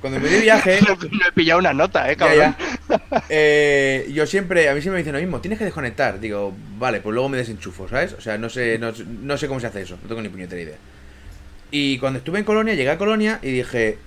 cuando 0.00 0.20
me 0.20 0.28
de 0.28 0.40
viaje. 0.40 0.78
no 1.10 1.26
he 1.28 1.32
pillado 1.32 1.58
una 1.60 1.72
nota, 1.72 2.10
eh, 2.10 2.16
cabrón. 2.16 2.56
ya. 2.88 3.22
Eh, 3.28 4.10
yo 4.12 4.26
siempre, 4.26 4.68
a 4.68 4.74
mí 4.74 4.80
siempre 4.80 4.96
me 4.96 4.98
dicen 4.98 5.12
lo 5.14 5.20
mismo, 5.20 5.40
tienes 5.40 5.58
que 5.58 5.64
desconectar. 5.64 6.18
Digo, 6.20 6.54
vale, 6.78 7.00
pues 7.00 7.12
luego 7.14 7.28
me 7.28 7.36
desenchufo, 7.38 7.88
¿sabes? 7.88 8.12
O 8.14 8.20
sea, 8.20 8.38
no 8.38 8.48
sé, 8.48 8.78
no, 8.78 8.92
no 9.22 9.36
sé 9.36 9.48
cómo 9.48 9.60
se 9.60 9.66
hace 9.66 9.82
eso, 9.82 9.98
no 10.02 10.08
tengo 10.08 10.22
ni 10.22 10.28
puñetera 10.28 10.60
idea. 10.60 10.76
Y 11.70 11.98
cuando 11.98 12.18
estuve 12.18 12.38
en 12.38 12.44
Colonia, 12.44 12.74
llegué 12.74 12.90
a 12.90 12.98
Colonia 12.98 13.38
y 13.42 13.50
dije, 13.52 13.98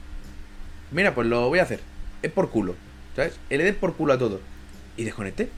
mira, 0.91 1.13
pues 1.15 1.27
lo 1.27 1.47
voy 1.49 1.59
a 1.59 1.63
hacer. 1.63 1.79
Es 2.21 2.31
por 2.31 2.49
culo, 2.49 2.75
¿sabes? 3.15 3.37
Le 3.49 3.63
dé 3.63 3.73
por 3.73 3.95
culo 3.95 4.13
a 4.13 4.17
todo. 4.17 4.41
Y 4.97 5.03
desconecté. 5.05 5.49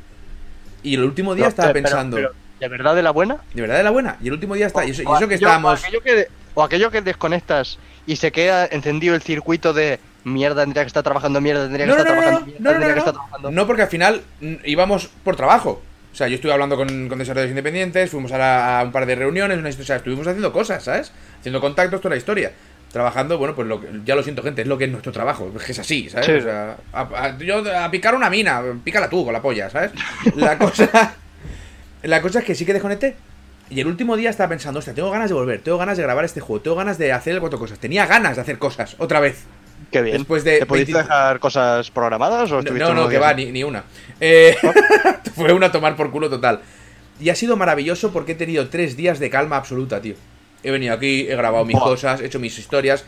Y 0.84 0.96
el 0.96 1.04
último 1.04 1.34
día 1.36 1.46
No, 1.46 1.50
estaba 1.50 1.74
pero- 1.74 1.84
pensando, 1.84 2.16
pero, 2.18 2.34
¿De 2.60 2.68
verdad 2.68 2.96
de 2.96 3.04
la 3.04 3.12
buena? 3.12 3.38
¿de 3.54 3.62
verdad 3.62 3.78
de 3.78 3.84
la 3.84 3.90
buena? 3.92 4.18
Y 4.22 4.28
el 4.28 4.34
último 4.34 4.56
día 4.56 4.68
está, 4.68 4.86
y 4.86 4.92
eso, 4.92 5.02
y 5.04 5.06
O 5.06 5.18
eso 5.18 5.28
que 5.28 5.36
estábamos... 5.36 5.82
O 5.82 5.86
aquello 5.86 6.02
que, 6.02 6.28
o 6.54 6.64
aquello 6.64 6.92
que 6.92 7.02
desconectas 7.02 7.78
y 8.08 8.16
se 8.16 8.32
queda 8.32 8.66
encendido 8.66 9.14
el 9.16 9.22
circuito 9.22 9.74
de 9.74 10.00
mierda, 10.24 10.64
tendría 10.64 10.84
que 10.84 10.88
estar 10.88 11.04
trabajando, 11.04 11.42
mierda, 11.42 11.64
tendría 11.64 11.86
que 11.86 11.92
No, 11.92 11.98
estar 11.98 12.16
no, 12.16 12.22
trabajando, 12.22 12.52
no, 12.60 12.70
mierda, 12.72 12.80
no, 12.88 12.94
que 12.94 13.00
estar 13.00 13.14
trabajando. 13.14 13.52
No, 13.52 13.68
porque 13.68 13.82
al 13.84 13.88
final 13.90 14.22
mm, 14.42 14.54
íbamos 14.66 15.10
por 15.24 15.36
trabajo. 15.36 15.82
O 16.14 16.16
sea, 16.16 16.30
yo 16.30 16.36
estuve 16.36 16.54
hablando 16.54 16.78
con, 16.78 16.88
con 17.10 17.20
desarrolladores 17.20 17.52
independientes, 17.52 18.10
fuimos 18.10 18.32
a, 18.32 18.38
la- 18.38 18.80
a 18.80 18.84
un 18.84 18.92
par 18.94 19.06
de 19.06 19.16
reuniones, 19.16 19.58
una 19.58 19.68
historia, 19.70 19.84
o 19.84 19.88
sea, 19.88 19.96
estuvimos 19.98 20.26
haciendo 20.26 20.54
cosas, 20.54 20.82
¿sabes? 20.84 21.12
Haciendo 21.40 21.60
contactos, 21.60 22.00
toda 22.00 22.12
la 22.16 22.18
historia. 22.18 22.54
Trabajando, 22.92 23.38
bueno, 23.38 23.54
pues 23.54 23.68
lo 23.68 23.82
que- 23.82 23.90
ya 24.06 24.16
lo 24.16 24.24
siento, 24.24 24.42
gente, 24.42 24.62
es 24.62 24.68
lo 24.68 24.78
que 24.78 24.86
es 24.86 24.90
nuestro 24.92 25.12
trabajo, 25.12 25.52
es 25.58 25.64
que 25.64 25.72
es 25.74 25.80
así, 25.80 26.10
¿sabes? 26.10 26.26
Sí. 26.28 26.32
O 26.34 26.42
sea, 26.42 26.78
a, 26.94 27.02
a- 27.02 27.38
yo 27.38 27.62
a 27.78 27.92
picar 27.92 28.16
una 28.16 28.30
mina, 28.30 28.62
pícala 28.84 29.10
tú 29.10 29.26
con 29.26 29.34
la 29.34 29.42
polla, 29.42 29.70
¿sabes? 29.70 29.92
La 30.36 30.58
cosa, 30.60 31.16
la 32.08 32.22
cosa 32.22 32.40
es 32.40 32.46
que 32.46 32.56
sí 32.56 32.66
que 32.66 32.74
desconecté. 32.74 33.16
Y 33.70 33.80
el 33.80 33.88
último 33.88 34.16
día 34.16 34.30
estaba 34.30 34.50
pensando, 34.50 34.80
hostia, 34.80 34.94
tengo 34.94 35.10
ganas 35.10 35.30
de 35.30 35.34
volver, 35.34 35.62
tengo 35.62 35.78
ganas 35.78 35.98
de 35.98 36.04
grabar 36.04 36.24
este 36.24 36.40
juego, 36.40 36.62
tengo 36.62 36.78
ganas 36.78 36.98
de 37.00 37.12
hacer 37.12 37.40
cuatro 37.40 37.58
cosas. 37.58 37.80
Tenía 37.80 38.06
ganas 38.06 38.36
de 38.36 38.42
hacer 38.42 38.60
cosas, 38.60 38.96
otra 39.00 39.20
vez. 39.20 39.44
Qué 39.92 40.02
bien. 40.02 40.18
Después 40.18 40.44
de 40.44 40.60
¿Te 40.60 40.66
pudiste 40.66 40.94
20 40.94 41.08
dejar 41.08 41.40
cosas 41.40 41.90
programadas 41.90 42.52
o 42.52 42.62
no, 42.62 42.94
no, 42.94 43.10
que 43.10 43.18
va, 43.18 43.34
ni, 43.34 43.52
ni 43.52 43.64
una. 43.64 43.84
Eh, 44.20 44.56
fue 45.36 45.52
una 45.52 45.72
tomar 45.72 45.96
por 45.96 46.12
culo 46.12 46.30
total. 46.30 46.62
Y 47.20 47.30
ha 47.30 47.36
sido 47.36 47.56
maravilloso 47.58 48.12
porque 48.12 48.34
he 48.34 48.36
tenido 48.36 48.70
tres 48.70 48.96
días 48.98 49.20
de 49.20 49.30
calma 49.30 49.58
absoluta, 49.58 50.02
tío. 50.02 50.16
He 50.64 50.72
venido 50.72 50.94
aquí, 50.94 51.22
he 51.22 51.36
grabado 51.36 51.66
mis 51.66 51.76
Buah. 51.76 51.86
cosas, 51.86 52.22
he 52.22 52.26
hecho 52.26 52.40
mis 52.40 52.58
historias. 52.58 53.06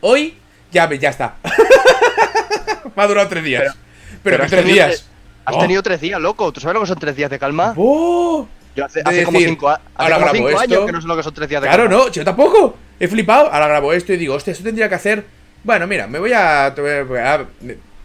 Hoy, 0.00 0.38
ya, 0.72 0.92
ya 0.92 1.10
está. 1.10 1.36
Me 2.96 3.02
ha 3.02 3.06
durado 3.06 3.28
tres 3.28 3.44
días. 3.44 3.62
Pero, 3.62 3.74
pero 4.22 4.36
que 4.38 4.42
has 4.42 4.50
tres 4.50 4.64
días. 4.64 5.09
Has 5.50 5.56
Oh. 5.56 5.60
tenido 5.60 5.82
tres 5.82 6.00
días, 6.00 6.20
loco. 6.20 6.52
¿Tú 6.52 6.60
sabes 6.60 6.74
lo 6.74 6.80
que 6.80 6.86
son 6.86 6.98
tres 6.98 7.14
días 7.16 7.30
de 7.30 7.38
calma? 7.38 7.74
¡Oh! 7.76 8.46
Yo 8.76 8.84
hace, 8.84 9.02
como 9.24 9.38
cinco, 9.40 9.68
hace 9.68 9.82
ahora 9.96 10.14
como 10.14 10.26
grabo 10.26 10.36
cinco 10.36 10.48
esto. 10.50 10.60
años 10.60 10.86
que 10.86 10.92
no 10.92 11.00
sé 11.00 11.08
lo 11.08 11.16
que 11.16 11.22
son 11.24 11.34
tres 11.34 11.48
días 11.48 11.60
de 11.60 11.68
Claro, 11.68 11.82
calma. 11.88 11.96
no, 12.04 12.08
yo 12.10 12.24
tampoco. 12.24 12.76
He 13.00 13.08
flipado. 13.08 13.52
Ahora 13.52 13.66
grabo 13.66 13.92
esto 13.92 14.12
y 14.12 14.16
digo, 14.16 14.34
hostia, 14.34 14.52
esto 14.52 14.62
tendría 14.64 14.88
que 14.88 14.94
hacer. 14.94 15.24
Bueno, 15.64 15.86
mira, 15.86 16.06
me 16.06 16.18
voy 16.18 16.32
a. 16.32 16.72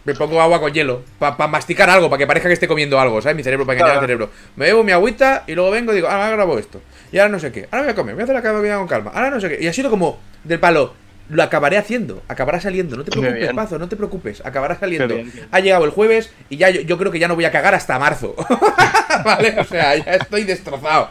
me 0.04 0.14
pongo 0.14 0.40
agua 0.40 0.60
con 0.60 0.72
hielo. 0.72 1.02
Para 1.18 1.46
masticar 1.48 1.88
algo, 1.90 2.08
para 2.10 2.18
que 2.18 2.26
parezca 2.26 2.48
que 2.48 2.54
esté 2.54 2.68
comiendo 2.68 2.98
algo, 3.00 3.20
¿sabes? 3.22 3.36
Mi 3.36 3.42
cerebro, 3.42 3.64
para 3.64 3.74
engañar 3.78 3.94
Claro. 3.94 4.00
al 4.00 4.06
cerebro. 4.06 4.30
Me 4.56 4.66
bebo 4.66 4.82
mi 4.84 4.92
agüita 4.92 5.44
y 5.46 5.54
luego 5.54 5.70
vengo 5.70 5.92
y 5.92 5.96
digo, 5.96 6.08
ahora 6.08 6.30
grabo 6.30 6.58
esto. 6.58 6.80
Y 7.12 7.18
ahora 7.18 7.30
no 7.30 7.38
sé 7.38 7.50
qué. 7.52 7.68
Ahora 7.70 7.84
voy 7.84 7.92
a 7.92 7.94
comer, 7.94 8.14
voy 8.14 8.22
a 8.22 8.24
hacer 8.24 8.34
la 8.36 8.42
comida 8.42 8.76
con 8.76 8.86
calma. 8.88 9.10
Ahora 9.14 9.30
no 9.30 9.40
sé 9.40 9.48
qué. 9.48 9.62
Y 9.62 9.66
ha 9.68 9.72
sido 9.72 9.88
como 9.90 10.18
del 10.44 10.58
palo. 10.60 10.94
Lo 11.28 11.42
acabaré 11.42 11.76
haciendo, 11.76 12.22
acabará 12.28 12.60
saliendo. 12.60 12.96
No 12.96 13.04
te 13.04 13.10
preocupes. 13.10 13.52
Pazo, 13.52 13.78
no 13.78 13.88
te 13.88 13.96
preocupes. 13.96 14.42
Acabará 14.44 14.78
saliendo. 14.78 15.14
bien, 15.14 15.32
bien. 15.32 15.48
Ha 15.50 15.60
llegado 15.60 15.84
el 15.84 15.90
jueves 15.90 16.32
y 16.48 16.56
ya 16.56 16.70
yo, 16.70 16.82
yo 16.82 16.96
creo 16.98 17.10
que 17.10 17.18
ya 17.18 17.26
no 17.28 17.34
voy 17.34 17.44
a 17.44 17.50
cagar 17.50 17.74
hasta 17.74 17.98
marzo. 17.98 18.34
vale, 19.24 19.58
o 19.58 19.64
sea, 19.64 19.96
ya 19.96 20.14
estoy 20.14 20.44
destrozado. 20.44 21.10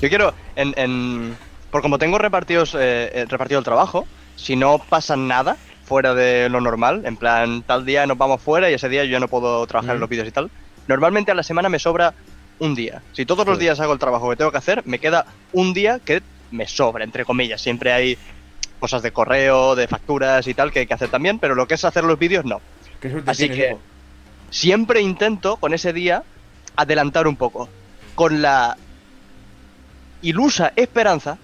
Yo 0.00 0.08
quiero, 0.08 0.34
en, 0.56 0.74
en- 0.76 1.36
por 1.70 1.82
como 1.82 1.98
tengo 1.98 2.18
repartidos, 2.18 2.74
eh, 2.74 3.10
eh, 3.12 3.26
repartido 3.28 3.58
el 3.58 3.64
trabajo, 3.64 4.06
si 4.36 4.56
no 4.56 4.78
pasa 4.78 5.16
nada 5.16 5.56
fuera 5.84 6.14
de 6.14 6.48
lo 6.48 6.60
normal, 6.60 7.02
en 7.04 7.16
plan, 7.16 7.62
tal 7.62 7.84
día 7.86 8.06
nos 8.06 8.18
vamos 8.18 8.40
fuera 8.42 8.70
y 8.70 8.74
ese 8.74 8.88
día 8.88 9.04
yo 9.04 9.12
ya 9.12 9.20
no 9.20 9.28
puedo 9.28 9.64
trabajar 9.66 9.94
en 9.94 10.00
los 10.00 10.08
vídeos 10.08 10.26
y 10.26 10.32
tal, 10.32 10.50
normalmente 10.88 11.30
a 11.30 11.34
la 11.34 11.42
semana 11.44 11.68
me 11.68 11.78
sobra 11.78 12.14
un 12.58 12.74
día. 12.74 13.02
Si 13.12 13.24
todos 13.26 13.46
los 13.46 13.58
días 13.58 13.78
hago 13.80 13.92
el 13.92 13.98
trabajo 13.98 14.28
que 14.30 14.36
tengo 14.36 14.50
que 14.50 14.58
hacer, 14.58 14.82
me 14.86 14.98
queda 14.98 15.26
un 15.52 15.74
día 15.74 16.00
que 16.04 16.22
me 16.50 16.66
sobra, 16.66 17.04
entre 17.04 17.24
comillas. 17.24 17.60
Siempre 17.60 17.92
hay 17.92 18.18
cosas 18.78 19.02
de 19.02 19.10
correo, 19.12 19.74
de 19.74 19.88
facturas 19.88 20.46
y 20.46 20.54
tal 20.54 20.70
que 20.72 20.80
hay 20.80 20.86
que 20.86 20.94
hacer 20.94 21.08
también, 21.08 21.38
pero 21.38 21.54
lo 21.54 21.66
que 21.66 21.74
es 21.74 21.84
hacer 21.84 22.04
los 22.04 22.18
vídeos, 22.18 22.44
no. 22.44 22.60
Qué 23.00 23.08
Así 23.26 23.48
tienes, 23.48 23.56
que- 23.58 23.68
hijo. 23.72 23.80
Siempre 24.50 25.00
intento 25.00 25.56
con 25.56 25.74
ese 25.74 25.92
día 25.92 26.22
adelantar 26.76 27.26
un 27.26 27.36
poco, 27.36 27.68
con 28.14 28.42
la 28.42 28.76
ilusa 30.22 30.72
esperanza 30.76 31.38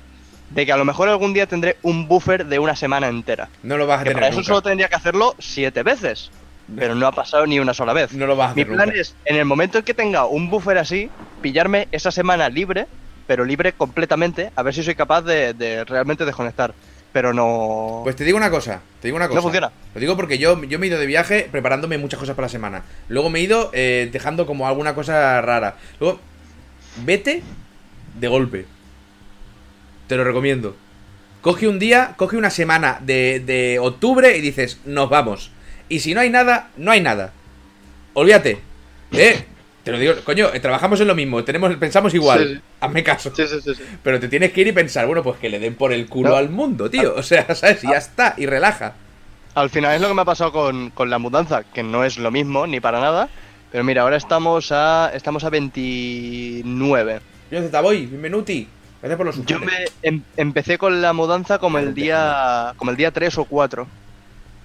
de 0.51 0.67
que 0.67 0.73
a 0.73 0.77
lo 0.77 0.85
mejor 0.85 1.09
algún 1.09 1.33
día 1.33 1.47
tendré 1.47 1.77
un 1.83 2.09
buffer 2.09 2.47
de 2.47 2.59
una 2.59 2.77
semana 2.77 3.09
entera. 3.09 3.49
No 3.63 3.77
lo 3.77 3.87
vas 3.87 4.01
a 4.01 4.05
Que 4.05 4.11
tener 4.11 4.21
para 4.23 4.29
eso 4.29 4.37
nunca. 4.39 4.47
solo 4.49 4.63
tendría 4.63 4.89
que 4.89 4.95
hacerlo 4.97 5.35
siete 5.39 5.83
veces, 5.83 6.31
pero 6.77 6.95
no 6.95 7.07
ha 7.07 7.13
pasado 7.13 7.47
ni 7.47 7.59
una 7.59 7.75
sola 7.75 7.93
vez. 7.93 8.13
No 8.13 8.27
lo 8.27 8.37
vas 8.37 8.53
a 8.53 8.55
Mi 8.55 8.63
hacer 8.63 8.75
plan 8.75 8.89
nunca. 8.89 9.01
es, 9.01 9.15
en 9.25 9.37
el 9.37 9.45
momento 9.47 9.79
en 9.79 9.85
que 9.85 9.95
tenga 9.95 10.27
un 10.27 10.51
buffer 10.51 10.79
así, 10.79 11.11
pillarme 11.41 11.89
esa 11.91 12.11
semana 12.11 12.49
libre, 12.49 12.87
pero 13.27 13.45
libre 13.45 13.73
completamente, 13.73 14.51
a 14.55 14.63
ver 14.63 14.75
si 14.75 14.83
soy 14.83 14.95
capaz 14.95 15.23
de, 15.23 15.55
de 15.55 15.85
realmente 15.85 16.25
desconectar. 16.25 16.75
Pero 17.13 17.35
no... 17.35 18.01
Pues 18.05 18.17
te 18.17 18.25
digo 18.25 18.39
una 18.39 18.51
cosa, 18.51 18.81
te 19.01 19.09
digo 19.09 19.17
una 19.17 19.29
cosa. 19.29 19.43
funciona. 19.43 19.71
Lo 19.95 20.01
digo 20.01 20.17
porque 20.17 20.39
yo, 20.39 20.63
yo 20.65 20.79
me 20.79 20.87
he 20.87 20.89
ido 20.89 20.99
de 20.99 21.07
viaje 21.07 21.49
preparándome 21.51 21.99
muchas 21.99 22.19
cosas 22.19 22.35
para 22.35 22.47
la 22.47 22.53
semana. 22.53 22.85
Luego 23.09 23.29
me 23.29 23.41
he 23.41 23.43
ido 23.43 23.71
eh, 23.75 24.09
dejando 24.11 24.47
como 24.47 24.67
alguna 24.67 24.95
cosa 24.95 25.41
rara. 25.43 25.77
Luego, 26.01 26.21
vete 27.05 27.43
de 28.19 28.29
golpe. 28.29 28.67
Te 30.09 30.17
lo 30.17 30.25
recomiendo. 30.25 30.75
Coge 31.43 31.69
un 31.69 31.79
día, 31.79 32.15
coge 32.17 32.37
una 32.37 32.51
semana 32.51 32.99
de, 33.03 33.41
de 33.41 33.79
octubre 33.79 34.37
y 34.37 34.41
dices, 34.41 34.81
nos 34.85 35.11
vamos. 35.11 35.51
Y 35.89 36.01
si 36.01 36.15
no 36.15 36.21
hay 36.21 36.31
nada, 36.31 36.71
no 36.77 36.93
hay 36.93 37.01
nada. 37.01 37.33
Olvídate. 38.15 38.59
¿Eh? 39.13 39.45
Te 39.85 39.91
lo 39.91 39.99
digo, 39.99 40.15
coño, 40.25 40.49
eh, 40.55 40.61
trabajamos 40.61 41.01
en 41.01 41.09
lo 41.09 41.15
mismo, 41.15 41.43
tenemos, 41.43 41.75
pensamos 41.77 42.15
igual. 42.15 42.47
Sí, 42.49 42.55
sí. 42.55 42.61
Hazme 42.81 43.03
caso. 43.03 43.33
Sí, 43.35 43.43
sí, 43.49 43.61
sí, 43.63 43.75
sí. 43.75 43.83
Pero 44.03 44.21
te 44.21 44.29
tienes 44.29 44.53
que 44.53 44.61
ir 44.61 44.69
y 44.69 44.73
pensar, 44.73 45.07
bueno, 45.07 45.23
pues 45.25 45.39
que 45.39 45.49
le 45.49 45.59
den 45.59 45.75
por 45.75 45.93
el 45.93 46.07
culo 46.09 46.31
No. 46.31 46.37
al 46.37 46.51
mundo, 46.51 46.89
tío. 46.89 47.15
O 47.17 47.23
sea, 47.23 47.47
¿sabes? 47.55 47.83
Y 47.83 47.89
ya 47.89 47.97
está, 47.99 48.35
y 48.37 48.47
relaja. 48.47 48.95
Al 49.55 49.71
final 49.71 49.95
es 49.95 50.01
lo 50.01 50.09
que 50.09 50.15
me 50.15 50.23
ha 50.23 50.25
pasado 50.25 50.53
con, 50.53 50.91
con 50.91 51.11
la 51.11 51.19
mudanza, 51.19 51.65
que 51.65 51.83
no 51.83 52.05
es 52.05 52.17
lo 52.17 52.31
mismo 52.31 52.67
ni 52.67 52.79
para 52.81 53.01
nada. 53.01 53.29
Pero 53.73 53.83
mira, 53.85 54.03
ahora 54.03 54.17
estamos 54.17 54.71
a 54.71 55.11
estamos 55.15 55.43
a 55.45 55.51
29. 55.51 57.21
Yo 57.51 57.61
Z 57.61 57.81
Boy, 57.81 58.07
bienvenuti. 58.07 58.69
Gracias 59.01 59.17
por 59.17 59.27
los 59.27 59.45
Yo 59.47 59.59
me 59.59 59.73
em- 60.03 60.23
empecé 60.37 60.79
con 60.79 61.03
la 61.03 61.13
mudanza 61.13 61.59
como 61.59 61.79
el 61.79 61.93
día 61.93 62.73
como 62.77 62.93
el 62.93 62.97
día 62.97 63.11
3 63.11 63.37
o 63.39 63.45
4. 63.47 63.87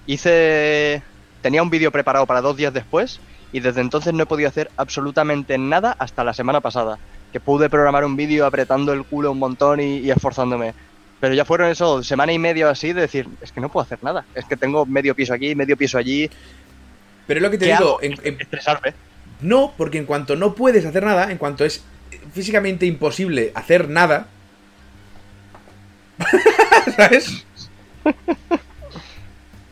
Hice 0.06 1.02
tenía 1.42 1.62
un 1.62 1.70
vídeo 1.70 1.90
preparado 1.90 2.26
para 2.26 2.40
dos 2.40 2.56
días 2.56 2.72
después 2.72 3.20
y 3.52 3.60
desde 3.60 3.80
entonces 3.80 4.12
no 4.14 4.22
he 4.22 4.26
podido 4.26 4.48
hacer 4.48 4.70
absolutamente 4.76 5.56
nada 5.58 5.96
hasta 5.98 6.24
la 6.24 6.34
semana 6.34 6.60
pasada, 6.60 6.98
que 7.32 7.40
pude 7.40 7.68
programar 7.70 8.04
un 8.04 8.16
vídeo 8.16 8.46
apretando 8.46 8.92
el 8.92 9.04
culo 9.04 9.32
un 9.32 9.38
montón 9.38 9.80
y, 9.80 9.98
y 9.98 10.10
esforzándome. 10.10 10.74
Pero 11.20 11.34
ya 11.34 11.44
fueron 11.44 11.68
eso, 11.70 12.02
semana 12.04 12.32
y 12.32 12.38
media 12.38 12.66
o 12.68 12.70
así 12.70 12.92
de 12.92 13.00
decir, 13.02 13.26
es 13.40 13.50
que 13.50 13.60
no 13.60 13.68
puedo 13.70 13.82
hacer 13.84 13.98
nada, 14.02 14.24
es 14.34 14.44
que 14.44 14.56
tengo 14.56 14.86
medio 14.86 15.14
piso 15.14 15.34
aquí, 15.34 15.54
medio 15.54 15.76
piso 15.76 15.98
allí, 15.98 16.30
Pero 17.26 17.38
es 17.38 17.42
lo 17.42 17.50
que 17.50 17.58
te 17.58 17.64
¿Qué 17.66 17.72
digo, 17.72 17.98
en- 18.02 18.18
en- 18.22 18.40
estresarme. 18.40 18.94
no, 19.40 19.74
porque 19.76 19.98
en 19.98 20.06
cuanto 20.06 20.36
no 20.36 20.54
puedes 20.54 20.84
hacer 20.86 21.02
nada, 21.04 21.30
en 21.32 21.38
cuanto 21.38 21.64
es 21.64 21.82
físicamente 22.32 22.86
imposible 22.86 23.50
hacer 23.54 23.88
nada, 23.88 24.28
¿sabes? 26.96 27.44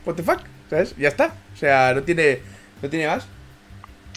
What 0.04 0.14
the 0.16 0.22
fuck, 0.22 0.40
¿sabes? 0.70 0.94
Ya 0.96 1.08
está. 1.08 1.34
O 1.54 1.56
sea, 1.58 1.92
no 1.94 2.02
tiene, 2.02 2.40
no 2.82 2.88
tiene 2.88 3.06
más. 3.06 3.26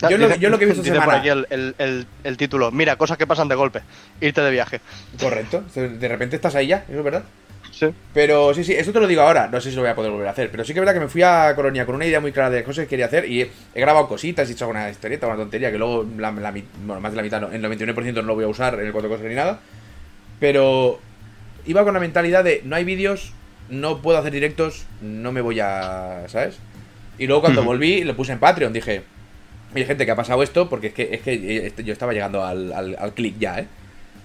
Yo 0.07 0.17
lo, 0.17 0.35
yo 0.35 0.49
lo 0.49 0.57
que 0.57 0.63
he 0.65 0.67
visto 0.67 0.81
Dice 0.83 0.95
por 0.95 1.03
semana. 1.03 1.19
aquí 1.19 1.29
el, 1.29 1.47
el- 1.49 1.75
el- 1.77 2.07
el 2.23 2.37
título, 2.37 2.71
mira, 2.71 2.95
cosas 2.95 3.17
que 3.17 3.27
pasan 3.27 3.47
de 3.47 3.55
golpe, 3.55 3.81
irte 4.21 4.41
de 4.41 4.51
viaje. 4.51 4.79
Correcto. 5.19 5.63
De 5.75 6.07
repente 6.07 6.35
estás 6.35 6.55
ahí 6.55 6.67
ya, 6.67 6.85
eso 6.87 6.99
es 6.99 7.03
verdad. 7.03 7.23
Sí. 7.71 7.87
Pero 8.13 8.53
sí, 8.53 8.63
sí, 8.63 8.73
eso 8.73 8.91
te 8.91 8.99
lo 8.99 9.07
digo 9.07 9.21
ahora. 9.21 9.47
No 9.47 9.61
sé 9.61 9.69
si 9.69 9.75
lo 9.75 9.83
voy 9.83 9.91
a 9.91 9.95
poder 9.95 10.11
volver 10.11 10.27
a 10.27 10.31
hacer. 10.31 10.49
Pero 10.51 10.65
sí 10.65 10.73
que 10.73 10.79
es 10.79 10.81
verdad 10.81 10.93
que 10.93 10.99
me 10.99 11.07
fui 11.07 11.21
a 11.21 11.53
Colonia 11.55 11.85
con 11.85 11.95
una 11.95 12.05
idea 12.05 12.19
muy 12.19 12.31
clara 12.33 12.49
de 12.49 12.63
cosas 12.63 12.83
que 12.85 12.89
quería 12.89 13.05
hacer. 13.05 13.23
Y 13.29 13.41
he, 13.41 13.51
grabado 13.79 14.07
cositas, 14.07 14.49
he 14.49 14.53
hecho 14.53 14.65
alguna 14.65 14.89
historieta, 14.89 15.27
una 15.27 15.35
tontería 15.37 15.71
que 15.71 15.77
luego, 15.77 16.05
la, 16.17 16.31
la 16.31 16.51
bueno, 16.51 16.99
más 16.99 17.11
de 17.11 17.15
la 17.17 17.23
mitad, 17.23 17.39
no, 17.39 17.51
el 17.51 17.61
99% 17.63 18.13
no 18.15 18.21
lo 18.23 18.35
voy 18.35 18.43
a 18.43 18.47
usar 18.47 18.73
en 18.79 18.85
el 18.87 18.91
cuatro 18.91 19.09
cosas 19.09 19.25
ni 19.27 19.35
nada. 19.35 19.59
Pero 20.39 20.99
iba 21.65 21.83
con 21.83 21.93
la 21.93 21.99
mentalidad 21.99 22.43
de 22.43 22.61
no 22.65 22.75
hay 22.75 22.83
vídeos, 22.83 23.33
no 23.69 24.01
puedo 24.01 24.17
hacer 24.17 24.31
directos, 24.33 24.85
no 25.01 25.31
me 25.31 25.41
voy 25.41 25.59
a. 25.59 26.23
¿Sabes? 26.27 26.57
Y 27.17 27.27
luego 27.27 27.41
cuando 27.41 27.63
volví, 27.63 28.03
lo 28.03 28.15
puse 28.15 28.31
en 28.33 28.39
Patreon. 28.39 28.73
Dije, 28.73 29.03
Oye, 29.73 29.85
gente, 29.85 30.05
que 30.05 30.11
ha 30.11 30.15
pasado 30.15 30.41
esto? 30.41 30.69
Porque 30.69 30.87
es 30.87 30.93
que, 30.93 31.09
es 31.11 31.21
que 31.21 31.67
eh, 31.67 31.73
yo 31.83 31.93
estaba 31.93 32.13
llegando 32.13 32.43
al, 32.43 32.73
al, 32.73 32.95
al 32.99 33.13
clic 33.13 33.35
ya, 33.39 33.59
¿eh? 33.59 33.67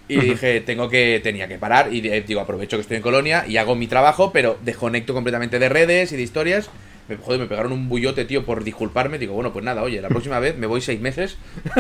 Y 0.07 0.20
dije, 0.20 0.61
tengo 0.61 0.90
que, 0.90 1.20
tenía 1.22 1.49
que 1.49 1.57
parar 1.57 1.90
y 1.90 2.07
eh, 2.07 2.22
digo, 2.26 2.40
aprovecho 2.40 2.76
que 2.76 2.82
estoy 2.82 2.99
en 2.99 3.03
Colonia 3.03 3.47
y 3.49 3.57
hago 3.57 3.74
mi 3.74 3.86
trabajo, 3.86 4.32
pero 4.32 4.59
desconecto 4.62 5.14
completamente 5.14 5.59
de 5.59 5.68
redes 5.70 6.12
y 6.12 6.16
de 6.16 6.22
historias. 6.22 6.68
Me, 7.09 7.16
joder, 7.16 7.40
me 7.40 7.47
pegaron 7.47 7.72
un 7.72 7.88
bullote, 7.88 8.26
tío, 8.26 8.45
por 8.45 8.64
disculparme. 8.64 9.18
Digo, 9.18 9.32
bueno, 9.32 9.53
pues 9.53 9.64
nada, 9.64 9.82
oye, 9.82 10.03
la 10.03 10.09
próxima 10.09 10.40
vez 10.40 10.59
me 10.59 10.66
voy 10.66 10.80
seis 10.80 11.01
meses. 11.01 11.36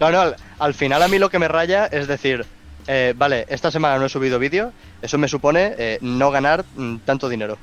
No, 0.00 0.10
no, 0.10 0.20
al, 0.20 0.36
al 0.58 0.74
final 0.74 1.02
a 1.04 1.08
mí 1.08 1.20
lo 1.20 1.30
que 1.30 1.38
me 1.38 1.46
raya 1.46 1.86
es 1.86 2.08
decir, 2.08 2.44
eh, 2.88 3.14
vale, 3.16 3.46
esta 3.48 3.70
semana 3.70 3.96
no 3.96 4.06
he 4.06 4.08
subido 4.08 4.38
vídeo, 4.38 4.72
eso 5.00 5.18
me 5.18 5.28
supone 5.28 5.74
eh, 5.78 5.98
no 6.00 6.30
ganar 6.32 6.64
mm, 6.76 6.96
tanto 7.04 7.28
dinero. 7.28 7.56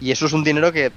Y 0.00 0.12
eso 0.12 0.26
es 0.26 0.32
un 0.32 0.44
dinero 0.44 0.72
que, 0.72 0.92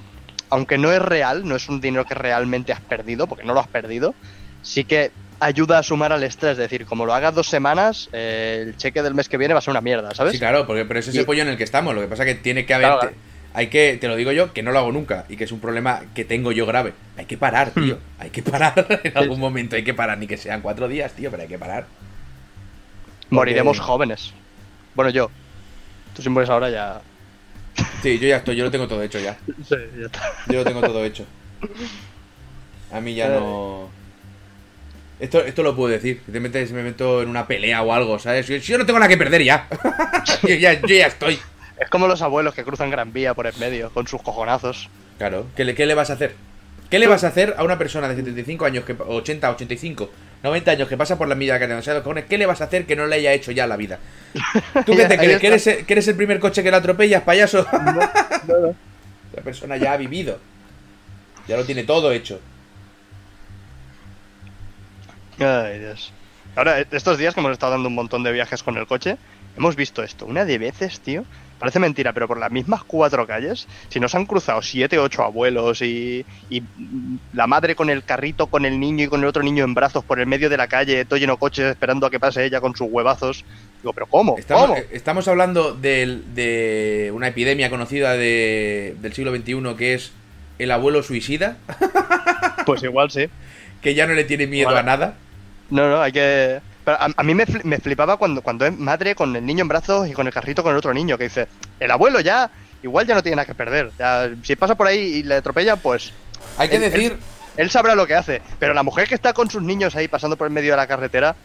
aunque 0.51 0.77
no 0.77 0.91
es 0.91 1.01
real, 1.01 1.47
no 1.47 1.55
es 1.55 1.67
un 1.67 1.81
dinero 1.81 2.05
que 2.05 2.13
realmente 2.13 2.71
has 2.71 2.81
perdido, 2.81 3.25
porque 3.25 3.43
no 3.43 3.53
lo 3.55 3.59
has 3.61 3.67
perdido, 3.67 4.13
sí 4.61 4.83
que 4.83 5.09
ayuda 5.39 5.79
a 5.79 5.83
sumar 5.83 6.11
al 6.11 6.21
estrés. 6.23 6.51
Es 6.51 6.57
decir, 6.59 6.85
como 6.85 7.05
lo 7.07 7.13
hagas 7.15 7.33
dos 7.33 7.47
semanas, 7.47 8.07
eh, 8.13 8.65
el 8.67 8.77
cheque 8.77 9.01
del 9.01 9.15
mes 9.15 9.27
que 9.27 9.37
viene 9.37 9.55
va 9.55 9.57
a 9.57 9.61
ser 9.61 9.71
una 9.71 9.81
mierda, 9.81 10.13
¿sabes? 10.13 10.33
Sí, 10.33 10.37
claro, 10.39 10.67
porque, 10.67 10.85
pero 10.85 10.99
ese 10.99 11.09
es 11.09 11.15
Y- 11.15 11.19
el 11.19 11.25
pollo 11.25 11.41
en 11.41 11.47
el 11.47 11.57
que 11.57 11.63
estamos. 11.63 11.95
Lo 11.95 12.01
que 12.01 12.07
pasa 12.07 12.23
que 12.25 12.35
tiene 12.35 12.65
que 12.67 12.73
haber. 12.75 12.87
Claro. 12.87 13.09
te- 13.09 13.15
hay 13.53 13.67
que, 13.67 13.97
te 13.99 14.07
lo 14.07 14.15
digo 14.15 14.31
yo, 14.31 14.53
que 14.53 14.63
no 14.63 14.71
lo 14.71 14.79
hago 14.79 14.93
nunca 14.93 15.25
y 15.27 15.35
que 15.35 15.43
es 15.43 15.51
un 15.51 15.59
problema 15.59 16.03
que 16.15 16.23
tengo 16.23 16.53
yo 16.53 16.65
grave. 16.65 16.93
Hay 17.17 17.25
que 17.25 17.37
parar, 17.37 17.71
tío. 17.71 17.97
Hay 18.19 18.29
que 18.29 18.41
parar 18.43 18.85
en 19.03 19.17
algún 19.17 19.39
momento. 19.41 19.75
Hay 19.75 19.83
que 19.83 19.93
parar, 19.93 20.17
ni 20.19 20.27
que 20.27 20.37
sean 20.37 20.61
cuatro 20.61 20.87
días, 20.87 21.11
tío, 21.13 21.29
pero 21.31 21.43
hay 21.43 21.49
que 21.49 21.57
parar. 21.59 21.85
Moriremos 23.29 23.77
Porque- 23.77 23.87
jóvenes. 23.91 24.33
Bueno, 24.95 25.11
yo. 25.11 25.29
Tú 26.15 26.21
si 26.21 26.29
mueres 26.29 26.49
ahora 26.49 26.69
ya... 26.69 27.01
Sí, 28.01 28.19
yo 28.19 28.27
ya 28.27 28.37
estoy, 28.37 28.55
yo 28.55 28.63
lo 28.63 28.71
tengo 28.71 28.87
todo 28.87 29.01
hecho 29.01 29.19
ya. 29.19 29.37
Sí, 29.67 29.75
ya 29.99 30.05
está. 30.07 30.21
Yo 30.47 30.59
lo 30.59 30.63
tengo 30.63 30.81
todo 30.81 31.03
hecho. 31.05 31.25
A 32.91 32.99
mí 32.99 33.13
ya 33.15 33.29
no. 33.29 33.89
Esto, 35.19 35.43
esto 35.43 35.61
lo 35.63 35.75
puedo 35.75 35.93
decir. 35.93 36.21
Si 36.25 36.31
te 36.31 36.39
metes, 36.39 36.69
si 36.69 36.73
me 36.73 36.83
meto 36.83 37.21
en 37.21 37.29
una 37.29 37.47
pelea 37.47 37.81
o 37.83 37.93
algo, 37.93 38.17
¿sabes? 38.19 38.47
Yo, 38.47 38.55
yo 38.57 38.77
no 38.77 38.85
tengo 38.85 38.99
nada 38.99 39.09
que 39.09 39.17
perder 39.17 39.43
ya. 39.43 39.67
yo, 40.43 40.55
ya 40.55 40.73
yo 40.73 40.95
ya 40.95 41.07
estoy. 41.07 41.39
Es 41.79 41.89
como 41.89 42.07
los 42.07 42.21
abuelos 42.21 42.53
que 42.53 42.63
cruzan 42.63 42.89
Gran 42.89 43.13
Vía 43.13 43.33
por 43.33 43.47
el 43.47 43.55
medio, 43.57 43.91
con 43.91 44.07
sus 44.07 44.21
cojonazos. 44.21 44.89
Claro. 45.17 45.45
¿Qué 45.55 45.63
le, 45.63 45.75
qué 45.75 45.85
le 45.85 45.93
vas 45.93 46.09
a 46.09 46.13
hacer? 46.13 46.35
¿Qué 46.89 46.99
le 46.99 47.07
vas 47.07 47.23
a 47.23 47.27
hacer 47.27 47.55
a 47.57 47.63
una 47.63 47.77
persona 47.77 48.09
de 48.09 48.15
75 48.15 48.65
años, 48.65 48.83
que, 48.83 48.93
80, 48.93 49.51
85, 49.51 50.09
90 50.43 50.71
años 50.71 50.89
que 50.89 50.97
pasa 50.97 51.17
por 51.17 51.27
la 51.27 51.35
milla 51.35 51.59
que 51.59 51.67
demasiado 51.67 52.01
cojones? 52.01 52.25
¿Qué 52.25 52.37
le 52.37 52.45
vas 52.45 52.61
a 52.61 52.65
hacer 52.65 52.85
que 52.85 52.95
no 52.95 53.05
le 53.05 53.17
haya 53.17 53.33
hecho 53.33 53.51
ya 53.51 53.67
la 53.67 53.77
vida? 53.77 53.99
¿Tú 54.85 54.95
qué 54.95 55.05
te 55.05 55.17
crees? 55.17 55.39
¿Que 55.39 55.47
eres, 55.47 55.67
el, 55.67 55.85
que 55.85 55.93
eres 55.93 56.07
el 56.07 56.15
primer 56.15 56.39
coche 56.39 56.63
que 56.63 56.71
le 56.71 56.77
atropellas, 56.77 57.23
payaso? 57.23 57.65
La 59.33 59.41
persona 59.43 59.77
ya 59.77 59.93
ha 59.93 59.97
vivido. 59.97 60.39
Ya 61.47 61.57
lo 61.57 61.63
tiene 61.63 61.83
todo 61.83 62.11
hecho. 62.11 62.39
Ay, 65.39 65.79
Dios. 65.79 66.11
Ahora, 66.55 66.79
estos 66.79 67.17
días 67.17 67.33
que 67.33 67.39
hemos 67.39 67.53
estado 67.53 67.73
dando 67.73 67.87
un 67.87 67.95
montón 67.95 68.23
de 68.23 68.31
viajes 68.31 68.61
con 68.61 68.77
el 68.77 68.85
coche, 68.87 69.17
hemos 69.57 69.75
visto 69.75 70.03
esto 70.03 70.25
una 70.25 70.43
de 70.45 70.57
veces, 70.57 70.99
tío. 70.99 71.23
Parece 71.61 71.79
mentira, 71.79 72.11
pero 72.11 72.27
por 72.27 72.37
las 72.39 72.51
mismas 72.51 72.83
cuatro 72.83 73.25
calles, 73.25 73.67
si 73.87 73.99
nos 73.99 74.13
han 74.15 74.25
cruzado 74.25 74.61
siete, 74.61 74.99
ocho 74.99 75.23
abuelos 75.23 75.81
y, 75.81 76.25
y 76.49 76.61
la 77.33 77.47
madre 77.47 77.75
con 77.75 77.89
el 77.89 78.03
carrito, 78.03 78.47
con 78.47 78.65
el 78.65 78.79
niño 78.79 79.05
y 79.05 79.07
con 79.07 79.21
el 79.21 79.27
otro 79.27 79.43
niño 79.43 79.63
en 79.63 79.73
brazos 79.73 80.03
por 80.03 80.19
el 80.19 80.25
medio 80.27 80.49
de 80.49 80.57
la 80.57 80.67
calle, 80.67 81.05
todo 81.05 81.19
lleno 81.19 81.33
de 81.33 81.39
coches 81.39 81.65
esperando 81.65 82.07
a 82.07 82.09
que 82.09 82.19
pase 82.19 82.43
ella 82.43 82.59
con 82.59 82.75
sus 82.75 82.87
huevazos. 82.89 83.45
Digo, 83.81 83.93
pero 83.93 84.07
¿cómo? 84.07 84.35
Estamos, 84.37 84.63
¿Cómo? 84.65 84.75
eh, 84.77 84.87
estamos 84.91 85.27
hablando 85.27 85.73
del- 85.73 86.33
de 86.35 87.11
una 87.13 87.27
epidemia 87.27 87.69
conocida 87.69 88.13
de- 88.13 88.95
del 88.99 89.13
siglo 89.13 89.31
XXI 89.35 89.75
que 89.77 89.93
es 89.93 90.11
el 90.59 90.71
abuelo 90.71 91.01
suicida, 91.03 91.57
Pues 92.65 92.83
igual 92.83 93.11
sí. 93.11 93.27
que 93.81 93.93
ya 93.95 94.05
no 94.07 94.13
le 94.13 94.23
tiene 94.23 94.47
miedo 94.47 94.69
a 94.69 94.83
nada. 94.83 95.15
No, 95.69 95.89
no, 95.89 96.01
hay 96.01 96.11
que. 96.11 96.59
A, 96.85 97.09
a 97.15 97.23
mí 97.23 97.33
me, 97.35 97.45
fli- 97.45 97.63
me 97.63 97.77
flipaba 97.79 98.17
cuando, 98.17 98.41
cuando 98.41 98.65
es 98.65 98.77
madre 98.77 99.15
con 99.15 99.35
el 99.35 99.45
niño 99.45 99.61
en 99.61 99.67
brazos 99.67 100.07
y 100.07 100.13
con 100.13 100.27
el 100.27 100.33
carrito 100.33 100.63
con 100.63 100.71
el 100.71 100.77
otro 100.77 100.93
niño, 100.93 101.17
que 101.17 101.25
dice, 101.25 101.47
el 101.79 101.91
abuelo 101.91 102.19
ya, 102.19 102.49
igual 102.83 103.05
ya 103.07 103.15
no 103.15 103.21
tiene 103.23 103.35
nada 103.37 103.45
que 103.45 103.55
perder. 103.55 103.91
Ya, 103.99 104.29
si 104.43 104.55
pasa 104.55 104.75
por 104.75 104.87
ahí 104.87 104.99
y 104.99 105.23
le 105.23 105.35
atropella, 105.35 105.75
pues 105.75 106.13
Hay 106.57 106.69
que 106.69 106.79
decir, 106.79 107.17
él 107.57 107.69
sabrá 107.69 107.95
lo 107.95 108.07
que 108.07 108.15
hace. 108.15 108.41
Pero 108.59 108.73
la 108.73 108.83
mujer 108.83 109.07
que 109.07 109.15
está 109.15 109.33
con 109.33 109.49
sus 109.49 109.61
niños 109.61 109.95
ahí 109.95 110.07
pasando 110.07 110.35
por 110.37 110.47
el 110.47 110.53
medio 110.53 110.71
de 110.71 110.77
la 110.77 110.87
carretera, 110.87 111.35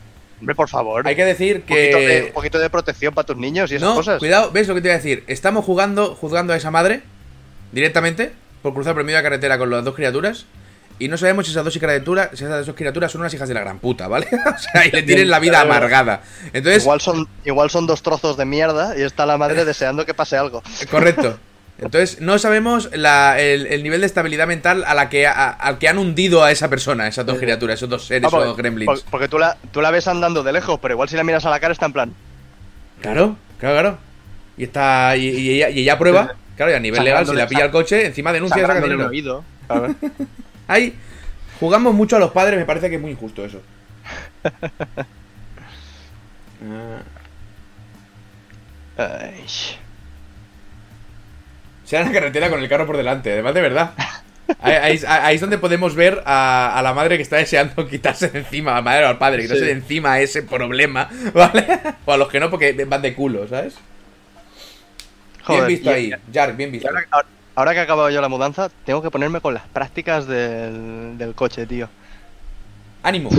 hombre, 0.41 0.55
por 0.55 0.69
favor. 0.69 1.07
hay 1.07 1.17
que 1.17 1.25
decir 1.25 1.57
un, 1.57 1.63
poquito 1.63 1.99
de, 1.99 2.07
que... 2.07 2.25
un 2.29 2.33
poquito 2.33 2.59
de 2.59 2.71
protección 2.71 3.15
para 3.15 3.27
tus 3.27 3.37
niños 3.37 3.71
y 3.73 3.77
esas 3.77 3.89
No, 3.89 3.95
cosas. 3.97 4.19
cuidado, 4.19 4.51
¿ves 4.53 4.69
lo 4.69 4.75
que 4.75 4.81
te 4.81 4.89
voy 4.89 4.95
a 4.95 4.97
decir? 4.97 5.25
Estamos 5.27 5.65
jugando, 5.65 6.15
juzgando 6.15 6.53
a 6.53 6.57
esa 6.57 6.71
madre 6.71 7.03
directamente 7.73 8.33
por 8.63 8.75
cruzar 8.75 8.95
por 8.95 9.01
el 9.01 9.07
medio 9.07 9.17
de 9.19 9.23
la 9.23 9.29
carretera 9.29 9.59
con 9.59 9.71
las 9.71 9.85
dos 9.85 9.95
criaturas 9.95 10.47
y 10.99 11.09
no 11.09 11.17
sabemos 11.19 11.47
si 11.47 11.53
esas 11.53 11.65
dos 11.65 11.77
criaturas, 11.79 12.31
si 12.35 12.45
esas 12.45 12.67
dos 12.67 12.75
criaturas 12.75 13.13
son 13.13 13.21
unas 13.21 13.33
hijas 13.35 13.49
de 13.49 13.55
la 13.55 13.61
gran 13.61 13.79
puta, 13.79 14.09
¿vale? 14.09 14.27
o 14.33 14.59
sea, 14.59 14.87
y 14.87 14.91
le 14.91 15.03
tienen 15.03 15.29
la 15.31 15.39
vida 15.39 15.61
amargada. 15.61 16.23
Entonces, 16.53 16.83
igual, 16.83 17.01
son, 17.01 17.29
igual 17.45 17.71
son 17.71 17.87
dos 17.87 18.03
trozos 18.03 18.37
de 18.37 18.45
mierda 18.45 18.97
y 18.99 19.03
está 19.03 19.27
la 19.27 19.37
madre 19.39 19.65
deseando 19.67 20.07
que 20.07 20.15
pase 20.15 20.37
algo. 20.37 20.63
Correcto. 20.91 21.39
Entonces, 21.79 22.23
no 22.23 22.39
sabemos 22.39 22.89
la- 22.95 23.39
el, 23.39 23.67
el 23.67 23.83
nivel 23.83 24.01
de 24.01 24.07
estabilidad 24.07 24.47
mental 24.47 24.83
a 24.87 24.95
la 24.95 25.11
que, 25.11 25.27
a- 25.27 25.51
al 25.51 25.77
que 25.77 25.89
han 25.89 25.99
hundido 25.99 26.43
a 26.43 26.51
esa 26.51 26.71
persona, 26.71 27.07
esas 27.07 27.27
dos 27.27 27.37
criaturas, 27.37 27.75
esos 27.79 27.91
dos 27.91 28.07
seres, 28.07 28.25
Ah, 28.25 28.29
esos 28.29 28.33
porque, 28.33 28.47
dos 28.49 28.57
gremlins. 28.57 28.87
por- 28.87 29.11
porque 29.11 29.29
tú 29.29 29.39
la, 29.39 29.59
tú 29.73 29.83
la 29.83 29.91
ves 29.91 30.09
andando 30.09 30.43
de 30.43 30.55
lejos, 30.55 30.79
pero 30.81 30.95
igual 30.95 31.09
si 31.11 31.17
la 31.17 31.25
miras 31.25 31.45
a 31.45 31.51
la 31.51 31.61
cara 31.61 31.73
está 31.73 31.85
en 31.85 31.93
plan. 31.93 32.15
Claro, 33.03 33.37
claro, 33.61 33.75
claro. 33.81 33.99
Y 34.57 34.65
está 34.65 35.15
y, 35.19 35.27
y 35.29 35.51
ella, 35.57 35.69
y 35.69 35.81
ella 35.81 35.99
prueba, 35.99 36.35
claro, 36.57 36.73
y 36.73 36.75
a 36.77 36.81
nivel 36.81 37.05
legal, 37.05 37.27
si 37.27 37.35
la 37.35 37.47
pilla 37.47 37.67
el 37.67 37.71
coche, 37.71 38.07
encima 38.07 38.33
denuncia 38.33 38.63
y 38.63 38.67
saca 38.67 38.81
dinero. 38.81 39.09
oído. 39.09 39.45
A 39.69 39.81
ver. 39.81 39.91
Ahí 40.69 40.95
jugamos 41.61 41.95
mucho 41.95 42.17
a 42.17 42.19
los 42.19 42.33
padres, 42.33 42.59
me 42.59 42.65
parece 42.65 42.89
que 42.91 42.97
es 42.97 43.01
muy 43.01 43.13
injusto 43.13 43.45
eso. 43.45 43.61
Ay. 48.97 49.45
sea 51.85 52.01
en 52.01 52.07
la 52.09 52.13
carretera 52.13 52.49
con 52.51 52.61
el 52.61 52.69
carro 52.69 52.87
por 52.87 52.97
delante, 52.97 53.33
además 53.33 53.55
de 53.55 53.61
verdad. 53.61 53.93
Ahí, 54.61 54.73
ahí- 54.75 55.01
ahí 55.07 55.35
es 55.35 55.41
donde 55.41 55.59
podemos 55.59 55.95
ver 55.95 56.23
a, 56.25 56.79
a 56.79 56.83
la 56.83 56.95
madre 56.95 57.17
que 57.17 57.23
está 57.23 57.37
deseando 57.37 57.87
quitarse 57.91 58.29
de 58.29 58.39
encima, 58.41 58.73
a 58.73 58.75
la 58.77 58.83
madre 58.83 59.05
o 59.05 59.09
al 59.09 59.19
padre, 59.19 59.43
quitarse 59.43 59.61
Sí. 59.63 59.67
de 59.67 59.73
encima 59.73 60.19
ese 60.21 60.43
problema, 60.43 61.09
¿vale? 61.35 61.67
O 62.05 62.13
a 62.13 62.17
los 62.17 62.29
que 62.29 62.41
no, 62.41 62.51
porque 62.51 62.73
van 62.85 63.03
de 63.03 63.15
culo, 63.15 63.47
¿sabes? 63.49 63.75
Joder, 65.45 65.67
bien 65.67 65.79
visto 65.79 65.91
y- 65.91 65.95
ahí, 65.95 66.13
Jark, 66.33 66.57
bien 66.57 66.73
visto. 66.73 66.89
ahora, 66.89 67.05
ahora- 67.11 67.29
ahora 67.57 67.73
que 67.73 67.79
he 67.81 67.83
acabado 67.83 68.09
yo 68.11 68.21
la 68.21 68.29
mudanza, 68.29 68.69
tengo 68.85 69.03
que 69.03 69.11
ponerme 69.11 69.41
con 69.41 69.53
las 69.55 69.65
prácticas 69.65 70.27
del, 70.29 71.19
del 71.19 71.35
coche, 71.35 71.67
tío. 71.67 71.89
Ánimo. 73.03 73.31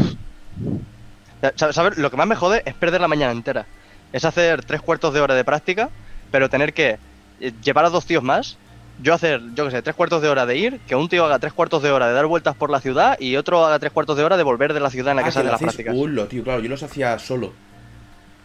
¿Sabes? 1.56 1.98
Lo 1.98 2.10
que 2.11 2.18
más 2.18 2.27
me 2.27 2.35
jode 2.35 2.64
es 2.65 2.73
perder 2.73 2.99
la 2.99 3.07
mañana 3.07 3.31
entera. 3.31 3.65
Es 4.11 4.26
hacer 4.26 4.64
tres 4.65 4.81
cuartos 4.81 5.14
de 5.14 5.22
hora 5.22 5.35
de 5.35 5.44
práctica, 5.44 5.89
pero 6.31 6.49
tener 6.49 6.73
que 6.73 6.98
eh, 7.39 7.53
llevar 7.64 7.85
a 7.85 7.89
dos 7.89 8.06
tíos 8.06 8.23
más. 8.23 8.57
Yo 8.99 9.14
hacer, 9.14 9.41
yo 9.53 9.65
qué 9.65 9.72
sé, 9.72 9.81
tres 9.84 9.95
cuartos 9.95 10.23
de 10.23 10.30
hora 10.30 10.48
de 10.48 10.57
ir, 10.57 10.80
que 10.88 10.95
un 10.95 11.07
tío 11.07 11.23
haga 11.26 11.38
tres 11.38 11.53
cuartos 11.53 11.84
de 11.84 11.91
hora 11.91 12.07
de 12.07 12.14
dar 12.14 12.26
vueltas 12.26 12.56
por 12.56 12.72
la 12.72 12.81
ciudad 12.81 13.15
y 13.19 13.35
otro 13.35 13.64
haga 13.64 13.77
tres 13.77 13.91
cuartos 13.91 14.18
de 14.18 14.23
hora 14.23 14.38
de 14.38 14.41
volver 14.44 14.73
de 14.73 14.80
la 14.80 14.89
ciudad 14.89 15.11
en 15.11 15.18
la 15.18 15.22
que 15.22 15.27
Ah, 15.27 15.30
hacen 15.30 15.45
lo 15.45 15.52
las 15.52 15.61
prácticas. 15.61 15.94
Tío, 16.30 16.44
claro, 16.44 16.61
yo 16.61 16.69
los 16.69 16.81
hacía 16.81 17.19
solo. 17.19 17.53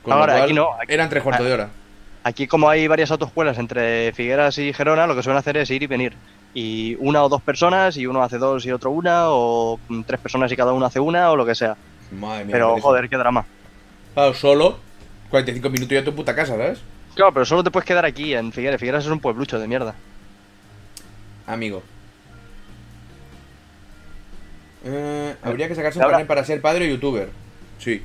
Con 0.02 0.12
Ahora, 0.12 0.26
lo 0.34 0.38
cual, 0.40 0.42
aquí 0.44 0.52
no, 0.52 0.68
aquí- 0.74 0.92
eran 0.92 1.08
tres 1.08 1.22
cuartos 1.22 1.46
de 1.46 1.52
hora. 1.54 1.70
Aquí, 2.24 2.46
como 2.46 2.68
hay 2.68 2.86
varias 2.86 3.10
autoescuelas 3.10 3.58
entre 3.58 4.12
Figueras 4.12 4.56
y 4.58 4.72
Gerona, 4.72 5.06
lo 5.06 5.16
que 5.16 5.22
suelen 5.22 5.38
hacer 5.38 5.56
es 5.56 5.70
ir 5.70 5.82
y 5.82 5.86
venir. 5.86 6.14
Y 6.54 6.96
una 7.00 7.24
o 7.24 7.28
dos 7.28 7.42
personas, 7.42 7.96
y 7.96 8.06
uno 8.06 8.22
hace 8.22 8.38
dos 8.38 8.64
y 8.64 8.70
otro 8.70 8.90
una, 8.90 9.30
o 9.30 9.80
tres 10.06 10.20
personas 10.20 10.52
y 10.52 10.56
cada 10.56 10.72
uno 10.72 10.86
hace 10.86 11.00
una, 11.00 11.30
o 11.30 11.36
lo 11.36 11.44
que 11.44 11.54
sea. 11.54 11.76
Madre 12.12 12.44
mía. 12.44 12.52
Pero, 12.52 12.78
joder, 12.80 13.08
qué 13.08 13.16
drama. 13.16 13.44
Claro, 14.14 14.34
solo 14.34 14.78
45 15.30 15.70
minutos 15.70 15.92
ya 15.92 16.00
a 16.00 16.04
tu 16.04 16.14
puta 16.14 16.34
casa, 16.34 16.52
¿sabes? 16.52 16.80
Claro, 17.14 17.32
pero 17.32 17.44
solo 17.44 17.64
te 17.64 17.70
puedes 17.70 17.86
quedar 17.86 18.04
aquí 18.04 18.34
en 18.34 18.52
Figueras. 18.52 18.78
Figueras 18.78 19.04
es 19.04 19.10
un 19.10 19.20
pueblucho 19.20 19.58
de 19.58 19.66
mierda. 19.66 19.94
Amigo. 21.46 21.82
Eh, 24.84 25.34
habría 25.42 25.68
que 25.68 25.74
sacarse 25.74 25.98
un 25.98 26.04
carnet 26.04 26.26
para 26.26 26.44
ser 26.44 26.60
padre 26.60 26.86
o 26.86 26.88
youtuber. 26.88 27.30
Sí. 27.78 28.02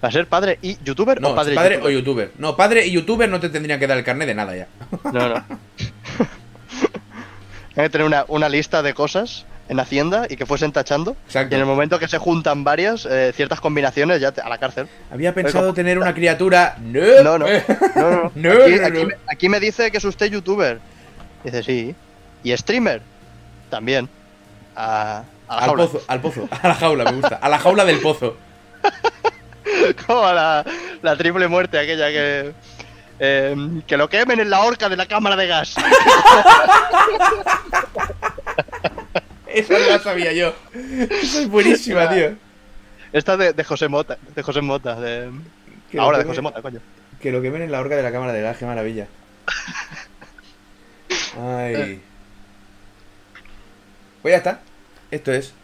¿Para 0.00 0.12
ser 0.12 0.26
padre 0.26 0.58
y 0.62 0.76
youtuber 0.84 1.20
No, 1.20 1.30
o 1.30 1.34
padre, 1.34 1.52
y 1.52 1.56
padre 1.56 1.76
o 1.76 1.88
youtuber? 1.90 1.94
youtuber. 2.26 2.30
No, 2.38 2.56
padre 2.56 2.86
y 2.86 2.90
youtuber 2.92 3.28
no 3.28 3.40
te 3.40 3.48
tendrían 3.48 3.78
que 3.80 3.86
dar 3.86 3.96
el 3.98 4.04
carnet 4.04 4.28
de 4.28 4.34
nada 4.34 4.54
ya. 4.56 4.66
No, 5.12 5.28
no. 5.28 5.34
Hay 7.76 7.84
que 7.84 7.90
tener 7.90 8.06
una, 8.06 8.24
una 8.28 8.48
lista 8.48 8.82
de 8.82 8.94
cosas 8.94 9.44
en 9.68 9.78
Hacienda 9.80 10.26
y 10.30 10.36
que 10.36 10.46
fuesen 10.46 10.72
tachando. 10.72 11.16
Exacto. 11.26 11.54
Y 11.54 11.56
en 11.56 11.60
el 11.60 11.66
momento 11.66 11.98
que 11.98 12.08
se 12.08 12.16
juntan 12.18 12.64
varias, 12.64 13.04
eh, 13.04 13.32
ciertas 13.34 13.60
combinaciones, 13.60 14.20
ya 14.20 14.32
te- 14.32 14.40
a 14.40 14.48
la 14.48 14.58
cárcel. 14.58 14.88
Había 15.10 15.34
pensado 15.34 15.74
tener 15.74 15.98
una 15.98 16.14
criatura. 16.14 16.76
No, 16.80 17.22
No, 17.22 17.38
no. 17.38 17.46
No, 17.96 18.10
no, 18.10 18.32
No, 18.34 18.52
aquí, 18.64 18.76
no, 18.76 18.86
aquí 18.86 18.98
no. 19.02 19.06
me- 19.08 19.14
aquí 19.30 19.48
me 19.48 19.60
dice 19.60 19.90
que 19.90 19.98
es 19.98 20.04
usted 20.04 20.26
youtuber. 20.30 20.78
Dice, 21.44 21.62
sí. 21.62 21.94
¿Y 22.44 22.56
streamer? 22.56 23.02
También. 23.68 24.08
A, 24.74 25.24
a 25.48 25.56
la 25.56 25.58
Al 25.62 25.64
jaula. 25.66 25.84
pozo, 25.86 26.02
al 26.06 26.20
pozo. 26.20 26.48
A 26.62 26.68
la 26.68 26.74
jaula, 26.74 27.04
me 27.04 27.12
gusta. 27.12 27.36
A 27.36 27.48
la 27.48 27.58
jaula 27.58 27.84
del 27.84 28.00
pozo. 28.00 28.36
Como 30.06 30.32
la, 30.32 30.64
la 31.02 31.16
triple 31.16 31.48
muerte 31.48 31.78
aquella 31.78 32.08
que... 32.08 32.52
eh, 33.18 33.56
que 33.86 33.96
lo 33.96 34.08
quemen 34.08 34.40
en 34.40 34.50
la 34.50 34.60
horca 34.60 34.88
de 34.88 34.96
la 34.96 35.06
cámara 35.06 35.36
de 35.36 35.46
gas. 35.46 35.74
Esa 39.46 39.72
no 39.78 39.86
la 39.86 39.98
sabía 39.98 40.32
yo. 40.32 40.54
Esa 40.74 41.40
es 41.40 41.48
buenísima, 41.48 42.08
tío. 42.10 42.34
Esta 43.12 43.36
de, 43.36 43.52
de 43.52 43.64
José 43.64 43.88
Mota. 43.88 44.18
De 44.34 44.42
José 44.42 44.60
Mota. 44.60 44.94
De... 45.00 45.30
Ahora 45.98 46.18
de 46.18 46.24
José 46.24 46.42
Mota, 46.42 46.60
coño. 46.60 46.80
Que 47.20 47.32
lo 47.32 47.40
quemen 47.40 47.62
en 47.62 47.72
la 47.72 47.80
horca 47.80 47.96
de 47.96 48.02
la 48.02 48.12
cámara 48.12 48.32
de 48.32 48.42
gas, 48.42 48.58
qué 48.58 48.66
maravilla. 48.66 49.06
Ay. 51.40 52.02
Pues 54.22 54.32
ya 54.32 54.38
está. 54.38 54.60
Esto 55.10 55.32
es. 55.32 55.54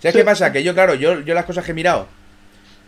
¿Sabes 0.00 0.12
Sí. 0.12 0.18
qué 0.18 0.24
pasa? 0.24 0.52
Que 0.52 0.62
yo, 0.62 0.74
claro, 0.74 0.94
yo, 0.94 1.20
yo 1.20 1.32
las 1.34 1.44
cosas 1.46 1.64
que 1.64 1.70
he 1.70 1.74
mirado, 1.74 2.06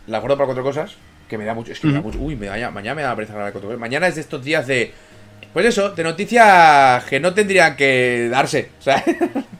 las 0.07 0.21
guardo 0.21 0.37
para 0.37 0.45
cuatro 0.47 0.63
cosas. 0.63 0.95
Que 1.29 1.37
me 1.37 1.45
da 1.45 1.53
mucho. 1.53 1.71
Es 1.73 1.79
que 1.79 1.87
me 1.87 1.93
da 1.93 2.01
mucho. 2.01 2.19
Uy, 2.19 2.35
me 2.35 2.47
da- 2.47 2.71
mañana 2.71 2.95
me 2.95 3.01
da 3.01 3.15
pereza 3.15 3.33
grabar 3.33 3.51
cuatro 3.51 3.67
cosas. 3.69 3.79
Mañana 3.79 4.07
es 4.07 4.15
de 4.15 4.21
estos 4.21 4.43
días 4.43 4.65
de. 4.67 4.93
Pues 5.53 5.65
eso, 5.65 5.89
de 5.91 6.03
noticias 6.03 7.03
que 7.05 7.19
no 7.19 7.33
tendrían 7.33 7.75
que 7.75 8.27
darse. 8.31 8.71
O 8.79 8.81
sea, 8.81 9.03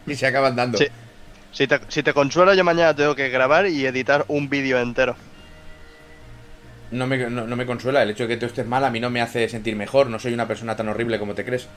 y 0.06 0.16
se 0.16 0.28
acaban 0.28 0.56
dando. 0.56 0.78
Sí. 0.78 0.88
Si 1.52 1.68
te, 1.68 1.80
si 1.90 2.04
te 2.04 2.14
consuela, 2.14 2.54
yo 2.56 2.64
mañana 2.64 2.96
tengo 2.96 3.16
que 3.16 3.30
grabar 3.30 3.68
y 3.68 3.86
editar 3.86 4.24
un 4.28 4.48
vídeo 4.50 4.80
entero. 4.80 5.16
No 6.92 7.06
me, 7.08 7.18
no, 7.30 7.46
no 7.48 7.56
me 7.58 7.66
consuela. 7.66 8.02
El 8.04 8.12
hecho 8.12 8.24
de 8.24 8.30
que 8.30 8.38
tú 8.38 8.46
estés 8.46 8.66
mal 8.66 8.86
a 8.86 8.90
mí 8.90 9.00
no 9.02 9.10
me 9.10 9.22
hace 9.22 9.50
sentir 9.50 9.76
mejor. 9.76 10.08
No 10.08 10.20
soy 10.20 10.34
una 10.34 10.48
persona 10.48 10.76
tan 10.78 10.88
horrible 10.88 11.20
como 11.20 11.34
te 11.36 11.44
crees. 11.44 11.68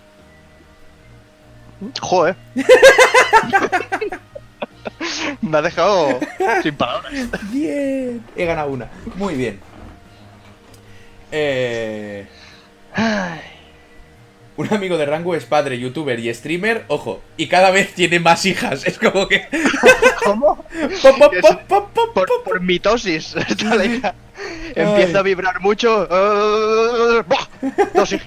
Joder. 2.00 2.36
Me 5.42 5.58
ha 5.58 5.62
dejado 5.62 6.18
sin 6.62 6.74
palabras. 6.76 7.12
Bien. 7.50 8.22
He 8.36 8.44
ganado 8.44 8.70
una. 8.70 8.88
Muy 9.16 9.34
bien. 9.34 9.60
Eh, 11.32 12.26
un 14.56 14.74
amigo 14.74 14.98
de 14.98 15.06
Rango 15.06 15.34
es 15.34 15.44
padre, 15.44 15.78
youtuber 15.78 16.18
y 16.18 16.32
streamer, 16.34 16.84
ojo, 16.88 17.22
y 17.36 17.46
cada 17.46 17.70
vez 17.70 17.94
tiene 17.94 18.18
más 18.20 18.44
hijas. 18.46 18.84
Es 18.86 18.98
como 18.98 19.28
que. 19.28 19.46
¿Cómo? 20.24 20.56
pop, 20.56 21.18
pop, 21.18 21.34
pop, 21.68 21.90
pop, 21.94 22.14
pop, 22.14 22.28
Por, 22.44 22.60
mitosis. 22.60 23.34
Empieza 24.74 25.18
a 25.18 25.22
vibrar 25.22 25.60
mucho. 25.60 26.08
hij- 28.04 28.22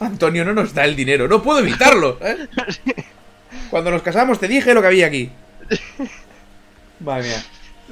Antonio 0.00 0.44
no 0.44 0.52
nos 0.54 0.74
da 0.74 0.84
el 0.84 0.96
dinero, 0.96 1.28
no 1.28 1.42
puedo 1.42 1.60
evitarlo. 1.60 2.18
¿eh? 2.20 2.48
Cuando 3.70 3.90
nos 3.90 4.02
casamos 4.02 4.38
te 4.38 4.48
dije 4.48 4.74
lo 4.74 4.80
que 4.80 4.88
había 4.88 5.06
aquí. 5.06 5.30
Madre 7.00 7.28
mía. 7.28 7.42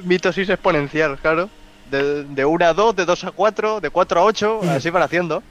Mitosis 0.05 0.49
exponencial, 0.49 1.19
claro. 1.19 1.51
De, 1.91 2.25
de 2.25 2.45
1 2.45 2.65
a 2.65 2.73
2, 2.73 2.97
de 2.97 3.05
2 3.05 3.25
a 3.25 3.31
4, 3.33 3.81
de 3.81 3.91
4 3.91 4.21
a 4.21 4.25
8, 4.25 4.61
así 4.71 4.91
van 4.91 5.03
haciendo. 5.03 5.43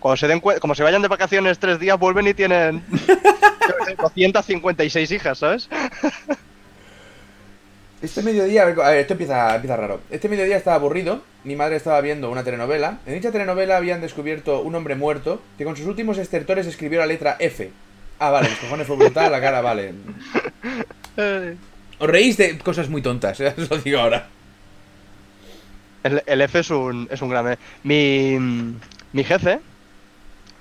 Cuando 0.00 0.16
se 0.18 0.28
den 0.28 0.40
como 0.40 0.74
se 0.74 0.82
vayan 0.82 1.00
de 1.00 1.08
vacaciones 1.08 1.58
tres 1.58 1.80
días, 1.80 1.98
vuelven 1.98 2.26
y 2.26 2.34
tienen 2.34 2.84
256 3.98 5.10
hijas, 5.12 5.38
¿sabes? 5.38 5.68
Este 8.02 8.22
mediodía, 8.22 8.64
a 8.64 8.66
ver, 8.66 8.98
esto 8.98 9.14
empieza, 9.14 9.54
empieza 9.54 9.76
raro. 9.78 10.00
Este 10.10 10.28
mediodía 10.28 10.58
estaba 10.58 10.76
aburrido, 10.76 11.22
mi 11.42 11.56
madre 11.56 11.76
estaba 11.76 12.02
viendo 12.02 12.30
una 12.30 12.44
telenovela. 12.44 12.98
En 13.06 13.14
dicha 13.14 13.32
telenovela 13.32 13.78
habían 13.78 14.02
descubierto 14.02 14.60
un 14.60 14.74
hombre 14.74 14.94
muerto 14.94 15.40
que 15.56 15.64
con 15.64 15.74
sus 15.74 15.86
últimos 15.86 16.18
estertores 16.18 16.66
escribió 16.66 17.00
la 17.00 17.06
letra 17.06 17.36
F. 17.38 17.70
Ah, 18.18 18.30
vale, 18.30 18.48
los 18.48 18.58
cojones 18.58 18.86
fue 18.86 18.96
brutal, 18.96 19.30
la 19.32 19.40
cara, 19.40 19.60
vale. 19.60 19.92
Eh, 21.16 21.56
Os 21.98 22.08
reís 22.10 22.36
de 22.36 22.58
cosas 22.58 22.88
muy 22.88 23.02
tontas, 23.02 23.38
¿eh? 23.40 23.54
os 23.56 23.70
lo 23.70 23.78
digo 23.78 24.00
ahora. 24.00 24.26
El, 26.02 26.22
el 26.26 26.40
F 26.42 26.58
es 26.58 26.70
un, 26.70 27.08
es 27.10 27.22
un 27.22 27.30
gran... 27.30 27.44
me- 27.44 27.58
Mi, 27.82 28.76
mi 29.12 29.24
jefe, 29.24 29.60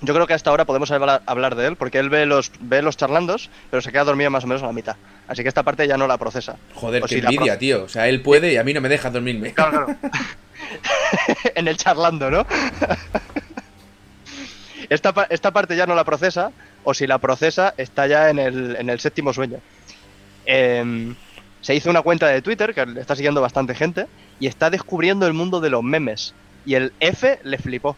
yo 0.02 0.14
creo 0.14 0.26
que 0.28 0.34
hasta 0.34 0.50
ahora 0.52 0.66
podemos 0.66 0.90
hablar, 0.92 1.22
hablar 1.26 1.56
de 1.56 1.68
él, 1.68 1.76
porque 1.76 1.98
él 2.00 2.10
ve 2.10 2.26
los, 2.26 2.52
ve 2.60 2.82
los 2.82 2.98
charlandos, 2.98 3.50
pero 3.72 3.82
se 3.82 3.92
queda 3.92 4.04
dormido 4.06 4.30
más 4.30 4.44
o 4.44 4.48
menos 4.48 4.64
a 4.64 4.68
la 4.68 4.74
mitad. 4.74 4.96
Así 5.28 5.42
que 5.42 5.50
esta 5.50 5.64
parte 5.64 5.88
ya 5.88 5.98
no 5.98 6.08
la 6.08 6.18
procesa. 6.18 6.56
Joder, 6.76 7.04
O 7.04 7.08
qué 7.08 7.16
si 7.20 7.22
envidia, 7.26 7.58
tío. 7.58 7.84
O 7.84 7.90
sea, 7.90 8.08
él 8.08 8.22
puede 8.22 8.54
y 8.54 8.58
a 8.58 8.64
mí 8.64 8.74
no 8.74 8.80
me 8.82 8.90
deja 8.90 9.10
dormirme. 9.10 9.54
Claro, 9.54 9.86
claro. 9.86 9.98
en 11.56 11.68
el 11.68 11.78
charlando, 11.78 12.30
¿no? 12.30 12.46
esta, 14.90 15.14
esta 15.30 15.52
parte 15.52 15.76
ya 15.76 15.86
no 15.86 15.96
la 15.96 16.04
procesa, 16.04 16.52
o 16.84 16.94
si 16.94 17.08
la 17.08 17.18
procesa, 17.18 17.74
está 17.78 18.08
ya 18.08 18.30
en 18.30 18.40
el, 18.40 18.76
en 18.76 18.90
el 18.90 19.00
séptimo 19.00 19.34
sueño. 19.34 19.60
Em, 20.46 21.16
se 21.62 21.76
hizo 21.76 21.90
una 21.90 22.02
cuenta 22.02 22.28
de 22.28 22.42
Twitter, 22.42 22.74
que 22.74 22.86
le 22.86 23.02
está 23.02 23.16
siguiendo 23.16 23.42
bastante 23.42 23.76
gente, 23.76 24.08
y 24.40 24.48
está 24.48 24.70
descubriendo 24.70 25.26
el 25.28 25.34
mundo 25.34 25.62
de 25.62 25.70
los 25.70 25.84
memes. 25.84 26.34
Y 26.66 26.76
el 26.76 26.94
F 27.00 27.40
le 27.44 27.58
flipó. 27.58 27.96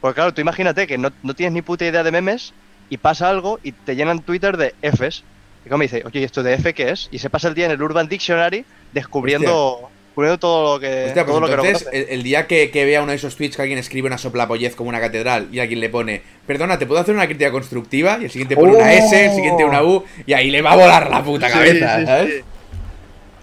Porque 0.00 0.16
claro, 0.16 0.34
tú 0.34 0.40
imagínate 0.40 0.86
que 0.86 0.98
no, 0.98 1.10
no 1.22 1.34
tienes 1.34 1.52
ni 1.52 1.62
puta 1.62 1.84
idea 1.84 2.02
de 2.02 2.10
memes, 2.10 2.52
y 2.90 2.96
pasa 2.96 3.28
algo, 3.28 3.58
y 3.62 3.72
te 3.72 3.96
llenan 3.96 4.22
Twitter 4.22 4.56
de 4.56 4.74
Fs. 4.82 5.24
Y 5.64 5.68
como 5.68 5.82
dice, 5.82 6.02
oye, 6.04 6.20
¿y 6.20 6.24
esto 6.24 6.42
de 6.42 6.54
F 6.54 6.74
qué 6.74 6.90
es? 6.90 7.08
Y 7.10 7.18
se 7.18 7.30
pasa 7.30 7.48
el 7.48 7.54
día 7.54 7.66
en 7.66 7.72
el 7.72 7.82
Urban 7.82 8.08
Dictionary 8.08 8.64
descubriendo, 8.92 9.90
descubriendo 10.14 10.38
todo 10.38 10.74
lo 10.74 10.80
que, 10.80 11.04
Hostia, 11.06 11.24
pues 11.24 11.26
todo 11.26 11.40
lo 11.40 11.46
que 11.48 11.56
no 11.56 11.64
entonces, 11.64 11.88
el, 11.92 12.06
el 12.08 12.22
día 12.22 12.46
que, 12.46 12.70
que 12.70 12.84
vea 12.84 13.02
uno 13.02 13.10
de 13.10 13.16
esos 13.16 13.34
tweets 13.36 13.56
que 13.56 13.62
alguien 13.62 13.78
escribe 13.80 14.06
una 14.06 14.16
soplapollez 14.18 14.76
como 14.76 14.88
una 14.88 15.00
catedral 15.00 15.48
y 15.50 15.58
alguien 15.58 15.80
le 15.80 15.88
pone, 15.88 16.22
perdona, 16.46 16.78
¿te 16.78 16.86
puedo 16.86 17.00
hacer 17.00 17.14
una 17.14 17.26
crítica 17.26 17.50
constructiva? 17.50 18.18
Y 18.20 18.24
el 18.24 18.30
siguiente 18.30 18.56
pone 18.56 18.76
una 18.76 18.92
S, 18.92 19.26
el 19.26 19.32
siguiente 19.34 19.64
una 19.64 19.82
U, 19.82 20.04
y 20.26 20.32
ahí 20.32 20.50
le 20.50 20.62
va 20.62 20.72
a 20.72 20.76
volar 20.76 21.10
la 21.10 21.22
puta 21.24 21.50
cabeza, 21.50 21.98
sí, 22.00 22.06
¿sabes? 22.06 22.34
sí. 22.34 22.40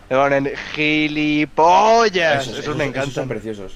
Le 0.10 0.16
ponen 0.18 0.52
gilipollas. 0.76 2.42
Esos- 2.44 2.54
Esos, 2.54 2.60
esos- 2.64 2.76
me 2.78 2.84
esos 2.84 2.96
encantan. 2.96 3.14
son 3.14 3.28
preciosos. 3.28 3.74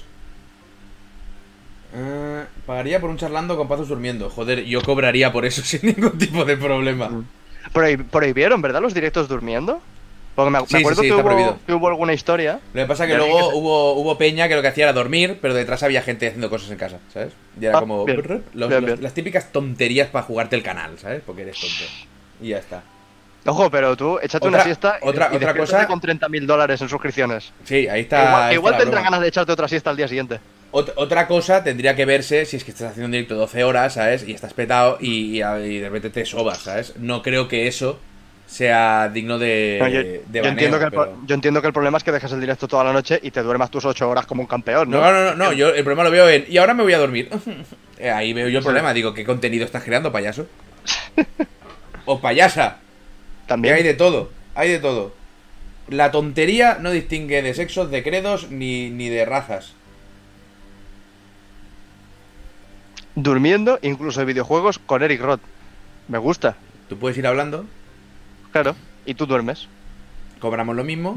Eh, 1.94 2.44
pagaría 2.66 3.00
por 3.00 3.10
un 3.10 3.16
charlando 3.16 3.56
con 3.56 3.68
pazos 3.68 3.88
durmiendo. 3.88 4.28
Joder, 4.30 4.64
yo 4.64 4.82
cobraría 4.82 5.32
por 5.32 5.44
eso 5.46 5.62
sin 5.64 5.80
ningún 5.82 6.18
tipo 6.18 6.44
de 6.44 6.56
problema. 6.56 7.08
Mm. 7.08 7.26
Prohib- 7.72 8.04
prohibieron, 8.10 8.60
¿verdad? 8.62 8.80
Los 8.80 8.94
directos 8.94 9.28
durmiendo. 9.28 9.80
Porque 10.36 10.50
me, 10.50 10.60
Sí, 10.60 10.66
sí, 10.68 10.76
acuerdo 10.76 11.02
sí, 11.02 11.08
que, 11.08 11.08
está 11.08 11.20
hubo, 11.22 11.28
prohibido. 11.30 11.58
que 11.66 11.72
hubo 11.72 11.88
alguna 11.88 12.12
historia. 12.12 12.60
Lo 12.74 12.82
que 12.82 12.86
pasa 12.86 13.04
es 13.04 13.10
que 13.10 13.16
luego 13.16 13.50
que 13.50 13.56
hubo, 13.56 13.92
hubo 13.94 14.18
peña 14.18 14.46
que 14.48 14.54
lo 14.54 14.62
que 14.62 14.68
hacía 14.68 14.84
era 14.84 14.92
dormir, 14.92 15.38
pero 15.42 15.54
detrás 15.54 15.82
había 15.82 16.02
gente 16.02 16.26
haciendo 16.28 16.48
cosas 16.50 16.70
en 16.70 16.76
casa, 16.76 16.98
¿sabes? 17.12 17.32
Y 17.60 17.64
era 17.64 17.78
Ah, 17.78 17.80
como 17.80 18.04
bien. 18.04 18.18
brr, 18.18 18.42
los- 18.54 18.68
Bien, 18.68 18.82
los- 18.82 18.84
bien. 18.84 19.02
las 19.02 19.14
típicas 19.14 19.50
tonterías 19.50 20.08
para 20.08 20.24
jugarte 20.24 20.54
el 20.54 20.62
canal, 20.62 20.98
¿sabes? 20.98 21.22
Porque 21.26 21.42
eres 21.42 21.58
tonto. 21.58 21.84
Y 22.40 22.48
ya 22.50 22.58
está. 22.58 22.82
Ojo, 23.46 23.70
pero 23.70 23.96
tú 23.96 24.18
échate 24.20 24.46
Otra- 24.46 24.56
una 24.58 24.64
siesta 24.64 24.98
y, 25.02 25.08
otra- 25.08 25.30
y 25.32 25.36
otra 25.36 25.56
cosa- 25.56 25.86
con 25.86 26.00
30.000 26.00 26.46
dólares 26.46 26.80
en 26.82 26.88
suscripciones. 26.88 27.52
Sí, 27.64 27.88
ahí 27.88 28.02
está. 28.02 28.24
igual 28.28 28.42
ahí 28.42 28.54
igual 28.54 28.74
está 28.74 28.84
tendrán 28.84 29.04
ganas 29.04 29.20
de 29.20 29.28
echarte 29.28 29.52
otra 29.52 29.68
siesta 29.68 29.88
al 29.90 29.96
día 29.96 30.08
siguiente. 30.08 30.38
Ot- 30.72 30.92
otra 30.96 31.26
cosa 31.28 31.64
tendría 31.64 31.94
que 31.96 32.04
verse 32.04 32.44
si 32.44 32.56
es 32.56 32.64
que 32.64 32.72
estás 32.72 32.90
haciendo 32.90 33.06
un 33.06 33.12
directo 33.12 33.36
12 33.36 33.64
horas, 33.64 33.94
¿sabes? 33.94 34.26
Y 34.28 34.32
estás 34.32 34.52
petado 34.52 34.98
y, 35.00 35.38
y 35.38 35.42
y 35.42 35.78
de 35.78 35.86
repente 35.88 36.10
te 36.10 36.26
sobas, 36.26 36.58
¿sabes? 36.58 36.94
No 36.98 37.22
creo 37.22 37.48
que 37.48 37.68
eso 37.68 38.00
sea 38.46 39.08
digno 39.08 39.38
de, 39.38 39.78
No, 39.80 39.88
yo, 39.88 39.98
de 40.00 40.20
yo 40.32 40.42
baneo, 40.42 40.50
entiendo 40.52 40.78
que 40.78 40.84
el, 40.84 40.90
pero- 40.90 41.16
yo 41.26 41.34
entiendo 41.34 41.60
que 41.60 41.66
el 41.66 41.72
problema 41.72 41.98
es 41.98 42.04
que 42.04 42.12
dejas 42.12 42.30
el 42.32 42.40
directo 42.40 42.68
toda 42.68 42.84
la 42.84 42.92
noche 42.92 43.18
y 43.22 43.30
te 43.32 43.42
duermas 43.42 43.70
tus 43.70 43.84
8 43.84 44.08
horas 44.08 44.24
como 44.26 44.40
un 44.42 44.46
campeón, 44.46 44.88
¿no? 44.90 45.00
No, 45.00 45.12
no, 45.12 45.24
no, 45.24 45.34
no, 45.34 45.52
yo 45.52 45.68
el 45.70 45.82
problema 45.82 46.04
lo 46.04 46.10
veo 46.10 46.28
en. 46.28 46.44
Y 46.48 46.56
ahora 46.58 46.72
me 46.74 46.82
voy 46.82 46.92
a 46.92 46.98
dormir. 46.98 47.28
Eh, 47.98 48.10
Ahí 48.10 48.34
veo 48.34 48.46
yo 48.50 48.58
el 48.58 48.64
problema. 48.64 48.92
Digo, 48.92 49.14
¿qué 49.14 49.24
contenido 49.24 49.64
estás 49.64 49.82
creando, 49.82 50.12
payaso? 50.12 50.46
o 52.04 52.20
payasa. 52.20 52.76
Que 53.44 53.48
También. 53.48 53.74
hay 53.74 53.82
de 53.82 53.94
todo. 53.94 54.30
Hay 54.54 54.68
de 54.68 54.78
todo. 54.80 55.14
La 55.88 56.10
tontería 56.10 56.76
no 56.78 56.90
distingue 56.90 57.40
de 57.40 57.54
sexos, 57.54 57.90
de 57.90 58.02
credos 58.02 58.50
ni, 58.50 58.90
ni 58.90 59.08
de 59.08 59.24
razas. 59.24 59.72
Durmiendo, 63.14 63.78
incluso 63.82 64.20
de 64.20 64.26
videojuegos, 64.26 64.78
con 64.78 65.02
Eric 65.02 65.20
Roth. 65.22 65.40
Me 66.08 66.18
gusta, 66.18 66.56
Tú 66.88 66.98
puedes 66.98 67.16
ir 67.18 67.26
hablando, 67.26 67.64
claro. 68.62 68.76
Y 69.04 69.14
tú 69.14 69.26
duermes. 69.26 69.68
cobramos 70.40 70.76
lo 70.76 70.84
mismo. 70.84 71.16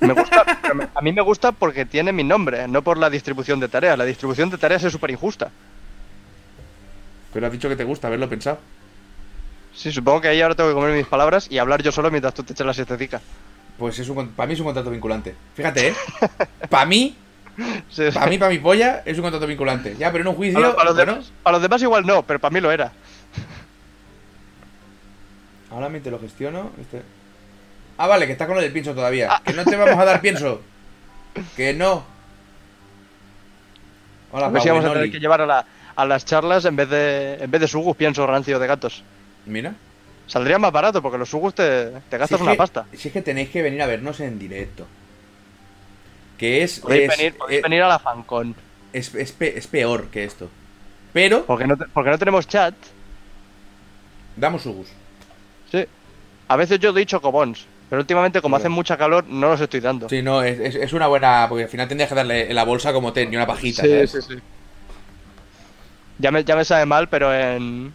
Me 0.00 0.12
gusta, 0.12 0.44
pero 0.62 0.74
me- 0.74 0.88
a 0.94 1.00
mí 1.02 1.12
me 1.12 1.20
gusta 1.22 1.52
porque 1.52 1.84
tiene 1.84 2.12
mi 2.12 2.24
nombre, 2.24 2.66
no 2.68 2.82
por 2.82 2.96
la 2.98 3.10
distribución 3.10 3.60
de 3.60 3.68
tareas. 3.68 3.98
La 3.98 4.04
distribución 4.04 4.48
de 4.50 4.58
tareas 4.58 4.82
es 4.84 4.92
súper 4.92 5.10
injusta. 5.10 5.50
Pero 7.32 7.46
has 7.46 7.52
dicho 7.52 7.68
que 7.68 7.76
te 7.76 7.84
gusta 7.84 8.06
haberlo 8.06 8.28
pensado. 8.28 8.58
Sí, 9.74 9.92
supongo 9.92 10.22
que 10.22 10.28
ahí 10.28 10.40
ahora 10.40 10.54
tengo 10.54 10.70
que 10.70 10.74
comer 10.74 10.96
mis 10.96 11.06
palabras 11.06 11.48
y 11.50 11.58
hablar 11.58 11.82
yo 11.82 11.92
solo 11.92 12.10
mientras 12.10 12.32
tú 12.32 12.42
te 12.42 12.54
echas 12.54 12.66
la 12.66 12.72
siestecica. 12.72 13.20
Pues 13.78 13.98
es 13.98 14.08
un, 14.08 14.28
para 14.28 14.46
mí 14.46 14.54
es 14.54 14.60
un 14.60 14.64
contrato 14.66 14.90
vinculante. 14.90 15.34
Fíjate, 15.54 15.88
¿eh? 15.88 15.94
Para 16.70 16.86
mí, 16.86 17.14
Sí, 17.90 18.04
sí. 18.10 18.10
para 18.12 18.26
mí, 18.30 18.38
para 18.38 18.50
mi 18.50 18.58
polla, 18.58 19.02
es 19.04 19.16
un 19.18 19.22
contrato 19.22 19.46
vinculante. 19.46 19.96
Ya, 19.98 20.10
pero 20.10 20.22
en 20.22 20.28
un 20.28 20.34
juicio. 20.34 20.58
Para, 20.60 20.74
para 20.74 20.84
los 20.86 20.96
bueno, 20.96 21.12
demás, 21.12 21.32
para 21.42 21.52
los 21.54 21.62
demás 21.62 21.82
igual 21.82 22.06
no, 22.06 22.22
pero 22.22 22.38
para 22.38 22.52
mí 22.54 22.60
lo 22.60 22.70
era. 22.72 22.92
Ahora 25.70 25.88
me 25.88 26.00
te 26.00 26.10
lo 26.10 26.18
gestiono. 26.18 26.70
Este... 26.80 27.02
Ah, 27.98 28.06
vale, 28.06 28.26
que 28.26 28.32
está 28.32 28.46
con 28.46 28.56
lo 28.56 28.62
del 28.62 28.72
pienso 28.72 28.94
todavía. 28.94 29.40
Que 29.44 29.52
no 29.52 29.64
te 29.64 29.76
vamos 29.76 29.98
a 29.98 30.04
dar 30.04 30.20
pienso. 30.20 30.60
Que 31.56 31.72
no. 31.74 32.04
Hola, 34.32 34.46
A 34.46 34.50
ver 34.50 34.62
si 34.62 34.68
vamos 34.68 34.84
a 34.84 34.92
tener 34.92 35.10
que 35.10 35.18
llevar 35.20 35.40
a, 35.40 35.46
la- 35.46 35.66
a 35.94 36.04
las 36.04 36.24
charlas 36.24 36.64
en 36.66 36.76
vez 36.76 36.88
de 36.90 37.34
en 37.40 37.50
vez 37.50 37.60
de 37.60 37.68
sugus 37.68 37.96
pienso 37.96 38.26
rancio 38.26 38.58
de 38.58 38.66
gatos. 38.66 39.02
Mira. 39.46 39.74
Saldría 40.26 40.58
más 40.58 40.72
barato 40.72 41.00
porque 41.00 41.18
los 41.18 41.28
sugus 41.30 41.54
te, 41.54 41.90
te 42.10 42.18
gastas 42.18 42.28
Si 42.28 42.34
es 42.34 42.40
una 42.42 42.52
que- 42.52 42.58
pasta. 42.58 42.86
Si 42.94 43.08
es 43.08 43.12
que 43.14 43.22
tenéis 43.22 43.48
que 43.50 43.62
venir 43.62 43.80
a 43.82 43.86
vernos 43.86 44.20
en 44.20 44.38
directo. 44.38 44.86
Que 46.36 46.62
es. 46.62 46.80
Podéis, 46.80 47.10
es, 47.10 47.16
venir, 47.18 47.34
podéis 47.38 47.58
eh, 47.60 47.62
venir 47.62 47.82
a 47.82 47.88
la 47.88 47.98
fancon. 47.98 48.54
es, 48.92 49.14
es 49.14 49.32
pe- 49.32 49.56
es 49.56 49.66
peor 49.68 50.08
que 50.08 50.24
esto. 50.24 50.50
Pero, 51.12 51.46
Porque 51.46 51.66
no, 51.66 51.76
porque 51.94 52.10
no 52.10 52.18
tenemos 52.18 52.46
chat. 52.46 52.74
damos 54.36 54.62
subus. 54.62 54.88
Sí. 55.70 55.84
A 56.48 56.56
veces 56.56 56.78
yo 56.78 56.92
doy 56.92 57.06
chocobons. 57.06 57.66
Pero 57.88 58.00
últimamente, 58.00 58.40
como 58.40 58.54
Vale. 58.54 58.62
hace 58.62 58.68
mucha 58.68 58.96
calor, 58.96 59.24
no 59.28 59.48
los 59.48 59.60
estoy 59.60 59.78
dando. 59.80 60.08
Sí, 60.08 60.20
no, 60.20 60.42
es, 60.42 60.58
es- 60.74 60.92
una 60.92 61.06
buena. 61.06 61.46
Porque 61.48 61.64
al 61.64 61.70
final 61.70 61.86
tendrías 61.86 62.08
que 62.08 62.16
darle 62.16 62.48
en 62.48 62.54
la 62.56 62.64
bolsa 62.64 62.92
como 62.92 63.12
ten, 63.12 63.32
y 63.32 63.36
una 63.36 63.46
pajita, 63.46 63.82
¿sabes? 63.82 64.10
sí. 64.28 64.34
Ya 66.18 66.30
me, 66.30 66.42
ya 66.44 66.56
me 66.56 66.64
sabe 66.64 66.86
mal, 66.86 67.08
pero 67.08 67.32
en 67.34 67.92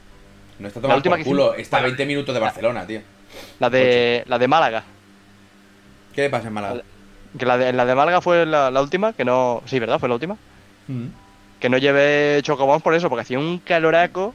No 0.59 0.67
está 0.67 0.79
tomando 0.79 1.09
por 1.09 1.23
culo. 1.23 1.53
Está 1.55 1.77
a 1.77 1.79
Vale. 1.81 1.89
20 1.93 2.05
minutos 2.05 2.33
de 2.33 2.39
Barcelona, 2.39 2.85
tío. 2.85 3.01
la 3.59 3.69
de 3.69 4.23
la 4.27 4.37
de 4.37 4.47
Málaga. 4.47 4.83
¿Qué 6.13 6.21
le 6.23 6.29
pasa 6.29 6.47
en 6.47 6.53
Málaga? 6.53 6.81
Que 7.37 7.45
la 7.45 7.57
de, 7.57 7.73
la 7.73 7.85
de 7.85 7.95
Málaga 7.95 8.21
fue 8.21 8.45
la, 8.45 8.69
la 8.71 8.81
última, 8.81 9.13
que 9.13 9.25
no. 9.25 9.63
Sí, 9.65 9.79
¿verdad? 9.79 9.99
Fue 9.99 10.07
la 10.09 10.15
última. 10.15 10.37
Mm. 10.87 11.05
Que 11.59 11.69
no 11.69 11.77
llevé 11.77 12.39
chocobons 12.43 12.81
por 12.83 12.93
eso, 12.93 13.09
porque 13.09 13.21
hacía 13.21 13.39
un 13.39 13.59
caloraco 13.59 14.33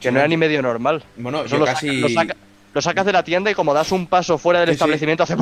que 0.00 0.08
Sí, 0.08 0.12
no 0.12 0.18
era 0.18 0.28
ni 0.28 0.36
medio 0.36 0.60
normal. 0.62 1.04
Bueno, 1.16 1.40
Eso 1.44 1.54
yo 1.54 1.58
lo, 1.58 1.64
casi. 1.66 1.86
saca- 1.88 2.00
lo, 2.00 2.08
saca- 2.08 2.36
lo 2.74 2.82
sacas 2.82 3.06
de 3.06 3.12
la 3.12 3.22
tienda 3.22 3.50
y 3.50 3.54
como 3.54 3.72
das 3.72 3.92
un 3.92 4.06
paso 4.06 4.36
fuera 4.36 4.60
del 4.60 4.68
Sí, 4.68 4.72
sí. 4.72 4.76
establecimiento 4.76 5.22
hace... 5.22 5.36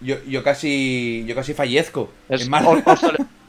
Yo, 0.00 0.16
yo 0.26 0.42
casi. 0.42 1.24
Yo 1.26 1.34
casi 1.34 1.54
fallezco. 1.54 2.12
Es 2.28 2.48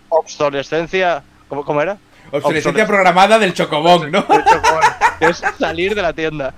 obsolescencia... 0.10 1.24
¿Cómo, 1.50 1.66
cómo 1.66 1.82
era? 1.82 1.98
Obsolescencia 2.32 2.84
obsoles- 2.84 2.88
programada 2.88 3.38
del 3.40 3.54
chocobón, 3.54 4.12
¿no? 4.12 4.20
El 4.20 4.44
chocobón, 4.46 4.82
que 5.20 5.26
es 5.26 5.42
salir 5.60 5.94
de 5.96 6.02
la 6.02 6.14
tienda. 6.14 6.54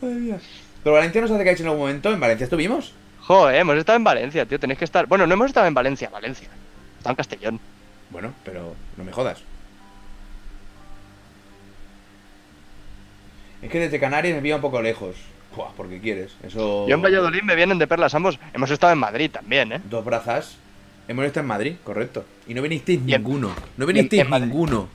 Pero 0.00 0.92
Valencia 0.94 1.20
nos 1.20 1.30
hace 1.30 1.44
que 1.44 1.50
en 1.50 1.64
algún 1.66 1.78
momento. 1.80 2.12
¿En 2.12 2.20
Valencia 2.20 2.44
estuvimos? 2.44 2.94
Joder, 3.22 3.56
hemos 3.56 3.76
estado 3.76 3.96
en 3.96 4.04
Valencia, 4.04 4.46
tío. 4.46 4.58
Tenéis 4.60 4.78
que 4.78 4.84
estar... 4.84 5.06
Bueno, 5.06 5.26
no 5.26 5.34
hemos 5.34 5.48
estado 5.48 5.66
en 5.66 5.74
Valencia, 5.74 6.08
Valencia. 6.10 6.48
Estado 6.98 7.10
en 7.12 7.16
Castellón. 7.16 7.60
Bueno, 8.10 8.32
pero 8.44 8.74
no 8.96 9.04
me 9.04 9.12
jodas. 9.12 9.42
Es 13.66 13.72
que 13.72 13.80
desde 13.80 13.98
Canarias 13.98 14.36
me 14.36 14.42
pilla 14.42 14.54
un 14.56 14.60
poco 14.62 14.80
lejos. 14.80 15.16
Buah, 15.56 15.70
porque 15.76 16.00
quieres. 16.00 16.36
Eso. 16.44 16.86
Yo 16.86 16.94
en 16.94 17.02
Valladolid 17.02 17.42
me 17.42 17.56
vienen 17.56 17.78
de 17.78 17.86
perlas 17.88 18.14
ambos. 18.14 18.38
Hemos 18.54 18.70
estado 18.70 18.92
en 18.92 18.98
Madrid 19.00 19.28
también, 19.30 19.72
¿eh? 19.72 19.80
Dos 19.90 20.04
brazas. 20.04 20.56
Hemos 21.08 21.24
estado 21.24 21.40
en 21.42 21.48
Madrid, 21.48 21.74
correcto. 21.82 22.24
Y 22.46 22.54
no 22.54 22.62
vinisteis 22.62 23.00
en- 23.00 23.06
ninguno. 23.06 23.50
No 23.76 23.86
vinisteis 23.86 24.22
en 24.22 24.30
ninguno. 24.30 24.88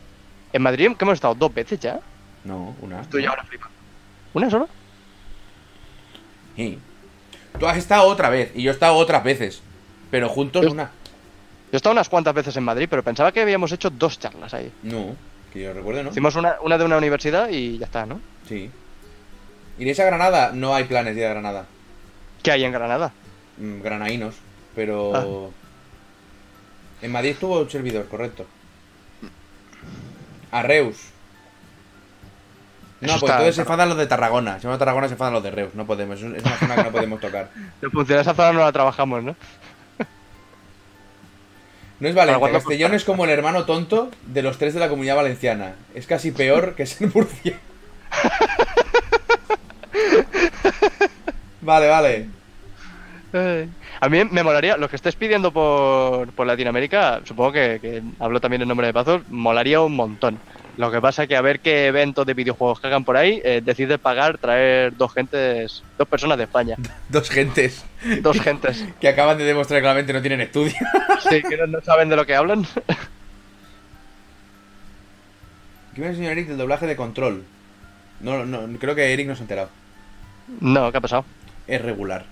En 0.53 0.61
Madrid, 0.61 0.91
que 0.97 1.03
hemos 1.03 1.15
estado 1.15 1.35
dos 1.35 1.53
veces 1.53 1.79
ya. 1.81 1.99
No, 2.45 2.73
una. 2.81 3.01
Estoy 3.01 3.25
ahora 3.25 3.43
flipando. 3.43 3.75
¿Una 4.33 4.49
sola? 4.49 4.67
Sí. 6.55 6.79
Tú 7.59 7.67
has 7.67 7.77
estado 7.77 8.03
otra 8.07 8.29
vez 8.29 8.51
y 8.55 8.63
yo 8.63 8.71
he 8.71 8.73
estado 8.73 8.95
otras 8.95 9.23
veces. 9.23 9.61
Pero 10.09 10.29
juntos 10.29 10.63
Yo- 10.63 10.71
una. 10.71 10.85
Yo 10.85 11.73
he 11.73 11.77
estado 11.77 11.93
unas 11.93 12.07
cuantas 12.09 12.33
veces 12.33 12.55
en 12.57 12.63
Madrid, 12.63 12.87
pero 12.89 13.03
pensaba 13.03 13.31
que 13.31 13.41
habíamos 13.41 13.71
hecho 13.71 13.89
dos 13.89 14.19
charlas 14.19 14.53
ahí. 14.53 14.71
No, 14.83 15.15
que 15.51 15.61
yo 15.61 15.73
recuerde, 15.73 16.03
¿no? 16.03 16.09
Hicimos 16.11 16.35
una, 16.35 16.55
una 16.61 16.77
de 16.77 16.85
una 16.85 16.97
universidad 16.97 17.49
y 17.49 17.77
ya 17.77 17.85
está, 17.85 18.05
¿no? 18.05 18.19
Sí. 18.47 18.69
¿Iréis 19.77 19.99
a 19.99 20.05
Granada? 20.05 20.51
No 20.53 20.73
hay 20.75 20.83
planes 20.85 21.15
de 21.15 21.21
ir 21.21 21.27
a 21.27 21.31
Granada. 21.31 21.65
¿Qué 22.43 22.51
hay 22.51 22.63
en 22.63 22.71
Granada? 22.71 23.11
Mm, 23.57 23.81
Granainos. 23.81 24.35
Pero. 24.75 25.51
Ah. 25.51 27.05
En 27.05 27.11
Madrid 27.11 27.31
estuvo 27.31 27.59
un 27.59 27.69
servidor, 27.69 28.07
correcto. 28.07 28.45
A 30.51 30.61
Reus. 30.61 30.97
No, 32.99 33.07
Eso 33.07 33.19
pues 33.19 33.23
está- 33.23 33.33
entonces 33.37 33.55
se 33.55 33.61
enfadan 33.61 33.89
los 33.89 33.97
de 33.97 34.05
Tarragona. 34.05 34.59
Si 34.59 34.67
no 34.67 34.77
Tarragona 34.77 35.07
se 35.07 35.13
enfadan 35.13 35.33
los 35.33 35.41
de 35.43 35.49
Reus. 35.51 35.73
No 35.73 35.85
podemos. 35.87 36.21
Es 36.21 36.43
una 36.43 36.57
zona 36.57 36.75
que 36.75 36.83
no 36.83 36.91
podemos 36.91 37.19
tocar. 37.19 37.49
De 37.81 37.89
funcionar 37.89 38.21
esa 38.21 38.35
zona 38.35 38.51
no 38.53 38.59
la 38.59 38.71
trabajamos, 38.71 39.23
¿no? 39.23 39.35
No 42.01 42.07
es 42.07 42.15
Valencia. 42.15 42.51
Castellón 42.51 42.95
es 42.95 43.05
como 43.05 43.25
el 43.25 43.29
hermano 43.29 43.65
tonto 43.65 44.09
de 44.25 44.41
los 44.41 44.57
tres 44.57 44.73
de 44.73 44.79
la 44.79 44.89
comunidad 44.89 45.15
valenciana. 45.15 45.75
Es 45.93 46.07
casi 46.07 46.31
peor 46.31 46.73
que 46.73 46.87
ser 46.87 47.11
Murcia. 47.13 47.59
vale, 51.61 51.87
vale. 51.87 52.25
Eh, 53.33 53.67
A 53.99 54.09
mí 54.09 54.23
me 54.31 54.43
molaría, 54.43 54.77
lo 54.77 54.89
que 54.89 54.95
estés 54.95 55.15
pidiendo 55.15 55.51
por, 55.51 56.31
por 56.33 56.47
Latinoamérica, 56.47 57.21
supongo 57.23 57.51
que, 57.51 57.77
que 57.79 58.01
hablo 58.19 58.41
también 58.41 58.63
en 58.63 58.67
nombre 58.67 58.87
de 58.87 58.93
Pazos, 58.93 59.21
molaría 59.29 59.79
un 59.79 59.95
montón. 59.95 60.39
Lo 60.81 60.89
que 60.89 60.99
pasa 60.99 61.27
que 61.27 61.35
a 61.35 61.41
ver 61.41 61.59
qué 61.59 61.85
eventos 61.85 62.25
de 62.25 62.33
videojuegos 62.33 62.79
que 62.79 62.87
hagan 62.87 63.05
por 63.05 63.15
ahí, 63.15 63.39
eh, 63.43 63.61
decide 63.63 63.99
pagar 63.99 64.39
traer 64.39 64.97
dos 64.97 65.13
gentes, 65.13 65.83
dos 65.95 66.07
personas 66.07 66.39
de 66.39 66.45
España, 66.45 66.75
Dos 67.09 67.29
gentes 67.29 67.85
dos 68.23 68.41
gentes. 68.41 68.83
que 68.99 69.07
acaban 69.07 69.37
de 69.37 69.43
demostrar 69.43 69.77
que 69.77 69.83
claramente 69.83 70.11
no 70.11 70.21
tienen 70.21 70.41
estudio. 70.41 70.73
Sí, 71.29 71.43
que 71.47 71.55
no, 71.55 71.67
no 71.67 71.81
saben 71.81 72.09
de 72.09 72.15
lo 72.15 72.25
que 72.25 72.33
hablan. 72.33 72.65
¿Qué 75.93 76.01
me 76.01 76.07
enseñó 76.07 76.31
Eric 76.31 76.47
del 76.47 76.57
doblaje 76.57 76.87
de 76.87 76.95
control? 76.95 77.43
No, 78.19 78.43
no, 78.43 78.67
creo 78.79 78.95
que 78.95 79.13
Eric 79.13 79.27
no 79.27 79.35
se 79.35 79.41
ha 79.41 79.43
enterado. 79.43 79.69
No, 80.61 80.91
¿qué 80.91 80.97
ha 80.97 81.01
pasado? 81.01 81.25
Es 81.67 81.79
regular. 81.79 82.25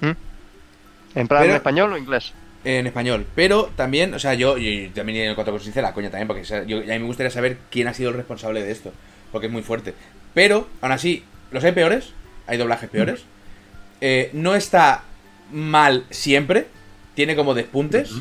¿En 0.00 1.28
plan 1.28 1.40
Pero- 1.42 1.50
en 1.50 1.56
español 1.56 1.92
o 1.92 1.98
inglés? 1.98 2.32
En 2.64 2.86
español. 2.86 3.26
Pero 3.34 3.70
también, 3.76 4.14
o 4.14 4.18
sea, 4.18 4.34
yo, 4.34 4.56
y 4.56 4.88
también 4.94 5.28
en 5.28 5.34
cuanto 5.34 5.50
a 5.50 5.54
cosas 5.54 5.74
la 5.76 5.92
coña 5.92 6.10
también, 6.10 6.28
porque 6.28 6.42
o 6.42 6.44
sea, 6.44 6.62
yo, 6.64 6.78
a 6.78 6.80
mí 6.80 6.86
me 6.86 7.06
gustaría 7.06 7.30
saber 7.30 7.58
quién 7.70 7.88
ha 7.88 7.94
sido 7.94 8.10
el 8.10 8.16
responsable 8.16 8.62
de 8.62 8.70
esto. 8.70 8.92
Porque 9.32 9.46
es 9.46 9.52
muy 9.52 9.62
fuerte. 9.62 9.94
Pero, 10.34 10.68
aún 10.80 10.92
así, 10.92 11.24
los 11.50 11.64
hay 11.64 11.72
peores. 11.72 12.12
Hay 12.46 12.58
doblajes 12.58 12.88
peores. 12.90 13.24
Eh, 14.00 14.30
no 14.32 14.54
está 14.54 15.04
mal 15.50 16.04
siempre. 16.10 16.66
Tiene 17.14 17.34
como 17.36 17.54
despuntes. 17.54 18.12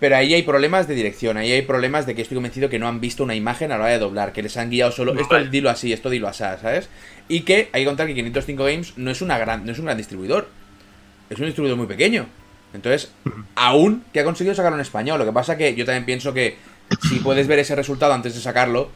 Pero 0.00 0.16
ahí 0.16 0.34
hay 0.34 0.42
problemas 0.42 0.88
de 0.88 0.94
dirección. 0.94 1.36
Ahí 1.36 1.52
hay 1.52 1.62
problemas 1.62 2.06
de 2.06 2.14
que 2.14 2.22
estoy 2.22 2.34
convencido 2.34 2.68
que 2.68 2.78
no 2.78 2.88
han 2.88 3.00
visto 3.00 3.24
una 3.24 3.34
imagen 3.34 3.72
a 3.72 3.78
la 3.78 3.84
hora 3.84 3.92
de 3.92 3.98
doblar. 3.98 4.32
Que 4.32 4.42
les 4.42 4.56
han 4.56 4.70
guiado 4.70 4.92
solo. 4.92 5.18
Esto 5.18 5.42
dilo 5.44 5.70
así, 5.70 5.92
esto 5.92 6.10
dilo 6.10 6.28
así, 6.28 6.44
¿sabes? 6.60 6.88
Y 7.28 7.40
que 7.40 7.70
hay 7.72 7.82
que 7.82 7.86
contar 7.86 8.06
que 8.06 8.14
505 8.14 8.64
Games 8.64 8.92
no 8.96 9.10
es, 9.10 9.22
una 9.22 9.38
gran, 9.38 9.64
no 9.64 9.72
es 9.72 9.78
un 9.78 9.86
gran 9.86 9.96
distribuidor. 9.96 10.48
Es 11.30 11.38
un 11.38 11.46
distribuidor 11.46 11.78
muy 11.78 11.86
pequeño. 11.86 12.26
Entonces, 12.76 13.10
aún 13.54 14.04
que 14.12 14.20
ha 14.20 14.24
conseguido 14.24 14.54
sacarlo 14.54 14.76
en 14.76 14.82
español. 14.82 15.18
Lo 15.18 15.24
que 15.24 15.32
pasa 15.32 15.56
que 15.56 15.74
yo 15.74 15.84
también 15.84 16.04
pienso 16.04 16.32
que 16.32 16.56
si 17.08 17.18
puedes 17.18 17.46
ver 17.48 17.58
ese 17.58 17.74
resultado 17.74 18.12
antes 18.12 18.34
de 18.34 18.40
sacarlo, 18.40 18.88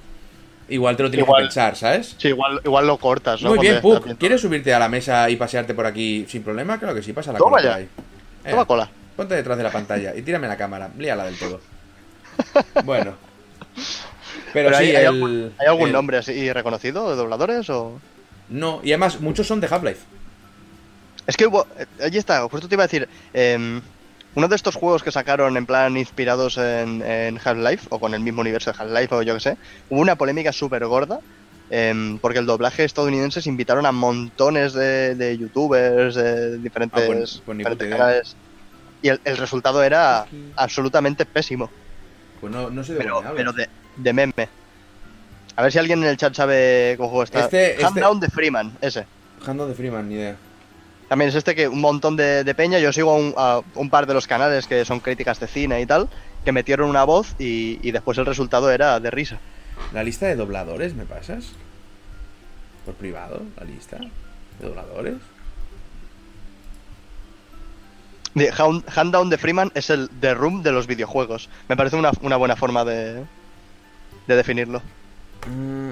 igual 0.68 0.96
te 0.96 1.02
lo 1.02 1.10
tienes 1.10 1.26
Igual. 1.26 1.42
que 1.42 1.46
pensar, 1.46 1.74
¿sabes? 1.76 2.14
Sí, 2.18 2.28
igual, 2.28 2.60
igual 2.64 2.86
lo 2.86 2.96
cortas, 2.98 3.42
Muy 3.42 3.58
bien, 3.58 3.80
Puck. 3.80 4.16
¿Quieres 4.18 4.40
subirte 4.40 4.72
a 4.72 4.78
la 4.78 4.88
mesa 4.88 5.28
y 5.28 5.36
pasearte 5.36 5.74
por 5.74 5.86
aquí 5.86 6.24
sin 6.28 6.42
problema? 6.44 6.78
Claro 6.78 6.94
que 6.94 7.02
sí, 7.02 7.12
pasa 7.12 7.32
la 7.32 7.38
Toma 7.38 7.50
cola 7.58 7.62
ya. 7.62 7.68
por 7.70 7.78
ahí. 7.78 7.88
Eh, 8.44 8.50
Toma 8.50 8.64
cola. 8.64 8.90
Ponte 9.16 9.34
detrás 9.34 9.56
de 9.58 9.64
la 9.64 9.70
pantalla 9.72 10.14
y 10.14 10.22
tírame 10.22 10.46
la 10.46 10.56
cámara. 10.56 10.90
Líala 10.96 11.24
del 11.24 11.36
todo. 11.38 11.60
Bueno. 12.84 13.14
Pero, 14.52 14.70
Pero 14.70 14.78
sí, 14.78 14.94
hay, 14.96 15.04
algún, 15.04 15.52
¿hay 15.58 15.66
algún 15.66 15.88
el- 15.88 15.92
nombre 15.92 16.16
así 16.18 16.52
reconocido 16.52 17.10
de 17.10 17.16
dobladores 17.16 17.68
o...? 17.70 18.00
No, 18.48 18.80
y 18.82 18.90
además 18.92 19.20
muchos 19.20 19.46
son 19.46 19.60
de 19.60 19.68
Half-Life. 19.68 20.00
Es 21.30 21.36
que 21.36 21.46
hubo, 21.46 21.64
eh, 21.78 21.86
allí 22.02 22.18
está, 22.18 22.42
justo 22.48 22.66
te 22.68 22.74
iba 22.74 22.82
a 22.82 22.88
decir, 22.88 23.08
em, 23.32 23.80
uno 24.34 24.48
de 24.48 24.56
estos 24.56 24.74
juegos 24.74 25.04
que 25.04 25.12
sacaron 25.12 25.56
en 25.56 25.64
plan 25.64 25.96
inspirados 25.96 26.58
en, 26.58 27.02
en 27.02 27.38
Half-Life, 27.42 27.86
o 27.90 28.00
con 28.00 28.14
el 28.14 28.20
mismo 28.20 28.40
universo 28.40 28.72
de 28.72 28.76
Half-Life, 28.82 29.14
o 29.14 29.22
yo 29.22 29.34
que 29.34 29.40
sé, 29.40 29.56
hubo 29.90 30.00
una 30.00 30.16
polémica 30.16 30.50
súper 30.52 30.84
gorda, 30.86 31.20
em, 31.70 32.18
porque 32.18 32.40
el 32.40 32.46
doblaje 32.46 32.82
estadounidense 32.82 33.40
se 33.42 33.48
invitaron 33.48 33.86
a 33.86 33.92
montones 33.92 34.72
de, 34.72 35.14
de 35.14 35.38
youtubers, 35.38 36.16
de 36.16 36.58
diferentes, 36.58 37.00
Ah, 37.00 37.06
pues- 37.06 37.42
pues 37.46 37.58
diferentes 37.58 37.88
canales. 37.88 38.36
Y 39.02 39.08
el, 39.08 39.20
el 39.24 39.36
resultado 39.36 39.84
era 39.84 40.26
absolutamente 40.56 41.24
pésimo. 41.26 41.70
Pues 42.40 42.52
no, 42.52 42.70
no 42.70 42.82
sé 42.82 42.94
de 42.94 42.98
Pero, 42.98 43.22
pero 43.36 43.52
de, 43.52 43.68
de 43.98 44.12
meme. 44.12 44.48
A 45.54 45.62
ver 45.62 45.70
si 45.70 45.78
alguien 45.78 46.02
en 46.02 46.08
el 46.08 46.16
chat 46.16 46.34
sabe 46.34 46.94
cómo 46.96 47.08
juego 47.08 47.22
está. 47.22 47.38
Este- 47.44 47.76
Hand 47.76 47.86
este- 47.86 48.00
Down 48.00 48.18
de 48.18 48.28
Freeman, 48.28 48.72
ese. 48.80 49.06
Handle 49.46 49.68
de 49.68 49.74
Freeman, 49.74 50.08
ni 50.08 50.16
idea. 50.16 50.36
También 51.10 51.30
es 51.30 51.34
este 51.34 51.56
que 51.56 51.66
un 51.66 51.80
montón 51.80 52.14
de, 52.14 52.44
de 52.44 52.54
peña. 52.54 52.78
Yo 52.78 52.92
sigo 52.92 53.10
a 53.10 53.16
un, 53.16 53.34
a 53.36 53.62
un 53.74 53.90
par 53.90 54.06
de 54.06 54.14
los 54.14 54.28
canales 54.28 54.68
que 54.68 54.84
son 54.84 55.00
críticas 55.00 55.40
de 55.40 55.48
cine 55.48 55.80
y 55.80 55.86
tal, 55.86 56.08
que 56.44 56.52
metieron 56.52 56.88
una 56.88 57.02
voz 57.02 57.34
y, 57.36 57.80
y 57.82 57.90
después 57.90 58.16
el 58.18 58.26
resultado 58.26 58.70
era 58.70 59.00
de 59.00 59.10
risa. 59.10 59.40
¿La 59.92 60.04
lista 60.04 60.26
de 60.26 60.36
dobladores 60.36 60.94
me 60.94 61.04
pasas? 61.04 61.46
¿Por 62.86 62.94
privado? 62.94 63.42
¿La 63.58 63.64
lista 63.64 63.96
de 63.98 64.68
dobladores? 64.68 65.16
De 68.34 68.52
Hand, 68.56 69.10
Down 69.10 69.30
de 69.30 69.36
Freeman 69.36 69.72
es 69.74 69.90
el 69.90 70.08
The 70.20 70.34
Room 70.34 70.62
de 70.62 70.70
los 70.70 70.86
videojuegos. 70.86 71.48
Me 71.68 71.76
parece 71.76 71.96
una, 71.96 72.12
una 72.20 72.36
buena 72.36 72.54
forma 72.54 72.84
de, 72.84 73.24
de 74.28 74.36
definirlo. 74.36 74.80
Mm. 75.48 75.90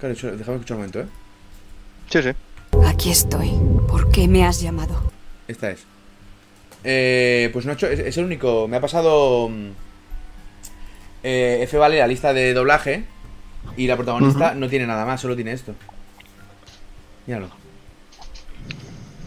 Claro, 0.00 0.14
déjame 0.14 0.36
escuchar 0.36 0.72
un 0.72 0.76
momento, 0.76 1.00
¿eh? 1.00 1.06
Sí, 2.10 2.22
sí. 2.22 2.30
Aquí 2.86 3.10
estoy. 3.10 3.50
¿Por 3.88 4.10
qué 4.10 4.28
me 4.28 4.44
has 4.44 4.60
llamado? 4.60 5.12
Esta 5.48 5.70
es. 5.70 5.84
Eh, 6.84 7.50
pues 7.52 7.66
Nacho, 7.66 7.86
es, 7.88 7.98
es 7.98 8.16
el 8.16 8.24
único. 8.24 8.68
Me 8.68 8.76
ha 8.76 8.80
pasado. 8.80 9.48
mm, 9.48 9.70
eh, 11.22 11.58
F 11.62 11.76
vale 11.78 11.98
la 11.98 12.06
lista 12.06 12.32
de 12.32 12.54
doblaje. 12.54 13.04
Y 13.76 13.86
la 13.88 13.96
protagonista 13.96 14.54
no 14.54 14.68
tiene 14.68 14.86
nada 14.86 15.04
más, 15.04 15.20
solo 15.20 15.34
tiene 15.34 15.52
esto. 15.52 15.74
Míralo. 17.26 17.48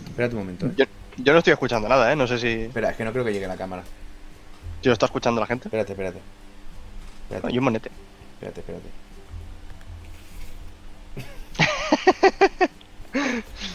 Espérate 0.09 0.35
un 0.35 0.41
momento, 0.41 0.65
¿eh? 0.67 0.71
Yo, 0.77 0.85
yo 1.17 1.33
no 1.33 1.39
estoy 1.39 1.51
escuchando 1.53 1.89
nada, 1.89 2.11
¿eh? 2.11 2.15
No 2.15 2.25
sé 2.25 2.39
si, 2.39 2.47
Espera, 2.47 2.91
es 2.91 2.95
que 2.97 3.03
no 3.03 3.11
creo 3.11 3.25
que 3.25 3.33
llegue 3.33 3.47
la 3.47 3.57
cámara. 3.57 3.83
si 4.81 4.87
lo 4.87 4.93
está 4.93 5.07
escuchando 5.07 5.41
la 5.41 5.47
gente. 5.47 5.67
Espérate, 5.67 5.91
espérate. 5.91 6.19
Espérate, 7.23 7.47
Hay 7.47 7.57
un 7.57 7.63
monete. 7.65 7.89
espérate, 8.35 8.61
espérate. 8.61 8.87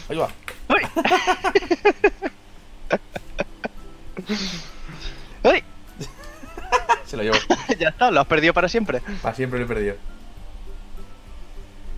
Ahí 0.09 0.17
va. 0.17 0.29
¡Ay! 0.67 0.85
Se 7.05 7.17
lo 7.17 7.23
llevo. 7.23 7.37
ya 7.79 7.89
está, 7.89 8.11
lo 8.11 8.21
has 8.21 8.27
perdido 8.27 8.53
para 8.53 8.67
siempre. 8.67 9.01
Para 9.21 9.35
siempre 9.35 9.59
lo 9.59 9.65
he 9.65 9.67
perdido. 9.67 9.95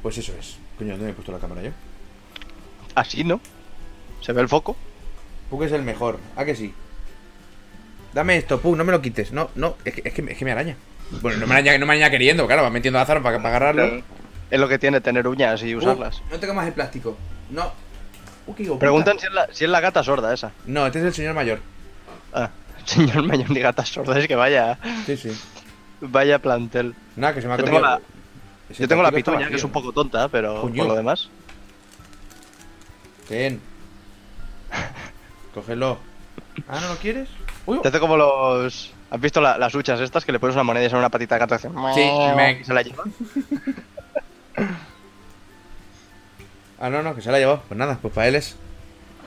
Pues 0.01 0.17
eso 0.17 0.33
es. 0.39 0.57
Coño, 0.77 0.91
¿dónde 0.91 1.05
me 1.05 1.11
he 1.11 1.13
puesto 1.13 1.31
la 1.31 1.39
cámara 1.39 1.61
yo? 1.61 1.71
Así, 2.95 3.23
¿no? 3.23 3.39
Se 4.21 4.33
ve 4.33 4.41
el 4.41 4.49
foco. 4.49 4.75
Pug 5.49 5.63
es 5.63 5.71
el 5.71 5.83
mejor. 5.83 6.19
¿A 6.35 6.45
que 6.45 6.55
sí? 6.55 6.73
Dame 8.13 8.37
esto, 8.37 8.59
Pug, 8.59 8.75
no 8.75 8.83
me 8.83 8.91
lo 8.91 9.01
quites. 9.01 9.31
No, 9.31 9.49
no, 9.55 9.75
es 9.85 9.93
que, 9.93 10.01
es 10.03 10.13
que, 10.13 10.31
es 10.31 10.37
que 10.37 10.45
me 10.45 10.51
araña. 10.51 10.75
Bueno, 11.21 11.39
no 11.39 11.47
me 11.47 11.53
araña, 11.53 11.77
no 11.77 11.85
me 11.85 11.93
araña 11.93 12.09
queriendo, 12.09 12.45
claro, 12.47 12.63
va 12.63 12.69
metiendo 12.69 12.99
azar 12.99 13.21
para, 13.21 13.37
para 13.37 13.49
agarrarlo. 13.49 14.03
Es 14.49 14.59
lo 14.59 14.67
que 14.67 14.79
tiene 14.79 15.01
tener 15.01 15.27
uñas 15.27 15.61
y 15.63 15.75
Uh, 15.75 15.79
usarlas. 15.79 16.21
no 16.31 16.39
tengo 16.39 16.53
más 16.53 16.67
el 16.67 16.73
plástico. 16.73 17.17
No. 17.49 17.71
Uh, 18.45 18.55
qué. 18.55 18.63
Preguntan 18.79 19.19
si 19.19 19.27
es, 19.27 19.33
la, 19.33 19.47
si 19.51 19.65
es 19.65 19.69
la 19.69 19.79
gata 19.81 20.03
sorda 20.03 20.33
esa. 20.33 20.51
No, 20.65 20.85
este 20.85 20.99
es 20.99 21.05
el 21.05 21.13
señor 21.13 21.33
mayor. 21.33 21.59
Ah, 22.33 22.49
señor 22.85 23.23
mayor 23.23 23.49
ni 23.51 23.59
gata 23.59 23.85
sorda, 23.85 24.17
es 24.19 24.27
que 24.27 24.35
vaya, 24.35 24.77
Sí, 25.05 25.17
sí. 25.17 25.37
vaya 26.01 26.39
plantel. 26.39 26.95
Nada, 27.15 27.33
que 27.33 27.41
se 27.41 27.47
me 27.47 27.53
ha 27.53 27.57
Yo 27.57 27.63
tengo 27.65 27.79
la, 27.79 27.99
yo 28.77 28.87
tengo 28.87 29.03
la 29.03 29.11
pituña, 29.11 29.49
que 29.49 29.55
es 29.55 29.63
un 29.63 29.71
poco 29.71 29.91
tonta, 29.91 30.29
pero 30.29 30.61
por 30.61 30.75
lo 30.75 30.95
demás. 30.95 31.29
Ten. 33.27 33.59
Cógelo. 35.53 35.97
Ah, 36.69 36.79
¿no 36.81 36.89
lo 36.89 36.95
quieres? 36.97 37.27
Uy, 37.65 37.81
Te 37.81 37.89
hace 37.89 37.99
como 37.99 38.15
los. 38.15 38.93
¿Has 39.09 39.19
visto 39.21 39.39
la- 39.41 39.57
las 39.57 39.73
huchas 39.73 39.99
estas 40.01 40.23
que 40.25 40.31
le 40.31 40.39
pones 40.39 40.55
una 40.55 40.63
moneda 40.63 40.85
y 40.85 40.89
son 40.89 40.99
una 40.99 41.09
patita 41.09 41.35
de 41.35 41.39
gato? 41.39 41.55
y 41.55 41.93
Sí, 41.93 42.09
me- 42.35 42.63
se 42.63 42.73
la 42.73 42.81
lleva. 42.81 43.03
Ah, 46.79 46.89
no, 46.89 47.01
no, 47.01 47.15
que 47.15 47.21
se 47.21 47.31
la 47.31 47.37
ha 47.37 47.39
llevado. 47.39 47.63
Pues 47.67 47.77
nada, 47.77 47.97
pues 48.01 48.13
para 48.13 48.27
él 48.27 48.35
es. 48.35 48.55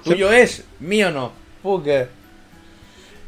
Tuyo 0.04 0.32
es, 0.32 0.64
mío 0.78 1.10
no. 1.10 1.32
Eh. 1.86 2.08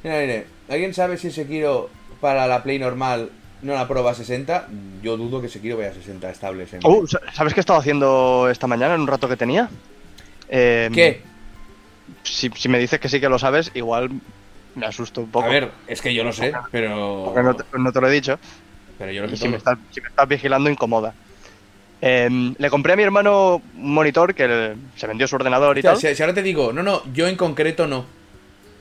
Mira, 0.03 0.19
mire, 0.21 0.47
¿alguien 0.69 0.95
sabe 0.95 1.17
si 1.19 1.31
Sekiro 1.31 1.91
para 2.21 2.47
la 2.47 2.63
Play 2.63 2.79
normal 2.79 3.31
no 3.63 3.75
la 3.75 3.87
prueba 3.87 4.13
a 4.13 4.15
60? 4.15 4.69
Yo 5.03 5.17
dudo 5.17 5.43
que 5.43 5.49
Sekiro 5.49 5.77
vaya 5.77 5.91
a 5.91 5.95
60 5.95 6.31
estables. 6.31 6.73
En 6.73 6.81
Uh, 6.85 7.07
sa- 7.07 7.21
¿Sabes 7.33 7.53
qué 7.53 7.61
he 7.61 7.63
estado 7.63 7.79
haciendo 7.79 8.49
esta 8.51 8.67
mañana 8.67 8.95
en 8.95 9.03
un 9.03 9.07
rato 9.07 9.29
que 9.29 9.37
tenía? 9.37 9.69
Eh, 10.49 10.89
¿Qué? 10.95 11.23
Si, 12.23 12.49
si 12.55 12.69
me 12.69 12.79
dices 12.79 13.01
que 13.01 13.09
sí 13.09 13.21
que 13.21 13.29
lo 13.29 13.39
sabes, 13.39 13.71
igual 13.75 14.11
me 14.75 14.87
asusto 14.87 15.21
un 15.23 15.31
poco. 15.31 15.47
A 15.47 15.51
ver, 15.51 15.71
es 15.87 16.01
que 16.01 16.15
yo 16.15 16.25
lo 16.25 16.33
sé, 16.33 16.53
pero. 16.71 17.23
Porque 17.27 17.43
no 17.43 17.55
te, 17.55 17.65
no 17.79 17.93
te 17.93 18.01
lo 18.01 18.09
he 18.09 18.13
dicho. 18.13 18.39
Pero 18.99 19.13
yo 19.13 19.23
lo 19.23 19.29
sé 19.29 19.37
si 19.37 19.45
me, 19.45 19.59
todo. 19.59 19.73
estás, 19.73 19.79
si 19.93 20.01
me 20.01 20.09
estás 20.09 20.29
vigilando, 20.29 20.71
incomoda. 20.71 21.13
Em, 22.05 22.53
le 22.59 22.69
compré 22.69 22.95
a 22.95 22.97
mi 22.97 23.05
hermano 23.05 23.63
un 23.77 23.95
monitor 23.95 24.35
que 24.35 24.49
le- 24.49 24.75
se 24.97 25.07
vendió 25.07 25.29
su 25.29 25.37
ordenador 25.37 25.79
y 25.79 25.83
tal. 25.83 25.97
si, 25.97 26.13
si 26.15 26.23
ahora 26.23 26.35
te 26.35 26.43
digo, 26.43 26.73
no, 26.73 26.83
no, 26.83 27.03
yo 27.13 27.29
en 27.29 27.37
concreto 27.37 27.87
no. 27.87 28.05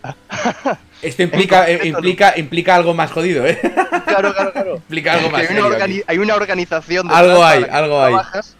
Esto 1.03 1.22
implica, 1.22 1.69
eh, 1.69 1.77
no. 1.77 1.85
implica, 1.85 2.34
implica 2.38 2.76
algo 2.76 2.93
más 2.95 3.11
jodido, 3.11 3.45
¿eh? 3.45 3.60
Claro, 4.11 4.34
claro, 4.34 4.52
claro. 4.52 4.76
implica 4.76 5.14
algo 5.14 5.30
más 5.30 5.41
hay, 5.41 5.57
una 5.57 5.77
serio 5.80 6.03
hay 6.07 6.18
una 6.18 6.35
organización 6.35 7.10
Algo 7.11 7.34
detrás 7.45 7.52
hay, 7.53 7.64
algo 7.72 8.02
hay. 8.03 8.15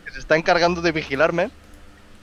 que 0.06 0.12
se 0.14 0.20
está 0.20 0.38
encargando 0.38 0.82
de 0.82 0.92
vigilarme. 0.92 1.50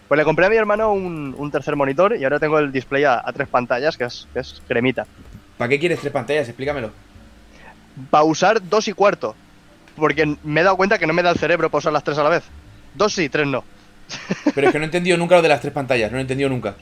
Pues 0.07 0.17
le 0.17 0.25
compré 0.25 0.47
a 0.47 0.49
mi 0.49 0.57
hermano 0.57 0.93
un, 0.93 1.35
un 1.37 1.51
tercer 1.51 1.77
monitor 1.77 2.17
y 2.17 2.25
ahora 2.25 2.39
tengo 2.39 2.59
el 2.59 2.73
display 2.73 3.05
a, 3.05 3.21
a 3.23 3.33
tres 3.33 3.49
pantallas, 3.49 3.97
que 3.99 4.05
es, 4.05 4.27
que 4.33 4.41
es 4.41 4.63
cremita. 4.67 5.07
¿Para 5.59 5.69
qué 5.69 5.79
quieres 5.79 6.01
tres 6.01 6.13
pantallas? 6.13 6.49
Explícamelo. 6.49 6.91
Para 8.11 8.25
usar 8.25 8.63
dos 8.67 8.89
y 8.89 8.93
cuarto. 8.95 9.35
Porque 9.99 10.37
me 10.43 10.61
he 10.61 10.65
dado 10.65 10.77
cuenta 10.77 10.99
que 10.99 11.07
no 11.07 11.13
me 11.13 11.23
da 11.23 11.31
el 11.31 11.39
cerebro 11.39 11.71
para 11.71 11.79
usar 11.79 11.93
las 11.93 12.05
tres 12.05 12.19
a 12.19 12.23
la 12.23 12.31
vez. 12.31 12.45
Dos 12.95 13.13
sí, 13.15 13.29
tres 13.29 13.47
no. 13.47 13.65
Pero 14.55 14.69
es 14.69 14.73
que 14.73 14.79
no 14.79 14.85
he 14.85 14.87
entendido 14.87 15.17
nunca 15.17 15.37
lo 15.37 15.43
de 15.43 15.49
las 15.49 15.61
tres 15.61 15.73
pantallas, 15.73 16.11
no 16.11 16.17
lo 16.17 16.19
he 16.19 16.23
entendido 16.23 16.49
nunca. 16.49 16.75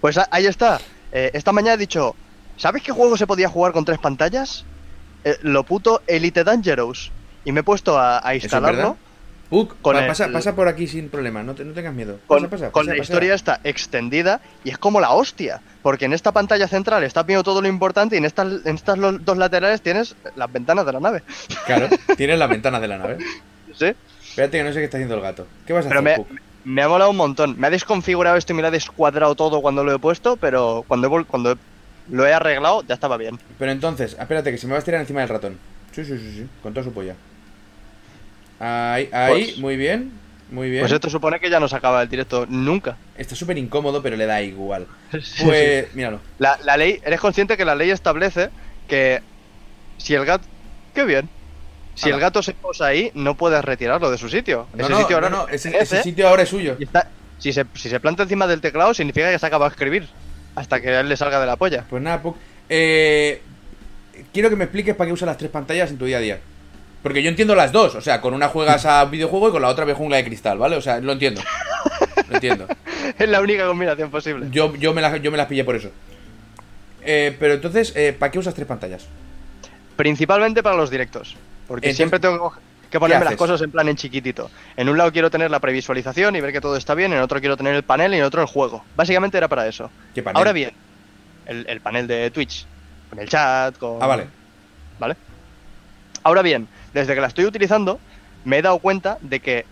Pues 0.00 0.18
ahí 0.30 0.46
está. 0.46 0.80
Eh, 1.12 1.30
esta 1.32 1.52
mañana 1.52 1.74
he 1.74 1.78
dicho, 1.78 2.14
¿sabes 2.56 2.82
qué 2.82 2.92
juego 2.92 3.16
se 3.16 3.26
podía 3.26 3.48
jugar 3.48 3.72
con 3.72 3.84
tres 3.84 3.98
pantallas? 3.98 4.64
Eh, 5.24 5.38
lo 5.42 5.64
puto 5.64 6.02
Elite 6.06 6.44
Dangerous. 6.44 7.10
Y 7.44 7.52
me 7.52 7.60
he 7.60 7.62
puesto 7.62 7.98
a, 7.98 8.18
a 8.18 8.34
¿Eso 8.34 8.38
es 8.38 8.44
instalarlo 8.44 8.96
verdad? 9.54 9.68
Puck, 9.68 9.76
Con 9.82 9.94
pa- 9.94 10.00
el- 10.26 10.32
pasa, 10.32 10.54
por 10.54 10.68
aquí 10.68 10.86
sin 10.86 11.08
problema, 11.08 11.42
no, 11.42 11.54
te- 11.54 11.64
no 11.64 11.72
tengas 11.72 11.94
miedo. 11.94 12.18
con, 12.26 12.38
Pasa, 12.44 12.50
pasa, 12.50 12.70
con 12.72 12.86
pasa, 12.86 12.96
la 12.96 13.02
historia 13.02 13.34
esta 13.34 13.60
extendida 13.64 14.40
y 14.64 14.70
es 14.70 14.78
como 14.78 15.00
la 15.00 15.10
hostia. 15.10 15.60
Porque 15.82 16.06
en 16.06 16.12
esta 16.14 16.32
pantalla 16.32 16.66
central 16.66 17.04
está 17.04 17.22
viendo 17.24 17.42
todo 17.42 17.60
lo 17.60 17.68
importante 17.68 18.14
y 18.16 18.18
en 18.18 18.24
estas, 18.24 18.64
en 18.64 18.74
estas 18.74 18.98
dos 18.98 19.36
laterales 19.36 19.82
tienes 19.82 20.16
las 20.36 20.50
ventanas 20.52 20.86
de 20.86 20.92
la 20.92 21.00
nave. 21.00 21.22
Claro, 21.66 21.88
tienes 22.16 22.38
las 22.38 22.48
ventanas 22.48 22.80
de 22.80 22.88
la 22.88 22.98
nave. 22.98 23.18
¿Sí? 23.74 23.92
Espérate 24.30 24.58
que 24.58 24.64
no 24.64 24.72
sé 24.72 24.78
qué 24.78 24.84
está 24.84 24.96
haciendo 24.96 25.14
el 25.16 25.20
gato. 25.20 25.46
¿Qué 25.66 25.72
vas 25.72 25.84
a 25.86 25.88
Pero 25.90 26.00
hacer, 26.00 26.20
me, 26.20 26.40
me 26.64 26.82
ha 26.82 26.88
molado 26.88 27.10
un 27.10 27.16
montón. 27.16 27.54
Me 27.58 27.66
ha 27.66 27.70
desconfigurado 27.70 28.36
esto 28.36 28.52
y 28.52 28.56
me 28.56 28.62
lo 28.62 28.68
ha 28.68 28.70
descuadrado 28.70 29.34
todo 29.34 29.60
cuando 29.60 29.84
lo 29.84 29.92
he 29.94 29.98
puesto, 29.98 30.36
pero 30.36 30.84
cuando, 30.88 31.06
he 31.20 31.24
cuando 31.24 31.58
lo 32.10 32.26
he 32.26 32.32
arreglado 32.32 32.82
ya 32.88 32.94
estaba 32.94 33.16
bien. 33.16 33.38
Pero 33.58 33.70
entonces, 33.70 34.16
espérate 34.18 34.50
que 34.50 34.58
se 34.58 34.66
me 34.66 34.72
va 34.72 34.76
a 34.76 34.80
estirar 34.80 35.00
encima 35.02 35.20
del 35.20 35.28
ratón. 35.28 35.58
Sí, 35.92 36.04
sí, 36.04 36.16
sí, 36.18 36.32
sí, 36.32 36.48
con 36.62 36.72
toda 36.72 36.82
su 36.84 36.92
polla. 36.92 37.14
Ahí, 38.60 39.08
ahí, 39.12 39.44
Pues- 39.44 39.58
muy 39.58 39.76
bien, 39.76 40.12
muy 40.50 40.70
bien. 40.70 40.82
Pues 40.82 40.92
esto 40.92 41.10
supone 41.10 41.40
que 41.40 41.50
ya 41.50 41.58
no 41.60 41.68
se 41.68 41.76
acaba 41.76 42.02
el 42.02 42.08
directo 42.08 42.46
nunca. 42.48 42.96
Está 43.16 43.34
súper 43.34 43.58
incómodo, 43.58 44.02
pero 44.02 44.16
le 44.16 44.26
da 44.26 44.40
igual. 44.42 44.86
Sí, 45.22 45.44
Pues, 45.44 45.94
míralo. 45.94 46.20
La, 46.38 46.58
la 46.64 46.76
ley, 46.76 47.00
eres 47.04 47.20
consciente 47.20 47.56
que 47.56 47.64
la 47.64 47.74
ley 47.74 47.90
establece 47.90 48.50
que 48.88 49.20
si 49.98 50.14
el 50.14 50.24
gato. 50.24 50.44
¡Qué 50.94 51.04
bien! 51.04 51.28
Si 51.96 52.08
el 52.10 52.18
gato 52.18 52.42
se 52.42 52.54
posa 52.54 52.86
ahí, 52.86 53.12
no 53.14 53.36
puedes 53.36 53.64
retirarlo 53.64 54.10
de 54.10 54.18
su 54.18 54.28
sitio. 54.28 54.66
No, 54.74 54.82
ese 54.84 54.90
no, 54.92 54.98
sitio 54.98 55.20
no, 55.20 55.26
ahora 55.26 55.30
no, 55.30 55.46
no 55.46 55.48
ese, 55.48 56.02
sitio 56.02 56.26
ahora 56.28 56.42
es 56.42 56.48
suyo. 56.48 56.76
está- 56.80 57.08
si, 57.38 57.52
se, 57.52 57.64
si 57.74 57.88
se 57.88 58.00
planta 58.00 58.24
encima 58.24 58.46
del 58.48 58.60
teclado, 58.60 58.94
significa 58.94 59.30
que 59.30 59.38
se 59.38 59.46
ha 59.46 59.48
acabado 59.48 59.68
de 59.70 59.74
escribir. 59.74 60.08
Hasta 60.56 60.80
que 60.80 60.88
él 60.98 61.08
le 61.08 61.16
salga 61.16 61.40
de 61.40 61.46
la 61.46 61.56
polla. 61.56 61.84
Pues 61.88 62.02
nada, 62.02 62.20
Puck. 62.22 62.36
Eh, 62.68 63.42
quiero 64.32 64.48
que 64.50 64.56
me 64.56 64.64
expliques 64.64 64.94
para 64.94 65.08
qué 65.08 65.12
usas 65.12 65.26
las 65.26 65.36
tres 65.36 65.50
pantallas 65.50 65.90
en 65.90 65.98
tu 65.98 66.04
día 66.04 66.18
a 66.18 66.20
día. 66.20 66.40
Porque 67.04 67.22
yo 67.22 67.28
entiendo 67.28 67.54
las 67.54 67.70
dos. 67.70 67.94
O 67.96 68.00
sea, 68.00 68.22
con 68.22 68.32
una 68.32 68.48
juegas 68.48 68.86
a 68.86 69.04
videojuego 69.04 69.50
y 69.50 69.52
con 69.52 69.60
la 69.60 69.68
otra 69.68 69.84
ves 69.84 69.94
jungla 69.94 70.16
de 70.16 70.24
cristal, 70.24 70.56
¿vale? 70.56 70.76
O 70.76 70.80
sea, 70.80 71.00
lo 71.00 71.12
entiendo. 71.12 71.42
Lo 72.28 72.34
entiendo. 72.34 72.66
Es 73.18 73.28
la 73.28 73.42
única 73.42 73.66
combinación 73.66 74.10
posible. 74.10 74.46
Yo, 74.50 74.74
yo, 74.76 74.94
me, 74.94 75.02
las, 75.02 75.20
yo 75.20 75.30
me 75.30 75.36
las 75.36 75.46
pillé 75.46 75.62
por 75.62 75.76
eso. 75.76 75.90
Eh, 77.02 77.36
pero 77.38 77.52
entonces, 77.52 77.92
eh, 77.94 78.16
¿para 78.18 78.32
qué 78.32 78.38
usas 78.38 78.54
tres 78.54 78.66
pantallas? 78.66 79.06
Principalmente 79.94 80.62
para 80.62 80.74
los 80.76 80.88
directos. 80.88 81.36
Porque 81.68 81.88
Entonces, 81.88 81.96
siempre 81.98 82.18
tengo 82.18 82.54
que 82.90 82.98
ponerme 82.98 83.26
las 83.26 83.36
cosas 83.36 83.60
en 83.60 83.70
plan 83.70 83.86
en 83.88 83.96
chiquitito. 83.96 84.50
En 84.74 84.88
un 84.88 84.96
lado 84.96 85.12
quiero 85.12 85.30
tener 85.30 85.50
la 85.50 85.60
previsualización 85.60 86.34
y 86.34 86.40
ver 86.40 86.52
que 86.52 86.62
todo 86.62 86.78
está 86.78 86.94
bien, 86.94 87.12
en 87.12 87.20
otro 87.20 87.38
quiero 87.40 87.58
tener 87.58 87.74
el 87.74 87.82
panel 87.82 88.14
y 88.14 88.16
en 88.16 88.24
otro 88.24 88.40
el 88.40 88.48
juego. 88.48 88.82
Básicamente 88.96 89.36
era 89.36 89.48
para 89.48 89.68
eso. 89.68 89.90
¿Qué 90.14 90.22
panel? 90.22 90.38
Ahora 90.38 90.52
bien, 90.52 90.72
el, 91.44 91.66
el 91.68 91.80
panel 91.82 92.06
de 92.06 92.30
Twitch, 92.30 92.66
con 93.10 93.18
el 93.18 93.28
chat, 93.28 93.76
con... 93.76 94.02
Ah, 94.02 94.06
vale. 94.06 94.26
¿Vale? 94.98 95.16
Ahora 96.22 96.40
bien, 96.40 96.66
desde 96.94 97.14
que 97.14 97.20
la 97.20 97.26
estoy 97.26 97.44
utilizando, 97.44 98.00
me 98.44 98.58
he 98.58 98.62
dado 98.62 98.78
cuenta 98.78 99.18
de 99.20 99.40
que 99.40 99.66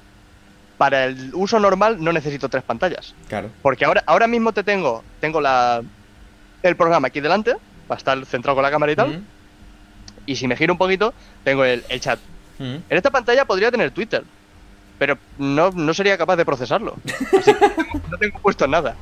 para 0.79 1.05
el 1.05 1.31
uso 1.35 1.59
normal 1.61 2.03
no 2.03 2.13
necesito 2.13 2.49
tres 2.49 2.63
pantallas. 2.65 3.15
Claro. 3.29 3.51
Porque 3.63 3.85
ahora, 3.85 4.03
ahora 4.07 4.27
mismo 4.27 4.53
te 4.53 4.65
tengo, 4.65 5.03
tengo 5.21 5.41
la, 5.41 5.81
el 6.63 6.77
programa 6.77 7.09
aquí 7.09 7.21
delante, 7.21 7.55
para 7.87 7.99
estar 7.99 8.27
centrado 8.27 8.57
con 8.57 8.63
la 8.65 8.71
cámara 8.71 8.93
y 8.93 8.97
tal. 8.97 9.09
Mm, 9.19 9.25
Y 10.27 10.37
si 10.37 10.47
me 10.49 10.57
giro 10.57 10.75
un 10.75 10.79
poquito, 10.79 11.15
tengo 11.45 11.65
el, 11.65 11.85
el 11.89 12.01
chat. 12.01 12.19
mm. 12.59 12.65
En 12.65 12.83
esta 12.97 13.11
pantalla 13.11 13.45
podría 13.45 13.71
tener 13.71 13.91
Twitter, 13.93 14.25
pero 14.99 15.17
no, 15.39 15.71
no 15.71 15.95
sería 15.95 16.19
capaz 16.19 16.37
de 16.37 16.45
procesarlo. 16.45 16.97
Así 17.39 17.55
que 17.55 17.61
no 18.11 18.19
tengo 18.19 18.39
puesto 18.41 18.67
nada. 18.67 18.97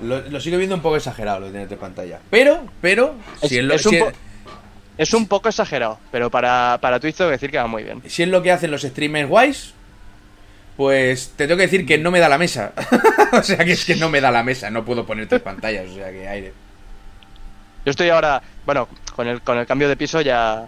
Lo, 0.00 0.20
lo 0.28 0.40
sigo 0.40 0.56
viendo 0.58 0.74
un 0.76 0.82
poco 0.82 0.96
exagerado 0.96 1.40
lo 1.40 1.46
de 1.46 1.52
tener 1.52 1.78
pantalla. 1.78 2.20
Pero, 2.30 2.64
pero, 2.80 3.14
Es- 3.42 3.48
si 3.48 3.58
es 3.58 3.64
lo, 3.64 3.74
es 3.74 3.82
si 3.82 3.96
es- 3.96 4.14
Es 4.98 5.12
un 5.12 5.26
poco 5.28 5.48
exagerado, 5.48 5.98
pero 6.10 6.30
para, 6.30 6.78
para 6.80 6.98
Twitch 6.98 7.16
tengo 7.16 7.28
que 7.28 7.36
decir 7.36 7.50
que 7.50 7.58
va 7.58 7.66
muy 7.66 7.82
bien. 7.82 8.02
si 8.06 8.22
es 8.22 8.28
lo 8.28 8.42
que 8.42 8.50
hacen 8.50 8.70
los 8.70 8.82
streamers 8.82 9.28
guays, 9.28 9.74
pues 10.76 11.32
te 11.36 11.46
tengo 11.46 11.56
que 11.56 11.64
decir 11.64 11.86
que 11.86 11.98
no 11.98 12.10
me 12.10 12.18
da 12.18 12.28
la 12.28 12.38
mesa. 12.38 12.72
o 13.32 13.42
sea 13.42 13.58
que 13.58 13.72
es 13.72 13.84
que 13.84 13.96
no 13.96 14.08
me 14.08 14.20
da 14.20 14.30
la 14.30 14.42
mesa, 14.42 14.70
no 14.70 14.84
puedo 14.84 15.04
poner 15.04 15.26
tres 15.26 15.42
pantallas, 15.42 15.90
o 15.90 15.94
sea 15.94 16.10
que 16.10 16.28
aire. 16.28 16.52
Yo 17.84 17.90
estoy 17.90 18.08
ahora, 18.08 18.42
bueno, 18.64 18.88
con 19.14 19.28
el, 19.28 19.40
con 19.42 19.58
el 19.58 19.66
cambio 19.66 19.88
de 19.88 19.96
piso 19.96 20.20
ya. 20.20 20.66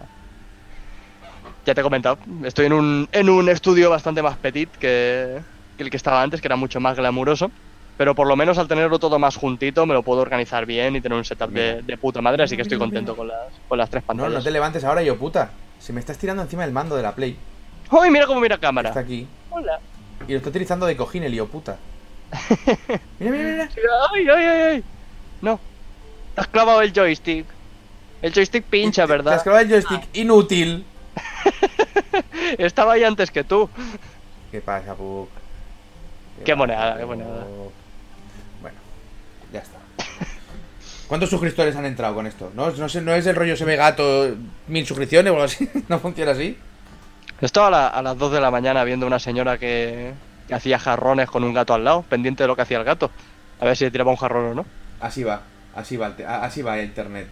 Ya 1.67 1.75
te 1.75 1.81
he 1.81 1.85
comentado. 1.85 2.19
Estoy 2.45 2.67
en 2.67 2.73
un, 2.73 3.09
en 3.13 3.29
un 3.29 3.49
estudio 3.49 3.91
bastante 3.91 4.23
más 4.23 4.37
petit 4.37 4.71
que, 4.71 5.39
que 5.77 5.83
el 5.83 5.91
que 5.91 5.97
estaba 5.97 6.23
antes, 6.23 6.41
que 6.41 6.49
era 6.49 6.57
mucho 6.57 6.81
más 6.81 6.97
glamuroso. 6.97 7.51
Pero 7.99 8.15
por 8.15 8.27
lo 8.29 8.37
menos 8.37 8.57
al 8.59 8.69
tenerlo 8.69 8.99
todo 8.99 9.19
más 9.19 9.37
juntito 9.37 9.85
me 9.85 9.93
lo 9.93 10.03
puedo 10.03 10.21
organizar 10.23 10.65
bien 10.65 10.97
y 10.97 11.01
tener 11.01 11.19
un 11.19 11.25
setup 11.25 11.51
de, 11.51 11.83
de 11.83 11.99
puta 11.99 12.23
madre, 12.23 12.45
así 12.45 12.55
que 12.57 12.63
estoy 12.63 12.79
contento 12.79 13.15
con 13.17 13.29
las, 13.29 13.49
con 13.69 13.77
las 13.77 13.91
tres 13.91 14.05
No, 14.05 14.07
pantallas. 14.07 14.33
no 14.35 14.43
te 14.43 14.51
levantes 14.53 14.85
ahora, 14.85 15.03
yo 15.03 15.17
puta. 15.19 15.51
Se 15.81 15.93
me 15.93 16.01
estás 16.01 16.17
tirando 16.17 16.43
encima 16.43 16.63
del 16.63 16.73
mando 16.73 16.97
de 16.97 17.03
la 17.03 17.13
Play. 17.15 17.37
¡Uy, 17.91 18.11
mira 18.11 18.27
cómo 18.27 18.41
mira 18.41 18.57
cámara! 18.57 18.89
Está 18.91 19.01
aquí. 19.01 19.27
Hola. 19.51 19.79
Y 20.27 20.33
lo 20.33 20.39
está 20.39 20.49
utilizando 20.51 20.87
de 20.87 20.97
cojín 20.97 21.25
el 21.25 21.35
hijo 21.35 21.47
puta. 21.47 21.77
Mira, 23.19 23.33
mira, 23.33 23.49
mira. 23.49 23.69
¡Ay, 24.13 24.29
ay, 24.29 24.45
ay! 24.45 24.61
ay! 24.75 24.85
No. 25.41 25.59
Te 26.35 26.41
has 26.43 26.49
clavado 26.49 26.83
el 26.83 26.93
joystick. 26.93 27.47
El 28.23 28.33
joystick 28.35 28.65
pincha, 28.65 28.97
Te 28.97 29.03
has 29.03 29.09
¿verdad? 29.09 29.43
clavado 29.43 29.65
el 29.65 29.71
joystick 29.71 30.03
inútil. 30.15 30.85
Estaba 32.59 32.93
ahí 32.95 33.05
antes 33.05 33.31
que 33.31 33.45
tú. 33.45 33.69
¿Qué 34.53 34.61
pasa, 34.61 34.95
Puck? 34.95 35.29
Qué 36.45 36.55
moneda, 36.55 36.95
qué 36.97 37.01
Puck? 37.03 37.09
moneda. 37.11 37.47
Bueno, 38.61 38.77
ya 39.53 39.61
está. 39.61 39.79
¿Cuántos 41.09 41.31
suscriptores 41.31 41.75
han 41.75 41.87
entrado 41.87 42.15
con 42.15 42.27
esto? 42.27 42.53
¿No, 42.55 42.71
no, 42.71 42.89
sé, 42.89 43.01
¿No 43.01 43.15
es 43.15 43.27
el 43.27 43.35
rollo 43.35 43.57
se 43.57 43.65
ve 43.65 43.77
gato 43.77 44.29
mil 44.67 44.87
suscripciones 44.87 45.31
o 45.31 45.35
algo 45.35 45.45
así? 45.47 45.69
¿No 45.89 45.99
funciona 45.99 46.33
así? 46.33 46.57
Estaba 47.41 47.69
a, 47.69 47.71
la- 47.71 47.89
a 47.89 48.03
las 48.03 48.19
2 48.19 48.33
de 48.33 48.41
la 48.41 48.51
mañana 48.51 48.85
viendo 48.85 49.07
una 49.07 49.19
señora 49.19 49.57
que, 49.59 50.13
que 50.47 50.55
hacía 50.55 50.79
jarrones 50.79 51.31
con 51.31 51.45
un 51.45 51.55
gato 51.55 51.73
al 51.73 51.85
lado, 51.85 52.03
pendiente 52.03 52.43
de 52.45 52.49
lo 52.49 52.57
que 52.57 52.63
hacía 52.63 52.79
el 52.79 52.85
gato. 52.85 53.11
A 53.61 53.65
ver 53.65 53.77
si 53.77 53.85
le 53.85 53.91
tiraba 53.91 54.11
un 54.11 54.17
jarrón 54.17 54.51
o 54.51 54.55
no. 54.55 54.67
Así 55.01 55.25
va, 55.25 55.43
así 55.75 55.97
va, 55.97 56.15
así 56.43 56.61
va 56.63 56.79
internet. 56.83 57.29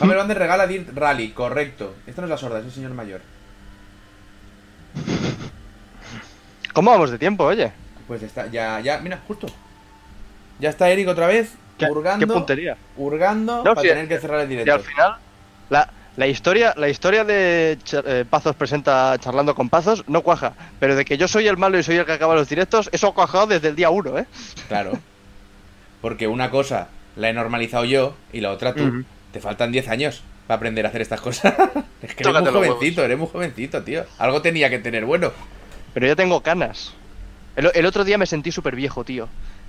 Hammer 0.00 0.16
Band 0.16 0.32
regala 0.32 0.66
Dirt 0.66 0.88
Rally, 0.96 1.30
correcto. 1.30 1.94
Esto 2.06 2.20
no 2.22 2.26
es 2.26 2.30
la 2.30 2.38
sorda, 2.38 2.58
es 2.60 2.64
el 2.66 2.72
señor 2.72 2.92
mayor. 2.92 3.20
¿Cómo 6.72 6.90
vamos 6.90 7.10
de 7.10 7.18
tiempo, 7.18 7.44
oye? 7.44 7.72
Pues 8.06 8.22
está, 8.22 8.46
ya, 8.46 8.80
ya, 8.80 8.98
mira, 8.98 9.20
justo. 9.26 9.46
Ya 10.60 10.70
está 10.70 10.88
Eric 10.90 11.08
otra 11.08 11.26
vez, 11.26 11.52
¿Qué, 11.78 11.86
hurgando, 11.86 12.26
qué 12.26 12.32
puntería? 12.32 12.76
hurgando 12.96 13.56
No, 13.64 13.74
para 13.74 13.82
tener 13.82 14.08
que 14.08 14.18
cerrar 14.18 14.40
el 14.40 14.46
Y 14.46 14.56
directo. 14.56 14.74
al 14.74 14.80
final, 14.80 15.16
la, 15.70 15.88
la 16.16 16.26
historia, 16.26 16.74
la 16.76 16.88
historia 16.88 17.24
de 17.24 17.78
eh, 17.92 18.24
Pazos 18.28 18.56
presenta 18.56 19.16
charlando 19.20 19.54
con 19.54 19.68
Pazos 19.68 20.04
no 20.08 20.22
cuaja. 20.22 20.52
Pero 20.80 20.96
de 20.96 21.04
que 21.04 21.16
yo 21.16 21.28
soy 21.28 21.46
el 21.48 21.56
malo 21.56 21.78
y 21.78 21.82
soy 21.82 21.96
el 21.96 22.04
que 22.06 22.12
acaba 22.12 22.34
los 22.34 22.48
directos, 22.48 22.88
eso 22.92 23.08
ha 23.08 23.14
cuajado 23.14 23.46
desde 23.46 23.68
el 23.68 23.76
día 23.76 23.90
1, 23.90 24.18
¿eh? 24.18 24.26
Claro. 24.68 24.92
Porque 26.00 26.26
una 26.26 26.50
cosa 26.50 26.88
la 27.16 27.28
he 27.28 27.32
normalizado 27.32 27.84
yo 27.84 28.14
y 28.32 28.40
la 28.40 28.50
otra 28.50 28.74
tú. 28.74 29.04
Te 29.32 29.40
faltan 29.40 29.72
10 29.72 29.88
años 29.88 30.22
para 30.46 30.56
aprender 30.56 30.86
a 30.86 30.88
hacer 30.88 31.02
estas 31.02 31.20
cosas. 31.20 31.52
es 32.02 32.14
que 32.14 32.22
eres 32.22 32.32
Tócate 32.32 32.50
muy 32.50 32.60
los 32.68 32.68
jovencito, 32.76 33.04
eres 33.04 33.18
muy 33.18 33.28
jovencito, 33.28 33.82
tío. 33.82 34.04
Algo 34.18 34.40
tenía 34.42 34.70
que 34.70 34.78
tener 34.78 35.04
bueno. 35.04 35.32
Pero 35.94 36.06
ya 36.06 36.16
tengo 36.16 36.40
canas. 36.42 36.94
El, 37.56 37.70
el 37.74 37.86
otro 37.86 38.04
día 38.04 38.16
me 38.18 38.26
sentí 38.26 38.52
súper 38.52 38.76
viejo, 38.76 39.04
tío. 39.04 39.28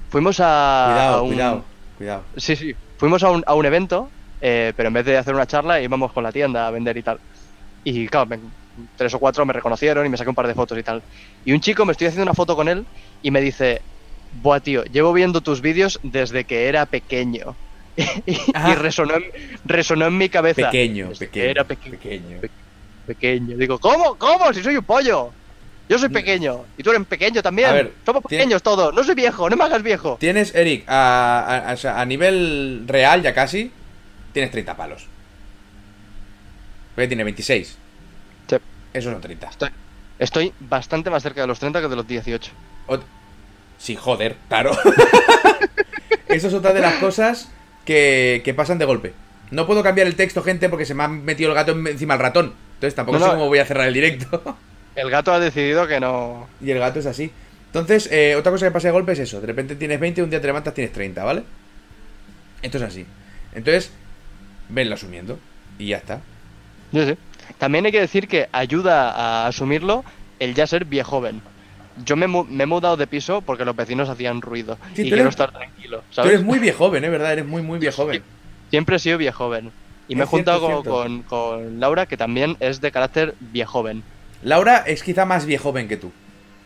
Fuimos 0.10 0.40
a. 0.40 0.90
Cuidado, 0.92 1.18
a 1.18 1.22
un- 1.24 1.28
cuidado, 1.30 1.66
cuidado. 2.00 2.26
Sí, 2.38 2.56
sí. 2.56 2.74
Fuimos 2.98 3.24
a 3.24 3.32
un, 3.32 3.44
a 3.46 3.56
un 3.56 3.66
evento, 3.66 4.14
eh, 4.40 4.74
pero 4.76 4.88
en 4.88 4.94
vez 4.94 5.06
de 5.06 5.18
hacer 5.18 5.34
una 5.36 5.46
charla 5.48 5.82
íbamos 5.82 6.14
con 6.14 6.24
la 6.24 6.32
tienda 6.32 6.68
a 6.68 6.72
vender 6.72 6.98
y 6.98 7.04
tal. 7.04 7.20
Y 7.84 8.08
claro, 8.08 8.28
me- 8.28 8.40
tres 8.96 9.14
o 9.14 9.20
cuatro 9.20 9.46
me 9.46 9.54
reconocieron 9.54 10.06
y 10.06 10.10
me 10.10 10.18
saqué 10.18 10.30
un 10.30 10.36
par 10.36 10.48
de 10.48 10.56
fotos 10.56 10.78
y 10.78 10.84
tal. 10.84 11.04
Y 11.44 11.52
un 11.54 11.60
chico 11.62 11.86
me 11.86 11.92
estoy 11.94 12.08
haciendo 12.08 12.24
una 12.24 12.34
foto 12.34 12.56
con 12.56 12.70
él 12.70 12.88
y 13.22 13.32
me 13.32 13.42
dice, 13.42 13.82
Buah, 14.32 14.62
tío, 14.62 14.84
llevo 14.86 15.14
viendo 15.14 15.42
tus 15.42 15.62
vídeos 15.62 16.00
desde 16.04 16.46
que 16.46 16.68
era 16.70 16.86
pequeño. 16.86 17.60
y 18.26 18.38
y 18.72 18.76
resonó, 18.76 19.16
en, 19.16 19.24
resonó 19.66 20.08
en 20.08 20.18
mi 20.18 20.30
cabeza. 20.30 20.68
Pequeño, 20.68 21.10
pequeño. 21.12 21.46
Era 21.46 21.66
peque- 21.66 21.92
pequeño. 21.92 22.42
pe- 22.42 22.52
pequeño. 23.06 23.58
Digo, 23.58 23.80
¿cómo? 23.80 24.18
¿Cómo? 24.18 24.54
Si 24.54 24.64
soy 24.64 24.78
un 24.78 24.86
pollo. 24.86 25.39
Yo 25.90 25.98
soy 25.98 26.10
pequeño. 26.10 26.66
Y 26.78 26.84
tú 26.84 26.92
eres 26.92 27.06
pequeño 27.08 27.42
también. 27.42 27.70
A 27.70 27.74
ver, 27.74 27.92
Somos 28.06 28.24
pequeños 28.24 28.62
todos. 28.62 28.94
No 28.94 29.04
soy 29.04 29.16
viejo, 29.16 29.50
no 29.50 29.58
me 29.58 29.64
hagas 29.64 29.82
viejo. 29.84 30.18
Tienes, 30.20 30.54
Eric, 30.54 30.86
a, 30.88 31.76
a- 31.84 32.06
nivel 32.06 32.84
real 32.88 33.24
ya 33.24 33.34
casi, 33.34 33.72
tienes 34.32 34.52
30 34.52 34.78
palos. 34.78 35.08
Porque 36.96 37.08
tiene 37.08 37.24
26. 37.24 37.78
Sí. 38.48 38.56
Esos 38.94 39.12
son 39.14 39.22
30. 39.22 39.50
Estoy, 39.50 39.70
estoy 40.20 40.54
bastante 40.60 41.10
más 41.10 41.24
cerca 41.24 41.42
de 41.42 41.48
los 41.48 41.60
30 41.60 41.82
que 41.82 41.88
de 41.88 41.96
los 41.96 42.08
18. 42.08 42.52
Ot- 42.88 43.02
Sí, 43.80 43.96
joder, 43.96 44.36
claro. 44.50 44.72
Eso 46.28 46.48
es 46.50 46.54
otra 46.54 46.74
de 46.74 46.82
las 46.82 46.96
cosas 46.96 47.50
que, 47.86 48.42
que 48.46 48.54
pasan 48.54 48.78
de 48.78 48.86
golpe. 48.86 49.14
No 49.52 49.66
puedo 49.66 49.82
cambiar 49.82 50.06
el 50.06 50.16
texto, 50.16 50.44
gente, 50.44 50.70
porque 50.70 50.86
se 50.86 50.94
me 50.94 51.04
ha 51.04 51.08
metido 51.08 51.50
el 51.50 51.56
gato 51.56 51.72
en- 51.72 51.88
encima 51.88 52.14
del 52.16 52.22
ratón. 52.22 52.54
Entonces 52.76 52.94
tampoco 52.96 53.18
No, 53.20 53.26
sé 53.26 53.32
cómo 53.32 53.48
voy 53.48 53.60
a 53.60 53.66
cerrar 53.66 53.88
el 53.88 53.94
directo. 53.96 54.58
El 54.96 55.10
gato 55.10 55.32
ha 55.34 55.40
decidido 55.40 55.88
que 55.88 56.00
no. 56.00 56.48
y 56.62 56.72
el 56.72 56.80
gato 56.80 57.00
es 57.00 57.06
así. 57.06 57.32
Entonces, 57.68 58.10
eh, 58.12 58.36
otra 58.36 58.52
cosa 58.52 58.66
que 58.66 58.72
pasa 58.72 58.88
de 58.88 58.92
golpe 58.94 59.12
es 59.12 59.20
eso. 59.20 59.40
De 59.42 59.48
repente 59.48 59.76
tienes 59.76 60.00
20, 60.00 60.24
un 60.24 60.30
día 60.30 60.42
te 60.42 60.48
levantas, 60.48 60.74
tienes 60.74 60.92
30, 60.92 61.24
¿vale? 61.24 61.44
Esto 62.62 62.78
es 62.78 62.84
así. 62.84 63.06
Entonces, 63.54 63.92
venlo 64.70 64.96
asumiendo. 64.96 65.40
Y 65.78 65.88
ya 65.88 65.98
está. 65.98 66.22
Yo 66.92 67.06
sé. 67.06 67.18
También 67.58 67.86
hay 67.86 67.92
que 67.92 68.00
decir 68.02 68.28
que 68.28 68.48
ayuda 68.52 69.12
a 69.12 69.48
asumirlo 69.48 70.04
el 70.40 70.54
ya 70.56 70.68
ser 70.68 70.86
viejoven. 70.86 71.42
Yo 72.06 72.16
me, 72.16 72.28
me 72.28 72.64
he 72.64 72.68
mudado 72.68 72.98
de 72.98 73.08
piso 73.08 73.42
porque 73.42 73.66
los 73.66 73.76
vecinos 73.76 74.10
hacían 74.10 74.42
ruido. 74.42 74.78
Sí, 74.96 75.02
y 75.02 75.06
tú 75.06 75.10
quiero 75.10 75.24
eres- 75.24 75.30
estar 75.34 75.52
tranquilo. 75.52 76.00
Tú 76.10 76.16
¿sabes? 76.16 76.32
eres 76.34 76.44
muy 76.46 76.60
viejoven, 76.60 77.04
¿eh? 77.04 77.10
¿Verdad? 77.10 77.34
Eres 77.34 77.46
muy, 77.46 77.62
muy 77.62 77.78
viejoven. 77.80 78.24
Siempre 78.70 78.96
he 78.96 79.00
sido 79.00 79.18
viejoven. 79.18 79.72
Y 80.08 80.16
me 80.16 80.22
he 80.22 80.24
Es 80.24 80.30
juntado 80.30 80.80
es 80.80 80.84
con, 80.84 80.84
con- 80.84 81.24
con 81.24 81.80
Laura, 81.80 82.06
que 82.06 82.18
también 82.18 82.58
es 82.60 82.82
de 82.82 82.92
carácter 82.92 83.36
viejoven. 83.40 84.04
Laura 84.44 84.84
es 84.88 85.04
quizá 85.04 85.26
más 85.26 85.46
viejoven 85.46 85.88
que 85.88 85.98
tú. 85.98 86.12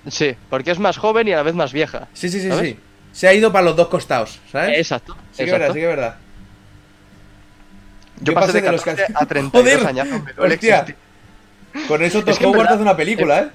Sí, 0.10 0.36
porque 0.50 0.72
es 0.72 0.80
más 0.80 0.98
joven 0.98 1.28
y 1.28 1.34
a 1.34 1.38
la 1.38 1.44
vez 1.44 1.56
más 1.56 1.72
vieja. 1.74 2.08
Sí, 2.14 2.30
sí, 2.30 2.40
sí, 2.42 2.50
¿Sabes? 2.50 2.72
sí. 2.72 2.80
Se 3.14 3.28
ha 3.28 3.34
ido 3.34 3.52
para 3.52 3.66
los 3.66 3.76
dos 3.76 3.88
costados, 3.88 4.40
¿sabes? 4.52 4.78
Exacto. 4.78 5.14
Sí 5.32 5.38
que 5.38 5.44
es 5.44 5.50
exacto. 5.50 5.60
verdad, 5.60 5.74
sí 5.74 5.80
que 5.80 5.84
es 5.84 5.96
verdad. 5.96 6.16
Yo, 8.22 8.34
pasé, 8.34 8.54
de, 8.54 8.64
14 8.64 9.06
a 9.16 9.26
32 9.26 9.52
Joder, 9.82 9.88
años. 9.88 10.08
hostia. 10.38 10.86
Con 11.88 12.04
eso 12.04 12.20
Es 12.20 12.26
Todd 12.26 12.38
que 12.38 12.46
Howard 12.46 12.58
verdad- 12.60 12.74
hace 12.74 12.82
una 12.84 12.96
película, 12.98 13.40
¿eh? 13.40 13.48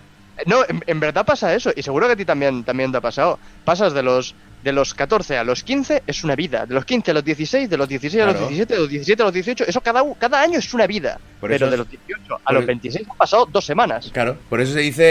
No, 0.46 0.64
en, 0.68 0.82
en 0.86 1.00
verdad 1.00 1.26
pasa 1.26 1.52
eso, 1.54 1.72
y 1.74 1.82
seguro 1.82 2.06
que 2.06 2.12
a 2.12 2.16
ti 2.16 2.24
también, 2.24 2.62
también 2.64 2.92
te 2.92 2.98
ha 2.98 3.00
pasado. 3.00 3.38
Pasas 3.64 3.92
de 3.92 4.02
los, 4.04 4.34
de 4.62 4.72
los 4.72 4.93
14 4.94 5.39
a 5.39 5.44
los 5.44 5.62
15 5.62 6.02
es 6.06 6.24
una 6.24 6.35
vida, 6.35 6.66
de 6.66 6.74
los 6.74 6.85
15 6.85 7.10
a 7.12 7.14
los 7.14 7.24
16, 7.24 7.70
de 7.70 7.76
los 7.76 7.89
16 7.89 8.22
a 8.22 8.26
los 8.26 8.39
17, 8.40 8.74
de 8.74 8.80
los 8.80 8.89
17 8.89 9.22
a 9.22 9.24
los 9.26 9.35
18, 9.35 9.64
eso 9.68 9.80
cada, 9.80 10.02
cada 10.18 10.43
año 10.43 10.59
es 10.59 10.74
una 10.74 10.86
vida. 10.86 11.18
Por 11.40 11.51
Pero 11.51 11.70
de 11.70 11.76
los 11.76 11.89
18 11.89 12.40
a 12.44 12.52
los 12.52 12.60
el- 12.62 12.66
26 12.66 13.09
han 13.09 13.16
pasado 13.16 13.47
dos 13.47 13.64
semanas. 13.64 14.10
Claro, 14.12 14.36
por 14.48 14.60
eso 14.60 14.72
se 14.72 14.80
dice 14.80 15.02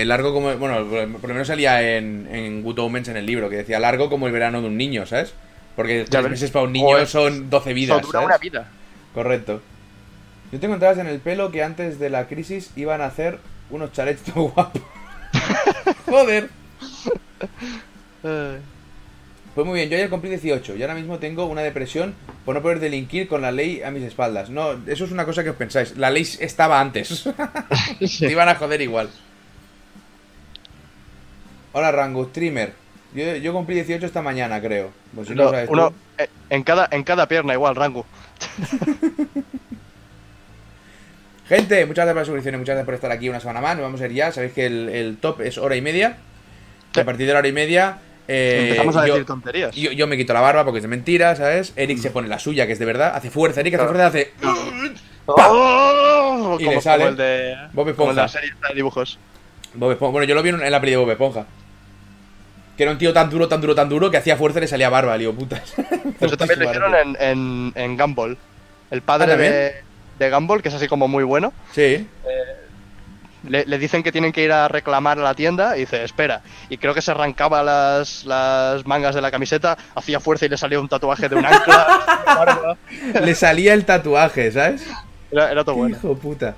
eh, 0.00 0.04
largo 0.06 0.32
como. 0.32 0.56
Bueno, 0.56 0.86
por 0.86 1.28
lo 1.28 1.34
menos 1.34 1.48
salía 1.48 1.96
en, 1.96 2.28
en 2.32 2.62
Good 2.62 2.78
Omens 2.78 3.08
en 3.08 3.16
el 3.16 3.26
libro, 3.26 3.50
que 3.50 3.56
decía 3.56 3.80
largo 3.80 4.08
como 4.08 4.26
el 4.28 4.32
verano 4.32 4.60
de 4.62 4.68
un 4.68 4.76
niño, 4.76 5.04
¿sabes? 5.06 5.34
Porque 5.74 6.06
tres 6.08 6.22
ves. 6.22 6.30
meses 6.30 6.50
para 6.52 6.64
un 6.64 6.72
niño 6.72 7.04
son 7.06 7.50
12 7.50 7.72
vidas. 7.74 8.00
Dura 8.02 8.20
una 8.20 8.38
vida. 8.38 8.68
Correcto. 9.12 9.60
Yo 10.52 10.60
tengo 10.60 10.74
entradas 10.74 10.98
en 10.98 11.08
el 11.08 11.18
pelo 11.18 11.50
que 11.50 11.62
antes 11.64 11.98
de 11.98 12.08
la 12.10 12.28
crisis 12.28 12.70
iban 12.76 13.00
a 13.00 13.06
hacer 13.06 13.38
unos 13.70 13.92
chalets 13.92 14.22
guapos. 14.34 14.80
Joder. 16.06 16.48
Eh, 18.28 18.58
Pues 19.54 19.66
muy 19.66 19.76
bien, 19.78 19.88
yo 19.88 19.96
ayer 19.96 20.10
cumplí 20.10 20.28
18 20.30 20.76
y 20.76 20.82
ahora 20.82 20.94
mismo 20.94 21.18
tengo 21.18 21.46
una 21.46 21.62
depresión 21.62 22.14
por 22.44 22.54
no 22.54 22.60
poder 22.62 22.78
delinquir 22.80 23.26
con 23.28 23.40
la 23.40 23.52
ley 23.52 23.82
a 23.82 23.90
mis 23.90 24.02
espaldas. 24.02 24.50
No, 24.50 24.72
eso 24.86 25.04
es 25.04 25.12
una 25.12 25.24
cosa 25.24 25.42
que 25.44 25.50
os 25.50 25.56
pensáis. 25.56 25.96
La 25.96 26.10
ley 26.10 26.28
estaba 26.40 26.80
antes. 26.80 27.24
Te 28.18 28.30
iban 28.30 28.48
a 28.48 28.54
joder 28.56 28.80
igual. 28.82 29.08
Hola 31.72 31.90
Rango, 31.92 32.24
streamer. 32.28 32.72
Yo, 33.14 33.36
yo 33.36 33.52
cumplí 33.54 33.74
18 33.76 34.04
esta 34.04 34.20
mañana, 34.22 34.60
creo. 34.60 34.90
Pues 35.14 35.28
si 35.28 35.34
no 35.34 35.42
uno- 35.44 35.50
sabes 35.52 35.68
uno, 35.70 35.92
eh, 36.18 36.28
en, 36.50 36.62
cada, 36.62 36.88
en 36.90 37.02
cada 37.04 37.26
pierna 37.28 37.52
igual, 37.54 37.76
Rango. 37.76 38.04
Gente, 41.48 41.86
muchas 41.86 42.04
gracias 42.04 42.12
por 42.12 42.16
las 42.16 42.26
suscripciones, 42.26 42.58
muchas 42.58 42.74
gracias 42.74 42.84
por 42.86 42.94
estar 42.94 43.12
aquí 43.12 43.28
una 43.28 43.38
semana 43.40 43.60
más. 43.60 43.76
Nos 43.76 43.84
vamos 43.84 44.00
a 44.00 44.06
ir 44.06 44.12
ya. 44.12 44.32
Sabéis 44.32 44.52
que 44.52 44.66
el, 44.66 44.88
el 44.88 45.16
top 45.18 45.42
es 45.42 45.58
hora 45.58 45.76
y 45.76 45.80
media. 45.80 46.16
Sí. 46.92 47.00
A 47.00 47.04
partir 47.04 47.26
de 47.26 47.32
la 47.32 47.38
hora 47.38 47.48
y 47.48 47.52
media. 47.52 47.98
Eh, 48.28 48.60
Empezamos 48.64 48.96
a 48.96 49.06
yo- 49.06 49.14
decir 49.14 49.26
tonterías. 49.26 49.74
Yo, 49.74 49.92
yo 49.92 50.06
me 50.06 50.16
quito 50.16 50.32
la 50.32 50.40
barba 50.40 50.64
porque 50.64 50.78
es 50.78 50.82
de 50.82 50.88
mentira, 50.88 51.34
¿sabes? 51.36 51.72
Eric 51.76 51.98
se 51.98 52.10
pone 52.10 52.28
la 52.28 52.38
suya, 52.38 52.66
que 52.66 52.72
es 52.72 52.78
de 52.78 52.84
verdad. 52.84 53.12
Hace 53.14 53.30
fuerza, 53.30 53.60
Eric 53.60 53.74
hace 53.74 53.84
fuerza, 53.84 54.06
hace. 54.06 54.32
¡Oh! 55.26 56.56
Y 56.60 56.64
como, 56.64 56.76
le 56.76 56.80
sale 56.82 56.98
como 57.04 57.10
el 57.10 57.16
de, 57.16 57.54
Bob 57.72 57.72
como 57.72 57.90
Esponja. 57.90 58.14
la 58.22 58.28
serie 58.28 58.50
esta 58.50 58.68
de 58.68 58.74
dibujos. 58.74 59.18
Bob 59.74 59.92
Esponja. 59.92 60.12
Bueno, 60.12 60.26
yo 60.26 60.34
lo 60.34 60.42
vi 60.42 60.50
en 60.50 60.70
la 60.70 60.80
peli 60.80 60.92
de 60.92 60.98
Bob 60.98 61.10
Esponja. 61.10 61.46
Que 62.76 62.82
era 62.82 62.92
un 62.92 62.98
tío 62.98 63.12
tan 63.12 63.30
duro, 63.30 63.48
tan 63.48 63.60
duro, 63.60 63.74
tan 63.74 63.88
duro 63.88 64.10
que 64.10 64.18
hacía 64.18 64.36
fuerza 64.36 64.58
y 64.58 64.62
le 64.62 64.68
salía 64.68 64.88
barba, 64.90 65.16
lío 65.16 65.34
putas. 65.34 65.74
Eso 66.20 66.36
también 66.36 66.60
lo 66.60 66.66
hicieron 66.66 66.94
en, 66.94 67.16
en, 67.20 67.72
en 67.74 67.96
Gumball. 67.96 68.36
El 68.90 68.98
Ah, 68.98 69.02
padre 69.06 69.28
¿también? 69.28 69.52
de, 69.52 69.74
de 70.18 70.30
Gumball, 70.30 70.62
que 70.62 70.68
es 70.68 70.74
así 70.74 70.86
como 70.86 71.08
muy 71.08 71.24
bueno, 71.24 71.52
Sí. 71.72 72.06
Le, 73.48 73.64
le 73.66 73.78
dicen 73.78 74.02
que 74.02 74.12
tienen 74.12 74.32
que 74.32 74.42
ir 74.42 74.52
a 74.52 74.68
reclamar 74.68 75.18
a 75.18 75.22
la 75.22 75.34
tienda 75.34 75.76
y 75.76 75.80
dice, 75.80 76.02
espera. 76.04 76.42
Y 76.68 76.78
creo 76.78 76.94
que 76.94 77.02
se 77.02 77.10
arrancaba 77.10 77.62
las, 77.62 78.24
las 78.24 78.86
mangas 78.86 79.14
de 79.14 79.20
la 79.22 79.30
camiseta, 79.30 79.76
hacía 79.94 80.20
fuerza 80.20 80.46
y 80.46 80.48
le 80.48 80.56
salía 80.58 80.80
un 80.80 80.88
tatuaje 80.88 81.28
de 81.28 81.36
un 81.36 81.46
ancla. 81.46 82.76
le 83.22 83.34
salía 83.34 83.74
el 83.74 83.84
tatuaje, 83.84 84.50
¿sabes? 84.52 84.86
era, 85.30 85.50
era 85.50 85.64
todo 85.64 85.76
bueno. 85.76 85.96
Hijo 85.96 86.16
puta. 86.16 86.54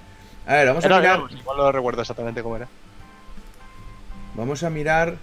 A 0.46 0.54
ver, 0.54 0.68
vamos 0.68 0.84
a 0.84 0.88
mirar. 0.88 1.02
era- 1.20 1.38
igual 1.40 1.56
no 1.58 1.72
recuerdo 1.72 2.00
exactamente 2.02 2.42
cómo 2.42 2.56
era. 2.56 2.68
Vamos 4.34 4.62
a 4.62 4.70
mirar. 4.70 5.16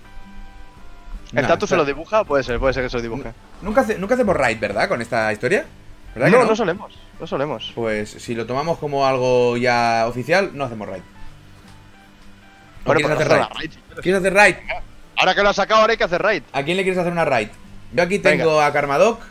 ¿El 1.34 1.48
tatu 1.48 1.68
se 1.68 1.76
lo 1.76 1.84
dibuja? 1.86 2.24
Puede 2.24 2.44
ser, 2.44 2.60
puede 2.60 2.74
ser 2.74 2.84
que 2.84 2.90
se 2.90 2.98
lo 2.98 3.04
dibuje. 3.04 3.32
Nunca, 3.62 3.82
hace- 3.82 3.98
nunca 3.98 4.14
hacemos 4.14 4.36
raid, 4.36 4.60
¿verdad? 4.60 4.88
Con 4.88 5.02
esta 5.02 5.32
historia. 5.34 5.66
¿Verdad 6.14 6.28
que 6.30 6.38
No, 6.38 6.44
no? 6.44 6.50
no 6.50 6.56
solemos, 6.56 6.94
no 7.20 7.28
solemos. 7.28 7.72
Pues 7.76 8.10
si 8.10 8.36
lo 8.36 8.46
tomamos 8.46 8.78
como 8.78 9.06
algo 9.06 9.58
ya 9.58 10.06
oficial, 10.08 10.52
no 10.54 10.64
hacemos 10.66 10.88
raid. 10.88 11.02
¿O 12.86 12.94
Bueno, 12.94 13.00
quieres 13.08 13.18
hacer 13.20 13.28
raid? 13.30 13.48
quieres. 13.58 13.78
¿Quieres 14.02 14.20
hacer 14.20 14.34
raid? 14.34 14.56
Ahora 15.18 15.36
que 15.36 15.44
lo 15.44 15.50
has 15.50 15.56
sacado, 15.56 15.82
ahora 15.82 15.92
hay 15.92 15.98
que 15.98 16.04
hacer 16.04 16.22
raid. 16.22 16.44
¿A 16.54 16.64
quién 16.64 16.78
le 16.78 16.84
quieres 16.84 17.00
hacer 17.00 17.12
una 17.12 17.26
raid? 17.26 17.50
Yo 17.94 18.04
aquí 18.04 18.20
tengo 18.20 18.62
a 18.62 18.72
Karmadoc, 18.72 19.22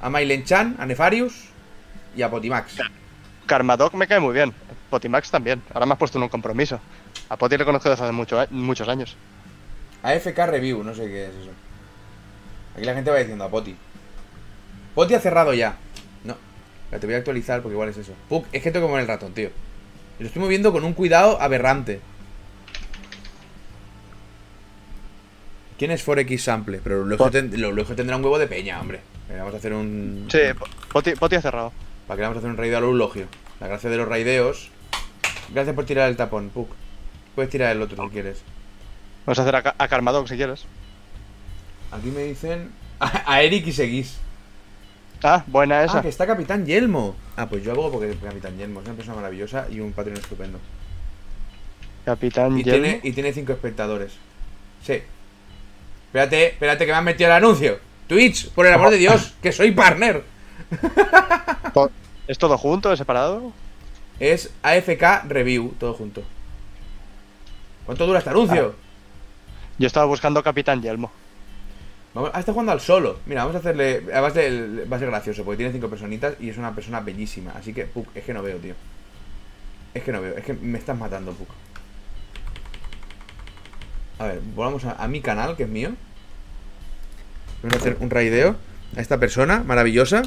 a 0.00 0.10
Mailen 0.10 0.44
Chan, 0.44 0.76
a 0.78 0.86
Nefarius 0.86 1.34
y 2.16 2.22
a 2.22 2.30
Potimax. 2.30 2.76
Karmadoc 3.46 3.94
me 3.94 4.06
cae 4.06 4.20
muy 4.20 4.34
bien. 4.34 4.52
Potimax 4.90 5.30
también. 5.30 5.62
Ahora 5.74 5.86
me 5.86 5.92
has 5.92 5.98
puesto 5.98 6.18
en 6.18 6.22
un 6.24 6.28
compromiso. 6.28 6.80
A 7.28 7.36
Poti 7.36 7.56
le 7.56 7.64
conozco 7.64 7.88
desde 7.90 8.04
hace 8.04 8.12
mucho, 8.12 8.40
a- 8.40 8.46
muchos 8.50 8.88
años. 8.88 9.16
A 10.02 10.14
FK 10.14 10.46
Review, 10.46 10.82
no 10.82 10.94
sé 10.94 11.06
qué 11.06 11.24
es 11.24 11.30
eso. 11.34 11.50
Aquí 12.76 12.84
la 12.84 12.94
gente 12.94 13.10
va 13.10 13.18
diciendo 13.18 13.44
a 13.44 13.48
Poti. 13.50 13.76
Poti 14.94 15.14
ha 15.14 15.20
cerrado 15.20 15.52
ya. 15.54 15.76
No. 16.24 16.36
Te 16.98 17.04
voy 17.06 17.14
a 17.14 17.18
actualizar 17.18 17.62
porque 17.62 17.74
igual 17.74 17.88
es 17.90 17.96
eso. 17.98 18.12
Puck, 18.28 18.46
es 18.52 18.62
que 18.62 18.70
tengo 18.70 18.86
que 18.86 18.90
mover 18.90 19.02
el 19.02 19.08
ratón, 19.08 19.32
tío. 19.34 19.50
Lo 20.18 20.26
estoy 20.26 20.40
moviendo 20.40 20.72
con 20.72 20.84
un 20.84 20.94
cuidado 20.94 21.40
aberrante. 21.40 22.00
¿Quién 25.78 25.90
es 25.90 26.02
Forex 26.02 26.42
Sample? 26.42 26.80
Pero 26.82 27.00
lo 27.00 27.06
lejos, 27.06 27.30
ten- 27.30 27.50
tendrá 27.96 28.16
un 28.16 28.24
huevo 28.24 28.38
de 28.38 28.46
peña, 28.46 28.80
hombre. 28.80 29.00
Eh, 29.30 29.36
Vamos 29.38 29.54
a 29.54 29.56
hacer 29.58 29.72
un. 29.72 30.26
Sí, 30.30 30.38
Po- 30.58 30.66
Poti, 30.92 31.12
Poti 31.14 31.36
ha 31.36 31.42
cerrado. 31.42 31.72
¿Para 32.06 32.16
qué 32.16 32.22
vamos 32.22 32.36
a 32.36 32.38
hacer 32.38 32.50
un 32.50 32.56
raideo 32.56 32.78
al 32.78 32.84
eulogio? 32.84 33.26
La 33.60 33.66
gracia 33.68 33.90
de 33.90 33.96
los 33.96 34.08
raideos. 34.08 34.70
Gracias 35.52 35.74
por 35.74 35.84
tirar 35.84 36.08
el 36.08 36.16
tapón, 36.16 36.50
Puck. 36.50 36.70
Puedes 37.34 37.50
tirar 37.50 37.74
el 37.74 37.82
otro 37.82 38.02
si 38.04 38.10
quieres. 38.10 38.38
Vamos 39.26 39.38
a 39.38 39.42
hacer 39.42 39.56
a, 39.56 39.74
a 39.76 40.26
si 40.26 40.36
quieres. 40.36 40.64
Aquí 41.90 42.08
me 42.08 42.22
dicen. 42.24 42.70
A 43.00 43.42
Eric 43.42 43.66
y 43.66 43.72
seguís. 43.72 44.18
Ah, 45.22 45.44
buena 45.46 45.82
esa. 45.84 45.98
Ah, 45.98 46.02
que 46.02 46.08
está 46.08 46.26
Capitán 46.26 46.64
Yelmo. 46.64 47.16
Ah, 47.36 47.48
pues 47.48 47.62
yo 47.64 47.72
hago 47.72 47.90
porque 47.90 48.14
Capitán 48.16 48.56
Yelmo 48.56 48.80
es 48.80 48.86
una 48.86 48.94
persona 48.96 49.16
maravillosa 49.16 49.66
y 49.70 49.80
un 49.80 49.92
patrón 49.92 50.16
estupendo. 50.16 50.58
Capitán 52.04 52.58
Y 52.58 52.62
Yelmo. 52.62 52.82
tiene, 52.82 53.00
y 53.02 53.12
tiene 53.12 53.32
cinco 53.32 53.52
espectadores. 53.52 54.12
Sí. 54.84 55.02
Espérate, 56.06 56.46
espérate 56.48 56.86
que 56.86 56.92
me 56.92 56.98
han 56.98 57.04
metido 57.04 57.28
el 57.30 57.36
anuncio. 57.36 57.78
Twitch, 58.06 58.50
por 58.50 58.66
el 58.66 58.72
amor 58.74 58.90
de 58.90 58.96
Dios, 58.98 59.34
que 59.42 59.52
soy 59.52 59.72
partner. 59.72 60.22
¿Es 62.28 62.38
todo 62.38 62.58
junto, 62.58 62.92
es 62.92 62.98
separado? 62.98 63.52
Es 64.18 64.50
AFK 64.62 65.24
Review, 65.28 65.74
todo 65.78 65.94
junto. 65.94 66.22
¿Cuánto 67.84 68.06
dura 68.06 68.18
este 68.18 68.30
anuncio? 68.30 68.74
Yo 69.78 69.86
estaba 69.86 70.06
buscando 70.06 70.42
Capitán 70.42 70.82
Yelmo. 70.82 71.12
Vamos, 72.14 72.30
ah, 72.32 72.40
está 72.40 72.52
jugando 72.52 72.72
al 72.72 72.80
solo. 72.80 73.18
Mira, 73.26 73.42
vamos 73.42 73.54
a 73.56 73.58
hacerle. 73.58 74.02
Además, 74.10 74.34
de- 74.34 74.86
va 74.90 74.96
a 74.96 74.98
ser 74.98 75.08
gracioso 75.10 75.44
porque 75.44 75.58
tiene 75.58 75.72
cinco 75.72 75.88
personitas 75.88 76.34
y 76.40 76.48
es 76.48 76.56
una 76.56 76.74
persona 76.74 77.00
bellísima. 77.00 77.52
Así 77.54 77.72
que, 77.74 77.84
Puck, 77.84 78.08
es 78.14 78.24
que 78.24 78.32
no 78.32 78.42
veo, 78.42 78.56
tío. 78.56 78.74
Es 79.92 80.02
que 80.02 80.12
no 80.12 80.20
veo, 80.22 80.34
es 80.36 80.44
que 80.44 80.54
me 80.54 80.78
estás 80.78 80.96
matando, 80.98 81.32
Puck. 81.32 81.48
A 84.18 84.26
ver, 84.26 84.40
volvamos 84.54 84.84
a, 84.84 84.92
a 84.92 85.08
mi 85.08 85.20
canal, 85.20 85.56
que 85.56 85.64
es 85.64 85.68
mío. 85.68 85.90
Vamos 87.62 87.76
a 87.76 87.80
hacer 87.80 87.96
un 88.00 88.10
raideo 88.10 88.56
a 88.96 89.00
esta 89.00 89.18
persona 89.18 89.62
maravillosa. 89.64 90.22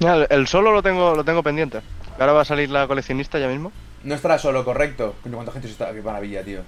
Mira, 0.00 0.16
el, 0.16 0.26
el 0.30 0.46
solo 0.46 0.72
lo 0.72 0.82
tengo, 0.82 1.14
lo 1.14 1.24
tengo 1.24 1.42
pendiente. 1.42 1.80
Ahora 2.18 2.32
va 2.32 2.42
a 2.42 2.44
salir 2.44 2.70
la 2.70 2.86
coleccionista 2.86 3.38
ya 3.38 3.48
mismo. 3.48 3.72
No 4.04 4.14
estará 4.14 4.38
solo, 4.38 4.64
correcto. 4.64 5.16
¿Cuánta 5.22 5.52
gente 5.52 5.68
está? 5.68 5.92
Qué 5.92 6.00
maravilla, 6.02 6.42
tío. 6.42 6.60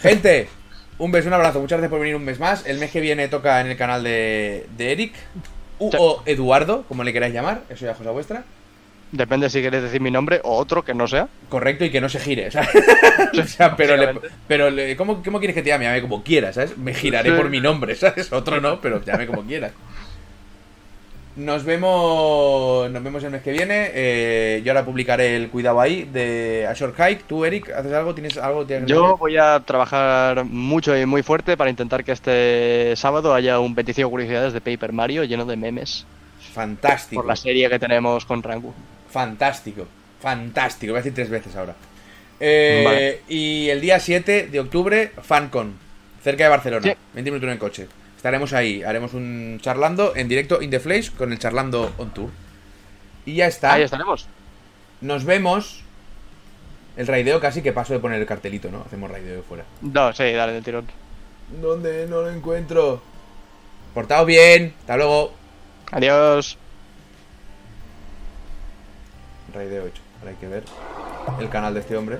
Gente, 0.00 0.48
un 0.98 1.12
beso, 1.12 1.28
un 1.28 1.34
abrazo. 1.34 1.60
Muchas 1.60 1.78
gracias 1.78 1.90
por 1.90 2.00
venir 2.00 2.16
un 2.16 2.24
mes 2.24 2.40
más. 2.40 2.66
El 2.66 2.78
mes 2.78 2.90
que 2.90 3.00
viene 3.00 3.28
toca 3.28 3.60
en 3.60 3.68
el 3.68 3.76
canal 3.76 4.02
de, 4.02 4.66
de 4.76 4.92
Eric. 4.92 5.14
U 5.78 5.90
o 5.98 6.22
Eduardo, 6.24 6.84
como 6.88 7.04
le 7.04 7.12
queráis 7.12 7.34
llamar. 7.34 7.62
Eso 7.68 7.84
ya 7.84 7.92
es 7.92 7.96
cosa 7.96 8.10
vuestra. 8.10 8.44
Depende 9.14 9.48
si 9.48 9.62
queréis 9.62 9.84
decir 9.84 10.00
mi 10.00 10.10
nombre 10.10 10.40
o 10.42 10.56
otro 10.56 10.84
que 10.84 10.92
no 10.92 11.06
sea. 11.06 11.28
Correcto 11.48 11.84
y 11.84 11.90
que 11.90 12.00
no 12.00 12.08
se 12.08 12.18
gire, 12.18 12.50
¿sabes? 12.50 12.68
o 13.40 13.44
sea, 13.46 13.76
pero, 13.76 13.96
le, 13.96 14.08
pero 14.48 14.70
le- 14.70 14.96
¿cómo, 14.96 15.22
¿cómo 15.22 15.38
quieres 15.38 15.54
que 15.54 15.62
te 15.62 15.68
llame? 15.68 15.84
Llame 15.84 16.00
como 16.02 16.24
quieras, 16.24 16.56
¿sabes? 16.56 16.76
Me 16.76 16.92
giraré 16.94 17.30
Sí. 17.30 17.36
por 17.36 17.48
mi 17.48 17.60
nombre, 17.60 17.94
¿sabes? 17.96 18.32
Otro 18.32 18.60
no, 18.60 18.80
pero 18.80 19.04
llame 19.04 19.26
como 19.28 19.42
quieras. 19.44 19.70
Nos 21.36 21.64
vemos 21.64 22.88
nos 22.92 23.02
vemos 23.02 23.22
el 23.24 23.30
mes 23.30 23.42
que 23.42 23.50
viene. 23.52 23.90
Eh, 23.92 24.62
yo 24.64 24.70
ahora 24.72 24.84
publicaré 24.84 25.34
el 25.36 25.48
cuidado 25.50 25.80
ahí 25.80 26.04
de 26.12 26.66
A 26.68 26.74
Short 26.74 26.94
Hike. 26.96 27.24
¿Tú, 27.26 27.44
Eric, 27.44 27.70
haces 27.70 27.92
algo? 27.92 28.14
¿Tienes 28.14 28.36
algo? 28.38 28.64
¿Tienes 28.64 28.88
Yo 28.88 29.16
voy 29.16 29.36
a 29.36 29.58
trabajar 29.60 30.44
mucho 30.44 30.96
y 30.96 31.06
muy 31.06 31.22
fuerte 31.24 31.56
para 31.56 31.70
intentar 31.70 32.04
que 32.04 32.12
este 32.12 32.94
sábado 32.96 33.34
haya 33.34 33.58
un 33.58 33.74
25 33.74 34.08
curiosidades 34.10 34.52
de 34.52 34.60
Paper 34.60 34.92
Mario 34.92 35.24
lleno 35.24 35.44
de 35.44 35.56
memes 35.56 36.06
Fantástico. 36.52 37.20
por 37.20 37.26
la 37.28 37.34
serie 37.34 37.68
que 37.68 37.80
tenemos 37.80 38.24
con 38.24 38.40
Rangu. 38.40 38.72
Fantástico. 39.14 39.86
Fantástico. 40.20 40.92
Voy 40.92 40.98
a 40.98 41.02
decir 41.02 41.14
tres 41.14 41.30
veces 41.30 41.54
ahora. 41.54 41.76
Eh, 42.40 42.82
Vale. 42.84 43.20
Y 43.28 43.68
el 43.68 43.80
día 43.80 44.00
7 44.00 44.48
de 44.48 44.58
octubre, 44.58 45.12
FanCon. 45.22 45.78
Cerca 46.20 46.42
de 46.42 46.50
Barcelona. 46.50 46.82
Sí. 46.82 46.96
20 47.12 47.30
minutos 47.30 47.46
en 47.46 47.52
el 47.52 47.58
coche. 47.60 47.86
Estaremos 48.16 48.52
ahí. 48.52 48.82
Haremos 48.82 49.14
un 49.14 49.60
charlando 49.62 50.16
en 50.16 50.26
directo 50.26 50.60
in 50.60 50.70
the 50.70 50.80
Flash 50.80 51.10
con 51.12 51.30
el 51.30 51.38
charlando 51.38 51.92
on 51.96 52.12
tour. 52.12 52.30
Y 53.24 53.36
ya 53.36 53.46
está. 53.46 53.74
Ahí 53.74 53.84
estaremos. 53.84 54.26
Nos 55.00 55.24
vemos. 55.24 55.84
El 56.96 57.06
raideo 57.06 57.38
casi 57.38 57.62
que 57.62 57.72
paso 57.72 57.92
de 57.92 58.00
poner 58.00 58.20
el 58.20 58.26
cartelito, 58.26 58.68
¿no? 58.68 58.82
Hacemos 58.84 59.12
raideo 59.12 59.36
de 59.36 59.42
fuera. 59.42 59.64
No, 59.80 60.12
sí, 60.12 60.32
dale 60.32 60.54
del 60.54 60.64
tirón. 60.64 60.86
¿Dónde? 61.62 62.08
No 62.08 62.22
lo 62.22 62.30
encuentro. 62.30 63.00
Portaos 63.94 64.26
bien. 64.26 64.74
Hasta 64.80 64.96
luego. 64.96 65.32
Adiós. 65.92 66.58
Raideo 69.54 69.86
hecho. 69.86 70.02
Ahora 70.18 70.30
hay 70.32 70.36
que 70.36 70.48
ver 70.48 70.64
el 71.40 71.48
canal 71.48 71.74
de 71.74 71.80
este 71.80 71.96
hombre. 71.96 72.18